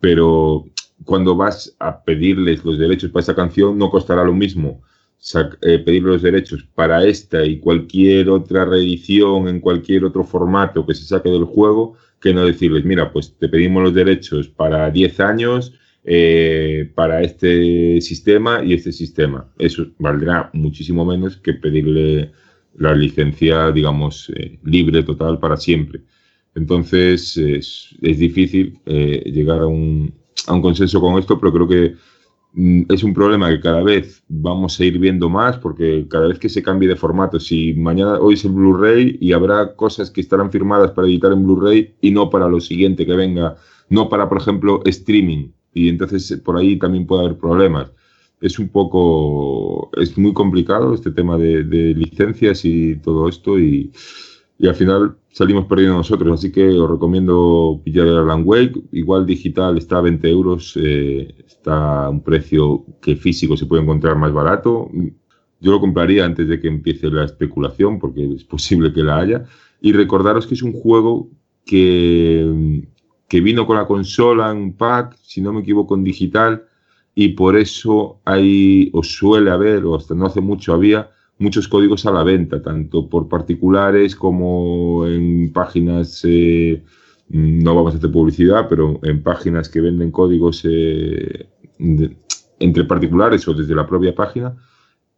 Pero 0.00 0.64
cuando 1.04 1.36
vas 1.36 1.76
a 1.78 2.02
pedirles 2.02 2.64
los 2.64 2.76
derechos 2.76 3.12
para 3.12 3.22
esa 3.22 3.36
canción, 3.36 3.78
no 3.78 3.88
costará 3.88 4.24
lo 4.24 4.34
mismo 4.34 4.82
eh, 5.60 5.78
pedir 5.78 6.02
los 6.02 6.22
derechos 6.22 6.64
para 6.74 7.04
esta 7.04 7.44
y 7.44 7.60
cualquier 7.60 8.28
otra 8.28 8.64
reedición 8.64 9.46
en 9.46 9.60
cualquier 9.60 10.04
otro 10.04 10.24
formato 10.24 10.84
que 10.84 10.94
se 10.94 11.04
saque 11.04 11.28
del 11.30 11.44
juego, 11.44 11.94
que 12.20 12.34
no 12.34 12.44
decirles, 12.44 12.84
mira, 12.84 13.12
pues 13.12 13.32
te 13.38 13.48
pedimos 13.48 13.84
los 13.84 13.94
derechos 13.94 14.48
para 14.48 14.90
10 14.90 15.20
años, 15.20 15.72
eh, 16.04 16.90
para 16.94 17.22
este 17.22 18.00
sistema 18.00 18.62
y 18.64 18.74
este 18.74 18.92
sistema. 18.92 19.48
Eso 19.58 19.86
valdrá 19.98 20.50
muchísimo 20.52 21.04
menos 21.04 21.36
que 21.36 21.54
pedirle 21.54 22.32
la 22.74 22.94
licencia, 22.94 23.70
digamos, 23.70 24.32
eh, 24.34 24.58
libre 24.64 25.02
total 25.02 25.38
para 25.38 25.56
siempre. 25.56 26.02
Entonces 26.54 27.36
es, 27.36 27.94
es 28.00 28.18
difícil 28.18 28.78
eh, 28.86 29.22
llegar 29.32 29.60
a 29.60 29.66
un, 29.66 30.12
a 30.46 30.54
un 30.54 30.62
consenso 30.62 31.00
con 31.00 31.18
esto, 31.18 31.38
pero 31.38 31.52
creo 31.52 31.68
que 31.68 31.94
mm, 32.54 32.92
es 32.92 33.02
un 33.04 33.14
problema 33.14 33.48
que 33.50 33.60
cada 33.60 33.82
vez 33.82 34.22
vamos 34.28 34.78
a 34.78 34.84
ir 34.84 34.98
viendo 34.98 35.28
más 35.28 35.56
porque 35.58 36.06
cada 36.10 36.28
vez 36.28 36.38
que 36.38 36.48
se 36.48 36.62
cambie 36.62 36.88
de 36.88 36.96
formato, 36.96 37.40
si 37.40 37.74
mañana 37.74 38.18
hoy 38.18 38.34
es 38.34 38.44
el 38.44 38.52
Blu-ray 38.52 39.18
y 39.20 39.32
habrá 39.32 39.74
cosas 39.76 40.10
que 40.10 40.20
estarán 40.20 40.50
firmadas 40.50 40.90
para 40.90 41.06
editar 41.06 41.32
en 41.32 41.44
Blu-ray 41.44 41.94
y 42.00 42.10
no 42.10 42.28
para 42.28 42.48
lo 42.48 42.60
siguiente 42.60 43.06
que 43.06 43.14
venga, 43.14 43.56
no 43.88 44.08
para, 44.08 44.28
por 44.28 44.38
ejemplo, 44.38 44.82
streaming. 44.84 45.52
Y 45.74 45.88
entonces 45.88 46.30
eh, 46.30 46.38
por 46.38 46.56
ahí 46.56 46.78
también 46.78 47.06
puede 47.06 47.24
haber 47.26 47.38
problemas. 47.38 47.92
Es 48.40 48.58
un 48.58 48.68
poco, 48.68 49.90
es 49.96 50.18
muy 50.18 50.32
complicado 50.32 50.94
este 50.94 51.10
tema 51.12 51.38
de, 51.38 51.64
de 51.64 51.94
licencias 51.94 52.64
y 52.64 52.96
todo 52.96 53.28
esto 53.28 53.58
y, 53.58 53.92
y 54.58 54.68
al 54.68 54.74
final 54.74 55.16
salimos 55.32 55.66
perdiendo 55.66 55.96
nosotros. 55.96 56.38
Así 56.38 56.52
que 56.52 56.68
os 56.68 56.90
recomiendo 56.90 57.80
pillar 57.84 58.06
el 58.06 58.18
Alan 58.18 58.42
Wake. 58.44 58.80
Igual 58.92 59.26
digital 59.26 59.76
está 59.76 59.98
a 59.98 60.02
20 60.02 60.30
euros, 60.30 60.78
eh, 60.80 61.34
está 61.46 62.04
a 62.04 62.10
un 62.10 62.22
precio 62.22 62.84
que 63.00 63.16
físico 63.16 63.56
se 63.56 63.66
puede 63.66 63.82
encontrar 63.82 64.16
más 64.16 64.32
barato. 64.32 64.88
Yo 65.60 65.70
lo 65.70 65.80
compraría 65.80 66.24
antes 66.24 66.48
de 66.48 66.60
que 66.60 66.68
empiece 66.68 67.08
la 67.10 67.24
especulación, 67.24 67.98
porque 67.98 68.34
es 68.34 68.44
posible 68.44 68.92
que 68.92 69.02
la 69.02 69.18
haya. 69.18 69.44
Y 69.80 69.92
recordaros 69.92 70.46
que 70.46 70.54
es 70.54 70.62
un 70.62 70.72
juego 70.72 71.28
que, 71.64 72.84
que 73.32 73.40
vino 73.40 73.66
con 73.66 73.76
la 73.78 73.86
consola 73.86 74.50
en 74.50 74.58
un 74.58 74.72
pack, 74.76 75.16
si 75.22 75.40
no 75.40 75.54
me 75.54 75.60
equivoco, 75.60 75.94
en 75.94 76.04
digital, 76.04 76.64
y 77.14 77.28
por 77.30 77.56
eso 77.56 78.20
hay, 78.26 78.90
o 78.92 79.02
suele 79.02 79.50
haber, 79.50 79.86
o 79.86 79.94
hasta 79.96 80.14
no 80.14 80.26
hace 80.26 80.42
mucho 80.42 80.74
había, 80.74 81.08
muchos 81.38 81.66
códigos 81.66 82.04
a 82.04 82.12
la 82.12 82.24
venta, 82.24 82.60
tanto 82.60 83.08
por 83.08 83.28
particulares 83.28 84.14
como 84.16 85.06
en 85.06 85.50
páginas, 85.50 86.20
eh, 86.24 86.82
no 87.30 87.74
vamos 87.74 87.94
a 87.94 87.98
hacer 87.98 88.10
publicidad, 88.12 88.66
pero 88.68 89.00
en 89.02 89.22
páginas 89.22 89.70
que 89.70 89.80
venden 89.80 90.10
códigos 90.10 90.60
eh, 90.64 91.46
de- 91.78 92.16
entre 92.58 92.84
particulares 92.84 93.48
o 93.48 93.54
desde 93.54 93.74
la 93.74 93.86
propia 93.86 94.14
página. 94.14 94.54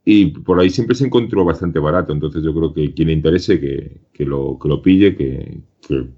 Y 0.04 0.26
por 0.26 0.60
ahí 0.60 0.70
siempre 0.70 0.94
se 0.96 1.06
encontró 1.06 1.44
bastante 1.44 1.78
barato, 1.80 2.12
entonces 2.12 2.42
yo 2.44 2.54
creo 2.54 2.72
que 2.74 2.92
quien 2.94 3.08
le 3.08 3.14
interese 3.14 3.60
que, 3.60 4.02
que 4.12 4.24
lo, 4.26 4.58
que 4.60 4.68
lo 4.68 4.82
pille, 4.82 5.16
que, 5.16 5.60
que 5.88 6.08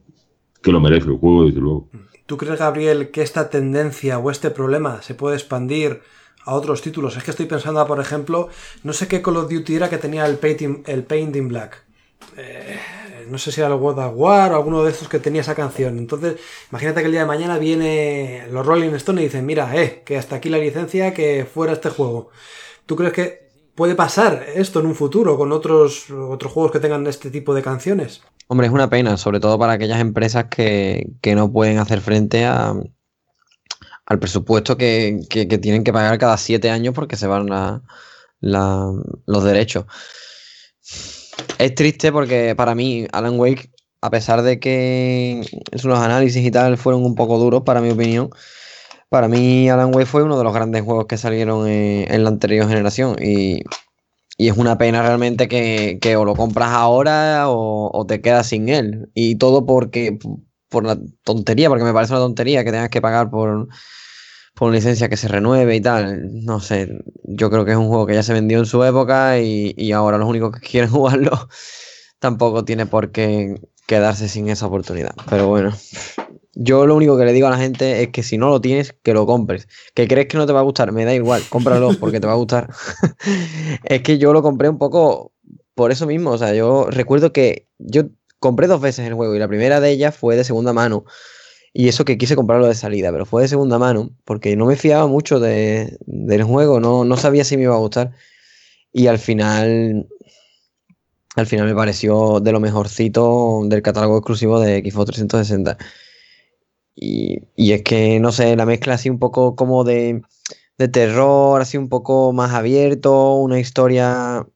que 0.62 0.72
lo 0.72 0.80
merece 0.80 1.08
el 1.08 1.16
juego, 1.16 1.44
desde 1.46 1.60
luego. 1.60 1.88
¿Tú 2.26 2.36
crees, 2.36 2.58
Gabriel, 2.58 3.10
que 3.10 3.22
esta 3.22 3.50
tendencia 3.50 4.18
o 4.18 4.30
este 4.30 4.50
problema 4.50 5.00
se 5.02 5.14
puede 5.14 5.36
expandir 5.36 6.02
a 6.44 6.54
otros 6.54 6.82
títulos? 6.82 7.16
Es 7.16 7.22
que 7.22 7.30
estoy 7.30 7.46
pensando, 7.46 7.86
por 7.86 8.00
ejemplo, 8.00 8.48
no 8.82 8.92
sé 8.92 9.06
qué 9.06 9.22
Call 9.22 9.36
of 9.36 9.50
Duty 9.50 9.76
era 9.76 9.88
que 9.88 9.98
tenía 9.98 10.26
el 10.26 10.36
Painting, 10.36 10.82
el 10.86 11.04
Paint 11.04 11.36
in 11.36 11.48
Black. 11.48 11.84
Eh, 12.36 12.78
no 13.28 13.38
sé 13.38 13.52
si 13.52 13.60
era 13.60 13.68
el 13.68 13.80
World 13.80 14.00
of 14.00 14.12
War 14.16 14.52
o 14.52 14.56
alguno 14.56 14.82
de 14.82 14.90
estos 14.90 15.08
que 15.08 15.20
tenía 15.20 15.42
esa 15.42 15.54
canción. 15.54 15.98
Entonces, 15.98 16.36
imagínate 16.70 17.00
que 17.00 17.06
el 17.06 17.12
día 17.12 17.20
de 17.20 17.26
mañana 17.26 17.58
viene 17.58 18.46
los 18.50 18.66
Rolling 18.66 18.90
Stones 18.94 19.22
y 19.22 19.26
dicen, 19.26 19.46
mira, 19.46 19.74
eh, 19.80 20.02
que 20.04 20.16
hasta 20.16 20.36
aquí 20.36 20.48
la 20.48 20.58
licencia, 20.58 21.14
que 21.14 21.46
fuera 21.52 21.74
este 21.74 21.90
juego. 21.90 22.30
¿Tú 22.86 22.96
crees 22.96 23.12
que 23.12 23.45
puede 23.76 23.94
pasar 23.94 24.46
esto 24.54 24.80
en 24.80 24.86
un 24.86 24.94
futuro 24.94 25.36
con 25.36 25.52
otros, 25.52 26.10
otros 26.10 26.52
juegos 26.52 26.72
que 26.72 26.80
tengan 26.80 27.06
este 27.06 27.30
tipo 27.30 27.54
de 27.54 27.62
canciones? 27.62 28.22
Hombre, 28.48 28.66
es 28.66 28.72
una 28.72 28.90
pena, 28.90 29.16
sobre 29.16 29.38
todo 29.38 29.58
para 29.58 29.72
aquellas 29.72 30.00
empresas 30.00 30.46
que, 30.46 31.12
no 31.34 31.52
pueden 31.52 31.78
hacer 31.78 32.00
frente 32.00 32.44
a, 32.46 32.74
al 34.06 34.18
presupuesto 34.18 34.76
que, 34.76 35.20
tienen 35.60 35.84
que 35.84 35.92
pagar 35.92 36.18
cada 36.18 36.36
siete 36.36 36.70
años 36.70 36.94
porque 36.94 37.16
se 37.16 37.26
van 37.26 37.82
los 38.40 39.44
derechos. 39.44 39.84
Es 41.58 41.74
triste 41.74 42.12
porque 42.12 42.54
para 42.56 42.74
mí 42.74 43.06
Alan 43.12 43.38
Wake, 43.38 43.70
a 44.00 44.10
pesar 44.10 44.42
de 44.42 44.58
que 44.58 45.42
unos 45.84 45.98
análisis 45.98 46.44
y 46.44 46.50
tal 46.50 46.78
fueron 46.78 47.04
un 47.04 47.14
poco 47.14 47.38
duros, 47.38 47.62
para 47.62 47.80
mi 47.80 47.90
opinión, 47.90 48.30
para 49.08 49.28
mí 49.28 49.68
Alan 49.68 49.94
Wake 49.94 50.06
fue 50.06 50.22
uno 50.22 50.38
de 50.38 50.44
los 50.44 50.54
grandes 50.54 50.82
juegos 50.82 51.06
que 51.06 51.16
salieron 51.16 51.68
en, 51.68 52.22
la 52.22 52.28
anterior 52.28 52.68
generación 52.68 53.16
y, 53.20 53.62
es 54.38 54.56
una 54.56 54.76
pena 54.76 55.02
realmente 55.02 55.48
que, 55.48 56.16
o 56.16 56.24
lo 56.24 56.34
compras 56.34 56.70
ahora 56.70 57.44
o, 57.48 58.04
te 58.06 58.20
quedas 58.20 58.48
sin 58.48 58.68
él. 58.68 59.08
Y 59.14 59.36
todo 59.36 59.64
porque 59.64 60.18
por 60.68 60.84
la 60.84 60.98
tontería, 61.24 61.68
porque 61.70 61.84
me 61.84 61.94
parece 61.94 62.12
una 62.12 62.20
tontería 62.20 62.62
que 62.62 62.70
tengas 62.70 62.90
que 62.90 63.00
pagar 63.00 63.30
por, 63.30 63.68
por 64.54 64.68
una 64.68 64.76
licencia 64.76 65.08
que 65.08 65.16
se 65.16 65.28
renueve 65.28 65.76
y 65.76 65.80
tal. 65.80 66.44
No 66.44 66.60
sé, 66.60 66.98
yo 67.24 67.50
creo 67.50 67.64
que 67.64 67.72
es 67.72 67.78
un 67.78 67.88
juego 67.88 68.06
que 68.06 68.14
ya 68.14 68.22
se 68.22 68.34
vendió 68.34 68.58
en 68.58 68.66
su 68.66 68.84
época 68.84 69.40
y, 69.40 69.74
y 69.76 69.92
ahora 69.92 70.18
los 70.18 70.28
únicos 70.28 70.52
que 70.52 70.60
quieren 70.60 70.90
jugarlo 70.90 71.48
tampoco 72.18 72.64
tiene 72.64 72.84
por 72.86 73.12
qué 73.12 73.54
quedarse 73.86 74.28
sin 74.28 74.48
esa 74.48 74.66
oportunidad. 74.66 75.14
Pero 75.30 75.48
bueno, 75.48 75.72
yo 76.58 76.86
lo 76.86 76.96
único 76.96 77.18
que 77.18 77.26
le 77.26 77.34
digo 77.34 77.46
a 77.46 77.50
la 77.50 77.58
gente 77.58 78.02
es 78.02 78.08
que 78.08 78.22
si 78.22 78.38
no 78.38 78.48
lo 78.48 78.62
tienes, 78.62 78.94
que 79.02 79.12
lo 79.12 79.26
compres. 79.26 79.68
Que 79.94 80.08
crees 80.08 80.26
que 80.26 80.38
no 80.38 80.46
te 80.46 80.54
va 80.54 80.60
a 80.60 80.62
gustar, 80.62 80.90
me 80.90 81.04
da 81.04 81.14
igual, 81.14 81.42
cómpralo 81.50 81.90
porque 82.00 82.18
te 82.18 82.26
va 82.26 82.32
a 82.32 82.36
gustar. 82.36 82.70
es 83.84 84.00
que 84.00 84.16
yo 84.16 84.32
lo 84.32 84.42
compré 84.42 84.70
un 84.70 84.78
poco 84.78 85.32
por 85.74 85.92
eso 85.92 86.06
mismo. 86.06 86.30
O 86.30 86.38
sea, 86.38 86.54
yo 86.54 86.88
recuerdo 86.90 87.32
que 87.32 87.68
yo 87.78 88.04
compré 88.38 88.68
dos 88.68 88.80
veces 88.80 89.06
el 89.06 89.14
juego 89.14 89.34
y 89.34 89.38
la 89.38 89.48
primera 89.48 89.80
de 89.80 89.90
ellas 89.90 90.16
fue 90.16 90.34
de 90.34 90.44
segunda 90.44 90.72
mano. 90.72 91.04
Y 91.74 91.88
eso 91.88 92.06
que 92.06 92.16
quise 92.16 92.36
comprarlo 92.36 92.66
de 92.66 92.74
salida, 92.74 93.12
pero 93.12 93.26
fue 93.26 93.42
de 93.42 93.48
segunda 93.48 93.78
mano 93.78 94.10
porque 94.24 94.56
no 94.56 94.64
me 94.64 94.76
fiaba 94.76 95.06
mucho 95.06 95.40
de, 95.40 95.98
del 96.06 96.42
juego, 96.42 96.80
no, 96.80 97.04
no 97.04 97.18
sabía 97.18 97.44
si 97.44 97.58
me 97.58 97.64
iba 97.64 97.74
a 97.74 97.78
gustar. 97.78 98.12
Y 98.92 99.08
al 99.08 99.18
final 99.18 100.08
al 101.36 101.46
final 101.46 101.66
me 101.66 101.74
pareció 101.74 102.40
de 102.40 102.50
lo 102.50 102.60
mejorcito 102.60 103.60
del 103.66 103.82
catálogo 103.82 104.16
exclusivo 104.16 104.58
de 104.58 104.80
Xbox 104.80 105.12
360. 105.12 105.76
Y, 106.96 107.72
es 107.72 107.82
que, 107.82 108.18
no 108.20 108.32
sé, 108.32 108.56
la 108.56 108.66
mezcla 108.66 108.94
así 108.94 109.10
un 109.10 109.18
poco 109.18 109.54
como 109.54 109.84
de, 109.84 110.22
de 110.78 110.88
terror, 110.88 111.60
así 111.60 111.76
un 111.76 111.88
poco 111.88 112.32
más 112.32 112.54
abierto, 112.54 113.34
una 113.34 113.60
historia 113.60 114.46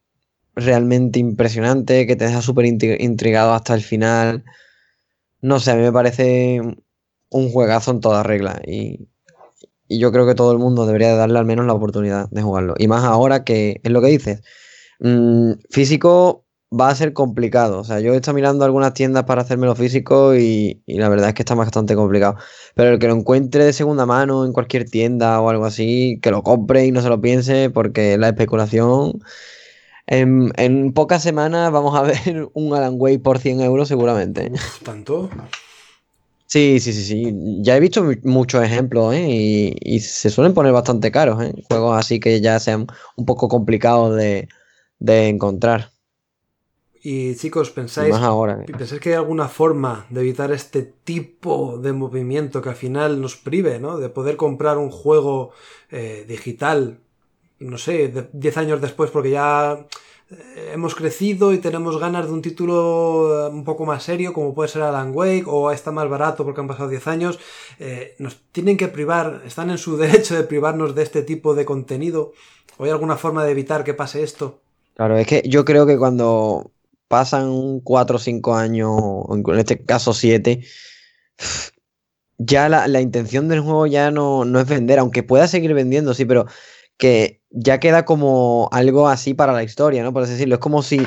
realmente 0.54 1.18
impresionante 1.18 2.06
que 2.06 2.16
te 2.16 2.26
deja 2.26 2.42
súper 2.42 2.66
intrigado 2.66 3.52
hasta 3.52 3.74
el 3.74 3.82
final. 3.82 4.44
No 5.42 5.60
sé, 5.60 5.72
a 5.72 5.76
mí 5.76 5.82
me 5.82 5.92
parece 5.92 6.60
un 7.30 7.50
juegazo 7.50 7.90
en 7.92 8.00
toda 8.00 8.22
regla 8.22 8.60
y, 8.66 9.08
yo 9.92 10.12
creo 10.12 10.24
que 10.24 10.36
todo 10.36 10.52
el 10.52 10.58
mundo 10.58 10.86
debería 10.86 11.16
darle 11.16 11.40
al 11.40 11.44
menos 11.44 11.66
la 11.66 11.72
oportunidad 11.72 12.30
de 12.30 12.42
jugarlo. 12.42 12.74
Y 12.78 12.86
más 12.86 13.02
ahora 13.02 13.42
que 13.42 13.80
es 13.82 13.90
lo 13.90 14.00
que 14.00 14.06
dices. 14.06 14.40
Mm, 15.00 15.54
físico 15.68 16.46
va 16.72 16.88
a 16.88 16.94
ser 16.94 17.12
complicado. 17.12 17.80
O 17.80 17.84
sea, 17.84 18.00
yo 18.00 18.14
he 18.14 18.16
estado 18.16 18.34
mirando 18.34 18.64
algunas 18.64 18.94
tiendas 18.94 19.24
para 19.24 19.42
hacérmelo 19.42 19.74
físico 19.74 20.34
y, 20.36 20.82
y, 20.86 20.98
la 20.98 21.08
verdad 21.08 21.28
es 21.28 21.34
que 21.34 21.42
está 21.42 21.54
bastante 21.54 21.94
complicado. 21.94 22.36
Pero 22.74 22.90
el 22.90 22.98
que 22.98 23.08
lo 23.08 23.14
encuentre 23.14 23.64
de 23.64 23.72
segunda 23.72 24.06
mano 24.06 24.44
en 24.44 24.52
cualquier 24.52 24.88
tienda 24.88 25.40
o 25.40 25.50
algo 25.50 25.64
así, 25.64 26.18
que 26.22 26.30
lo 26.30 26.42
compre 26.42 26.86
y 26.86 26.92
no 26.92 27.02
se 27.02 27.08
lo 27.08 27.20
piense, 27.20 27.70
porque 27.70 28.18
la 28.18 28.28
especulación. 28.28 29.20
En, 30.06 30.52
en 30.56 30.92
pocas 30.92 31.22
semanas 31.22 31.70
vamos 31.70 31.96
a 31.96 32.02
ver 32.24 32.48
un 32.54 32.74
Alan 32.74 32.94
Wake 32.96 33.20
por 33.20 33.38
100 33.38 33.60
euros 33.60 33.88
seguramente. 33.88 34.52
¿Tanto? 34.84 35.30
Sí, 36.46 36.80
sí, 36.80 36.92
sí, 36.92 37.04
sí. 37.04 37.32
Ya 37.62 37.76
he 37.76 37.80
visto 37.80 38.04
muchos 38.24 38.64
ejemplos 38.64 39.14
¿eh? 39.14 39.24
y, 39.28 39.76
y, 39.80 40.00
se 40.00 40.30
suelen 40.30 40.52
poner 40.52 40.72
bastante 40.72 41.12
caros. 41.12 41.40
¿eh? 41.44 41.54
Juegos 41.68 41.96
así 41.96 42.18
que 42.18 42.40
ya 42.40 42.58
sean 42.58 42.88
un 43.16 43.24
poco 43.24 43.48
complicados 43.48 44.16
de, 44.16 44.48
de 44.98 45.28
encontrar. 45.28 45.90
Y 47.02 47.34
chicos, 47.36 47.70
¿pensáis, 47.70 48.14
ahora, 48.14 48.62
¿pensáis 48.66 49.00
que 49.00 49.10
hay 49.10 49.14
alguna 49.14 49.48
forma 49.48 50.06
de 50.10 50.20
evitar 50.20 50.52
este 50.52 50.82
tipo 50.82 51.78
de 51.78 51.94
movimiento 51.94 52.60
que 52.60 52.68
al 52.68 52.74
final 52.74 53.22
nos 53.22 53.36
prive, 53.36 53.78
¿no? 53.78 53.96
De 53.96 54.10
poder 54.10 54.36
comprar 54.36 54.76
un 54.76 54.90
juego 54.90 55.52
eh, 55.90 56.26
digital, 56.28 56.98
no 57.58 57.78
sé, 57.78 58.28
10 58.32 58.56
años 58.58 58.82
después, 58.82 59.10
porque 59.10 59.30
ya 59.30 59.86
eh, 60.30 60.72
hemos 60.74 60.94
crecido 60.94 61.54
y 61.54 61.58
tenemos 61.58 61.98
ganas 61.98 62.26
de 62.26 62.32
un 62.32 62.42
título 62.42 63.46
eh, 63.46 63.50
un 63.50 63.64
poco 63.64 63.86
más 63.86 64.02
serio, 64.02 64.34
como 64.34 64.52
puede 64.52 64.68
ser 64.68 64.82
Alan 64.82 65.12
Wake, 65.14 65.44
o 65.46 65.70
está 65.70 65.92
más 65.92 66.08
barato 66.08 66.44
porque 66.44 66.60
han 66.60 66.68
pasado 66.68 66.90
10 66.90 67.06
años. 67.06 67.38
nos 68.18 68.42
tienen 68.52 68.76
que 68.76 68.88
privar, 68.88 69.40
están 69.46 69.70
en 69.70 69.78
su 69.78 69.96
derecho 69.96 70.36
de 70.36 70.44
privarnos 70.44 70.94
de 70.94 71.02
este 71.02 71.22
tipo 71.22 71.54
de 71.54 71.64
contenido. 71.64 72.34
¿O 72.76 72.84
hay 72.84 72.90
alguna 72.90 73.16
forma 73.16 73.42
de 73.42 73.52
evitar 73.52 73.84
que 73.84 73.94
pase 73.94 74.22
esto? 74.22 74.60
Claro, 74.96 75.16
es 75.16 75.26
que 75.26 75.42
yo 75.46 75.64
creo 75.64 75.86
que 75.86 75.96
cuando 75.96 76.70
pasan 77.10 77.80
4 77.80 78.16
o 78.16 78.18
5 78.20 78.54
años, 78.54 78.92
en 79.28 79.58
este 79.58 79.84
caso 79.84 80.14
7, 80.14 80.60
ya 82.38 82.68
la, 82.68 83.00
intención 83.00 83.48
del 83.48 83.62
juego 83.62 83.88
ya 83.88 84.12
no, 84.12 84.44
no, 84.44 84.60
es 84.60 84.68
vender, 84.68 85.00
aunque 85.00 85.24
pueda 85.24 85.48
seguir 85.48 85.74
vendiendo, 85.74 86.14
sí, 86.14 86.24
pero 86.24 86.46
que 86.98 87.42
ya 87.50 87.80
queda 87.80 88.04
como 88.04 88.68
algo 88.70 89.08
así 89.08 89.34
para 89.34 89.52
la 89.52 89.64
historia, 89.64 90.04
¿no? 90.04 90.12
Por 90.12 90.22
así 90.22 90.32
decirlo. 90.34 90.54
Es 90.54 90.60
como 90.60 90.82
si 90.84 91.00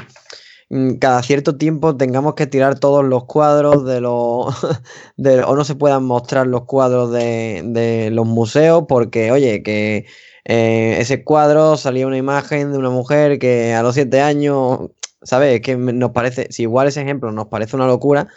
mm, 0.69 0.95
cada 0.95 1.23
cierto 1.23 1.55
tiempo 1.55 1.95
tengamos 1.95 2.33
que 2.35 2.47
tirar 2.47 2.79
todos 2.79 3.05
los 3.05 3.23
cuadros 3.25 3.85
de 3.85 4.01
los. 4.01 4.53
De, 5.17 5.41
o 5.43 5.55
no 5.55 5.63
se 5.63 5.75
puedan 5.75 6.03
mostrar 6.03 6.47
los 6.47 6.65
cuadros 6.65 7.13
de, 7.13 7.61
de 7.65 8.09
los 8.11 8.27
museos, 8.27 8.85
porque, 8.89 9.31
oye, 9.31 9.63
que. 9.63 10.05
Eh, 10.45 10.97
ese 10.99 11.23
cuadro 11.23 11.77
salía 11.77 12.05
una 12.05 12.17
imagen 12.17 12.73
de 12.73 12.77
una 12.77 12.89
mujer 12.89 13.39
que 13.39 13.73
a 13.73 13.81
los 13.81 13.95
7 13.95 14.19
años 14.19 14.89
¿sabes? 15.23 15.55
Es 15.55 15.61
que 15.61 15.75
nos 15.77 16.11
parece, 16.11 16.47
si 16.51 16.63
igual 16.63 16.87
ese 16.87 17.01
ejemplo 17.01 17.31
nos 17.31 17.47
parece 17.47 17.75
una 17.75 17.87
locura, 17.87 18.27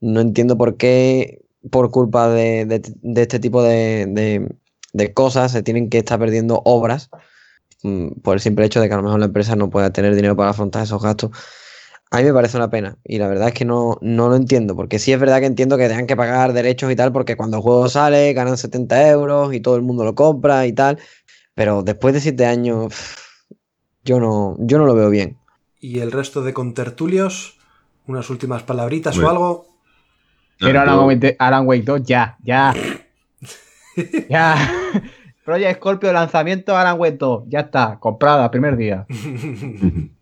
no 0.00 0.20
entiendo 0.20 0.56
por 0.56 0.76
qué, 0.76 1.42
por 1.70 1.90
culpa 1.90 2.28
de, 2.28 2.82
este 3.16 3.38
tipo 3.40 3.62
de, 3.62 4.48
cosas, 5.14 5.52
se 5.52 5.62
tienen 5.62 5.90
que 5.90 5.98
estar 5.98 6.18
perdiendo 6.18 6.62
obras 6.64 7.10
mm, 7.82 8.20
por 8.22 8.34
el 8.36 8.40
simple 8.40 8.66
hecho 8.66 8.80
de 8.80 8.88
que 8.88 8.94
a 8.94 8.98
lo 8.98 9.02
mejor 9.02 9.20
la 9.20 9.26
empresa 9.26 9.56
no 9.56 9.70
pueda 9.70 9.90
tener 9.92 10.14
dinero 10.14 10.36
para 10.36 10.50
afrontar 10.50 10.84
esos 10.84 11.02
gastos. 11.02 11.30
A 12.10 12.18
mí 12.18 12.24
me 12.24 12.32
parece 12.32 12.56
una 12.56 12.70
pena 12.70 12.98
y 13.04 13.18
la 13.18 13.28
verdad 13.28 13.48
es 13.48 13.54
que 13.54 13.64
no, 13.64 13.98
no 14.00 14.28
lo 14.28 14.36
entiendo, 14.36 14.76
porque 14.76 14.98
sí 14.98 15.12
es 15.12 15.18
verdad 15.20 15.40
que 15.40 15.46
entiendo 15.46 15.76
que 15.76 15.88
tengan 15.88 16.06
que 16.06 16.16
pagar 16.16 16.52
derechos 16.52 16.90
y 16.92 16.96
tal, 16.96 17.12
porque 17.12 17.36
cuando 17.36 17.58
el 17.58 17.62
juego 17.62 17.88
sale 17.88 18.32
ganan 18.32 18.56
70 18.56 19.08
euros 19.10 19.52
y 19.52 19.60
todo 19.60 19.76
el 19.76 19.82
mundo 19.82 20.04
lo 20.04 20.14
compra 20.14 20.66
y 20.66 20.72
tal, 20.72 20.98
pero 21.54 21.82
después 21.82 22.14
de 22.14 22.20
7 22.20 22.46
años 22.46 22.94
yo 24.04 24.20
no, 24.20 24.56
yo 24.60 24.78
no 24.78 24.86
lo 24.86 24.94
veo 24.94 25.10
bien 25.10 25.36
y 25.80 26.00
el 26.00 26.12
resto 26.12 26.42
de 26.42 26.52
contertulios, 26.52 27.58
unas 28.06 28.30
últimas 28.30 28.62
palabritas 28.62 29.18
o 29.18 29.28
algo. 29.28 29.66
Pero 30.58 30.80
Alan, 30.80 31.66
Wake, 31.66 31.82
2, 31.84 32.02
ya, 32.04 32.36
ya. 32.42 32.74
ya. 34.28 34.56
Project 35.44 35.76
Scorpio, 35.78 36.12
lanzamiento 36.12 36.76
Alan 36.76 36.98
Wake 36.98 37.18
2, 37.18 37.44
ya 37.48 37.60
está, 37.60 37.98
comprada, 38.00 38.50
primer 38.50 38.76
día. 38.76 39.06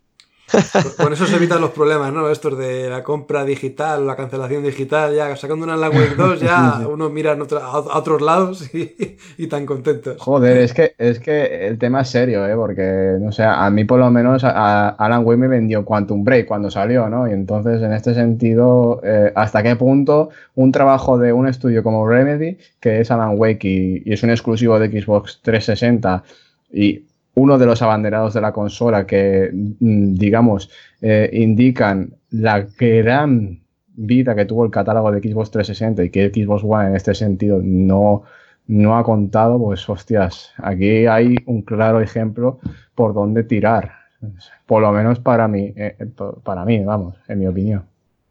Con 0.97 1.11
eso 1.11 1.25
se 1.25 1.35
evitan 1.37 1.59
los 1.59 1.71
problemas, 1.71 2.13
¿no? 2.13 2.29
Estos 2.29 2.57
de 2.57 2.89
la 2.89 3.03
compra 3.03 3.43
digital, 3.43 4.05
la 4.05 4.15
cancelación 4.15 4.63
digital, 4.63 5.15
ya 5.15 5.35
sacando 5.35 5.65
una 5.65 5.75
Language 5.75 6.15
2 6.15 6.39
ya 6.39 6.87
uno 6.91 7.09
mira 7.09 7.35
a 7.35 7.77
otros 7.97 8.21
lados 8.21 8.69
y, 8.73 9.47
tan 9.47 9.65
contentos. 9.65 10.17
Joder, 10.19 10.57
es 10.57 10.73
que, 10.73 10.93
es 10.97 11.19
que 11.19 11.67
el 11.67 11.77
tema 11.77 12.01
es 12.01 12.09
serio, 12.09 12.47
¿eh? 12.47 12.55
Porque, 12.55 13.17
no 13.19 13.31
sé, 13.31 13.43
a 13.43 13.69
mí 13.69 13.85
por 13.85 13.99
lo 13.99 14.09
menos 14.11 14.43
Alan 14.43 15.25
Wake 15.25 15.39
me 15.39 15.47
vendió 15.47 15.83
Quantum 15.83 16.23
Break 16.23 16.45
cuando 16.45 16.69
salió, 16.69 17.09
¿no? 17.09 17.27
Y 17.27 17.33
entonces, 17.33 17.81
en 17.81 17.93
este 17.93 18.13
sentido, 18.13 19.01
eh, 19.03 19.31
¿hasta 19.35 19.63
qué 19.63 19.75
punto 19.75 20.29
un 20.55 20.71
trabajo 20.71 21.17
de 21.17 21.33
un 21.33 21.47
estudio 21.47 21.83
como 21.83 22.07
Remedy, 22.07 22.57
que 22.79 23.01
es 23.01 23.11
Alan 23.11 23.33
Wake 23.37 23.67
y, 23.67 24.03
y 24.05 24.13
es 24.13 24.23
un 24.23 24.29
exclusivo 24.29 24.79
de 24.79 24.89
Xbox 24.89 25.39
360 25.41 26.23
y 26.71 27.03
uno 27.35 27.57
de 27.57 27.65
los 27.65 27.81
abanderados 27.81 28.33
de 28.33 28.41
la 28.41 28.51
consola 28.51 29.05
que, 29.05 29.49
mm, 29.53 30.15
digamos, 30.15 30.69
eh, 31.01 31.29
indican 31.33 32.15
la 32.31 32.67
gran 32.77 33.61
vida 33.95 34.35
que 34.35 34.45
tuvo 34.45 34.65
el 34.65 34.71
catálogo 34.71 35.11
de 35.11 35.21
Xbox 35.21 35.51
360 35.51 36.03
y 36.03 36.09
que 36.09 36.29
Xbox 36.29 36.63
One 36.63 36.89
en 36.89 36.95
este 36.95 37.13
sentido 37.13 37.59
no, 37.61 38.23
no 38.67 38.97
ha 38.97 39.03
contado, 39.03 39.59
pues 39.59 39.87
hostias, 39.87 40.53
aquí 40.57 41.05
hay 41.05 41.35
un 41.45 41.61
claro 41.61 42.01
ejemplo 42.01 42.59
por 42.95 43.13
dónde 43.13 43.43
tirar. 43.43 43.91
Por 44.65 44.81
lo 44.81 44.91
menos 44.91 45.19
para 45.19 45.47
mí, 45.47 45.73
eh, 45.75 45.95
para 46.43 46.65
mí, 46.65 46.83
vamos, 46.83 47.15
en 47.27 47.39
mi 47.39 47.47
opinión. 47.47 47.83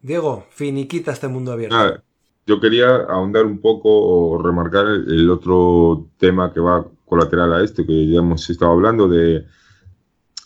Diego, 0.02 0.44
finiquita 0.50 1.12
este 1.12 1.28
mundo 1.28 1.52
abierto. 1.52 1.76
Nada, 1.76 2.02
yo 2.46 2.60
quería 2.60 2.88
ahondar 3.08 3.46
un 3.46 3.58
poco 3.58 3.88
o 3.90 4.42
remarcar 4.42 4.86
el 4.86 5.30
otro 5.30 6.08
tema 6.18 6.52
que 6.52 6.60
va 6.60 6.84
colateral 7.04 7.52
a 7.52 7.62
este, 7.62 7.86
que 7.86 8.08
ya 8.08 8.18
hemos 8.18 8.48
estado 8.48 8.72
hablando 8.72 9.08
de, 9.08 9.44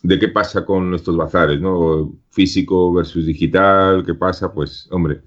de 0.03 0.19
qué 0.19 0.29
pasa 0.29 0.65
con 0.65 0.95
estos 0.95 1.17
bazares, 1.17 1.61
¿no? 1.61 2.15
Físico 2.31 2.93
versus 2.93 3.27
digital, 3.27 4.05
qué 4.05 4.15
pasa, 4.15 4.53
pues, 4.53 4.89
hombre, 4.91 5.21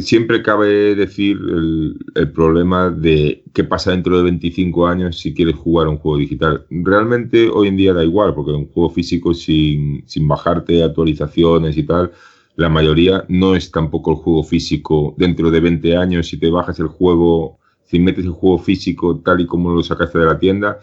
siempre 0.00 0.42
cabe 0.42 0.94
decir 0.94 1.38
el, 1.38 1.96
el, 2.14 2.30
problema 2.32 2.90
de 2.90 3.42
qué 3.54 3.64
pasa 3.64 3.90
dentro 3.90 4.16
de 4.18 4.24
25 4.24 4.86
años 4.86 5.18
si 5.18 5.34
quieres 5.34 5.56
jugar 5.56 5.88
un 5.88 5.98
juego 5.98 6.18
digital. 6.18 6.66
Realmente 6.70 7.48
hoy 7.48 7.68
en 7.68 7.76
día 7.76 7.94
da 7.94 8.04
igual, 8.04 8.34
porque 8.34 8.52
un 8.52 8.68
juego 8.68 8.90
físico 8.90 9.32
sin, 9.34 10.06
sin 10.06 10.28
bajarte 10.28 10.82
actualizaciones 10.82 11.76
y 11.76 11.84
tal, 11.84 12.12
la 12.56 12.68
mayoría 12.68 13.24
no 13.28 13.54
es 13.54 13.70
tampoco 13.70 14.10
el 14.10 14.16
juego 14.16 14.42
físico 14.42 15.14
dentro 15.16 15.50
de 15.50 15.60
20 15.60 15.96
años 15.96 16.26
si 16.26 16.38
te 16.38 16.50
bajas 16.50 16.78
el 16.80 16.88
juego, 16.88 17.58
si 17.88 17.98
metes 17.98 18.24
el 18.26 18.32
juego 18.32 18.58
físico 18.58 19.18
tal 19.20 19.40
y 19.40 19.46
como 19.46 19.70
lo 19.70 19.82
sacaste 19.82 20.18
de 20.18 20.26
la 20.26 20.38
tienda, 20.38 20.78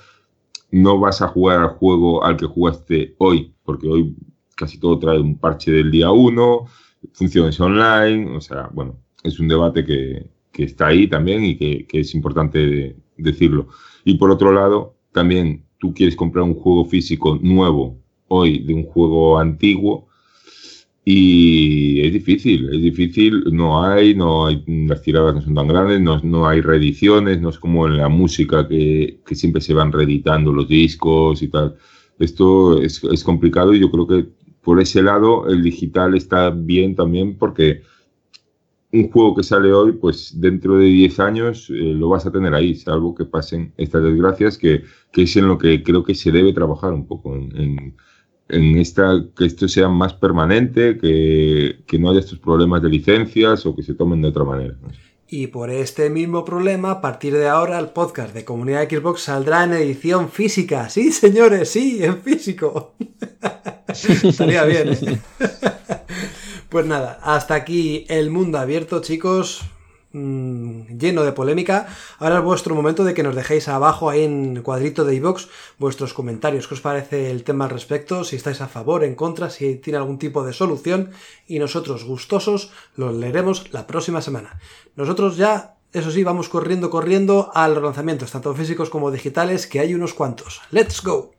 no 0.72 1.00
vas 1.00 1.22
a 1.22 1.28
jugar 1.28 1.60
al 1.60 1.70
juego 1.70 2.24
al 2.24 2.36
que 2.36 2.48
jugaste 2.48 3.16
hoy, 3.20 3.54
porque 3.64 3.88
hoy 3.88 4.16
casi 4.56 4.80
todo 4.80 4.98
trae 4.98 5.20
un 5.20 5.38
parche 5.38 5.72
del 5.72 5.92
día 5.92 6.10
1 6.10 6.66
funciones 7.14 7.60
online, 7.60 8.36
o 8.36 8.42
sea, 8.42 8.70
bueno, 8.74 8.98
es 9.24 9.40
un 9.40 9.48
debate 9.48 9.86
que, 9.86 10.28
que 10.52 10.64
está 10.64 10.88
ahí 10.88 11.08
también 11.08 11.44
y 11.46 11.58
que, 11.58 11.86
que, 11.86 12.00
es 12.00 12.16
importante 12.16 12.96
decirlo. 13.18 13.68
Y 14.04 14.16
por 14.16 14.32
otro 14.32 14.52
lado, 14.52 14.96
también 15.12 15.64
tú 15.78 15.94
quieres 15.94 16.16
comprar 16.16 16.44
un 16.44 16.56
juego 16.56 16.86
físico 16.86 17.38
nuevo 17.40 18.00
hoy 18.28 18.60
de 18.60 18.74
un 18.74 18.84
juego 18.84 19.38
antiguo 19.38 20.08
y 21.08 22.02
es 22.04 22.14
difícil, 22.14 22.68
es 22.74 22.82
difícil, 22.82 23.44
no 23.52 23.84
hay, 23.84 24.16
no 24.16 24.48
hay, 24.48 24.64
las 24.88 25.04
tiradas 25.04 25.36
no 25.36 25.42
son 25.42 25.54
tan 25.54 25.68
grandes, 25.68 26.02
no, 26.02 26.20
no 26.24 26.48
hay 26.48 26.62
reediciones, 26.62 27.40
no 27.40 27.50
es 27.50 27.60
como 27.60 27.86
en 27.86 27.98
la 27.98 28.10
música 28.10 28.68
que, 28.68 29.22
que 29.24 29.36
siempre 29.36 29.62
se 29.62 29.76
van 29.76 29.92
reeditando 29.92 30.52
los 30.52 30.68
discos 30.68 31.44
y 31.44 31.50
tal. 31.50 31.76
Esto 32.18 32.82
es, 32.82 33.04
es 33.04 33.24
complicado 33.24 33.76
y 33.76 33.80
yo 33.82 33.92
creo 33.92 34.08
que 34.08 34.30
por 34.62 34.82
ese 34.82 35.04
lado 35.04 35.48
el 35.48 35.62
digital 35.62 36.16
está 36.16 36.50
bien 36.50 36.96
también 36.96 37.38
porque 37.38 37.84
un 38.92 39.12
juego 39.12 39.36
que 39.36 39.44
sale 39.44 39.72
hoy, 39.74 39.92
pues 39.94 40.40
dentro 40.40 40.78
de 40.78 40.86
10 40.86 41.20
años 41.20 41.70
eh, 41.70 41.74
lo 41.74 42.10
vas 42.10 42.26
a 42.26 42.32
tener 42.32 42.56
ahí, 42.56 42.74
salvo 42.74 43.14
que 43.14 43.26
pasen 43.26 43.74
estas 43.78 44.02
desgracias, 44.04 44.58
que, 44.58 44.84
que, 45.12 45.24
es 45.24 45.36
en 45.36 45.48
lo 45.48 45.58
que 45.60 45.84
creo 45.84 46.04
que 46.04 46.16
se 46.16 46.32
debe 46.32 46.54
trabajar 46.54 46.94
un 46.94 47.06
poco, 47.06 47.36
en 48.48 48.78
esta, 48.78 49.24
que 49.36 49.46
esto 49.46 49.68
sea 49.68 49.90
más 49.90 50.14
permanente, 50.14 50.98
que, 50.98 51.80
que, 51.86 52.00
no 52.00 52.12
haya 52.12 52.20
estos 52.20 52.40
problemas 52.40 52.82
de 52.82 52.90
licencias 52.90 53.66
o 53.66 53.76
que 53.76 53.84
se 53.84 53.94
tomen 53.94 54.22
de 54.22 54.28
otra 54.28 54.44
manera. 54.44 54.76
Y 55.28 55.48
por 55.48 55.72
este 55.72 56.10
mismo 56.12 56.46
problema, 56.46 56.92
a 56.92 57.02
partir 57.02 57.34
de 57.34 57.48
ahora, 57.48 57.80
el 57.80 57.90
podcast 57.90 58.34
de 58.34 58.46
Comunidad 58.46 58.88
Xbox 58.88 59.22
saldrá 59.22 59.64
en 59.64 59.74
edición 59.74 60.30
física. 60.30 60.90
Sí, 60.90 61.12
señores, 61.12 61.70
sí, 61.70 62.04
en 62.04 62.22
físico. 62.22 62.94
Estaría 63.88 64.64
bien. 64.66 64.90
¿eh? 64.90 65.20
pues 66.70 66.86
nada, 66.86 67.20
hasta 67.24 67.56
aquí 67.56 68.06
el 68.08 68.30
mundo 68.30 68.60
abierto, 68.60 69.02
chicos. 69.02 69.64
Mmm, 70.16 70.98
lleno 70.98 71.24
de 71.26 71.34
polémica. 71.34 71.88
Ahora 72.20 72.38
es 72.38 72.44
vuestro 72.46 72.74
momento 72.74 73.04
de 73.04 73.14
que 73.14 73.22
nos 73.22 73.36
dejéis 73.36 73.68
abajo 73.68 74.10
ahí 74.10 74.24
en 74.24 74.62
cuadrito 74.62 75.04
de 75.04 75.14
iVox 75.16 75.50
vuestros 75.78 76.14
comentarios. 76.14 76.70
¿Qué 76.70 76.76
os 76.76 76.80
parece 76.80 77.32
el 77.32 77.44
tema 77.44 77.66
al 77.66 77.72
respecto? 77.72 78.24
Si 78.24 78.38
estáis 78.38 78.62
a 78.62 78.70
favor, 78.70 79.04
en 79.04 79.16
contra, 79.16 79.50
si 79.50 79.76
tiene 79.76 79.98
algún 79.98 80.18
tipo 80.18 80.46
de 80.46 80.54
solución. 80.54 81.12
Y 81.48 81.60
nosotros, 81.60 82.06
gustosos, 82.06 82.72
los 82.96 83.14
leeremos 83.14 83.74
la 83.74 83.88
próxima 83.88 84.22
semana. 84.22 84.58
Nosotros 84.96 85.36
ya, 85.36 85.76
eso 85.92 86.10
sí, 86.12 86.24
vamos 86.24 86.48
corriendo, 86.48 86.90
corriendo 86.90 87.52
a 87.54 87.68
los 87.68 87.84
lanzamientos, 87.84 88.32
tanto 88.32 88.54
físicos 88.54 88.90
como 88.90 89.12
digitales, 89.12 89.68
que 89.68 89.82
hay 89.82 89.94
unos 89.94 90.14
cuantos. 90.14 90.62
¡Let's 90.72 91.04
go! 91.04 91.34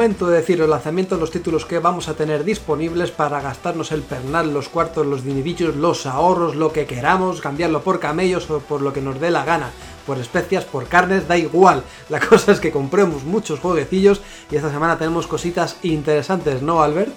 De 0.00 0.36
decir 0.36 0.58
los 0.58 0.68
lanzamientos, 0.68 1.20
los 1.20 1.30
títulos 1.30 1.66
que 1.66 1.78
vamos 1.78 2.08
a 2.08 2.14
tener 2.14 2.42
disponibles 2.42 3.10
para 3.10 3.42
gastarnos 3.42 3.92
el 3.92 4.00
pernal, 4.00 4.54
los 4.54 4.70
cuartos, 4.70 5.06
los 5.06 5.24
dinerillos, 5.24 5.76
los 5.76 6.06
ahorros, 6.06 6.56
lo 6.56 6.72
que 6.72 6.86
queramos, 6.86 7.42
cambiarlo 7.42 7.82
por 7.82 8.00
camellos 8.00 8.50
o 8.50 8.60
por 8.60 8.80
lo 8.80 8.94
que 8.94 9.02
nos 9.02 9.20
dé 9.20 9.30
la 9.30 9.44
gana, 9.44 9.72
por 10.06 10.16
especias, 10.16 10.64
por 10.64 10.86
carnes, 10.86 11.28
da 11.28 11.36
igual. 11.36 11.82
La 12.08 12.18
cosa 12.18 12.52
es 12.52 12.60
que 12.60 12.70
compremos 12.70 13.24
muchos 13.24 13.60
jueguecillos 13.60 14.22
y 14.50 14.56
esta 14.56 14.70
semana 14.70 14.96
tenemos 14.96 15.26
cositas 15.26 15.76
interesantes, 15.82 16.62
¿no, 16.62 16.82
Albert? 16.82 17.12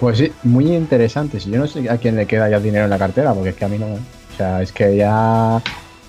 Pues 0.00 0.16
sí, 0.16 0.32
muy 0.44 0.74
interesantes. 0.74 1.44
Yo 1.44 1.58
no 1.58 1.66
sé 1.66 1.90
a 1.90 1.98
quién 1.98 2.16
le 2.16 2.24
queda 2.24 2.48
ya 2.48 2.60
dinero 2.60 2.84
en 2.84 2.90
la 2.90 2.98
cartera, 2.98 3.34
porque 3.34 3.50
es 3.50 3.56
que 3.56 3.66
a 3.66 3.68
mí 3.68 3.76
no. 3.76 3.92
O 3.92 4.36
sea, 4.38 4.62
es 4.62 4.72
que 4.72 4.96
ya 4.96 5.62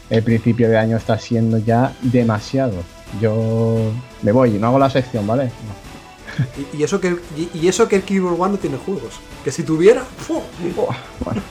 el 0.10 0.24
principio 0.24 0.70
de 0.70 0.78
año 0.78 0.96
está 0.96 1.20
siendo 1.20 1.58
ya 1.58 1.92
demasiado. 2.02 2.76
Yo 3.20 3.92
me 4.22 4.32
voy, 4.32 4.52
no 4.52 4.68
hago 4.68 4.80
la 4.80 4.90
sección, 4.90 5.26
¿vale? 5.28 5.46
No. 5.46 5.82
Y, 6.74 6.78
y, 6.78 6.84
eso 6.84 7.00
que 7.02 7.18
y, 7.36 7.50
y, 7.54 7.68
eso 7.68 7.88
que 7.90 7.98
el 7.98 8.04
Keyboard 8.04 8.40
One 8.40 8.52
no 8.54 8.58
tiene 8.58 8.78
juegos. 8.78 9.16
Que 9.44 9.52
si 9.52 9.64
tuviera. 9.64 10.04
Oh, 10.30 10.42
bueno. 11.26 11.42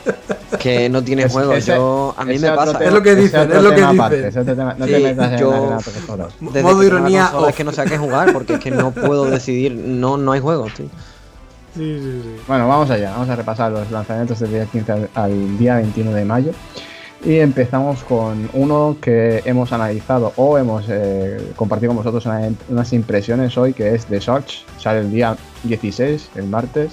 Que 0.58 0.88
no 0.88 1.04
tiene 1.04 1.24
Es- 1.24 1.32
juegos. 1.32 1.56
ese- 1.58 1.72
yo, 1.76 2.14
a 2.16 2.24
mí 2.24 2.38
me 2.38 2.50
pasa. 2.52 2.72
tema- 2.78 2.84
Es 2.88 2.92
lo 2.94 3.02
que 3.02 3.14
dicen, 3.14 3.52
es 3.52 3.62
lo 3.62 3.70
que 3.70 3.76
dicen. 3.76 4.00
aparte, 4.00 4.30
tema- 4.44 4.74
no 4.78 4.86
Sí, 4.86 4.92
te 4.92 5.00
metas 5.00 5.32
en 5.32 5.38
yo- 5.38 5.50
la- 5.50 5.56
en 5.58 5.70
la. 6.18 6.28
Desde 6.40 6.62
Modo 6.62 6.80
que 6.80 6.86
ironía. 6.86 7.30
Es 7.48 7.54
que 7.54 7.64
no 7.64 7.72
sé 7.72 7.82
a 7.82 7.84
qué 7.84 7.98
jugar 7.98 8.32
porque 8.32 8.54
es 8.54 8.60
que 8.60 8.70
no 8.70 8.90
puedo 8.90 9.26
decidir. 9.26 9.72
No, 9.74 10.16
no 10.16 10.32
hay 10.32 10.40
juegos, 10.40 10.72
tío. 10.74 10.86
Sí, 11.76 11.98
sí, 12.00 12.20
sí. 12.24 12.36
Bueno, 12.48 12.66
vamos 12.66 12.90
allá, 12.90 13.10
vamos 13.12 13.28
a 13.28 13.36
repasar 13.36 13.70
los 13.70 13.90
lanzamientos 13.90 14.40
del 14.40 14.50
día 14.50 14.64
15 14.66 14.90
al, 14.92 15.10
al 15.14 15.58
día 15.58 15.76
21 15.76 16.12
de 16.12 16.24
mayo. 16.24 16.52
Y 17.22 17.36
empezamos 17.38 18.02
con 18.04 18.48
uno 18.54 18.96
que 19.00 19.42
hemos 19.44 19.72
analizado 19.72 20.32
o 20.36 20.56
hemos 20.56 20.84
eh, 20.88 21.52
compartido 21.54 21.90
con 21.90 21.98
vosotros 21.98 22.24
una- 22.24 22.48
unas 22.70 22.92
impresiones 22.94 23.58
hoy, 23.58 23.74
que 23.74 23.94
es 23.94 24.06
The 24.06 24.20
Search. 24.22 24.64
Sale 24.78 25.00
el 25.00 25.10
día 25.10 25.36
16, 25.64 26.30
el 26.36 26.44
martes. 26.46 26.92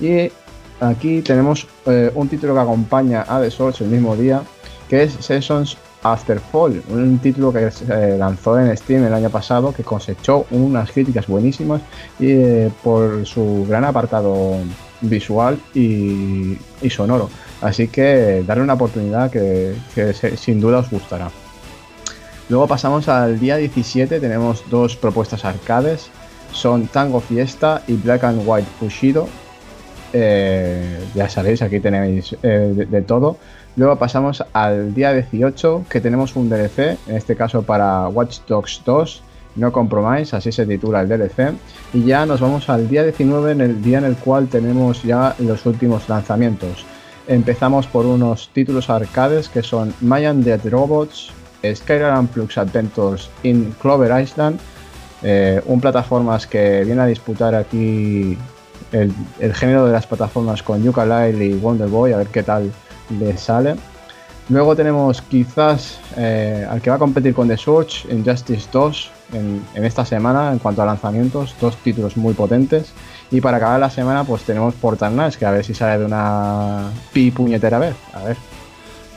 Y 0.00 0.32
aquí 0.80 1.22
tenemos 1.22 1.68
eh, 1.86 2.10
un 2.16 2.28
título 2.28 2.54
que 2.54 2.60
acompaña 2.60 3.24
a 3.28 3.40
The 3.40 3.50
Search 3.50 3.82
el 3.82 3.88
mismo 3.88 4.16
día, 4.16 4.42
que 4.88 5.04
es 5.04 5.12
Seasons 5.20 5.76
After 6.02 6.40
Fall, 6.40 6.82
un 6.90 7.18
título 7.18 7.52
que 7.52 7.70
se 7.70 8.18
lanzó 8.18 8.58
en 8.58 8.76
Steam 8.76 9.04
el 9.04 9.14
año 9.14 9.30
pasado, 9.30 9.72
que 9.72 9.84
cosechó 9.84 10.46
unas 10.50 10.90
críticas 10.90 11.28
buenísimas 11.28 11.80
y, 12.18 12.30
eh, 12.32 12.70
por 12.82 13.24
su 13.24 13.66
gran 13.68 13.84
apartado 13.84 14.56
visual 15.02 15.60
y 15.74 16.56
sonoro. 16.88 17.28
Así 17.60 17.88
que 17.88 18.42
darle 18.46 18.62
una 18.62 18.74
oportunidad 18.74 19.30
que, 19.30 19.74
sin 20.36 20.60
duda 20.60 20.78
os 20.78 20.90
gustará. 20.90 21.30
Luego 22.48 22.66
pasamos 22.66 23.08
al 23.08 23.38
día 23.38 23.56
17, 23.56 24.18
tenemos 24.18 24.64
dos 24.70 24.96
propuestas 24.96 25.44
arcades, 25.44 26.10
son 26.52 26.88
Tango 26.88 27.20
Fiesta 27.20 27.82
y 27.86 27.94
Black 27.94 28.24
and 28.24 28.42
White 28.44 28.68
Bushido. 28.80 29.28
Eh, 30.12 30.98
ya 31.14 31.28
sabéis, 31.28 31.62
aquí 31.62 31.78
tenéis 31.78 32.34
eh, 32.42 32.72
de, 32.74 32.86
de 32.86 33.02
todo. 33.02 33.36
Luego 33.76 33.96
pasamos 33.96 34.42
al 34.52 34.92
día 34.94 35.12
18, 35.12 35.84
que 35.88 36.00
tenemos 36.00 36.34
un 36.34 36.48
DLC, 36.48 36.98
en 37.06 37.16
este 37.16 37.36
caso 37.36 37.62
para 37.62 38.08
Watch 38.08 38.40
Dogs 38.48 38.82
2, 38.84 39.22
No 39.56 39.70
Compromise, 39.70 40.34
así 40.34 40.50
se 40.50 40.66
titula 40.66 41.02
el 41.02 41.08
DLC. 41.08 41.52
Y 41.94 42.04
ya 42.04 42.26
nos 42.26 42.40
vamos 42.40 42.68
al 42.68 42.88
día 42.88 43.04
19, 43.04 43.52
en 43.52 43.60
el 43.60 43.82
día 43.82 43.98
en 43.98 44.04
el 44.04 44.16
cual 44.16 44.48
tenemos 44.48 45.04
ya 45.04 45.36
los 45.38 45.66
últimos 45.66 46.08
lanzamientos. 46.08 46.84
Empezamos 47.30 47.86
por 47.86 48.06
unos 48.06 48.50
títulos 48.52 48.90
arcades 48.90 49.48
que 49.48 49.62
son 49.62 49.94
Mayan 50.00 50.42
Dead 50.42 50.60
Robots, 50.68 51.30
and 51.62 52.28
Flux 52.28 52.58
Adventures 52.58 53.30
in 53.44 53.72
Clover 53.80 54.20
Island, 54.20 54.58
eh, 55.22 55.62
un 55.66 55.80
plataformas 55.80 56.48
que 56.48 56.82
viene 56.82 57.02
a 57.02 57.06
disputar 57.06 57.54
aquí 57.54 58.36
el, 58.90 59.54
género 59.54 59.86
de 59.86 59.92
las 59.92 60.08
plataformas 60.08 60.64
con 60.64 60.82
Yooka-Laylee 60.82 61.50
y 61.50 61.54
Wonder 61.54 61.86
Boy, 61.86 62.12
a 62.14 62.16
ver 62.16 62.26
qué 62.26 62.42
tal 62.42 62.72
le 63.20 63.36
sale. 63.36 63.76
Luego 64.48 64.74
tenemos 64.74 65.22
quizás 65.22 66.00
eh, 66.16 66.66
al 66.68 66.82
que 66.82 66.90
va 66.90 66.96
a 66.96 66.98
competir 66.98 67.32
con 67.32 67.46
The 67.46 67.56
Switch, 67.56 68.06
Injustice 68.10 68.68
2, 68.72 69.10
en, 69.34 69.62
en, 69.76 69.84
esta 69.84 70.04
semana 70.04 70.50
en 70.50 70.58
cuanto 70.58 70.82
a 70.82 70.86
lanzamientos, 70.86 71.54
dos 71.60 71.76
títulos 71.76 72.16
muy 72.16 72.34
potentes. 72.34 72.92
Y 73.30 73.40
para 73.40 73.58
acabar 73.58 73.78
la 73.78 73.90
semana 73.90 74.24
pues 74.24 74.42
tenemos 74.42 74.74
Portal 74.74 75.12
Knights, 75.12 75.36
que 75.36 75.46
a 75.46 75.50
ver 75.50 75.64
si 75.64 75.74
sale 75.74 75.98
de 75.98 76.04
una 76.04 76.90
pi 77.12 77.30
puñetera 77.30 77.78
vez. 77.78 77.94
A 78.12 78.24
ver. 78.24 78.36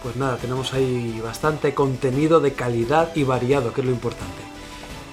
Pues 0.03 0.15
nada, 0.17 0.37
tenemos 0.37 0.73
ahí 0.73 1.21
bastante 1.23 1.73
contenido 1.73 2.39
de 2.39 2.53
calidad 2.53 3.15
y 3.15 3.23
variado, 3.23 3.73
que 3.73 3.81
es 3.81 3.87
lo 3.87 3.93
importante. 3.93 4.53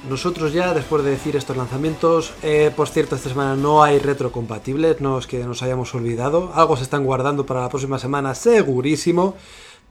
Nosotros 0.09 0.52
ya, 0.52 0.72
después 0.72 1.05
de 1.05 1.10
decir 1.10 1.36
estos 1.36 1.56
lanzamientos, 1.56 2.32
eh, 2.43 2.72
por 2.74 2.89
cierto, 2.89 3.16
esta 3.16 3.28
semana 3.28 3.55
no 3.55 3.82
hay 3.82 3.98
retrocompatibles, 3.98 5.01
no 5.01 5.18
es 5.18 5.27
que 5.27 5.44
nos 5.44 5.62
hayamos 5.62 5.94
olvidado. 5.94 6.52
Algo 6.55 6.77
se 6.77 6.85
están 6.85 7.05
guardando 7.05 7.44
para 7.44 7.60
la 7.60 7.68
próxima 7.68 7.98
semana, 7.98 8.35
segurísimo. 8.35 9.35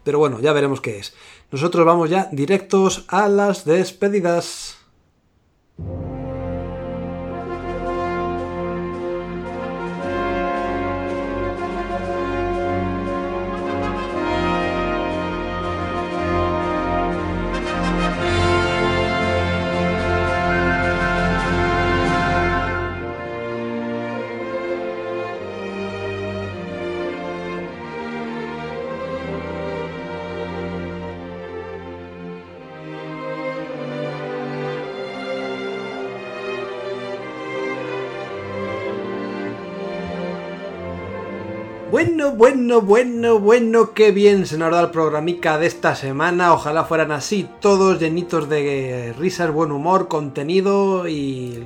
Pero 0.04 0.18
bueno, 0.18 0.40
ya 0.40 0.52
veremos 0.52 0.82
qué 0.82 0.98
es. 0.98 1.14
Nosotros 1.52 1.86
vamos 1.86 2.10
ya 2.10 2.28
directos 2.32 3.06
a 3.08 3.28
las 3.28 3.66
despedidas. 3.66 4.78
Bueno, 42.02 42.32
bueno, 42.32 42.82
bueno, 42.82 43.40
bueno, 43.40 43.94
qué 43.94 44.14
bien 44.14 44.46
se 44.46 44.58
nos 44.58 44.72
da 44.72 44.80
el 44.80 44.90
programica 44.90 45.58
de 45.58 45.68
esta 45.68 45.96
semana. 45.96 46.54
Ojalá 46.54 46.86
fueran 46.86 47.12
así, 47.12 47.46
todos 47.60 48.00
llenitos 48.00 48.48
de 48.48 49.14
risas, 49.20 49.52
buen 49.52 49.74
humor, 49.74 50.08
contenido 50.08 51.10
y 51.10 51.62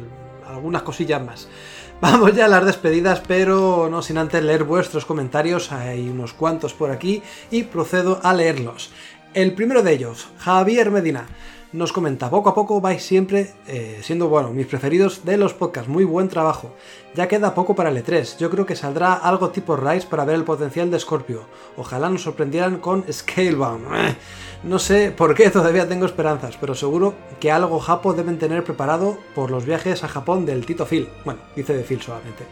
algunas 0.48 0.82
cosillas 0.82 1.24
más. 1.24 1.48
Vamos 2.02 2.34
ya 2.34 2.46
a 2.46 2.48
las 2.48 2.66
despedidas, 2.66 3.22
pero 3.28 3.90
no 3.92 4.02
sin 4.02 4.18
antes 4.18 4.44
leer 4.44 4.64
vuestros 4.64 5.06
comentarios. 5.06 5.72
Hay 5.72 6.10
unos 6.10 6.34
cuantos 6.34 6.74
por 6.74 6.90
aquí 6.90 7.22
y 7.52 7.66
procedo 7.66 8.20
a 8.24 8.34
leerlos. 8.34 8.90
El 9.36 9.54
primero 9.54 9.84
de 9.84 9.94
ellos, 9.94 10.30
Javier 10.40 10.90
Medina 10.90 11.28
nos 11.74 11.91
comenta, 11.91 12.30
poco 12.30 12.50
a 12.50 12.56
poco 12.56 12.80
vais 12.80 13.04
siempre 13.04 13.54
eh, 13.68 14.00
siendo, 14.04 14.30
bueno, 14.30 14.52
mis 14.52 14.68
preferidos 14.68 15.26
de 15.26 15.38
los 15.38 15.54
podcasts, 15.54 15.90
muy 15.90 16.04
buen 16.04 16.30
trabajo. 16.30 16.72
Ya 17.16 17.28
queda 17.28 17.56
poco 17.56 17.76
para 17.76 17.90
el 17.90 17.98
E3, 17.98 18.38
yo 18.38 18.50
creo 18.50 18.66
que 18.66 18.76
saldrá 18.76 19.14
algo 19.14 19.50
tipo 19.50 19.76
Rise 19.76 20.08
para 20.08 20.24
ver 20.26 20.36
el 20.36 20.44
potencial 20.44 20.91
de 20.91 21.00
Scorpio. 21.00 21.41
Ojalá 21.76 22.10
nos 22.10 22.22
sorprendieran 22.22 22.78
con 22.78 23.04
Scalebound. 23.12 23.86
No 24.64 24.80
sé 24.80 25.11
por 25.11 25.35
qué 25.35 25.49
todavía 25.49 25.90
tengo 25.90 26.06
esperanzas, 26.06 26.56
pero 26.56 26.73
seguro 26.73 27.15
que 27.41 27.52
algo 27.52 27.81
japo 27.81 28.14
deben 28.14 28.40
tener 28.40 28.64
preparado 28.64 29.18
por 29.35 29.52
los 29.52 29.65
viajes 29.65 30.06
a 30.06 30.07
Japón 30.07 30.45
del 30.45 30.65
Tito 30.65 30.85
Phil. 30.85 31.10
Bueno, 31.26 31.41
dice 31.53 31.76
de 31.76 31.84
Phil 31.84 32.02
solamente. 32.02 32.45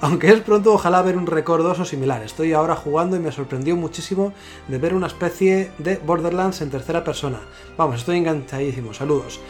Aunque 0.00 0.28
es 0.28 0.40
pronto, 0.42 0.72
ojalá 0.72 1.02
ver 1.02 1.16
un 1.16 1.26
record 1.26 1.66
o 1.66 1.84
similar. 1.84 2.22
Estoy 2.22 2.52
ahora 2.52 2.76
jugando 2.76 3.16
y 3.16 3.18
me 3.18 3.32
sorprendió 3.32 3.74
muchísimo 3.74 4.32
de 4.68 4.78
ver 4.78 4.94
una 4.94 5.08
especie 5.08 5.72
de 5.78 5.96
Borderlands 5.96 6.60
en 6.60 6.70
tercera 6.70 7.02
persona. 7.02 7.40
Vamos, 7.76 7.96
estoy 7.96 8.18
enganchadísimo. 8.18 8.94
Saludos. 8.94 9.40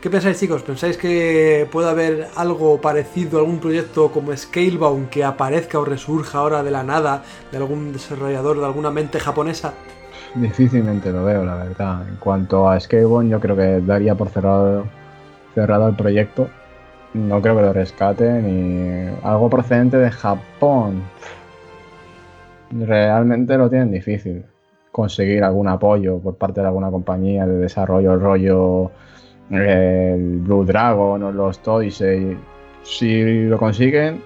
¿Qué 0.00 0.08
pensáis 0.08 0.40
chicos? 0.40 0.62
¿Pensáis 0.62 0.96
que 0.96 1.68
puede 1.70 1.90
haber 1.90 2.28
algo 2.36 2.80
parecido, 2.80 3.38
algún 3.38 3.58
proyecto 3.58 4.10
como 4.10 4.34
Scalebound 4.34 5.10
que 5.10 5.24
aparezca 5.24 5.78
o 5.78 5.84
resurja 5.84 6.38
ahora 6.38 6.62
de 6.62 6.70
la 6.70 6.82
nada 6.82 7.22
de 7.52 7.58
algún 7.58 7.92
desarrollador, 7.92 8.60
de 8.60 8.64
alguna 8.64 8.90
mente 8.90 9.20
japonesa? 9.20 9.74
Difícilmente 10.34 11.12
lo 11.12 11.24
veo, 11.24 11.44
la 11.44 11.56
verdad. 11.56 12.08
En 12.08 12.16
cuanto 12.16 12.68
a 12.68 12.78
Scalebound, 12.78 13.30
yo 13.30 13.40
creo 13.40 13.56
que 13.56 13.80
daría 13.80 14.14
por 14.14 14.28
cerrado, 14.28 14.84
cerrado 15.54 15.88
el 15.88 15.94
proyecto. 15.94 16.48
No 17.14 17.40
creo 17.40 17.56
que 17.56 17.62
lo 17.62 17.72
rescaten 17.72 18.48
y 18.48 19.26
algo 19.26 19.48
procedente 19.48 19.96
de 19.96 20.10
Japón. 20.10 21.02
Realmente 22.70 23.56
lo 23.56 23.70
tienen 23.70 23.90
difícil 23.90 24.44
conseguir 24.92 25.44
algún 25.44 25.68
apoyo 25.68 26.18
por 26.18 26.36
parte 26.36 26.60
de 26.60 26.66
alguna 26.66 26.90
compañía 26.90 27.46
de 27.46 27.58
desarrollo, 27.58 28.16
rollo 28.16 28.90
el 29.50 30.38
Blue 30.38 30.64
Dragon 30.64 31.22
o 31.22 31.32
los 31.32 31.60
Toys. 31.60 32.02
Si 32.82 33.44
lo 33.44 33.58
consiguen, 33.58 34.20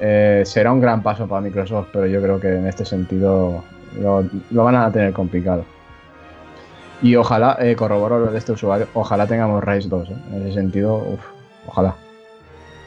eh, 0.00 0.42
será 0.44 0.72
un 0.72 0.80
gran 0.80 1.02
paso 1.02 1.26
para 1.26 1.40
Microsoft, 1.40 1.88
pero 1.92 2.06
yo 2.06 2.20
creo 2.20 2.38
que 2.38 2.54
en 2.54 2.66
este 2.66 2.84
sentido 2.84 3.62
lo, 4.00 4.64
van 4.64 4.76
a 4.76 4.90
tener 4.92 5.12
complicado. 5.12 5.64
Y 7.02 7.14
ojalá, 7.16 7.58
eh, 7.60 7.76
corroboro 7.76 8.18
lo 8.18 8.32
de 8.32 8.38
este 8.38 8.52
usuario, 8.52 8.88
ojalá 8.94 9.26
tengamos 9.26 9.62
Rise 9.62 9.88
2. 9.88 10.08
¿eh? 10.08 10.16
En 10.32 10.42
ese 10.46 10.54
sentido, 10.54 11.18
ojalá. 11.66 11.94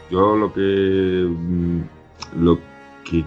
Yo 0.09 0.35
lo 0.35 0.51
que, 0.51 1.27
mm, 1.29 1.81
lo 2.41 2.59
que 3.05 3.23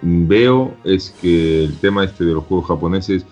veo 0.00 0.74
es 0.84 1.10
que 1.20 1.64
el 1.64 1.78
tema 1.78 2.04
este 2.04 2.24
de 2.24 2.32
los 2.32 2.44
juegos 2.44 2.68
japoneses, 2.68 3.24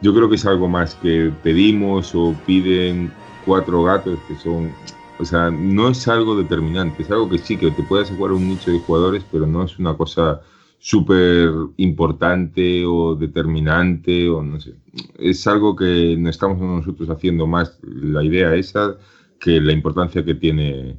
yo 0.00 0.14
creo 0.14 0.28
que 0.28 0.36
es 0.36 0.46
algo 0.46 0.68
más 0.68 0.94
que 0.96 1.32
pedimos 1.42 2.14
o 2.14 2.34
piden 2.46 3.12
cuatro 3.44 3.84
gatos 3.84 4.18
que 4.26 4.36
son, 4.36 4.70
o 5.18 5.24
sea, 5.24 5.50
no 5.50 5.88
es 5.88 6.06
algo 6.08 6.36
determinante, 6.36 7.02
es 7.02 7.10
algo 7.10 7.28
que 7.28 7.38
sí, 7.38 7.56
que 7.56 7.70
te 7.70 7.82
puedes 7.84 8.10
jugar 8.10 8.32
un 8.32 8.48
nicho 8.48 8.70
de 8.70 8.80
jugadores, 8.80 9.24
pero 9.30 9.46
no 9.46 9.62
es 9.62 9.78
una 9.78 9.94
cosa 9.96 10.40
súper 10.84 11.48
importante 11.78 12.84
o 12.84 13.14
determinante 13.14 14.28
o 14.28 14.42
no 14.42 14.60
sé. 14.60 14.74
Es 15.18 15.46
algo 15.46 15.74
que 15.74 16.14
no 16.18 16.28
estamos 16.28 16.60
nosotros 16.60 17.08
haciendo 17.08 17.46
más 17.46 17.78
la 17.82 18.22
idea 18.22 18.54
esa 18.54 18.98
que 19.40 19.62
la 19.62 19.72
importancia 19.72 20.22
que 20.22 20.34
tiene, 20.34 20.98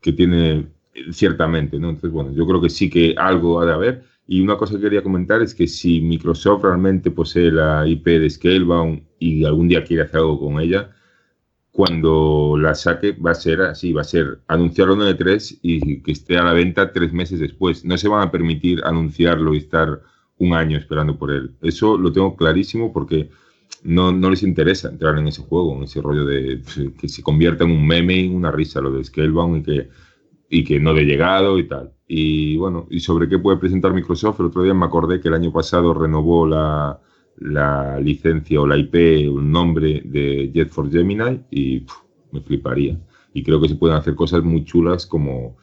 que 0.00 0.12
tiene 0.12 0.68
ciertamente, 1.10 1.80
¿no? 1.80 1.88
Entonces, 1.88 2.12
bueno, 2.12 2.32
yo 2.32 2.46
creo 2.46 2.60
que 2.60 2.70
sí 2.70 2.88
que 2.88 3.16
algo 3.18 3.60
ha 3.60 3.66
de 3.66 3.72
haber. 3.72 4.04
Y 4.28 4.40
una 4.40 4.56
cosa 4.56 4.76
que 4.76 4.82
quería 4.82 5.02
comentar 5.02 5.42
es 5.42 5.52
que 5.52 5.66
si 5.66 6.00
Microsoft 6.00 6.62
realmente 6.62 7.10
posee 7.10 7.50
la 7.50 7.88
IP 7.88 8.06
de 8.06 8.30
Scalebound 8.30 9.02
y 9.18 9.44
algún 9.44 9.66
día 9.66 9.82
quiere 9.82 10.04
hacer 10.04 10.20
algo 10.20 10.38
con 10.38 10.60
ella, 10.60 10.93
cuando 11.74 12.56
la 12.56 12.76
saque 12.76 13.10
va 13.14 13.32
a 13.32 13.34
ser 13.34 13.60
así, 13.62 13.92
va 13.92 14.02
a 14.02 14.04
ser 14.04 14.38
anunciarlo 14.46 14.94
en 14.94 15.16
E3 15.16 15.58
y 15.60 16.02
que 16.02 16.12
esté 16.12 16.38
a 16.38 16.44
la 16.44 16.52
venta 16.52 16.92
tres 16.92 17.12
meses 17.12 17.40
después. 17.40 17.84
No 17.84 17.98
se 17.98 18.06
van 18.06 18.22
a 18.22 18.30
permitir 18.30 18.80
anunciarlo 18.84 19.52
y 19.52 19.58
estar 19.58 20.00
un 20.38 20.54
año 20.54 20.78
esperando 20.78 21.18
por 21.18 21.32
él. 21.32 21.56
Eso 21.62 21.98
lo 21.98 22.12
tengo 22.12 22.36
clarísimo 22.36 22.92
porque 22.92 23.28
no, 23.82 24.12
no 24.12 24.30
les 24.30 24.44
interesa 24.44 24.88
entrar 24.88 25.18
en 25.18 25.26
ese 25.26 25.42
juego, 25.42 25.76
en 25.76 25.82
ese 25.82 26.00
rollo 26.00 26.24
de 26.24 26.62
que 26.96 27.08
se 27.08 27.24
convierta 27.24 27.64
en 27.64 27.72
un 27.72 27.84
meme, 27.84 28.20
en 28.20 28.36
una 28.36 28.52
risa 28.52 28.80
lo 28.80 28.92
de 28.92 29.02
Scalebound 29.02 29.56
y 29.56 29.62
que, 29.64 29.88
y 30.50 30.62
que 30.62 30.78
no 30.78 30.94
de 30.94 31.02
llegado 31.02 31.58
y 31.58 31.66
tal. 31.66 31.92
Y 32.06 32.56
bueno, 32.56 32.86
y 32.88 33.00
sobre 33.00 33.28
qué 33.28 33.40
puede 33.40 33.58
presentar 33.58 33.92
Microsoft, 33.92 34.38
el 34.38 34.46
otro 34.46 34.62
día 34.62 34.74
me 34.74 34.86
acordé 34.86 35.20
que 35.20 35.26
el 35.26 35.34
año 35.34 35.50
pasado 35.50 35.92
renovó 35.92 36.46
la, 36.46 37.00
la 37.38 37.98
licencia 38.00 38.60
o 38.60 38.66
la 38.66 38.76
IP, 38.76 39.28
un 39.30 39.50
nombre 39.50 40.02
de 40.04 40.50
Jet 40.52 40.68
for 40.68 40.90
Gemini 40.90 41.40
y 41.50 41.84
me 42.32 42.40
fliparía. 42.40 42.98
Y 43.32 43.42
creo 43.42 43.60
que 43.60 43.68
se 43.68 43.76
pueden 43.76 43.96
hacer 43.96 44.14
cosas 44.14 44.42
muy 44.42 44.64
chulas 44.64 45.06
como 45.06 45.56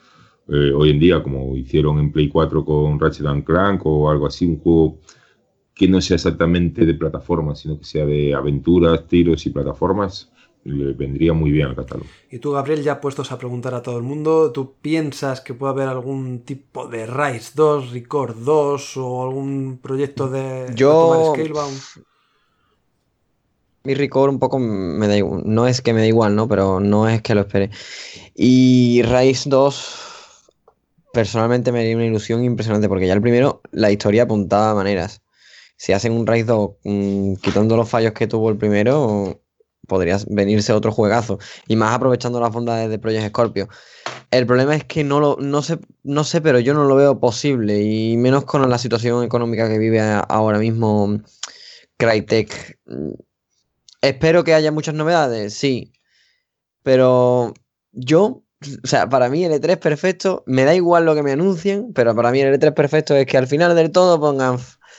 eh, 0.48 0.72
hoy 0.76 0.90
en 0.90 1.00
día, 1.00 1.24
como 1.24 1.56
hicieron 1.56 2.00
en 2.00 2.12
Play 2.12 2.28
4 2.28 2.66
con 2.66 3.00
Ratchet 3.00 3.26
and 3.26 3.44
Clank 3.44 3.86
o 3.86 4.10
algo 4.10 4.28
así, 4.28 4.46
un 4.46 4.60
juego 4.60 5.00
que 5.74 5.88
no 5.88 6.02
sea 6.02 6.16
exactamente 6.16 6.86
de 6.86 6.94
plataformas, 6.94 7.60
sino 7.60 7.78
que 7.78 7.86
sea 7.86 8.06
de 8.06 8.34
aventuras, 8.34 9.08
tiros 9.08 9.46
y 9.46 9.50
plataformas, 9.50 10.31
le 10.64 10.94
vendría 10.94 11.34
muy 11.34 11.52
bien 11.52 11.68
al 11.68 11.76
catálogo. 11.76 12.10
Y 12.30 12.40
tú, 12.40 12.52
Gabriel, 12.52 12.84
ya 12.84 13.02
puestos 13.02 13.32
a 13.32 13.38
preguntar 13.38 13.74
a 13.74 13.82
todo 13.82 13.98
el 13.98 14.04
mundo, 14.04 14.52
¿tú 14.52 14.76
piensas 14.82 15.42
que 15.42 15.54
puede 15.54 15.74
haber 15.74 15.88
algún 15.88 16.42
tipo 16.42 16.88
de 16.88 17.06
Rise 17.06 17.52
2, 17.56 17.92
Record 17.92 18.38
2 18.38 18.98
o 18.98 19.24
algún 19.24 19.80
proyecto 19.82 20.30
de 20.30 20.72
Yo... 20.76 21.34
Scalebound? 21.34 21.80
Mi 23.84 23.96
Record 23.96 24.30
un 24.30 24.38
poco 24.38 24.60
me 24.60 25.08
da 25.08 25.18
igual. 25.18 25.42
No 25.44 25.68
es 25.68 25.82
que 25.82 25.94
me 25.94 26.02
da 26.02 26.06
igual, 26.06 26.36
¿no? 26.36 26.48
Pero 26.48 26.80
no 26.80 27.10
es 27.10 27.24
que 27.24 27.34
lo 27.34 27.42
espere. 27.42 27.72
Y 28.36 29.02
Rise 29.02 29.50
2, 29.50 30.02
personalmente 31.12 31.72
me 31.72 31.80
haría 31.80 31.96
una 31.96 32.06
ilusión 32.06 32.44
impresionante 32.44 32.88
porque 32.88 33.08
ya 33.08 33.14
el 33.14 33.22
primero, 33.22 33.62
la 33.72 33.90
historia 33.90 34.24
apuntaba 34.24 34.72
a 34.72 34.76
maneras. 34.76 35.24
Si 35.78 35.94
hacen 35.94 36.14
un 36.14 36.28
Rise 36.28 36.46
2 36.46 36.70
mmm, 36.84 37.34
quitando 37.42 37.76
los 37.76 37.90
fallos 37.90 38.12
que 38.14 38.28
tuvo 38.28 38.52
el 38.52 38.58
primero, 38.58 39.42
podría 39.88 40.18
venirse 40.28 40.74
otro 40.74 40.92
juegazo. 40.92 41.40
Y 41.68 41.76
más 41.76 41.96
aprovechando 41.96 42.40
las 42.40 42.52
bondades 42.52 42.90
de 42.90 43.00
Project 43.00 43.30
Scorpio. 43.30 43.70
El 44.32 44.46
problema 44.46 44.76
es 44.76 44.86
que 44.86 45.04
no 45.04 45.20
lo 45.20 45.38
no 45.40 45.62
sé, 45.62 45.80
no 46.04 46.24
sé, 46.24 46.42
pero 46.42 46.60
yo 46.60 46.74
no 46.74 46.86
lo 46.86 46.96
veo 46.96 47.20
posible. 47.20 47.82
Y 47.82 48.18
menos 48.18 48.46
con 48.46 48.68
la 48.70 48.78
situación 48.78 49.24
económica 49.24 49.68
que 49.68 49.78
vive 49.78 50.00
ahora 50.00 50.60
mismo 50.60 51.20
Crytek. 51.98 52.80
Espero 54.02 54.44
que 54.44 54.54
haya 54.54 54.72
muchas 54.72 54.96
novedades, 54.96 55.54
sí. 55.54 55.94
Pero 56.84 57.54
yo, 57.92 58.44
o 58.84 58.88
sea, 58.88 59.10
para 59.10 59.30
mí 59.30 59.46
el 59.46 59.54
E3 59.54 59.78
perfecto, 59.78 60.44
me 60.48 60.66
da 60.66 60.74
igual 60.74 61.06
lo 61.06 61.14
que 61.14 61.24
me 61.24 61.32
anuncien, 61.32 61.94
pero 61.94 62.16
para 62.16 62.32
mí 62.32 62.40
el 62.42 62.60
E3 62.60 62.74
perfecto 62.74 63.16
es 63.16 63.28
que 63.28 63.38
al 63.38 63.48
final 63.48 63.76
del 63.76 63.92
todo 63.92 64.20
pongan 64.20 64.58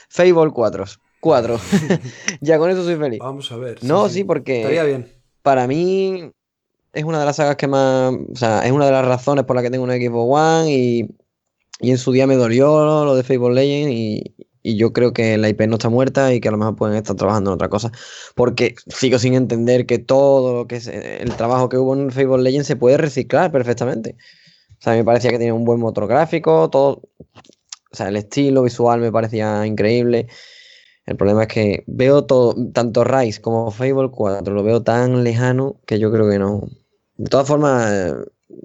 Fable 0.09 0.51
4. 0.53 0.85
4. 1.23 1.57
ya 2.41 2.57
con 2.59 2.69
eso 2.69 2.83
soy 2.83 2.97
feliz. 2.97 3.19
Vamos 3.19 3.49
a 3.51 3.55
ver. 3.55 3.81
No, 3.81 4.09
sí, 4.09 4.25
porque 4.25 4.57
Estaría 4.57 4.83
bien. 4.83 5.09
para 5.41 5.67
mí 5.67 6.31
es 6.91 7.03
una 7.05 7.19
de 7.19 7.25
las 7.25 7.37
sagas 7.37 7.55
que 7.55 7.67
más. 7.67 8.13
O 8.31 8.35
sea, 8.35 8.65
es 8.65 8.71
una 8.73 8.85
de 8.85 8.91
las 8.91 9.05
razones 9.05 9.45
por 9.45 9.55
las 9.55 9.63
que 9.63 9.71
tengo 9.71 9.85
un 9.85 9.91
Xbox 9.91 10.37
One 10.37 10.71
y, 10.71 11.07
y 11.79 11.91
en 11.91 11.97
su 11.97 12.11
día 12.11 12.27
me 12.27 12.35
dolió 12.35 13.05
lo 13.05 13.15
de 13.15 13.23
Fable 13.23 13.53
Legends 13.55 13.93
y, 13.93 14.35
y 14.61 14.75
yo 14.75 14.91
creo 14.91 15.13
que 15.13 15.37
la 15.37 15.47
IP 15.47 15.61
no 15.61 15.75
está 15.75 15.87
muerta 15.87 16.33
y 16.33 16.41
que 16.41 16.49
a 16.49 16.51
lo 16.51 16.57
mejor 16.57 16.75
pueden 16.75 16.97
estar 16.97 17.15
trabajando 17.15 17.51
en 17.51 17.55
otra 17.55 17.69
cosa. 17.69 17.89
Porque 18.35 18.75
sigo 18.87 19.17
sin 19.17 19.33
entender 19.33 19.85
que 19.85 19.99
todo 19.99 20.53
lo 20.53 20.67
que 20.67 20.75
es 20.75 20.87
el 20.87 21.33
trabajo 21.37 21.69
que 21.69 21.77
hubo 21.77 21.93
en 21.95 22.11
Fable 22.11 22.43
Legends 22.43 22.67
se 22.67 22.75
puede 22.75 22.97
reciclar 22.97 23.49
perfectamente. 23.49 24.17
O 24.71 24.83
sea, 24.83 24.93
me 24.93 25.05
parecía 25.05 25.31
que 25.31 25.37
tenía 25.37 25.53
un 25.53 25.63
buen 25.63 25.79
motor 25.79 26.05
gráfico, 26.05 26.69
todo. 26.69 27.01
O 27.93 27.95
sea, 27.95 28.09
el 28.09 28.17
estilo 28.17 28.63
visual 28.63 28.99
me 28.99 29.09
parecía 29.11 29.65
increíble. 29.65 30.27
El 31.05 31.17
problema 31.17 31.43
es 31.43 31.47
que 31.49 31.83
veo 31.87 32.23
todo, 32.25 32.55
tanto 32.71 33.03
Rise 33.03 33.41
como 33.41 33.71
Fable 33.71 34.09
4, 34.09 34.53
lo 34.53 34.63
veo 34.63 34.81
tan 34.83 35.23
lejano 35.23 35.75
que 35.85 35.99
yo 35.99 36.11
creo 36.11 36.29
que 36.29 36.39
no. 36.39 36.61
De 37.17 37.29
todas 37.29 37.47
formas, 37.47 38.15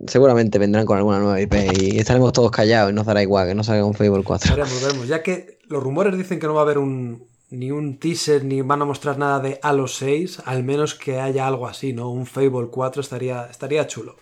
seguramente 0.06 0.58
vendrán 0.58 0.86
con 0.86 0.96
alguna 0.98 1.18
nueva 1.18 1.40
IP 1.40 1.54
y 1.80 1.98
estaremos 1.98 2.32
todos 2.32 2.50
callados 2.50 2.92
y 2.92 2.94
nos 2.94 3.06
dará 3.06 3.22
igual 3.22 3.48
que 3.48 3.54
no 3.54 3.64
salga 3.64 3.84
un 3.84 3.94
Fable 3.94 4.22
4. 4.22 4.54
Veremos, 4.54 4.82
veremos. 4.82 5.08
Ya 5.08 5.22
que 5.22 5.58
los 5.68 5.82
rumores 5.82 6.16
dicen 6.16 6.38
que 6.38 6.46
no 6.46 6.54
va 6.54 6.60
a 6.60 6.64
haber 6.64 6.78
un, 6.78 7.26
ni 7.50 7.72
un 7.72 7.98
teaser 7.98 8.44
ni 8.44 8.62
van 8.62 8.82
a 8.82 8.84
mostrar 8.84 9.18
nada 9.18 9.40
de 9.40 9.58
Halo 9.62 9.88
6, 9.88 10.42
al 10.44 10.62
menos 10.62 10.94
que 10.94 11.18
haya 11.20 11.46
algo 11.46 11.66
así, 11.66 11.92
¿no? 11.92 12.10
Un 12.10 12.24
Fable 12.26 12.68
4 12.70 13.02
estaría, 13.02 13.46
estaría 13.50 13.86
chulo. 13.88 14.14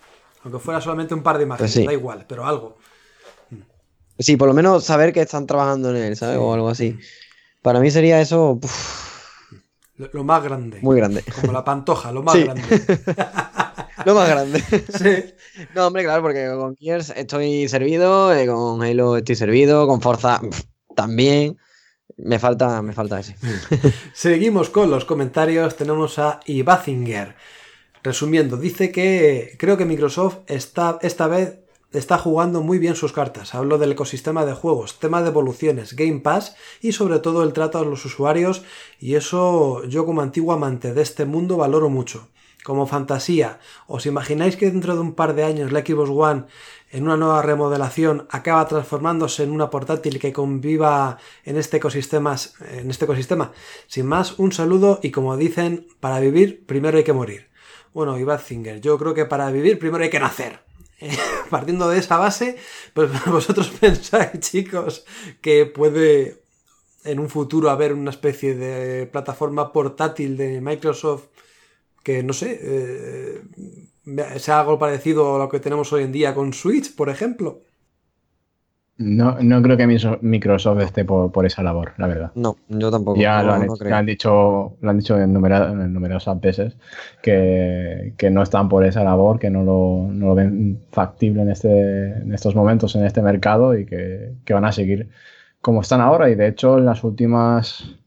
Aunque 0.42 0.58
fuera 0.58 0.80
solamente 0.80 1.12
un 1.12 1.22
par 1.22 1.36
de 1.36 1.44
imágenes, 1.44 1.72
Pues 1.72 1.82
sí. 1.82 1.86
da 1.86 1.92
igual, 1.92 2.24
pero 2.26 2.46
algo. 2.46 2.76
Sí, 4.18 4.36
por 4.36 4.48
lo 4.48 4.54
menos 4.54 4.84
saber 4.84 5.12
que 5.12 5.20
están 5.20 5.46
trabajando 5.46 5.90
en 5.90 5.96
él, 5.96 6.16
¿sabes? 6.16 6.38
O 6.38 6.54
algo 6.54 6.68
así. 6.68 6.96
Para 7.66 7.80
mí 7.80 7.90
sería 7.90 8.20
eso 8.20 8.60
Lo, 9.96 10.08
lo 10.12 10.22
más 10.22 10.40
grande. 10.44 10.78
muy 10.82 10.96
grande. 10.96 11.24
Como 11.40 11.50
la 11.52 11.64
pantoja, 11.64 12.12
lo 12.12 12.22
más 12.26 12.36
Sí. 12.36 12.44
grande. 12.44 12.62
Lo 14.04 14.14
más 14.14 14.28
grande. 14.28 14.62
Sí. 15.00 15.34
No, 15.74 15.88
hombre, 15.88 16.04
claro, 16.04 16.22
porque 16.22 16.46
con 16.56 16.76
Gears 16.76 17.12
estoy 17.16 17.66
servido, 17.68 18.32
eh, 18.32 18.46
con 18.46 18.80
Halo 18.84 19.16
estoy 19.16 19.34
servido, 19.34 19.88
con 19.88 20.00
Forza 20.00 20.40
también. 20.94 21.58
Me 22.16 22.38
falta, 22.38 22.80
me 22.82 22.92
falta 22.92 23.18
ese. 23.18 23.34
Seguimos 24.14 24.70
con 24.70 24.88
los 24.90 25.04
comentarios. 25.04 25.74
Tenemos 25.74 26.20
a 26.20 26.38
Ibazinger. 26.46 27.34
Resumiendo, 28.04 28.56
dice 28.58 28.92
que 28.92 29.56
creo 29.58 29.76
que 29.76 29.86
Microsoft 29.86 30.38
está, 30.46 30.98
esta 31.02 31.26
vez 31.26 31.58
está 31.98 32.18
jugando 32.18 32.60
muy 32.60 32.78
bien 32.78 32.94
sus 32.94 33.12
cartas. 33.12 33.54
Hablo 33.54 33.78
del 33.78 33.92
ecosistema 33.92 34.44
de 34.44 34.52
juegos, 34.52 34.98
tema 34.98 35.22
de 35.22 35.28
evoluciones, 35.28 35.94
Game 35.96 36.20
Pass 36.20 36.56
y 36.80 36.92
sobre 36.92 37.18
todo 37.20 37.42
el 37.42 37.52
trato 37.52 37.78
a 37.78 37.84
los 37.84 38.04
usuarios 38.04 38.62
y 39.00 39.14
eso 39.14 39.84
yo 39.84 40.04
como 40.04 40.20
antiguo 40.20 40.52
amante 40.52 40.92
de 40.92 41.02
este 41.02 41.24
mundo 41.24 41.56
valoro 41.56 41.88
mucho. 41.88 42.28
Como 42.64 42.86
fantasía, 42.86 43.60
¿os 43.86 44.06
imagináis 44.06 44.56
que 44.56 44.70
dentro 44.70 44.94
de 44.94 45.00
un 45.00 45.14
par 45.14 45.36
de 45.36 45.44
años 45.44 45.70
la 45.70 45.80
Xbox 45.80 46.10
One 46.10 46.44
en 46.90 47.04
una 47.04 47.16
nueva 47.16 47.40
remodelación 47.40 48.26
acaba 48.30 48.66
transformándose 48.66 49.44
en 49.44 49.52
una 49.52 49.70
portátil 49.70 50.18
que 50.18 50.32
conviva 50.32 51.18
en 51.44 51.56
este 51.56 51.76
ecosistema, 51.76 52.34
este? 52.34 53.52
Sin 53.86 54.06
más, 54.06 54.38
un 54.38 54.50
saludo 54.50 54.98
y 55.00 55.12
como 55.12 55.36
dicen, 55.36 55.86
para 56.00 56.18
vivir 56.18 56.66
primero 56.66 56.98
hay 56.98 57.04
que 57.04 57.12
morir. 57.12 57.48
Bueno, 57.94 58.18
Ibatzinger, 58.18 58.80
yo 58.80 58.98
creo 58.98 59.14
que 59.14 59.26
para 59.26 59.50
vivir 59.50 59.78
primero 59.78 60.02
hay 60.02 60.10
que 60.10 60.20
nacer. 60.20 60.66
Partiendo 61.50 61.88
de 61.88 61.98
esa 61.98 62.16
base, 62.16 62.56
pues 62.94 63.10
vosotros 63.26 63.68
pensáis, 63.80 64.40
chicos, 64.40 65.04
que 65.40 65.66
puede 65.66 66.42
en 67.04 67.20
un 67.20 67.28
futuro 67.28 67.70
haber 67.70 67.92
una 67.92 68.10
especie 68.10 68.54
de 68.54 69.06
plataforma 69.06 69.72
portátil 69.72 70.36
de 70.36 70.60
Microsoft 70.60 71.26
que, 72.02 72.22
no 72.22 72.32
sé, 72.32 72.58
eh, 72.62 73.42
sea 74.38 74.60
algo 74.60 74.78
parecido 74.78 75.36
a 75.36 75.38
lo 75.38 75.48
que 75.48 75.60
tenemos 75.60 75.92
hoy 75.92 76.04
en 76.04 76.12
día 76.12 76.34
con 76.34 76.52
Switch, 76.52 76.94
por 76.94 77.08
ejemplo. 77.08 77.62
No, 78.98 79.36
no 79.42 79.60
creo 79.60 79.76
que 79.76 79.86
Microsoft 80.22 80.80
esté 80.80 81.04
por, 81.04 81.30
por 81.30 81.44
esa 81.44 81.62
labor, 81.62 81.92
la 81.98 82.06
verdad. 82.06 82.32
No, 82.34 82.56
yo 82.68 82.90
tampoco. 82.90 83.20
Ya 83.20 83.42
no, 83.42 83.48
lo, 83.48 83.52
han, 83.52 83.66
no 83.66 83.76
creo. 83.76 83.90
lo 83.90 83.96
han 83.96 84.06
dicho, 84.06 84.76
lo 84.80 84.90
han 84.90 84.98
dicho 84.98 85.18
en, 85.18 85.36
en 85.36 85.92
numerosas 85.92 86.40
veces 86.40 86.78
que, 87.22 88.14
que 88.16 88.30
no 88.30 88.42
están 88.42 88.70
por 88.70 88.86
esa 88.86 89.04
labor, 89.04 89.38
que 89.38 89.50
no 89.50 89.64
lo, 89.64 90.08
no 90.10 90.28
lo 90.28 90.34
ven 90.34 90.80
factible 90.92 91.42
en, 91.42 91.50
este, 91.50 92.12
en 92.12 92.32
estos 92.32 92.54
momentos 92.54 92.96
en 92.96 93.04
este 93.04 93.20
mercado 93.20 93.78
y 93.78 93.84
que, 93.84 94.32
que 94.46 94.54
van 94.54 94.64
a 94.64 94.72
seguir 94.72 95.10
como 95.60 95.82
están 95.82 96.00
ahora. 96.00 96.30
Y 96.30 96.34
de 96.34 96.48
hecho, 96.48 96.78
las 96.78 97.04
últimas, 97.04 97.98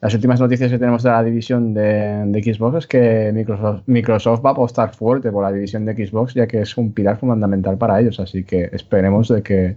las 0.00 0.14
últimas 0.14 0.38
noticias 0.38 0.70
que 0.70 0.78
tenemos 0.78 1.02
de 1.02 1.10
la 1.10 1.24
división 1.24 1.74
de, 1.74 2.22
de 2.24 2.54
Xbox 2.54 2.78
es 2.78 2.86
que 2.86 3.32
Microsoft, 3.34 3.82
Microsoft 3.86 4.44
va 4.44 4.50
a 4.50 4.52
apostar 4.52 4.94
fuerte 4.94 5.32
por 5.32 5.42
la 5.42 5.50
división 5.50 5.84
de 5.84 6.06
Xbox, 6.06 6.34
ya 6.34 6.46
que 6.46 6.60
es 6.60 6.76
un 6.76 6.92
pilar 6.92 7.18
fundamental 7.18 7.76
para 7.78 7.98
ellos. 7.98 8.20
Así 8.20 8.44
que 8.44 8.70
esperemos 8.72 9.26
de 9.26 9.42
que, 9.42 9.76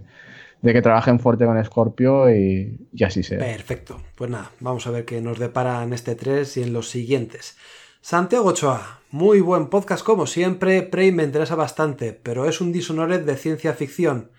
de 0.62 0.72
que 0.72 0.82
trabajen 0.82 1.20
fuerte 1.20 1.44
con 1.46 1.62
Scorpio 1.64 2.34
y, 2.34 2.78
y 2.92 3.04
así 3.04 3.22
sea. 3.22 3.38
Perfecto. 3.38 4.00
Pues 4.14 4.30
nada, 4.30 4.50
vamos 4.60 4.86
a 4.86 4.90
ver 4.90 5.04
qué 5.04 5.20
nos 5.20 5.38
depara 5.38 5.82
en 5.82 5.92
este 5.92 6.14
3 6.14 6.56
y 6.58 6.62
en 6.62 6.72
los 6.72 6.88
siguientes. 6.88 7.56
Santiago 8.02 8.48
Ochoa, 8.48 9.00
muy 9.10 9.40
buen 9.40 9.68
podcast 9.68 10.04
como 10.04 10.26
siempre. 10.26 10.82
Prey 10.82 11.12
me 11.12 11.22
interesa 11.22 11.54
bastante, 11.54 12.12
pero 12.14 12.48
es 12.48 12.60
un 12.60 12.72
Dishonored 12.72 13.20
de 13.20 13.36
ciencia 13.36 13.74
ficción. 13.74 14.30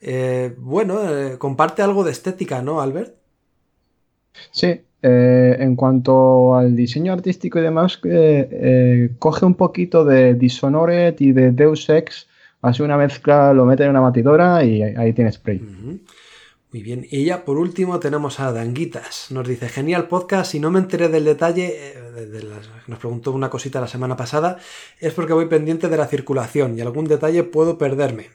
Eh, 0.00 0.54
bueno, 0.58 1.00
eh, 1.08 1.38
comparte 1.38 1.82
algo 1.82 2.04
de 2.04 2.10
estética, 2.10 2.62
¿no, 2.62 2.80
Albert? 2.80 3.14
Sí, 4.50 4.80
eh, 5.02 5.56
en 5.58 5.76
cuanto 5.76 6.56
al 6.56 6.74
diseño 6.74 7.12
artístico 7.12 7.58
y 7.58 7.62
demás, 7.62 7.98
coge 9.18 9.44
un 9.44 9.54
poquito 9.54 10.04
de 10.04 10.34
Dishonored 10.34 11.14
y 11.18 11.32
de 11.32 11.52
Deus 11.52 11.88
Ex, 11.90 12.28
hace 12.62 12.82
una 12.82 12.96
mezcla, 12.96 13.52
lo 13.52 13.64
mete 13.66 13.84
en 13.84 13.90
una 13.90 14.00
batidora 14.00 14.64
y 14.64 14.82
ahí, 14.82 15.12
Prey. 15.12 15.58
Ujú. 15.58 16.00
Muy 16.72 16.82
bien. 16.82 17.06
Y 17.10 17.26
ya 17.26 17.44
por 17.44 17.58
último 17.58 18.00
tenemos 18.00 18.40
a 18.40 18.50
Danguitas. 18.50 19.26
Nos 19.30 19.46
dice, 19.46 19.68
genial 19.68 20.08
podcast. 20.08 20.52
Si 20.52 20.58
no 20.60 20.70
me 20.70 20.78
enteré 20.78 21.10
del 21.10 21.24
detalle, 21.26 21.74
eh, 21.94 22.00
de 22.26 22.42
las- 22.44 22.70
nos 22.86 22.98
preguntó 22.98 23.32
una 23.32 23.50
cosita 23.50 23.78
la 23.80 23.88
semana 23.88 24.16
pasada, 24.16 24.56
es 24.98 25.12
porque 25.12 25.34
voy 25.34 25.46
pendiente 25.46 25.88
de 25.88 25.96
la 25.98 26.06
circulación 26.06 26.78
y 26.78 26.80
algún 26.80 27.04
detalle 27.04 27.42
puedo 27.44 27.76
perderme. 27.76 28.30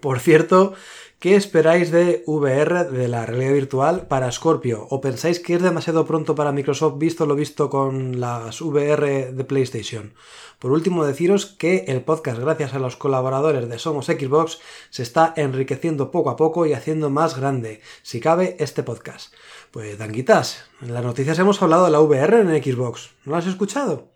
Por 0.00 0.20
cierto, 0.20 0.74
¿qué 1.18 1.36
esperáis 1.36 1.90
de 1.90 2.22
VR, 2.26 2.84
de 2.84 3.08
la 3.08 3.26
realidad 3.26 3.52
virtual, 3.52 4.06
para 4.06 4.30
Scorpio? 4.30 4.86
¿O 4.90 5.00
pensáis 5.00 5.40
que 5.40 5.54
es 5.54 5.62
demasiado 5.62 6.06
pronto 6.06 6.34
para 6.34 6.52
Microsoft 6.52 6.98
visto 6.98 7.26
lo 7.26 7.34
visto 7.34 7.70
con 7.70 8.20
las 8.20 8.60
VR 8.60 9.32
de 9.32 9.44
PlayStation? 9.44 10.14
Por 10.58 10.72
último, 10.72 11.04
deciros 11.04 11.46
que 11.46 11.84
el 11.88 12.02
podcast, 12.02 12.38
gracias 12.38 12.74
a 12.74 12.78
los 12.78 12.96
colaboradores 12.96 13.68
de 13.68 13.78
Somos 13.78 14.06
Xbox, 14.06 14.60
se 14.90 15.02
está 15.02 15.34
enriqueciendo 15.36 16.10
poco 16.10 16.30
a 16.30 16.36
poco 16.36 16.64
y 16.64 16.72
haciendo 16.72 17.10
más 17.10 17.36
grande, 17.36 17.82
si 18.02 18.20
cabe, 18.20 18.56
este 18.58 18.82
podcast. 18.82 19.34
Pues, 19.70 19.98
Danguitas, 19.98 20.64
en 20.80 20.94
las 20.94 21.04
noticias 21.04 21.38
hemos 21.38 21.60
hablado 21.60 21.84
de 21.84 21.90
la 21.90 22.00
VR 22.00 22.40
en 22.40 22.62
Xbox. 22.62 23.10
¿No 23.24 23.32
lo 23.32 23.38
has 23.38 23.46
escuchado? 23.46 24.08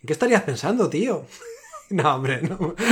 ¿En 0.00 0.06
qué 0.06 0.12
estarías 0.12 0.42
pensando, 0.42 0.88
tío? 0.88 1.26
no, 1.90 2.16
hombre, 2.16 2.42
no. 2.42 2.74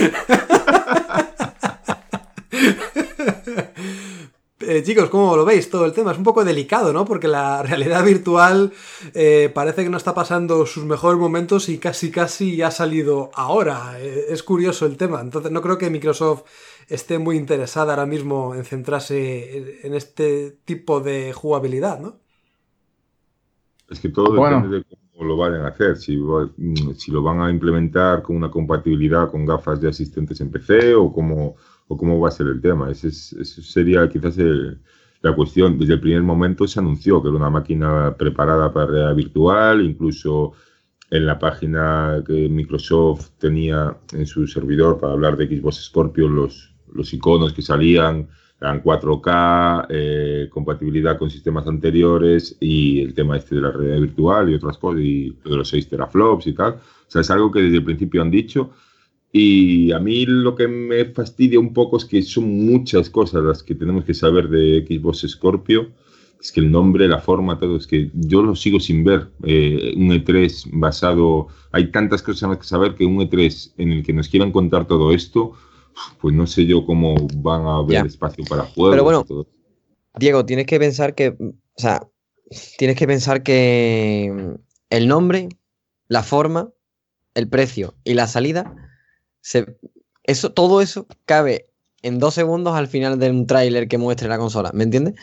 Eh, 4.64 4.82
chicos, 4.82 5.10
¿cómo 5.10 5.36
lo 5.36 5.44
veis 5.44 5.68
todo 5.70 5.84
el 5.84 5.92
tema? 5.92 6.12
Es 6.12 6.18
un 6.18 6.24
poco 6.24 6.44
delicado, 6.44 6.92
¿no? 6.92 7.04
Porque 7.04 7.28
la 7.28 7.62
realidad 7.68 8.04
virtual 8.04 8.72
eh, 9.14 9.50
parece 9.52 9.82
que 9.82 9.90
no 9.90 9.96
está 9.96 10.14
pasando 10.14 10.66
sus 10.66 10.84
mejores 10.84 11.18
momentos 11.18 11.68
y 11.68 11.78
casi 11.78 12.10
casi 12.10 12.62
ha 12.62 12.70
salido 12.70 13.30
ahora. 13.34 13.98
Eh, 13.98 14.26
es 14.28 14.42
curioso 14.42 14.86
el 14.86 14.96
tema. 14.96 15.20
Entonces 15.20 15.50
no 15.50 15.62
creo 15.62 15.78
que 15.78 15.90
Microsoft 15.90 16.44
esté 16.88 17.18
muy 17.18 17.36
interesada 17.36 17.92
ahora 17.92 18.06
mismo 18.06 18.54
en 18.54 18.64
centrarse 18.64 19.80
en, 19.86 19.94
este 19.94 20.58
tipo 20.64 21.00
de 21.00 21.32
jugabilidad, 21.32 22.00
¿no? 22.00 22.20
Es 23.88 24.00
que 24.00 24.08
todo 24.08 24.34
Bueno. 24.36 24.56
depende 24.56 24.78
de 24.78 24.84
cómo 25.12 25.28
lo 25.28 25.36
vayan 25.36 25.62
a 25.62 25.68
hacer. 25.68 25.96
Si, 25.96 26.16
mm, 26.16 26.94
si 26.96 27.10
lo 27.10 27.22
van 27.22 27.40
a 27.40 27.50
implementar 27.50 28.22
con 28.22 28.36
una 28.36 28.50
compatibilidad 28.50 29.30
con 29.30 29.44
gafas 29.44 29.80
de 29.80 29.88
asistentes 29.88 30.40
en 30.40 30.50
PC 30.50 30.94
o 30.94 31.12
cómo, 31.12 31.56
o 31.88 31.96
cómo 31.96 32.18
va 32.20 32.28
a 32.28 32.32
ser 32.32 32.46
el 32.48 32.60
tema. 32.60 32.90
Ese 32.90 33.08
es- 33.08 33.34
sería 33.62 34.08
quizás 34.08 34.38
el- 34.38 34.78
la 35.22 35.34
cuestión. 35.34 35.78
Desde 35.78 35.94
el 35.94 36.00
primer 36.00 36.22
momento 36.22 36.66
se 36.66 36.80
anunció 36.80 37.22
que 37.22 37.28
era 37.28 37.36
una 37.36 37.50
máquina 37.50 38.14
preparada 38.16 38.72
para 38.72 38.86
realidad 38.86 39.14
virtual, 39.14 39.80
incluso 39.82 40.52
en 41.10 41.26
la 41.26 41.38
página 41.38 42.22
que 42.26 42.48
Microsoft 42.48 43.30
tenía 43.38 43.96
en 44.12 44.26
su 44.26 44.46
servidor 44.46 44.98
para 44.98 45.12
hablar 45.12 45.36
de 45.36 45.46
Xbox 45.46 45.76
Scorpio, 45.84 46.28
los, 46.28 46.74
los 46.94 47.12
iconos 47.12 47.52
que 47.52 47.62
salían 47.62 48.28
eran 48.60 48.80
4K, 48.80 49.86
eh, 49.90 50.48
compatibilidad 50.50 51.18
con 51.18 51.28
sistemas 51.28 51.66
anteriores 51.66 52.56
y 52.60 53.00
el 53.00 53.12
tema 53.12 53.36
este 53.36 53.56
de 53.56 53.60
la 53.60 53.72
realidad 53.72 54.00
virtual 54.00 54.50
y 54.50 54.54
otras 54.54 54.78
cosas, 54.78 55.00
y 55.02 55.30
de 55.44 55.56
los 55.56 55.68
6 55.68 55.88
teraflops 55.88 56.46
y 56.46 56.52
tal. 56.52 56.74
O 56.74 56.78
sea, 57.08 57.20
es 57.22 57.30
algo 57.30 57.50
que 57.50 57.60
desde 57.60 57.78
el 57.78 57.84
principio 57.84 58.22
han 58.22 58.30
dicho. 58.30 58.70
Y 59.34 59.90
a 59.92 59.98
mí 59.98 60.26
lo 60.26 60.54
que 60.54 60.68
me 60.68 61.06
fastidia 61.06 61.58
un 61.58 61.72
poco 61.72 61.96
es 61.96 62.04
que 62.04 62.20
son 62.22 62.66
muchas 62.66 63.08
cosas 63.08 63.42
las 63.42 63.62
que 63.62 63.74
tenemos 63.74 64.04
que 64.04 64.12
saber 64.12 64.48
de 64.48 64.84
Xbox 64.86 65.26
Scorpio. 65.26 65.90
Es 66.38 66.52
que 66.52 66.60
el 66.60 66.70
nombre, 66.70 67.08
la 67.08 67.18
forma, 67.18 67.58
todo, 67.58 67.76
es 67.76 67.86
que 67.86 68.10
yo 68.12 68.42
lo 68.42 68.54
sigo 68.54 68.78
sin 68.78 69.04
ver. 69.04 69.28
Eh, 69.44 69.94
un 69.96 70.10
E3 70.10 70.70
basado. 70.72 71.46
Hay 71.70 71.90
tantas 71.90 72.20
cosas 72.20 72.58
que 72.58 72.64
saber 72.64 72.94
que 72.94 73.06
un 73.06 73.18
E3 73.20 73.72
en 73.78 73.92
el 73.92 74.02
que 74.02 74.12
nos 74.12 74.28
quieran 74.28 74.52
contar 74.52 74.86
todo 74.86 75.12
esto, 75.12 75.52
pues 76.20 76.34
no 76.34 76.46
sé 76.46 76.66
yo 76.66 76.84
cómo 76.84 77.14
van 77.36 77.62
a 77.64 77.76
haber 77.76 77.92
Ya. 77.92 78.00
espacio 78.02 78.44
para 78.44 78.64
juegos. 78.64 78.92
Pero 78.92 79.04
bueno, 79.04 79.24
todo. 79.24 79.46
Diego, 80.18 80.44
tienes 80.44 80.66
que 80.66 80.78
pensar 80.78 81.14
que, 81.14 81.28
o 81.28 81.54
sea, 81.76 82.06
tienes 82.76 82.96
que 82.96 83.06
pensar 83.06 83.42
que 83.42 84.30
mm, 84.34 84.60
el 84.90 85.08
nombre, 85.08 85.48
la 86.08 86.22
forma, 86.22 86.70
el 87.34 87.48
precio 87.48 87.94
y 88.04 88.12
la 88.14 88.26
salida, 88.26 88.74
eso, 90.24 90.52
todo 90.52 90.80
eso 90.80 91.06
cabe 91.24 91.68
en 92.02 92.18
dos 92.18 92.34
segundos 92.34 92.74
al 92.74 92.88
final 92.88 93.18
de 93.18 93.30
un 93.30 93.46
tráiler 93.46 93.88
que 93.88 93.98
muestre 93.98 94.28
la 94.28 94.38
consola, 94.38 94.70
¿me 94.74 94.84
entiendes? 94.84 95.14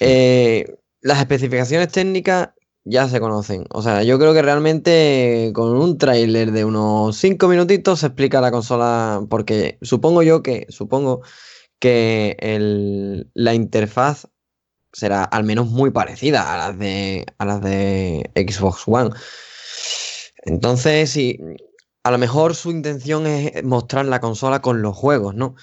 Eh, 0.00 0.76
las 1.00 1.18
especificaciones 1.18 1.88
técnicas 1.92 2.50
ya 2.84 3.08
se 3.08 3.20
conocen. 3.20 3.64
O 3.70 3.82
sea, 3.82 4.02
yo 4.02 4.18
creo 4.18 4.32
que 4.34 4.42
realmente 4.42 5.50
con 5.54 5.76
un 5.76 5.98
tráiler 5.98 6.52
de 6.52 6.64
unos 6.64 7.16
5 7.16 7.48
minutitos 7.48 8.00
se 8.00 8.06
explica 8.06 8.40
la 8.40 8.50
consola, 8.50 9.22
porque 9.28 9.78
supongo 9.82 10.22
yo 10.22 10.42
que, 10.42 10.66
supongo 10.68 11.22
que 11.78 12.36
el- 12.40 13.30
la 13.34 13.54
interfaz 13.54 14.28
será 14.92 15.24
al 15.24 15.44
menos 15.44 15.68
muy 15.68 15.90
parecida 15.90 16.54
a 16.54 16.58
las 16.70 16.78
de, 16.78 17.26
a 17.38 17.44
las 17.46 17.62
de 17.62 18.30
Xbox 18.36 18.84
One. 18.86 19.10
Entonces, 20.44 21.10
sí, 21.10 21.38
a 22.08 22.10
lo 22.10 22.16
mejor 22.16 22.54
su 22.54 22.70
intención 22.70 23.26
es 23.26 23.62
mostrar 23.64 24.06
la 24.06 24.18
consola 24.18 24.62
con 24.62 24.80
los 24.80 24.96
juegos, 24.96 25.34
¿no? 25.34 25.56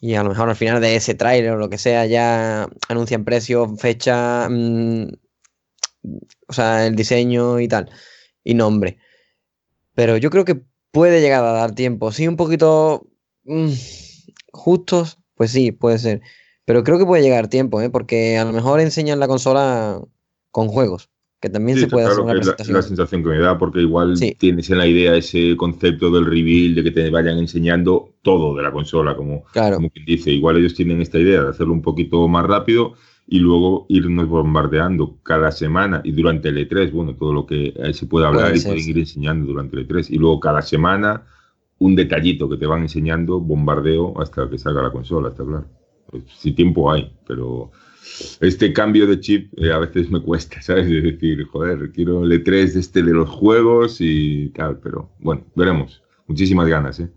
Y 0.00 0.16
a 0.16 0.24
lo 0.24 0.30
mejor 0.30 0.48
al 0.48 0.56
final 0.56 0.80
de 0.80 0.96
ese 0.96 1.14
tráiler 1.14 1.52
o 1.52 1.56
lo 1.56 1.70
que 1.70 1.78
sea 1.78 2.04
ya 2.04 2.68
anuncian 2.88 3.24
precio, 3.24 3.76
fecha, 3.76 4.48
mm, 4.50 5.06
o 6.48 6.52
sea, 6.52 6.86
el 6.86 6.96
diseño 6.96 7.60
y 7.60 7.68
tal, 7.68 7.90
y 8.42 8.54
nombre. 8.54 8.98
Pero 9.94 10.16
yo 10.16 10.30
creo 10.30 10.44
que 10.44 10.62
puede 10.90 11.20
llegar 11.20 11.44
a 11.44 11.52
dar 11.52 11.76
tiempo. 11.76 12.10
Sí, 12.10 12.26
un 12.26 12.36
poquito 12.36 13.06
mm, 13.44 13.70
justos, 14.52 15.18
pues 15.36 15.52
sí, 15.52 15.70
puede 15.72 15.98
ser. 16.00 16.22
Pero 16.64 16.82
creo 16.82 16.98
que 16.98 17.06
puede 17.06 17.22
llegar 17.22 17.48
tiempo, 17.48 17.80
¿eh? 17.82 17.90
Porque 17.90 18.36
a 18.38 18.44
lo 18.44 18.52
mejor 18.52 18.80
enseñan 18.80 19.20
la 19.20 19.28
consola 19.28 20.02
con 20.50 20.68
juegos, 20.68 21.10
que 21.44 21.50
también 21.50 21.76
Sí, 21.76 21.84
se 21.84 21.90
puede 21.90 22.06
hacer 22.06 22.24
claro 22.24 22.24
una 22.24 22.32
que 22.34 22.40
es 22.40 22.46
la, 22.46 22.52
presentación. 22.56 22.76
la 22.76 22.82
sensación 22.82 23.22
que 23.22 23.28
me 23.28 23.38
da, 23.38 23.58
porque 23.58 23.80
igual 23.82 24.16
Sí. 24.16 24.34
tienes 24.38 24.70
en 24.70 24.78
la 24.78 24.86
idea 24.86 25.14
ese 25.14 25.54
concepto 25.58 26.10
del 26.10 26.24
reveal, 26.24 26.74
de 26.74 26.82
que 26.84 26.90
te 26.90 27.10
vayan 27.10 27.36
enseñando 27.36 28.14
todo 28.22 28.56
de 28.56 28.62
la 28.62 28.72
consola, 28.72 29.14
como, 29.14 29.44
Claro, 29.52 29.76
como 29.76 29.90
quien 29.90 30.06
dice. 30.06 30.30
Igual 30.32 30.56
ellos 30.56 30.72
tienen 30.74 31.02
esta 31.02 31.18
idea 31.18 31.42
de 31.42 31.50
hacerlo 31.50 31.74
un 31.74 31.82
poquito 31.82 32.26
más 32.28 32.46
rápido 32.46 32.94
y 33.26 33.40
luego 33.40 33.84
irnos 33.90 34.26
bombardeando 34.26 35.18
cada 35.22 35.50
semana 35.52 36.00
y 36.02 36.12
durante 36.12 36.48
el 36.48 36.56
E3, 36.66 36.90
bueno, 36.92 37.14
todo 37.14 37.34
lo 37.34 37.44
que 37.44 37.74
se 37.92 38.06
puede 38.06 38.26
hablar 38.26 38.44
Puede 38.44 38.56
y 38.56 38.60
ser, 38.60 38.70
pueden 38.70 38.84
sí. 38.84 38.90
ir 38.92 38.98
enseñando 39.00 39.46
durante 39.46 39.76
el 39.76 39.86
E3. 39.86 40.10
Y 40.10 40.16
luego 40.16 40.40
cada 40.40 40.62
semana 40.62 41.26
un 41.78 41.94
detallito 41.94 42.48
que 42.48 42.56
te 42.56 42.64
van 42.66 42.80
enseñando, 42.82 43.38
bombardeo 43.40 44.18
hasta 44.20 44.48
que 44.48 44.56
salga 44.56 44.80
la 44.82 44.90
consola, 44.92 45.28
está 45.28 45.44
claro. 45.44 45.66
Pues, 46.10 46.22
si 46.38 46.52
tiempo 46.52 46.90
hay, 46.90 47.12
pero 47.26 47.70
este 48.40 48.72
cambio 48.72 49.06
de 49.06 49.20
chip 49.20 49.52
eh, 49.58 49.72
a 49.72 49.78
veces 49.78 50.10
me 50.10 50.20
cuesta, 50.20 50.60
¿sabes? 50.62 50.88
De 50.88 51.00
decir, 51.00 51.44
joder, 51.46 51.90
quiero 51.92 52.24
el 52.24 52.32
E3 52.32 52.72
de 52.72 52.80
este 52.80 53.02
de 53.02 53.12
los 53.12 53.28
juegos 53.28 53.96
y 54.00 54.48
tal, 54.50 54.78
pero 54.78 55.10
bueno, 55.18 55.44
veremos. 55.54 56.02
Muchísimas 56.26 56.66
ganas, 56.68 57.00
¿eh? 57.00 57.10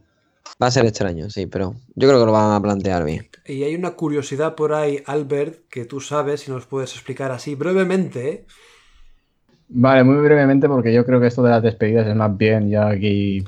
va 0.62 0.68
a 0.68 0.72
ser 0.72 0.86
extraño, 0.86 1.30
sí, 1.30 1.46
pero 1.46 1.76
yo 1.96 2.08
creo 2.08 2.20
que 2.20 2.26
lo 2.26 2.32
van 2.32 2.54
a 2.54 2.62
plantear 2.62 3.06
bien. 3.06 3.28
Y 3.46 3.64
hay 3.64 3.76
una 3.76 3.92
curiosidad 3.92 4.56
por 4.56 4.74
ahí, 4.74 5.02
Albert, 5.06 5.68
que 5.70 5.86
tú 5.86 6.02
sabes 6.02 6.48
y 6.48 6.52
nos 6.52 6.66
puedes 6.66 6.94
explicar 6.94 7.32
así 7.32 7.56
brevemente. 7.56 8.30
¿eh? 8.30 8.46
Vale, 9.70 10.04
muy 10.04 10.16
brevemente, 10.16 10.68
porque 10.68 10.94
yo 10.94 11.06
creo 11.06 11.20
que 11.20 11.28
esto 11.28 11.44
de 11.44 11.52
las 11.52 11.64
despedidas 11.64 12.08
es 12.08 12.16
más 12.16 12.36
bien 12.36 12.70
ya 12.70 12.88
aquí. 12.88 13.44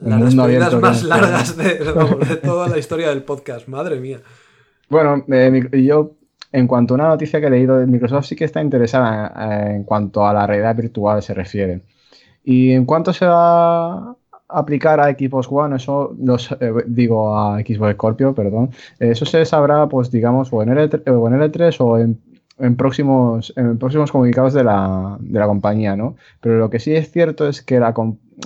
Las 0.00 0.20
mundo 0.20 0.46
despedidas 0.46 0.80
más 0.80 1.02
largas 1.02 1.56
de, 1.56 1.74
toda 2.42 2.68
la 2.68 2.78
historia 2.78 3.08
del 3.08 3.22
podcast, 3.22 3.68
madre 3.68 4.00
mía. 4.00 4.20
Bueno, 4.88 5.24
eh, 5.28 5.84
yo, 5.84 6.16
en 6.52 6.66
cuanto 6.66 6.94
a 6.94 6.96
una 6.96 7.08
noticia 7.08 7.40
que 7.40 7.46
he 7.46 7.50
leído, 7.50 7.86
Microsoft 7.86 8.26
sí 8.26 8.36
que 8.36 8.44
está 8.44 8.62
interesada 8.62 9.32
eh, 9.36 9.76
en 9.76 9.84
cuanto 9.84 10.26
a 10.26 10.32
la 10.32 10.46
realidad 10.46 10.76
virtual 10.76 11.22
se 11.22 11.34
refiere. 11.34 11.82
Y 12.44 12.72
en 12.72 12.84
cuanto 12.86 13.12
se 13.12 13.26
va 13.26 13.98
a 13.98 14.16
aplicar 14.48 15.00
a 15.00 15.10
Xbox 15.10 15.48
One, 15.50 15.76
eso 15.76 16.14
los, 16.18 16.50
eh, 16.52 16.72
digo 16.86 17.36
a 17.36 17.58
Xbox 17.60 17.92
Scorpio, 17.92 18.34
perdón, 18.34 18.70
eso 18.98 19.26
se 19.26 19.44
sabrá, 19.44 19.86
pues 19.88 20.10
digamos, 20.10 20.50
o 20.52 20.62
en 20.62 20.70
L3, 20.70 21.02
o 21.08 21.28
en, 21.28 21.34
L3 21.34 21.76
o 21.80 21.98
en, 21.98 22.18
en 22.58 22.76
próximos, 22.76 23.52
en 23.56 23.78
próximos 23.78 24.10
comunicados 24.12 24.52
de 24.54 24.64
la, 24.64 25.16
de 25.20 25.38
la 25.38 25.46
compañía, 25.46 25.96
¿no? 25.96 26.16
Pero 26.40 26.58
lo 26.58 26.70
que 26.70 26.78
sí 26.80 26.94
es 26.94 27.10
cierto 27.10 27.48
es 27.48 27.62
que 27.62 27.78
la, 27.78 27.94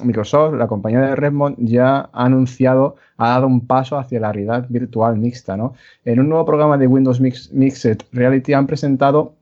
Microsoft, 0.04 0.54
la 0.54 0.66
compañía 0.68 1.00
de 1.00 1.16
Redmond, 1.16 1.56
ya 1.58 2.08
ha 2.12 2.24
anunciado, 2.24 2.96
ha 3.16 3.28
dado 3.30 3.46
un 3.46 3.66
paso 3.66 3.98
hacia 3.98 4.20
la 4.20 4.32
realidad 4.32 4.66
virtual 4.68 5.16
mixta, 5.18 5.56
¿no? 5.56 5.74
En 6.04 6.20
un 6.20 6.28
nuevo 6.28 6.44
programa 6.44 6.78
de 6.78 6.86
Windows 6.86 7.20
Mix- 7.20 7.50
Mixed 7.52 7.98
Reality 8.12 8.52
han 8.54 8.66
presentado, 8.66 9.34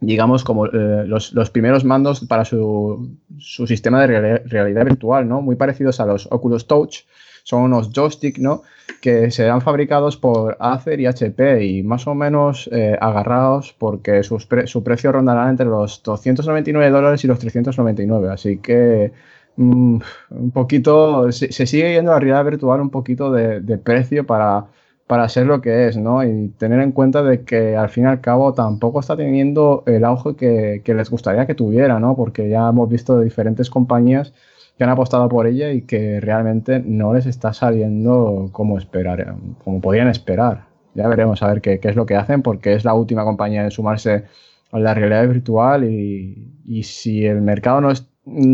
digamos, 0.00 0.44
como 0.44 0.66
eh, 0.66 1.04
los, 1.06 1.32
los 1.32 1.50
primeros 1.50 1.84
mandos 1.84 2.24
para 2.26 2.44
su, 2.44 3.16
su 3.38 3.66
sistema 3.66 4.00
de 4.00 4.08
reali- 4.08 4.42
realidad 4.46 4.84
virtual, 4.84 5.28
¿no? 5.28 5.40
Muy 5.42 5.56
parecidos 5.56 6.00
a 6.00 6.06
los 6.06 6.28
Oculus 6.30 6.66
Touch. 6.66 7.04
Son 7.44 7.62
unos 7.62 7.90
joystick, 7.92 8.38
¿no? 8.38 8.62
Que 9.00 9.30
serán 9.30 9.60
fabricados 9.60 10.16
por 10.16 10.56
Acer 10.60 11.00
y 11.00 11.06
HP 11.06 11.64
y 11.64 11.82
más 11.84 12.06
o 12.08 12.14
menos 12.14 12.68
eh, 12.72 12.96
agarrados 13.00 13.74
porque 13.78 14.22
sus 14.24 14.46
pre- 14.46 14.66
su 14.66 14.82
precio 14.82 15.12
rondará 15.12 15.48
entre 15.50 15.66
los 15.66 16.02
299 16.02 16.90
dólares 16.90 17.22
y 17.24 17.28
los 17.28 17.38
399. 17.38 18.30
Así 18.30 18.58
que 18.58 19.12
mm, 19.56 19.98
un 20.30 20.50
poquito, 20.52 21.30
se, 21.32 21.52
sigue 21.52 21.92
yendo 21.94 22.10
a 22.12 22.14
la 22.14 22.20
realidad 22.20 22.44
virtual 22.44 22.80
un 22.80 22.90
poquito 22.90 23.30
de, 23.32 23.60
de 23.60 23.78
precio 23.78 24.26
para, 24.26 24.66
para 25.06 25.28
ser 25.28 25.46
lo 25.46 25.60
que 25.60 25.88
es, 25.88 25.96
¿no? 25.96 26.24
Y 26.24 26.48
tener 26.58 26.80
en 26.80 26.92
cuenta 26.92 27.22
de 27.22 27.44
que 27.44 27.76
al 27.76 27.88
fin 27.90 28.04
y 28.04 28.06
al 28.08 28.20
cabo 28.20 28.52
tampoco 28.54 29.00
está 29.00 29.16
teniendo 29.16 29.82
el 29.86 30.04
auge 30.04 30.34
que, 30.36 30.82
que 30.84 30.94
les 30.94 31.10
gustaría 31.10 31.46
que 31.46 31.54
tuviera, 31.54 31.98
¿no? 32.00 32.16
Porque 32.16 32.48
ya 32.48 32.68
hemos 32.68 32.88
visto 32.88 33.18
de 33.18 33.24
diferentes 33.24 33.70
compañías 33.70 34.32
que 34.76 34.84
han 34.84 34.90
apostado 34.90 35.28
por 35.28 35.46
ella 35.46 35.70
y 35.72 35.82
que 35.82 36.20
realmente 36.20 36.80
no 36.84 37.14
les 37.14 37.26
está 37.26 37.52
saliendo 37.52 38.48
como 38.52 38.78
esperar, 38.78 39.36
como 39.62 39.80
podían 39.80 40.08
esperar. 40.08 40.66
Ya 40.94 41.08
veremos 41.08 41.42
a 41.42 41.48
ver 41.48 41.60
qué, 41.60 41.80
qué 41.80 41.88
es 41.88 41.96
lo 41.96 42.06
que 42.06 42.16
hacen, 42.16 42.42
porque 42.42 42.74
es 42.74 42.84
la 42.84 42.94
última 42.94 43.24
compañía 43.24 43.64
en 43.64 43.70
sumarse 43.70 44.24
a 44.72 44.78
la 44.78 44.94
realidad 44.94 45.28
virtual 45.28 45.84
y, 45.84 46.52
y 46.64 46.82
si 46.84 47.24
el 47.26 47.40
mercado 47.40 47.80
no 47.80 47.90
es- 47.90 48.06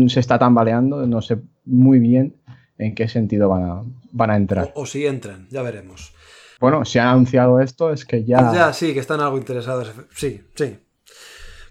se 0.07 0.19
está 0.19 0.37
tambaleando, 0.37 1.05
no 1.07 1.21
sé 1.21 1.37
muy 1.65 1.99
bien 1.99 2.35
en 2.77 2.93
qué 2.95 3.07
sentido 3.07 3.47
van 3.49 3.63
a, 3.63 3.81
van 4.11 4.29
a 4.31 4.35
entrar. 4.37 4.71
O, 4.75 4.81
o 4.81 4.85
si 4.85 5.05
entran, 5.05 5.47
ya 5.49 5.61
veremos. 5.61 6.13
Bueno, 6.59 6.83
si 6.85 6.99
han 6.99 7.07
anunciado 7.07 7.59
esto 7.59 7.91
es 7.91 8.05
que 8.05 8.23
ya... 8.23 8.51
Ya, 8.53 8.73
sí, 8.73 8.93
que 8.93 8.99
están 8.99 9.19
algo 9.21 9.37
interesados. 9.37 9.91
Sí, 10.15 10.41
sí. 10.55 10.77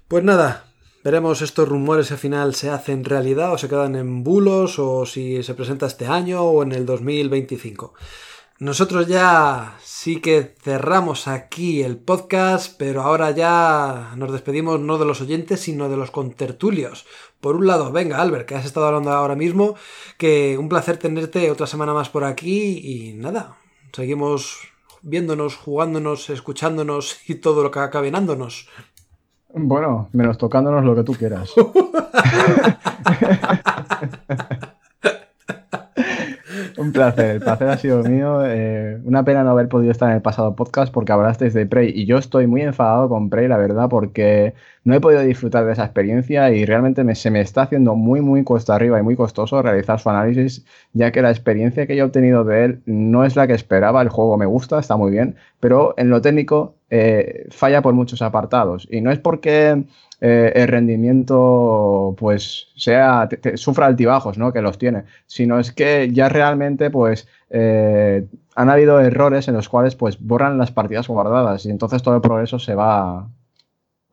Pues 0.09 0.25
nada, 0.25 0.65
veremos 1.03 1.43
estos 1.43 1.69
rumores 1.69 2.11
al 2.13 2.19
final 2.19 2.55
se 2.55 2.71
hacen 2.71 3.05
realidad 3.05 3.53
o 3.53 3.59
se 3.59 3.69
quedan 3.69 3.97
en 3.97 4.23
bulos 4.23 4.79
o 4.79 5.07
si 5.07 5.43
se 5.43 5.55
presenta 5.55 5.87
este 5.87 6.07
año 6.07 6.43
o 6.43 6.63
en 6.63 6.73
el 6.73 6.87
2025. 6.87 7.95
Nosotros 8.59 9.07
ya 9.07 9.79
sí 9.83 10.21
que 10.21 10.55
cerramos 10.61 11.29
aquí 11.29 11.83
el 11.83 11.97
podcast, 11.97 12.77
pero 12.77 13.01
ahora 13.01 13.31
ya 13.31 14.13
nos 14.17 14.33
despedimos 14.33 14.79
no 14.79 14.99
de 14.99 15.07
los 15.07 15.23
oyentes, 15.23 15.61
sino 15.61 15.89
de 15.89 15.97
los 15.97 16.11
contertulios. 16.11 17.07
Por 17.41 17.57
un 17.57 17.67
lado, 17.67 17.91
venga, 17.91 18.21
Albert, 18.21 18.47
que 18.47 18.57
has 18.57 18.67
estado 18.67 18.85
hablando 18.85 19.13
ahora 19.13 19.35
mismo, 19.35 19.77
que 20.19 20.59
un 20.59 20.69
placer 20.69 20.99
tenerte 20.99 21.51
otra 21.51 21.67
semana 21.67 21.95
más 21.95 22.11
por 22.11 22.23
aquí 22.23 22.81
y 22.85 23.15
nada, 23.15 23.57
seguimos 23.93 24.59
viéndonos, 25.01 25.57
jugándonos, 25.57 26.29
escuchándonos 26.29 27.19
y 27.29 27.37
todo 27.37 27.63
lo 27.63 27.71
que 27.71 27.79
acabe 27.79 28.11
dándonos. 28.11 28.69
Bueno, 29.55 30.09
menos 30.13 30.39
tocándonos 30.39 30.85
lo 30.85 30.95
que 30.95 31.03
tú 31.03 31.15
quieras. 31.15 31.51
Un 36.91 36.95
placer, 36.95 37.37
el 37.37 37.41
placer 37.41 37.69
ha 37.69 37.79
sido 37.79 38.03
mío. 38.03 38.45
Eh, 38.45 38.99
una 39.05 39.25
pena 39.25 39.45
no 39.45 39.51
haber 39.51 39.69
podido 39.69 39.93
estar 39.93 40.11
en 40.11 40.17
el 40.17 40.23
pasado 40.23 40.57
podcast 40.57 40.93
porque 40.93 41.13
hablasteis 41.13 41.55
de 41.55 41.65
Prey 41.65 41.93
y 41.95 42.05
yo 42.05 42.19
estoy 42.19 42.49
muy 42.49 42.63
enfadado 42.63 43.09
con 43.09 43.31
Prey, 43.31 43.47
la 43.47 43.59
verdad, 43.59 43.89
porque 43.89 44.55
no 44.83 44.95
he 44.95 45.01
podido 45.01 45.21
disfrutar 45.21 45.65
de 45.67 45.73
esa 45.73 45.85
experiencia 45.85 46.51
y 46.51 46.65
realmente 46.65 47.05
me, 47.05 47.15
se 47.15 47.31
me 47.31 47.43
está 47.43 47.63
haciendo 47.63 47.95
muy, 47.95 48.21
muy 48.23 48.43
cuesta 48.43 48.75
arriba 48.75 48.99
y 48.99 49.05
muy 49.05 49.15
costoso 49.15 49.63
realizar 49.63 50.01
su 50.01 50.11
análisis, 50.11 50.65
ya 50.93 51.13
que 51.13 51.23
la 51.23 51.31
experiencia 51.31 51.87
que 51.87 51.95
yo 51.95 52.03
he 52.03 52.07
obtenido 52.07 52.43
de 52.43 52.65
él 52.65 52.83
no 52.87 53.25
es 53.25 53.37
la 53.37 53.47
que 53.47 53.53
esperaba. 53.53 54.03
El 54.03 54.09
juego 54.09 54.37
me 54.37 54.47
gusta, 54.47 54.81
está 54.81 54.97
muy 54.97 55.13
bien, 55.13 55.37
pero 55.61 55.95
en 55.97 56.11
lo 56.11 56.21
técnico 56.21 56.75
eh, 56.91 57.47
falla 57.51 57.83
por 57.83 57.95
muchos 57.95 58.21
apartados. 58.21 58.89
Y 58.91 59.01
no 59.01 59.13
es 59.13 59.21
porque 59.21 59.85
eh, 60.21 60.53
el 60.55 60.69
rendimiento 60.69 62.15
pues 62.19 62.69
sea 62.77 63.29
sufra 63.55 63.87
altibajos, 63.87 64.37
¿no? 64.37 64.53
Que 64.53 64.61
los 64.61 64.79
tiene, 64.79 65.05
sino 65.27 65.59
es 65.59 65.73
que 65.73 66.11
ya 66.13 66.29
realmente 66.29 66.91
pues 66.91 67.27
eh, 67.49 68.27
han 68.55 68.69
habido 68.69 69.01
errores 69.01 69.49
en 69.49 69.55
los 69.55 69.69
cuales 69.69 69.97
pues 69.97 70.21
borran 70.21 70.59
las 70.59 70.73
partidas 70.73 71.09
guardadas 71.09 71.65
y 71.65 71.71
entonces 71.71 72.03
todo 72.03 72.17
el 72.17 72.21
progreso 72.21 72.59
se 72.59 72.75
va 72.75 73.29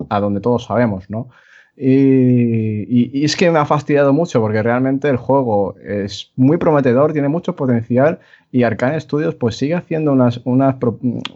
a 0.09 0.19
donde 0.19 0.39
todos 0.39 0.65
sabemos, 0.65 1.09
¿no? 1.09 1.29
Y, 1.79 3.23
es 3.23 3.35
que 3.35 3.51
me 3.51 3.59
ha 3.59 3.65
fastidiado 3.65 4.11
mucho 4.11 4.41
porque 4.41 4.63
realmente 4.63 5.09
el 5.09 5.17
juego 5.17 5.75
es 5.77 6.31
muy 6.35 6.57
prometedor, 6.57 7.13
tiene 7.13 7.27
mucho 7.27 7.55
potencial 7.55 8.19
y 8.51 8.63
Arcane 8.63 8.99
Studios 8.99 9.35
pues 9.35 9.57
sigue 9.57 9.75
haciendo 9.75 10.11
unas, 10.11 10.41
unas, 10.45 10.75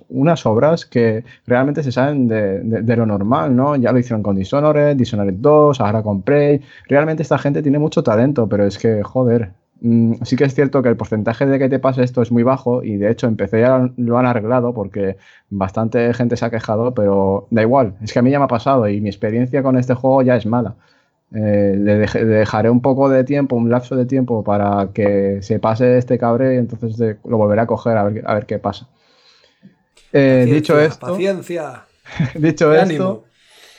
unas 0.10 0.46
obras 0.46 0.86
que 0.86 1.24
realmente 1.46 1.84
se 1.84 1.92
salen 1.92 2.28
de, 2.28 2.96
lo 2.96 3.06
normal, 3.06 3.56
¿no? 3.56 3.76
Ya 3.76 3.92
lo 3.92 4.00
hicieron 4.00 4.24
con 4.24 4.36
Dishonored, 4.36 4.96
Dishonored 4.96 5.36
2, 5.36 5.82
ahora 5.82 6.02
con 6.04 6.22
Prey. 6.22 6.62
Realmente 6.88 7.24
esta 7.24 7.38
gente 7.38 7.62
tiene 7.62 7.80
mucho 7.80 8.04
talento, 8.04 8.48
pero 8.48 8.66
es 8.66 8.78
que, 8.78 9.04
joder, 9.04 9.52
Mm, 9.84 10.14
sí 10.24 10.36
que 10.36 10.44
es 10.44 10.54
cierto 10.54 10.84
que 10.84 10.90
el 10.90 10.98
porcentaje 10.98 11.48
de 11.48 11.58
que 11.58 11.68
te 11.68 11.80
pase 11.80 12.04
esto 12.04 12.22
es 12.22 12.32
muy 12.32 12.44
bajo 12.44 12.84
y 12.84 12.98
de 12.98 13.10
hecho 13.10 13.28
empecé 13.28 13.62
ya 13.62 13.90
lo 13.98 14.18
han 14.20 14.28
arreglado 14.28 14.74
porque 14.76 15.18
bastante 15.50 16.14
gente 16.14 16.38
se 16.38 16.46
ha 16.46 16.52
quejado, 16.52 16.94
pero 16.94 17.48
da 17.50 17.64
igual, 17.64 17.96
es 18.02 18.14
que 18.14 18.20
a 18.20 18.22
mí 18.22 18.30
ya 18.30 18.38
me 18.38 18.46
ha 18.46 18.48
pasado 18.48 18.88
y 18.88 19.02
mi 19.02 19.10
experiencia 19.10 19.64
con 19.64 19.78
este 19.78 19.96
juego 19.96 20.22
ya 20.22 20.36
es 20.36 20.46
mala. 20.46 20.76
Eh, 21.34 21.76
le, 21.78 21.98
dejaré 22.26 22.70
un 22.70 22.82
poco 22.82 23.10
de 23.10 23.24
tiempo, 23.24 23.56
un 23.56 23.70
lapso 23.70 23.96
de 23.96 24.06
tiempo 24.06 24.44
para 24.44 24.90
que 24.94 25.40
se 25.42 25.60
pase 25.60 25.98
este 25.98 26.18
cabre 26.18 26.56
y 26.56 26.58
entonces 26.58 27.18
lo 27.24 27.38
volveré 27.38 27.62
a 27.62 27.66
coger 27.68 27.96
a 27.98 28.04
ver, 28.04 28.24
a 28.26 28.34
ver 28.34 28.46
qué 28.46 28.60
pasa. 28.60 28.88
Eh, 30.12 30.46
dicho 30.52 30.80
esto, 30.80 31.08
paciencia. 31.08 31.86
dicho 32.36 32.74
esto, 32.74 33.24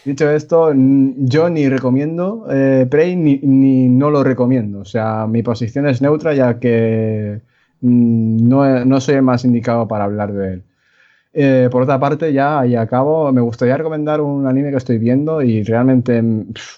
Dicho 0.04 0.28
esto, 0.30 0.72
yo 0.74 1.48
ni 1.48 1.68
recomiendo 1.68 2.46
eh, 2.50 2.88
Prey 2.90 3.14
ni, 3.14 3.88
no 3.88 4.10
lo 4.10 4.24
recomiendo. 4.24 4.80
O 4.80 4.84
sea, 4.84 5.26
mi 5.28 5.42
posición 5.44 5.86
es 5.86 6.02
neutra 6.02 6.34
ya 6.34 6.58
que 6.58 7.40
mm, 7.82 8.48
no, 8.48 9.00
soy 9.00 9.14
el 9.14 9.22
más 9.22 9.44
indicado 9.44 9.86
para 9.86 10.04
hablar 10.04 10.32
de 10.32 10.54
él. 10.54 10.62
Eh, 11.34 11.68
por 11.70 11.82
otra 11.82 11.98
parte, 11.98 12.32
ya 12.32 12.60
ahí 12.60 12.76
acabo, 12.76 13.32
me 13.32 13.40
gustaría 13.40 13.76
recomendar 13.76 14.20
un 14.20 14.46
anime 14.46 14.70
que 14.70 14.76
estoy 14.76 14.98
viendo 14.98 15.40
y 15.40 15.62
realmente 15.62 16.22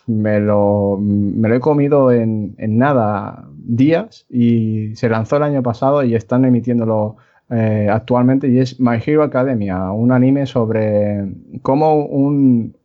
me 0.06 0.38
lo, 0.38 0.96
me 1.00 1.48
lo 1.48 1.54
he 1.56 1.60
comido 1.60 2.12
en, 2.12 2.54
nada 2.56 3.48
días 3.56 4.26
y 4.30 4.94
se 4.94 5.08
lanzó 5.08 5.38
el 5.38 5.42
año 5.42 5.62
pasado 5.62 6.04
y 6.04 6.14
están 6.14 6.44
emitiéndolo 6.44 7.16
eh, 7.50 7.88
actualmente 7.90 8.48
y 8.48 8.60
es 8.60 8.78
My 8.78 8.98
Hero 9.04 9.24
Academia, 9.24 9.90
un 9.90 10.12
anime 10.12 10.46
sobre 10.46 11.24
cómo 11.62 12.04
un, 12.04 12.76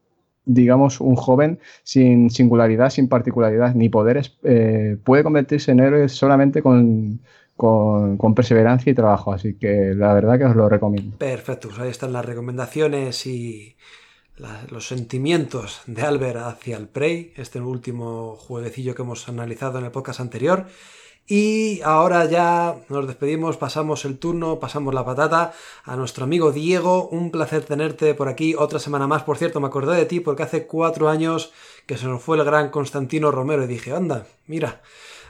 digamos, 0.46 1.00
un 1.00 1.16
joven 1.16 1.60
sin 1.84 2.32
singularidad, 2.32 2.90
sin 2.90 3.08
particularidad 3.08 3.76
ni 3.76 3.90
poderes, 3.90 4.40
eh, 4.44 4.98
puede 5.04 5.24
convertirse 5.24 5.72
en 5.72 5.82
héroe 5.82 6.10
solamente 6.10 6.64
con, 6.64 7.20
perseverancia 8.36 8.92
y 8.92 8.96
trabajo. 8.96 9.34
Así 9.34 9.56
que 9.56 9.94
la 9.96 10.14
verdad 10.14 10.38
que 10.38 10.46
os 10.46 10.56
lo 10.56 10.70
recomiendo. 10.70 11.18
Perfecto, 11.18 11.70
pues 11.70 11.80
ahí 11.80 11.90
están 11.90 12.14
las 12.14 12.26
recomendaciones 12.26 13.26
y 13.26 13.76
los 14.70 14.88
sentimientos 14.88 15.82
de 15.86 16.02
Albert 16.04 16.40
hacia 16.40 16.78
el 16.78 16.88
Prey, 16.88 17.34
este 17.36 17.60
último 17.60 18.36
jueguecillo 18.36 18.96
que 18.96 19.02
hemos 19.02 19.28
analizado 19.28 19.80
en 19.80 19.86
el 19.86 19.92
podcast 19.92 20.22
anterior. 20.22 20.66
Y 21.32 21.82
ahora 21.84 22.26
ya 22.26 22.78
nos 22.90 23.06
despedimos, 23.06 23.56
pasamos 23.58 24.04
el 24.06 24.18
turno, 24.18 24.60
pasamos 24.60 24.96
la 24.96 25.06
patata 25.06 25.54
a 25.84 25.96
nuestro 25.96 26.24
amigo 26.24 26.52
Diego. 26.52 27.08
Un 27.10 27.30
placer 27.30 27.64
tenerte 27.64 28.16
por 28.16 28.30
aquí 28.30 28.56
otra 28.58 28.80
semana 28.80 29.06
más. 29.06 29.22
Por 29.22 29.38
cierto, 29.38 29.60
me 29.60 29.68
acordé 29.68 29.96
de 29.96 30.06
ti 30.06 30.22
porque 30.22 30.42
hace 30.42 30.66
cuatro 30.66 31.08
años 31.08 31.54
que 31.86 31.98
se 31.98 32.08
nos 32.08 32.24
fue 32.24 32.38
el 32.38 32.46
gran 32.46 32.72
Constantino 32.72 33.30
Romero 33.30 33.64
y 33.64 33.68
dije, 33.68 33.92
anda, 33.92 34.26
mira, 34.48 34.82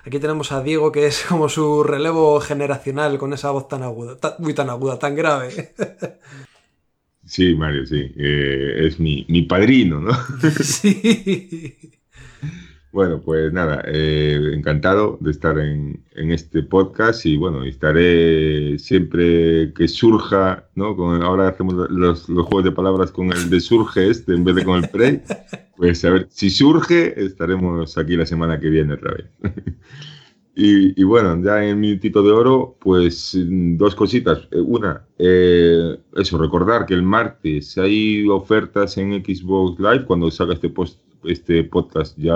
aquí 0.05 0.19
tenemos 0.19 0.51
a 0.51 0.61
Diego 0.63 0.91
que 0.91 1.07
es 1.07 1.25
como 1.27 1.49
su 1.49 1.83
relevo 1.83 2.39
generacional 2.39 3.17
con 3.17 3.33
esa 3.33 3.51
voz 3.51 3.67
tan 3.67 3.83
aguda, 3.83 4.17
muy 4.39 4.53
tan 4.53 4.69
aguda, 4.69 4.99
tan 4.99 5.15
grave. 5.15 5.73
Sí, 7.25 7.53
Mario, 7.53 7.85
sí. 7.85 8.11
Eh, 8.17 8.87
es 8.87 8.99
mi, 8.99 9.23
mi 9.29 9.43
padrino, 9.43 10.01
¿no? 10.01 10.11
sí. 10.63 11.98
Bueno, 12.91 13.21
pues 13.21 13.53
nada, 13.53 13.83
eh, 13.85 14.51
encantado 14.53 15.19
de 15.21 15.29
estar 15.29 15.59
en, 15.59 16.03
este 16.15 16.63
podcast 16.63 17.23
y 17.25 17.37
bueno, 17.37 17.63
estaré 17.63 18.79
siempre 18.79 19.73
que 19.73 19.87
surja, 19.87 20.67
¿no? 20.73 20.95
Con, 20.95 21.21
ahora 21.21 21.49
hacemos 21.49 21.75
los, 21.91 22.25
juegos 22.25 22.63
de 22.63 22.71
palabras 22.71 23.11
con 23.11 23.31
el 23.31 23.49
de 23.49 23.59
surge 23.59 24.09
este 24.09 24.33
en 24.33 24.43
vez 24.43 24.55
de 24.55 24.65
con 24.65 24.83
el 24.83 24.89
pre. 24.89 25.23
Pues 25.77 26.03
a 26.03 26.09
ver, 26.09 26.27
si 26.29 26.49
surge, 26.49 27.23
estaremos 27.23 27.97
aquí 27.97 28.17
la 28.17 28.25
semana 28.25 28.59
que 28.59 28.69
viene 28.69 28.95
otra 28.95 29.13
vez. 29.13 29.27
y, 30.53 31.01
bueno, 31.03 31.41
ya 31.41 31.63
en 31.63 31.79
mi 31.79 31.87
minutito 31.87 32.21
de 32.21 32.31
oro, 32.31 32.75
pues 32.81 33.37
dos 33.47 33.95
cositas. 33.95 34.39
Eh, 34.51 34.59
una, 34.59 35.05
eh, 35.17 35.97
eso, 36.17 36.37
recordar 36.37 36.85
que 36.85 36.95
el 36.95 37.03
martes 37.03 37.77
hay 37.77 38.27
ofertas 38.27 38.97
en 38.97 39.23
Xbox 39.23 39.79
Live 39.79 40.03
cuando 40.05 40.29
salga 40.29 40.55
este 40.55 40.67
post 40.67 40.99
este 41.25 41.63
podcast 41.63 42.17
ya 42.17 42.33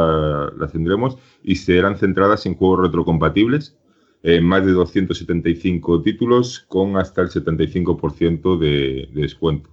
las 0.57 0.71
tendremos 0.71 1.17
y 1.43 1.55
serán 1.55 1.97
centradas 1.97 2.45
en 2.45 2.55
juegos 2.55 2.87
retrocompatibles. 2.87 3.77
en 4.23 4.45
más 4.45 4.65
de 4.65 4.71
275 4.71 6.01
títulos 6.01 6.65
con 6.69 6.95
hasta 6.95 7.21
el 7.21 7.29
75% 7.29 8.57
de, 8.57 9.09
descuento. 9.13 9.69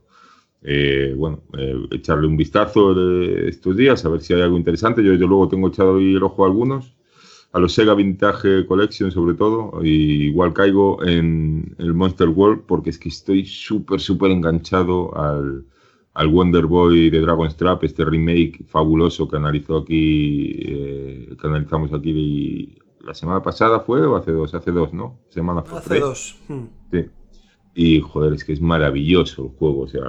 Eh, 0.63 1.15
bueno, 1.17 1.43
eh, 1.57 1.75
echarle 1.93 2.27
un 2.27 2.37
vistazo 2.37 2.95
estos 3.47 3.77
días, 3.77 4.05
a 4.05 4.09
ver 4.09 4.21
si 4.21 4.35
hay 4.35 4.43
algo 4.43 4.57
interesante. 4.57 5.05
Yo, 5.05 5.15
yo 5.15 5.27
luego 5.29 5.49
tengo 5.49 5.69
echado 5.69 5.99
el 5.99 6.23
ojo 6.23 6.45
a 6.45 6.49
algunos, 6.49 6.97
a 7.53 7.61
los 7.61 7.73
Sega 7.73 7.95
Vintage 7.95 8.67
Collection 8.67 9.11
sobre 9.13 9.35
todo, 9.35 9.85
y 9.85 10.27
igual 10.27 10.53
caigo 10.53 11.03
en 11.05 11.75
el 11.79 11.95
Monster 11.95 12.29
World 12.29 12.63
porque 12.67 12.91
es 12.91 12.99
que 12.99 13.09
estoy 13.09 13.47
súper, 13.47 14.01
súper 14.01 14.33
enganchado 14.33 15.17
al, 15.17 15.65
al 16.15 16.29
Wonder 16.29 16.67
Boy 16.67 17.11
de 17.11 17.21
Dragon's 17.21 17.57
Trap, 17.57 17.85
este 17.85 18.05
remake 18.05 18.65
fabuloso 18.67 19.29
que 19.29 19.37
analizó 19.37 19.79
aquí, 19.79 20.57
eh, 20.59 21.37
que 21.41 21.47
analizamos 21.47 21.93
aquí 21.93 22.79
la 23.01 23.15
semana 23.15 23.43
pasada 23.43 23.81
fue 23.81 24.05
o 24.05 24.17
hace 24.17 24.33
dos, 24.33 24.55
hace 24.55 24.73
dos, 24.73 24.93
¿no? 24.93 25.19
Semana 25.29 25.61
hace 25.61 26.01
dos. 26.01 26.39
Hmm. 26.49 26.65
Sí. 26.91 27.07
Y 27.75 28.01
joder, 28.01 28.35
es 28.35 28.45
que 28.45 28.53
es 28.53 28.61
maravilloso 28.61 29.45
el 29.45 29.51
juego, 29.51 29.83
o 29.83 29.89
sea, 29.89 30.03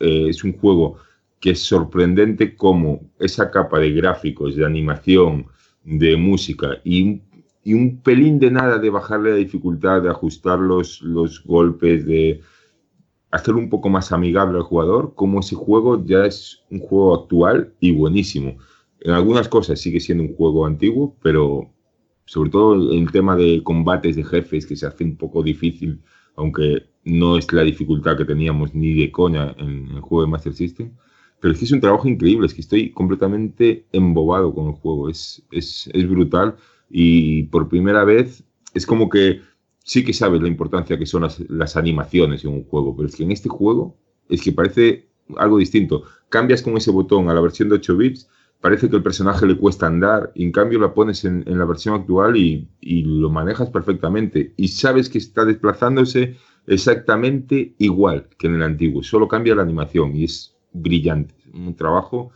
eh, 0.00 0.26
es 0.28 0.44
un 0.44 0.56
juego 0.58 0.98
que 1.40 1.50
es 1.50 1.60
sorprendente 1.60 2.54
como 2.54 3.10
esa 3.18 3.50
capa 3.50 3.78
de 3.78 3.90
gráficos, 3.92 4.54
de 4.56 4.64
animación, 4.64 5.46
de 5.84 6.16
música 6.16 6.80
y, 6.84 7.22
y 7.62 7.74
un 7.74 8.00
pelín 8.02 8.38
de 8.38 8.50
nada 8.50 8.78
de 8.78 8.90
bajarle 8.90 9.30
la 9.30 9.36
dificultad, 9.36 10.02
de 10.02 10.10
ajustar 10.10 10.58
los, 10.58 11.00
los 11.02 11.42
golpes, 11.44 12.04
de 12.04 12.42
hacer 13.30 13.54
un 13.54 13.68
poco 13.68 13.88
más 13.88 14.12
amigable 14.12 14.58
al 14.58 14.64
jugador, 14.64 15.14
como 15.14 15.40
ese 15.40 15.54
juego 15.54 16.04
ya 16.04 16.24
es 16.26 16.62
un 16.70 16.80
juego 16.80 17.14
actual 17.14 17.72
y 17.80 17.92
buenísimo. 17.92 18.56
En 19.00 19.12
algunas 19.12 19.48
cosas 19.48 19.80
sigue 19.80 20.00
siendo 20.00 20.24
un 20.24 20.34
juego 20.34 20.66
antiguo, 20.66 21.16
pero 21.22 21.70
sobre 22.24 22.50
todo 22.50 22.92
el 22.92 23.10
tema 23.12 23.36
de 23.36 23.62
combates 23.62 24.16
de 24.16 24.24
jefes 24.24 24.66
que 24.66 24.76
se 24.76 24.86
hace 24.86 25.04
un 25.04 25.16
poco 25.16 25.42
difícil, 25.42 26.00
aunque 26.36 26.84
no 27.04 27.36
es 27.36 27.52
la 27.52 27.62
dificultad 27.62 28.16
que 28.16 28.24
teníamos 28.24 28.74
ni 28.74 28.94
de 28.94 29.12
coña 29.12 29.54
en 29.58 29.88
el 29.88 30.00
juego 30.00 30.22
de 30.22 30.30
Master 30.30 30.52
System. 30.52 30.92
Pero 31.40 31.52
es 31.52 31.58
que 31.58 31.66
es 31.66 31.72
un 31.72 31.80
trabajo 31.80 32.08
increíble, 32.08 32.46
es 32.46 32.54
que 32.54 32.62
estoy 32.62 32.90
completamente 32.90 33.86
embobado 33.92 34.54
con 34.54 34.68
el 34.68 34.72
juego, 34.72 35.08
es, 35.08 35.42
es, 35.50 35.88
es 35.92 36.08
brutal 36.08 36.56
y 36.90 37.44
por 37.44 37.68
primera 37.68 38.04
vez 38.04 38.42
es 38.74 38.86
como 38.86 39.08
que 39.08 39.40
sí 39.86 40.04
que 40.04 40.12
sabes 40.12 40.42
la 40.42 40.48
importancia 40.48 40.98
que 40.98 41.06
son 41.06 41.22
las, 41.48 41.76
animaciones 41.76 42.44
en 42.44 42.50
un 42.50 42.64
juego, 42.64 42.94
pero 42.96 43.08
es 43.08 43.14
que 43.14 43.22
en 43.22 43.30
este 43.30 43.48
juego 43.48 43.96
es 44.28 44.42
que 44.42 44.52
parece 44.52 45.08
algo 45.36 45.58
distinto. 45.58 46.02
Cambias 46.28 46.60
con 46.60 46.76
ese 46.76 46.90
botón 46.90 47.30
a 47.30 47.34
la 47.34 47.40
versión 47.40 47.68
de 47.68 47.76
8 47.76 47.96
bits, 47.96 48.28
parece 48.60 48.90
que 48.90 48.96
el 48.96 49.04
personaje 49.04 49.46
le 49.46 49.56
cuesta 49.56 49.86
andar, 49.86 50.32
y 50.34 50.42
en 50.42 50.50
cambio 50.50 50.80
la 50.80 50.92
pones 50.92 51.24
en, 51.24 51.44
la 51.46 51.64
versión 51.64 51.94
actual 51.94 52.36
y, 52.36 52.68
lo 52.82 53.30
manejas 53.30 53.70
perfectamente. 53.70 54.54
Y 54.56 54.68
sabes 54.68 55.08
que 55.08 55.18
está 55.18 55.44
desplazándose 55.44 56.36
exactamente 56.66 57.76
igual 57.78 58.28
que 58.36 58.48
en 58.48 58.56
el 58.56 58.64
antiguo, 58.64 59.04
solo 59.04 59.28
cambia 59.28 59.54
la 59.54 59.62
animación 59.62 60.16
y 60.16 60.24
es 60.24 60.56
brillante. 60.72 61.36
Un 61.54 61.76
trabajo, 61.76 62.32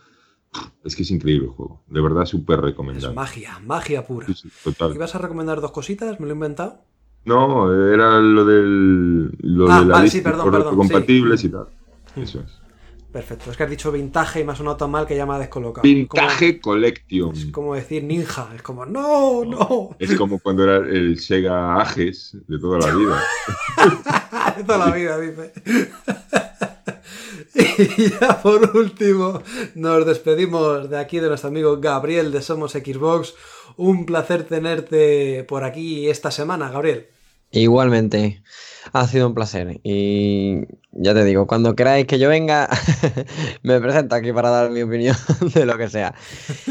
es 0.85 0.95
que 0.95 1.03
es 1.03 1.11
increíble 1.11 1.47
el 1.47 1.53
juego, 1.53 1.83
de 1.89 2.01
verdad 2.01 2.27
súper 2.27 2.61
recomendado. 2.61 3.11
Es 3.11 3.17
magia, 3.17 3.59
magia 3.59 4.07
pura. 4.07 4.29
Sí, 4.33 4.49
total. 4.63 4.95
¿Ibas 4.95 5.17
a 5.17 5.19
recomendar 5.19 5.61
dos 5.61 5.73
cositas? 5.73 6.21
¿Me 6.21 6.27
lo 6.27 6.33
he 6.33 6.35
inventado? 6.35 6.85
No, 7.25 7.73
era 7.93 8.19
lo 8.19 8.45
del 8.45 9.31
lo 9.41 9.71
Ah, 9.71 9.81
de 9.81 9.87
la 9.87 9.93
vale, 9.95 10.05
lista 10.05 10.19
sí, 10.19 10.25
perdón, 10.25 10.51
perdón, 10.51 10.77
compatibles 10.77 11.45
y 11.45 11.49
tal. 11.51 11.67
Eso 12.17 12.41
es. 12.41 12.61
Perfecto. 13.13 13.51
Es 13.51 13.57
que 13.57 13.65
has 13.65 13.71
dicho 13.71 13.91
vintage 13.91 14.41
y 14.41 14.45
me 14.45 14.53
ha 14.53 14.57
sonado 14.57 14.77
tan 14.77 14.91
mal 14.91 15.05
que 15.07 15.17
ya 15.17 15.27
me 15.27 15.35
ha 15.35 15.39
descolocado. 15.39 15.83
Vintage 15.83 16.61
Collection. 16.61 17.35
Es 17.35 17.47
como 17.47 17.75
decir 17.75 18.05
ninja. 18.05 18.49
Es 18.55 18.63
como, 18.63 18.87
no, 18.87 19.45
no. 19.45 19.97
Es 19.99 20.15
como 20.17 20.39
cuando 20.39 20.63
era 20.63 20.77
el 20.77 21.19
Sega 21.19 21.81
Ages 21.81 22.37
de 22.47 22.59
toda 22.59 22.79
la 22.79 22.95
vida. 22.95 23.23
de 24.57 24.65
toda 24.65 24.79
la 24.79 24.95
vida, 24.95 25.19
dice. 25.19 25.53
y 27.99 28.11
ya 28.11 28.41
por 28.41 28.77
último, 28.77 29.43
nos 29.75 30.07
despedimos 30.07 30.89
de 30.89 30.99
aquí 30.99 31.19
de 31.19 31.29
nuestro 31.29 31.49
amigo 31.49 31.79
Gabriel 31.81 32.31
de 32.31 32.43
Somos 32.43 32.73
Xbox. 32.73 33.35
Un 33.81 34.05
placer 34.05 34.45
tenerte 34.45 35.43
por 35.45 35.65
aquí 35.65 36.11
esta 36.11 36.31
semana, 36.31 36.69
Gabriel. 36.71 37.07
Igualmente, 37.51 38.43
ha 38.93 39.07
sido 39.07 39.27
un 39.27 39.35
placer. 39.35 39.81
Y 39.83 40.67
ya 40.93 41.15
te 41.15 41.25
digo, 41.25 41.47
cuando 41.47 41.75
queráis 41.75 42.07
que 42.07 42.19
yo 42.19 42.29
venga, 42.29 42.69
me 43.63 43.81
presento 43.81 44.17
aquí 44.17 44.35
para 44.35 44.51
dar 44.51 44.71
mi 44.71 44.83
opinión 44.83 45.17
de 45.55 45.65
lo 45.65 45.79
que 45.79 45.89
sea. 45.89 46.15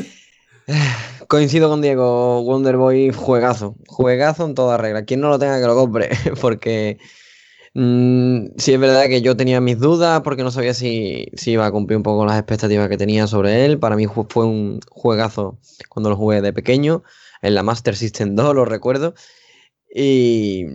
Coincido 1.27 1.68
con 1.68 1.81
Diego, 1.81 2.41
Wonderboy, 2.41 3.11
juegazo. 3.11 3.76
Juegazo 3.88 4.45
en 4.45 4.53
toda 4.53 4.77
regla. 4.77 5.03
Quien 5.03 5.22
no 5.22 5.30
lo 5.30 5.40
tenga 5.40 5.60
que 5.60 5.65
lo 5.65 5.73
compre, 5.73 6.11
porque 6.40 6.99
mmm, 7.74 8.46
sí 8.58 8.74
es 8.74 8.80
verdad 8.80 9.08
que 9.08 9.22
yo 9.22 9.38
tenía 9.38 9.62
mis 9.62 9.80
dudas, 9.80 10.22
porque 10.22 10.44
no 10.44 10.52
sabía 10.52 10.74
si, 10.74 11.28
si, 11.36 11.52
iba 11.52 11.66
a 11.66 11.72
cumplir 11.72 11.98
un 11.98 12.04
poco 12.04 12.26
las 12.26 12.38
expectativas 12.38 12.90
que 12.90 12.98
tenía 12.98 13.28
sobre 13.28 13.66
él. 13.66 13.80
Para 13.80 13.96
mí 13.96 14.06
fue 14.08 14.46
un 14.46 14.80
juegazo 14.90 15.60
cuando 15.90 16.10
lo 16.10 16.18
jugué 16.18 16.41
de 16.41 16.54
pequeño, 16.54 17.04
en 17.41 17.56
la 17.56 17.64
Master 17.64 17.96
System 17.96 18.36
2, 18.36 18.56
lo 18.56 18.66
recuerdo. 18.66 19.14
Y, 19.94 20.66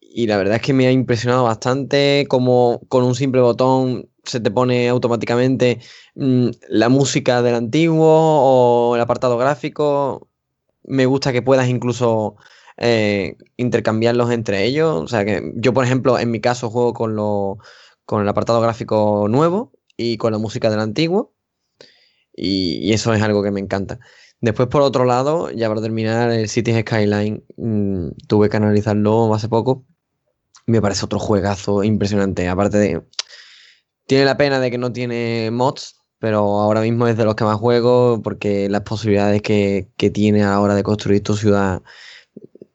y, 0.00 0.26
la 0.26 0.36
verdad 0.36 0.56
es 0.56 0.62
que 0.62 0.72
me 0.72 0.86
ha 0.86 0.92
impresionado 0.92 1.44
bastante 1.44 2.26
como 2.28 2.80
con 2.88 3.04
un 3.04 3.14
simple 3.14 3.40
botón 3.40 4.10
se 4.24 4.40
te 4.40 4.50
pone 4.50 4.88
automáticamente 4.88 5.80
mmm, 6.14 6.48
la 6.68 6.88
música 6.88 7.42
del 7.42 7.54
antiguo 7.54 8.06
o 8.08 8.96
el 8.96 9.02
apartado 9.02 9.38
gráfico. 9.38 10.28
Me 10.84 11.06
gusta 11.06 11.32
que 11.32 11.42
puedas 11.42 11.68
incluso 11.68 12.36
eh, 12.80 13.36
intercambiarlos 13.58 14.30
entre 14.30 14.64
ellos. 14.64 15.02
O 15.02 15.06
sea 15.06 15.24
que 15.24 15.52
yo, 15.56 15.72
por 15.74 15.84
ejemplo, 15.84 16.18
en 16.18 16.30
mi 16.30 16.40
caso 16.40 16.70
juego 16.70 16.94
con, 16.94 17.14
lo, 17.14 17.58
con 18.06 18.22
el 18.22 18.28
apartado 18.28 18.60
gráfico 18.60 19.26
nuevo 19.28 19.72
y 19.96 20.16
con 20.16 20.32
la 20.32 20.38
música 20.38 20.70
del 20.70 20.80
antiguo. 20.80 21.34
Y, 22.34 22.92
eso 22.92 23.12
es 23.12 23.22
algo 23.22 23.42
que 23.42 23.50
me 23.50 23.60
encanta. 23.60 24.00
Después, 24.40 24.68
por 24.68 24.82
otro 24.82 25.04
lado, 25.04 25.50
ya 25.50 25.68
para 25.68 25.82
terminar, 25.82 26.30
el 26.30 26.48
Cities 26.48 26.80
Skyline 26.80 27.44
mmm, 27.58 28.08
tuve 28.26 28.48
que 28.48 28.56
analizarlo 28.56 29.34
hace 29.34 29.48
poco. 29.48 29.84
Me 30.66 30.80
parece 30.80 31.04
otro 31.04 31.18
juegazo 31.18 31.84
impresionante. 31.84 32.48
Aparte 32.48 32.78
de. 32.78 33.02
Tiene 34.06 34.24
la 34.24 34.36
pena 34.36 34.60
de 34.60 34.70
que 34.70 34.78
no 34.78 34.92
tiene 34.92 35.50
mods, 35.52 35.96
pero 36.18 36.38
ahora 36.60 36.80
mismo 36.80 37.06
es 37.06 37.16
de 37.16 37.24
los 37.24 37.34
que 37.34 37.44
más 37.44 37.58
juego 37.58 38.22
porque 38.22 38.68
las 38.68 38.82
posibilidades 38.82 39.42
que, 39.42 39.88
que 39.96 40.10
tiene 40.10 40.42
a 40.42 40.50
la 40.50 40.60
hora 40.60 40.74
de 40.74 40.82
construir 40.82 41.22
tu 41.22 41.36
ciudad 41.36 41.82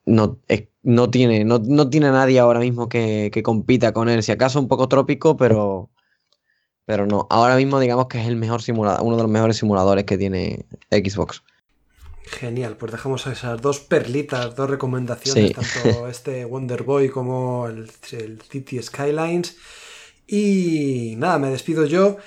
no, 0.06 0.40
es, 0.48 0.66
no, 0.84 1.10
tiene, 1.10 1.44
no, 1.46 1.60
no 1.60 1.90
tiene 1.90 2.12
nadie 2.12 2.40
ahora 2.40 2.60
mismo 2.60 2.90
que, 2.90 3.30
que, 3.34 3.44
compita 3.44 3.92
con 3.92 4.10
él. 4.10 4.24
Si 4.24 4.32
acaso 4.32 4.60
un 4.60 4.68
poco 4.68 4.88
trópico, 4.88 5.36
pero, 5.38 5.90
pero 6.86 7.06
no. 7.06 7.28
Ahora 7.30 7.56
mismo 7.56 7.80
digamos 7.80 8.08
que 8.08 8.22
es 8.22 8.28
el 8.28 8.36
mejor 8.36 8.62
simulador, 8.62 9.02
uno 9.04 9.18
de 9.18 9.24
los 9.24 9.32
mejores 9.32 9.58
simuladores 9.58 10.06
que 10.06 10.18
tiene 10.18 10.66
Xbox. 10.92 11.44
Genial, 12.28 12.76
pues 12.78 12.92
dejamos 12.92 13.28
esas 13.28 13.62
dos 13.62 13.80
perlitas, 13.80 14.56
dos 14.56 14.70
recomendaciones, 14.70 15.48
Sí. 15.48 15.54
tanto 15.54 16.08
este 16.08 16.46
Wonder 16.46 16.84
Boy 16.84 17.10
como 17.10 17.68
el, 17.68 17.92
el 18.12 18.42
City 18.42 18.82
Skylines. 18.82 19.58
Y 20.28 21.16
nada, 21.18 21.38
me 21.38 21.50
despido 21.50 21.86
yo. 21.86 22.18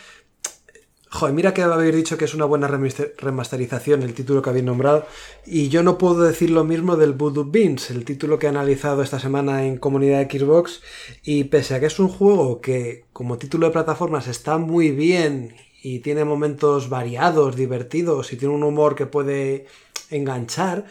Joder, 1.11 1.35
mira 1.35 1.55
que 1.55 1.63
habéis 1.63 1.95
dicho 1.95 2.19
que 2.19 2.27
es 2.27 2.35
una 2.35 2.45
buena 2.45 2.69
remaster- 2.69 3.15
remasterización 3.17 4.03
el 4.03 4.13
título 4.13 4.43
que 4.43 4.51
habéis 4.51 4.65
nombrado. 4.67 5.07
Y 5.47 5.69
yo 5.71 5.83
no 5.83 5.97
puedo 5.97 6.23
decir 6.23 6.51
lo 6.51 6.65
mismo 6.65 6.97
del 6.97 7.15
Voodoo 7.15 7.47
Beans, 7.51 7.91
el 7.91 8.05
título 8.05 8.39
que 8.39 8.47
he 8.47 8.51
analizado 8.51 9.03
esta 9.03 9.19
semana 9.19 9.65
en 9.65 9.79
comunidad 9.79 10.29
Xbox. 10.31 10.83
Y 11.23 11.45
pese 11.45 11.75
a 11.75 11.81
que 11.81 11.87
es 11.87 11.99
un 11.99 12.09
juego 12.09 12.61
que 12.61 13.07
como 13.15 13.39
título 13.39 13.67
de 13.67 13.73
plataformas 13.73 14.29
está 14.29 14.59
muy 14.59 14.91
bien 14.91 15.57
y 15.83 16.01
tiene 16.01 16.25
momentos 16.27 16.91
variados, 16.91 17.57
divertidos 17.57 18.33
y 18.33 18.37
tiene 18.37 18.55
un 18.55 18.63
humor 18.65 18.95
que 18.95 19.07
puede 19.07 19.67
enganchar, 20.11 20.85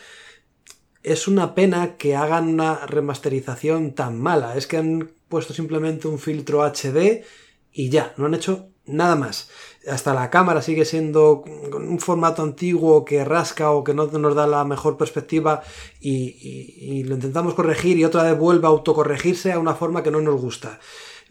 es 1.03 1.27
una 1.27 1.53
pena 1.53 1.95
que 1.97 2.15
hagan 2.15 2.47
una 2.47 2.85
remasterización 2.87 3.93
tan 3.93 4.19
mala. 4.19 4.57
Es 4.57 4.65
que 4.65 4.77
han 4.77 5.11
puesto 5.29 5.53
simplemente 5.53 6.07
un 6.07 6.17
filtro 6.17 6.63
HD 6.63 7.23
y 7.71 7.89
ya, 7.89 8.13
no 8.17 8.25
han 8.25 8.33
hecho 8.33 8.69
nada 8.85 9.15
más. 9.15 9.49
Hasta 9.89 10.13
la 10.13 10.29
cámara 10.29 10.61
sigue 10.61 10.85
siendo 10.85 11.43
un 11.73 11.99
formato 11.99 12.41
antiguo 12.43 13.05
que 13.05 13.23
rasca 13.23 13.71
o 13.71 13.83
que 13.83 13.93
no 13.93 14.05
nos 14.07 14.35
da 14.35 14.45
la 14.47 14.63
mejor 14.65 14.97
perspectiva 14.97 15.61
y, 16.01 16.35
y- 16.41 16.99
y 16.99 17.03
lo 17.03 17.15
intentamos 17.15 17.53
corregir 17.53 17.97
y 17.97 18.05
otra 18.05 18.23
vez 18.23 18.37
vuelve 18.37 18.67
a 18.67 18.69
autocorregirse 18.69 19.51
a 19.53 19.59
una 19.59 19.75
forma 19.75 20.03
que 20.03 20.11
no 20.11 20.19
nos 20.21 20.39
gusta. 20.41 20.79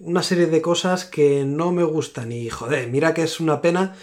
Una 0.01 0.23
serie 0.23 0.47
de 0.47 0.61
cosas 0.63 1.05
que 1.05 1.45
no 1.45 1.73
me 1.73 1.85
gustan 1.85 2.33
y 2.33 2.49
joder, 2.51 2.89
mira 2.89 3.15
que 3.15 3.23
es 3.23 3.41
una 3.41 3.61
pena 3.61 3.95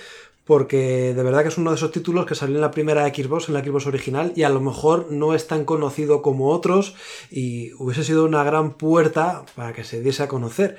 porque 0.45 1.13
de 1.15 1.23
verdad 1.23 1.41
que 1.43 1.47
es 1.49 1.57
uno 1.57 1.69
de 1.71 1.77
esos 1.77 1.91
títulos 1.91 2.25
que 2.25 2.35
salió 2.35 2.55
en 2.55 2.61
la 2.61 2.71
primera 2.71 3.07
Xbox, 3.07 3.47
en 3.47 3.53
la 3.53 3.63
Xbox 3.63 3.87
original, 3.87 4.33
y 4.35 4.43
a 4.43 4.49
lo 4.49 4.59
mejor 4.59 5.07
no 5.09 5.33
es 5.33 5.47
tan 5.47 5.63
conocido 5.63 6.21
como 6.21 6.49
otros, 6.49 6.95
y 7.31 7.71
hubiese 7.79 8.03
sido 8.03 8.25
una 8.25 8.43
gran 8.43 8.73
puerta 8.73 9.45
para 9.55 9.71
que 9.71 9.85
se 9.85 10.01
diese 10.01 10.23
a 10.23 10.27
conocer. 10.27 10.77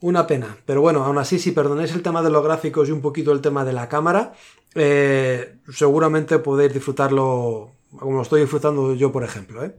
Una 0.00 0.26
pena, 0.26 0.56
pero 0.64 0.80
bueno, 0.80 1.04
aún 1.04 1.18
así, 1.18 1.38
si 1.38 1.50
perdonáis 1.50 1.92
el 1.92 2.02
tema 2.02 2.22
de 2.22 2.30
los 2.30 2.44
gráficos 2.44 2.88
y 2.88 2.92
un 2.92 3.00
poquito 3.00 3.32
el 3.32 3.40
tema 3.40 3.64
de 3.64 3.72
la 3.72 3.88
cámara, 3.88 4.32
eh, 4.74 5.56
seguramente 5.72 6.38
podéis 6.38 6.72
disfrutarlo 6.72 7.70
como 7.98 8.16
lo 8.16 8.22
estoy 8.22 8.42
disfrutando 8.42 8.94
yo, 8.94 9.10
por 9.10 9.24
ejemplo. 9.24 9.64
¿eh? 9.64 9.74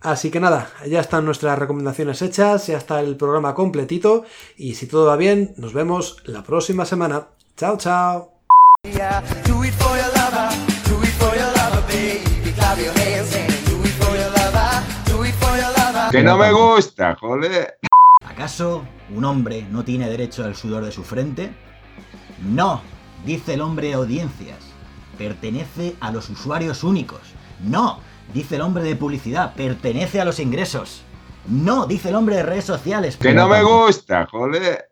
Así 0.00 0.30
que 0.30 0.40
nada, 0.40 0.70
ya 0.86 1.00
están 1.00 1.24
nuestras 1.24 1.58
recomendaciones 1.58 2.22
hechas, 2.22 2.68
ya 2.68 2.78
está 2.78 3.00
el 3.00 3.16
programa 3.16 3.54
completito, 3.54 4.24
y 4.56 4.74
si 4.76 4.86
todo 4.86 5.06
va 5.06 5.16
bien, 5.16 5.54
nos 5.56 5.72
vemos 5.72 6.22
la 6.24 6.42
próxima 6.42 6.84
semana. 6.84 7.28
Chao, 7.56 7.76
chao. 7.76 8.30
Your 8.84 9.02
lover. 10.12 10.54
Que 16.10 16.22
no 16.22 16.36
me 16.36 16.52
gusta, 16.52 17.16
joder. 17.16 17.78
¿Acaso 18.34 18.82
un 19.14 19.24
hombre 19.24 19.64
no 19.70 19.84
tiene 19.84 20.10
derecho 20.10 20.42
al 20.42 20.56
sudor 20.56 20.84
de 20.84 20.90
su 20.90 21.04
frente? 21.04 21.54
No, 22.42 22.82
dice 23.24 23.54
el 23.54 23.60
hombre 23.60 23.88
de 23.88 23.94
audiencias. 23.94 24.58
Pertenece 25.16 25.94
a 26.00 26.10
los 26.10 26.28
usuarios 26.30 26.82
únicos. 26.82 27.20
No, 27.62 28.00
dice 28.32 28.56
el 28.56 28.62
hombre 28.62 28.82
de 28.82 28.96
publicidad. 28.96 29.54
Pertenece 29.54 30.20
a 30.20 30.24
los 30.24 30.40
ingresos. 30.40 31.02
No, 31.46 31.86
dice 31.86 32.08
el 32.08 32.16
hombre 32.16 32.34
de 32.34 32.42
redes 32.42 32.64
sociales. 32.64 33.16
Que 33.16 33.32
no 33.32 33.46
me 33.46 33.62
gusta, 33.62 34.26
joder. 34.26 34.88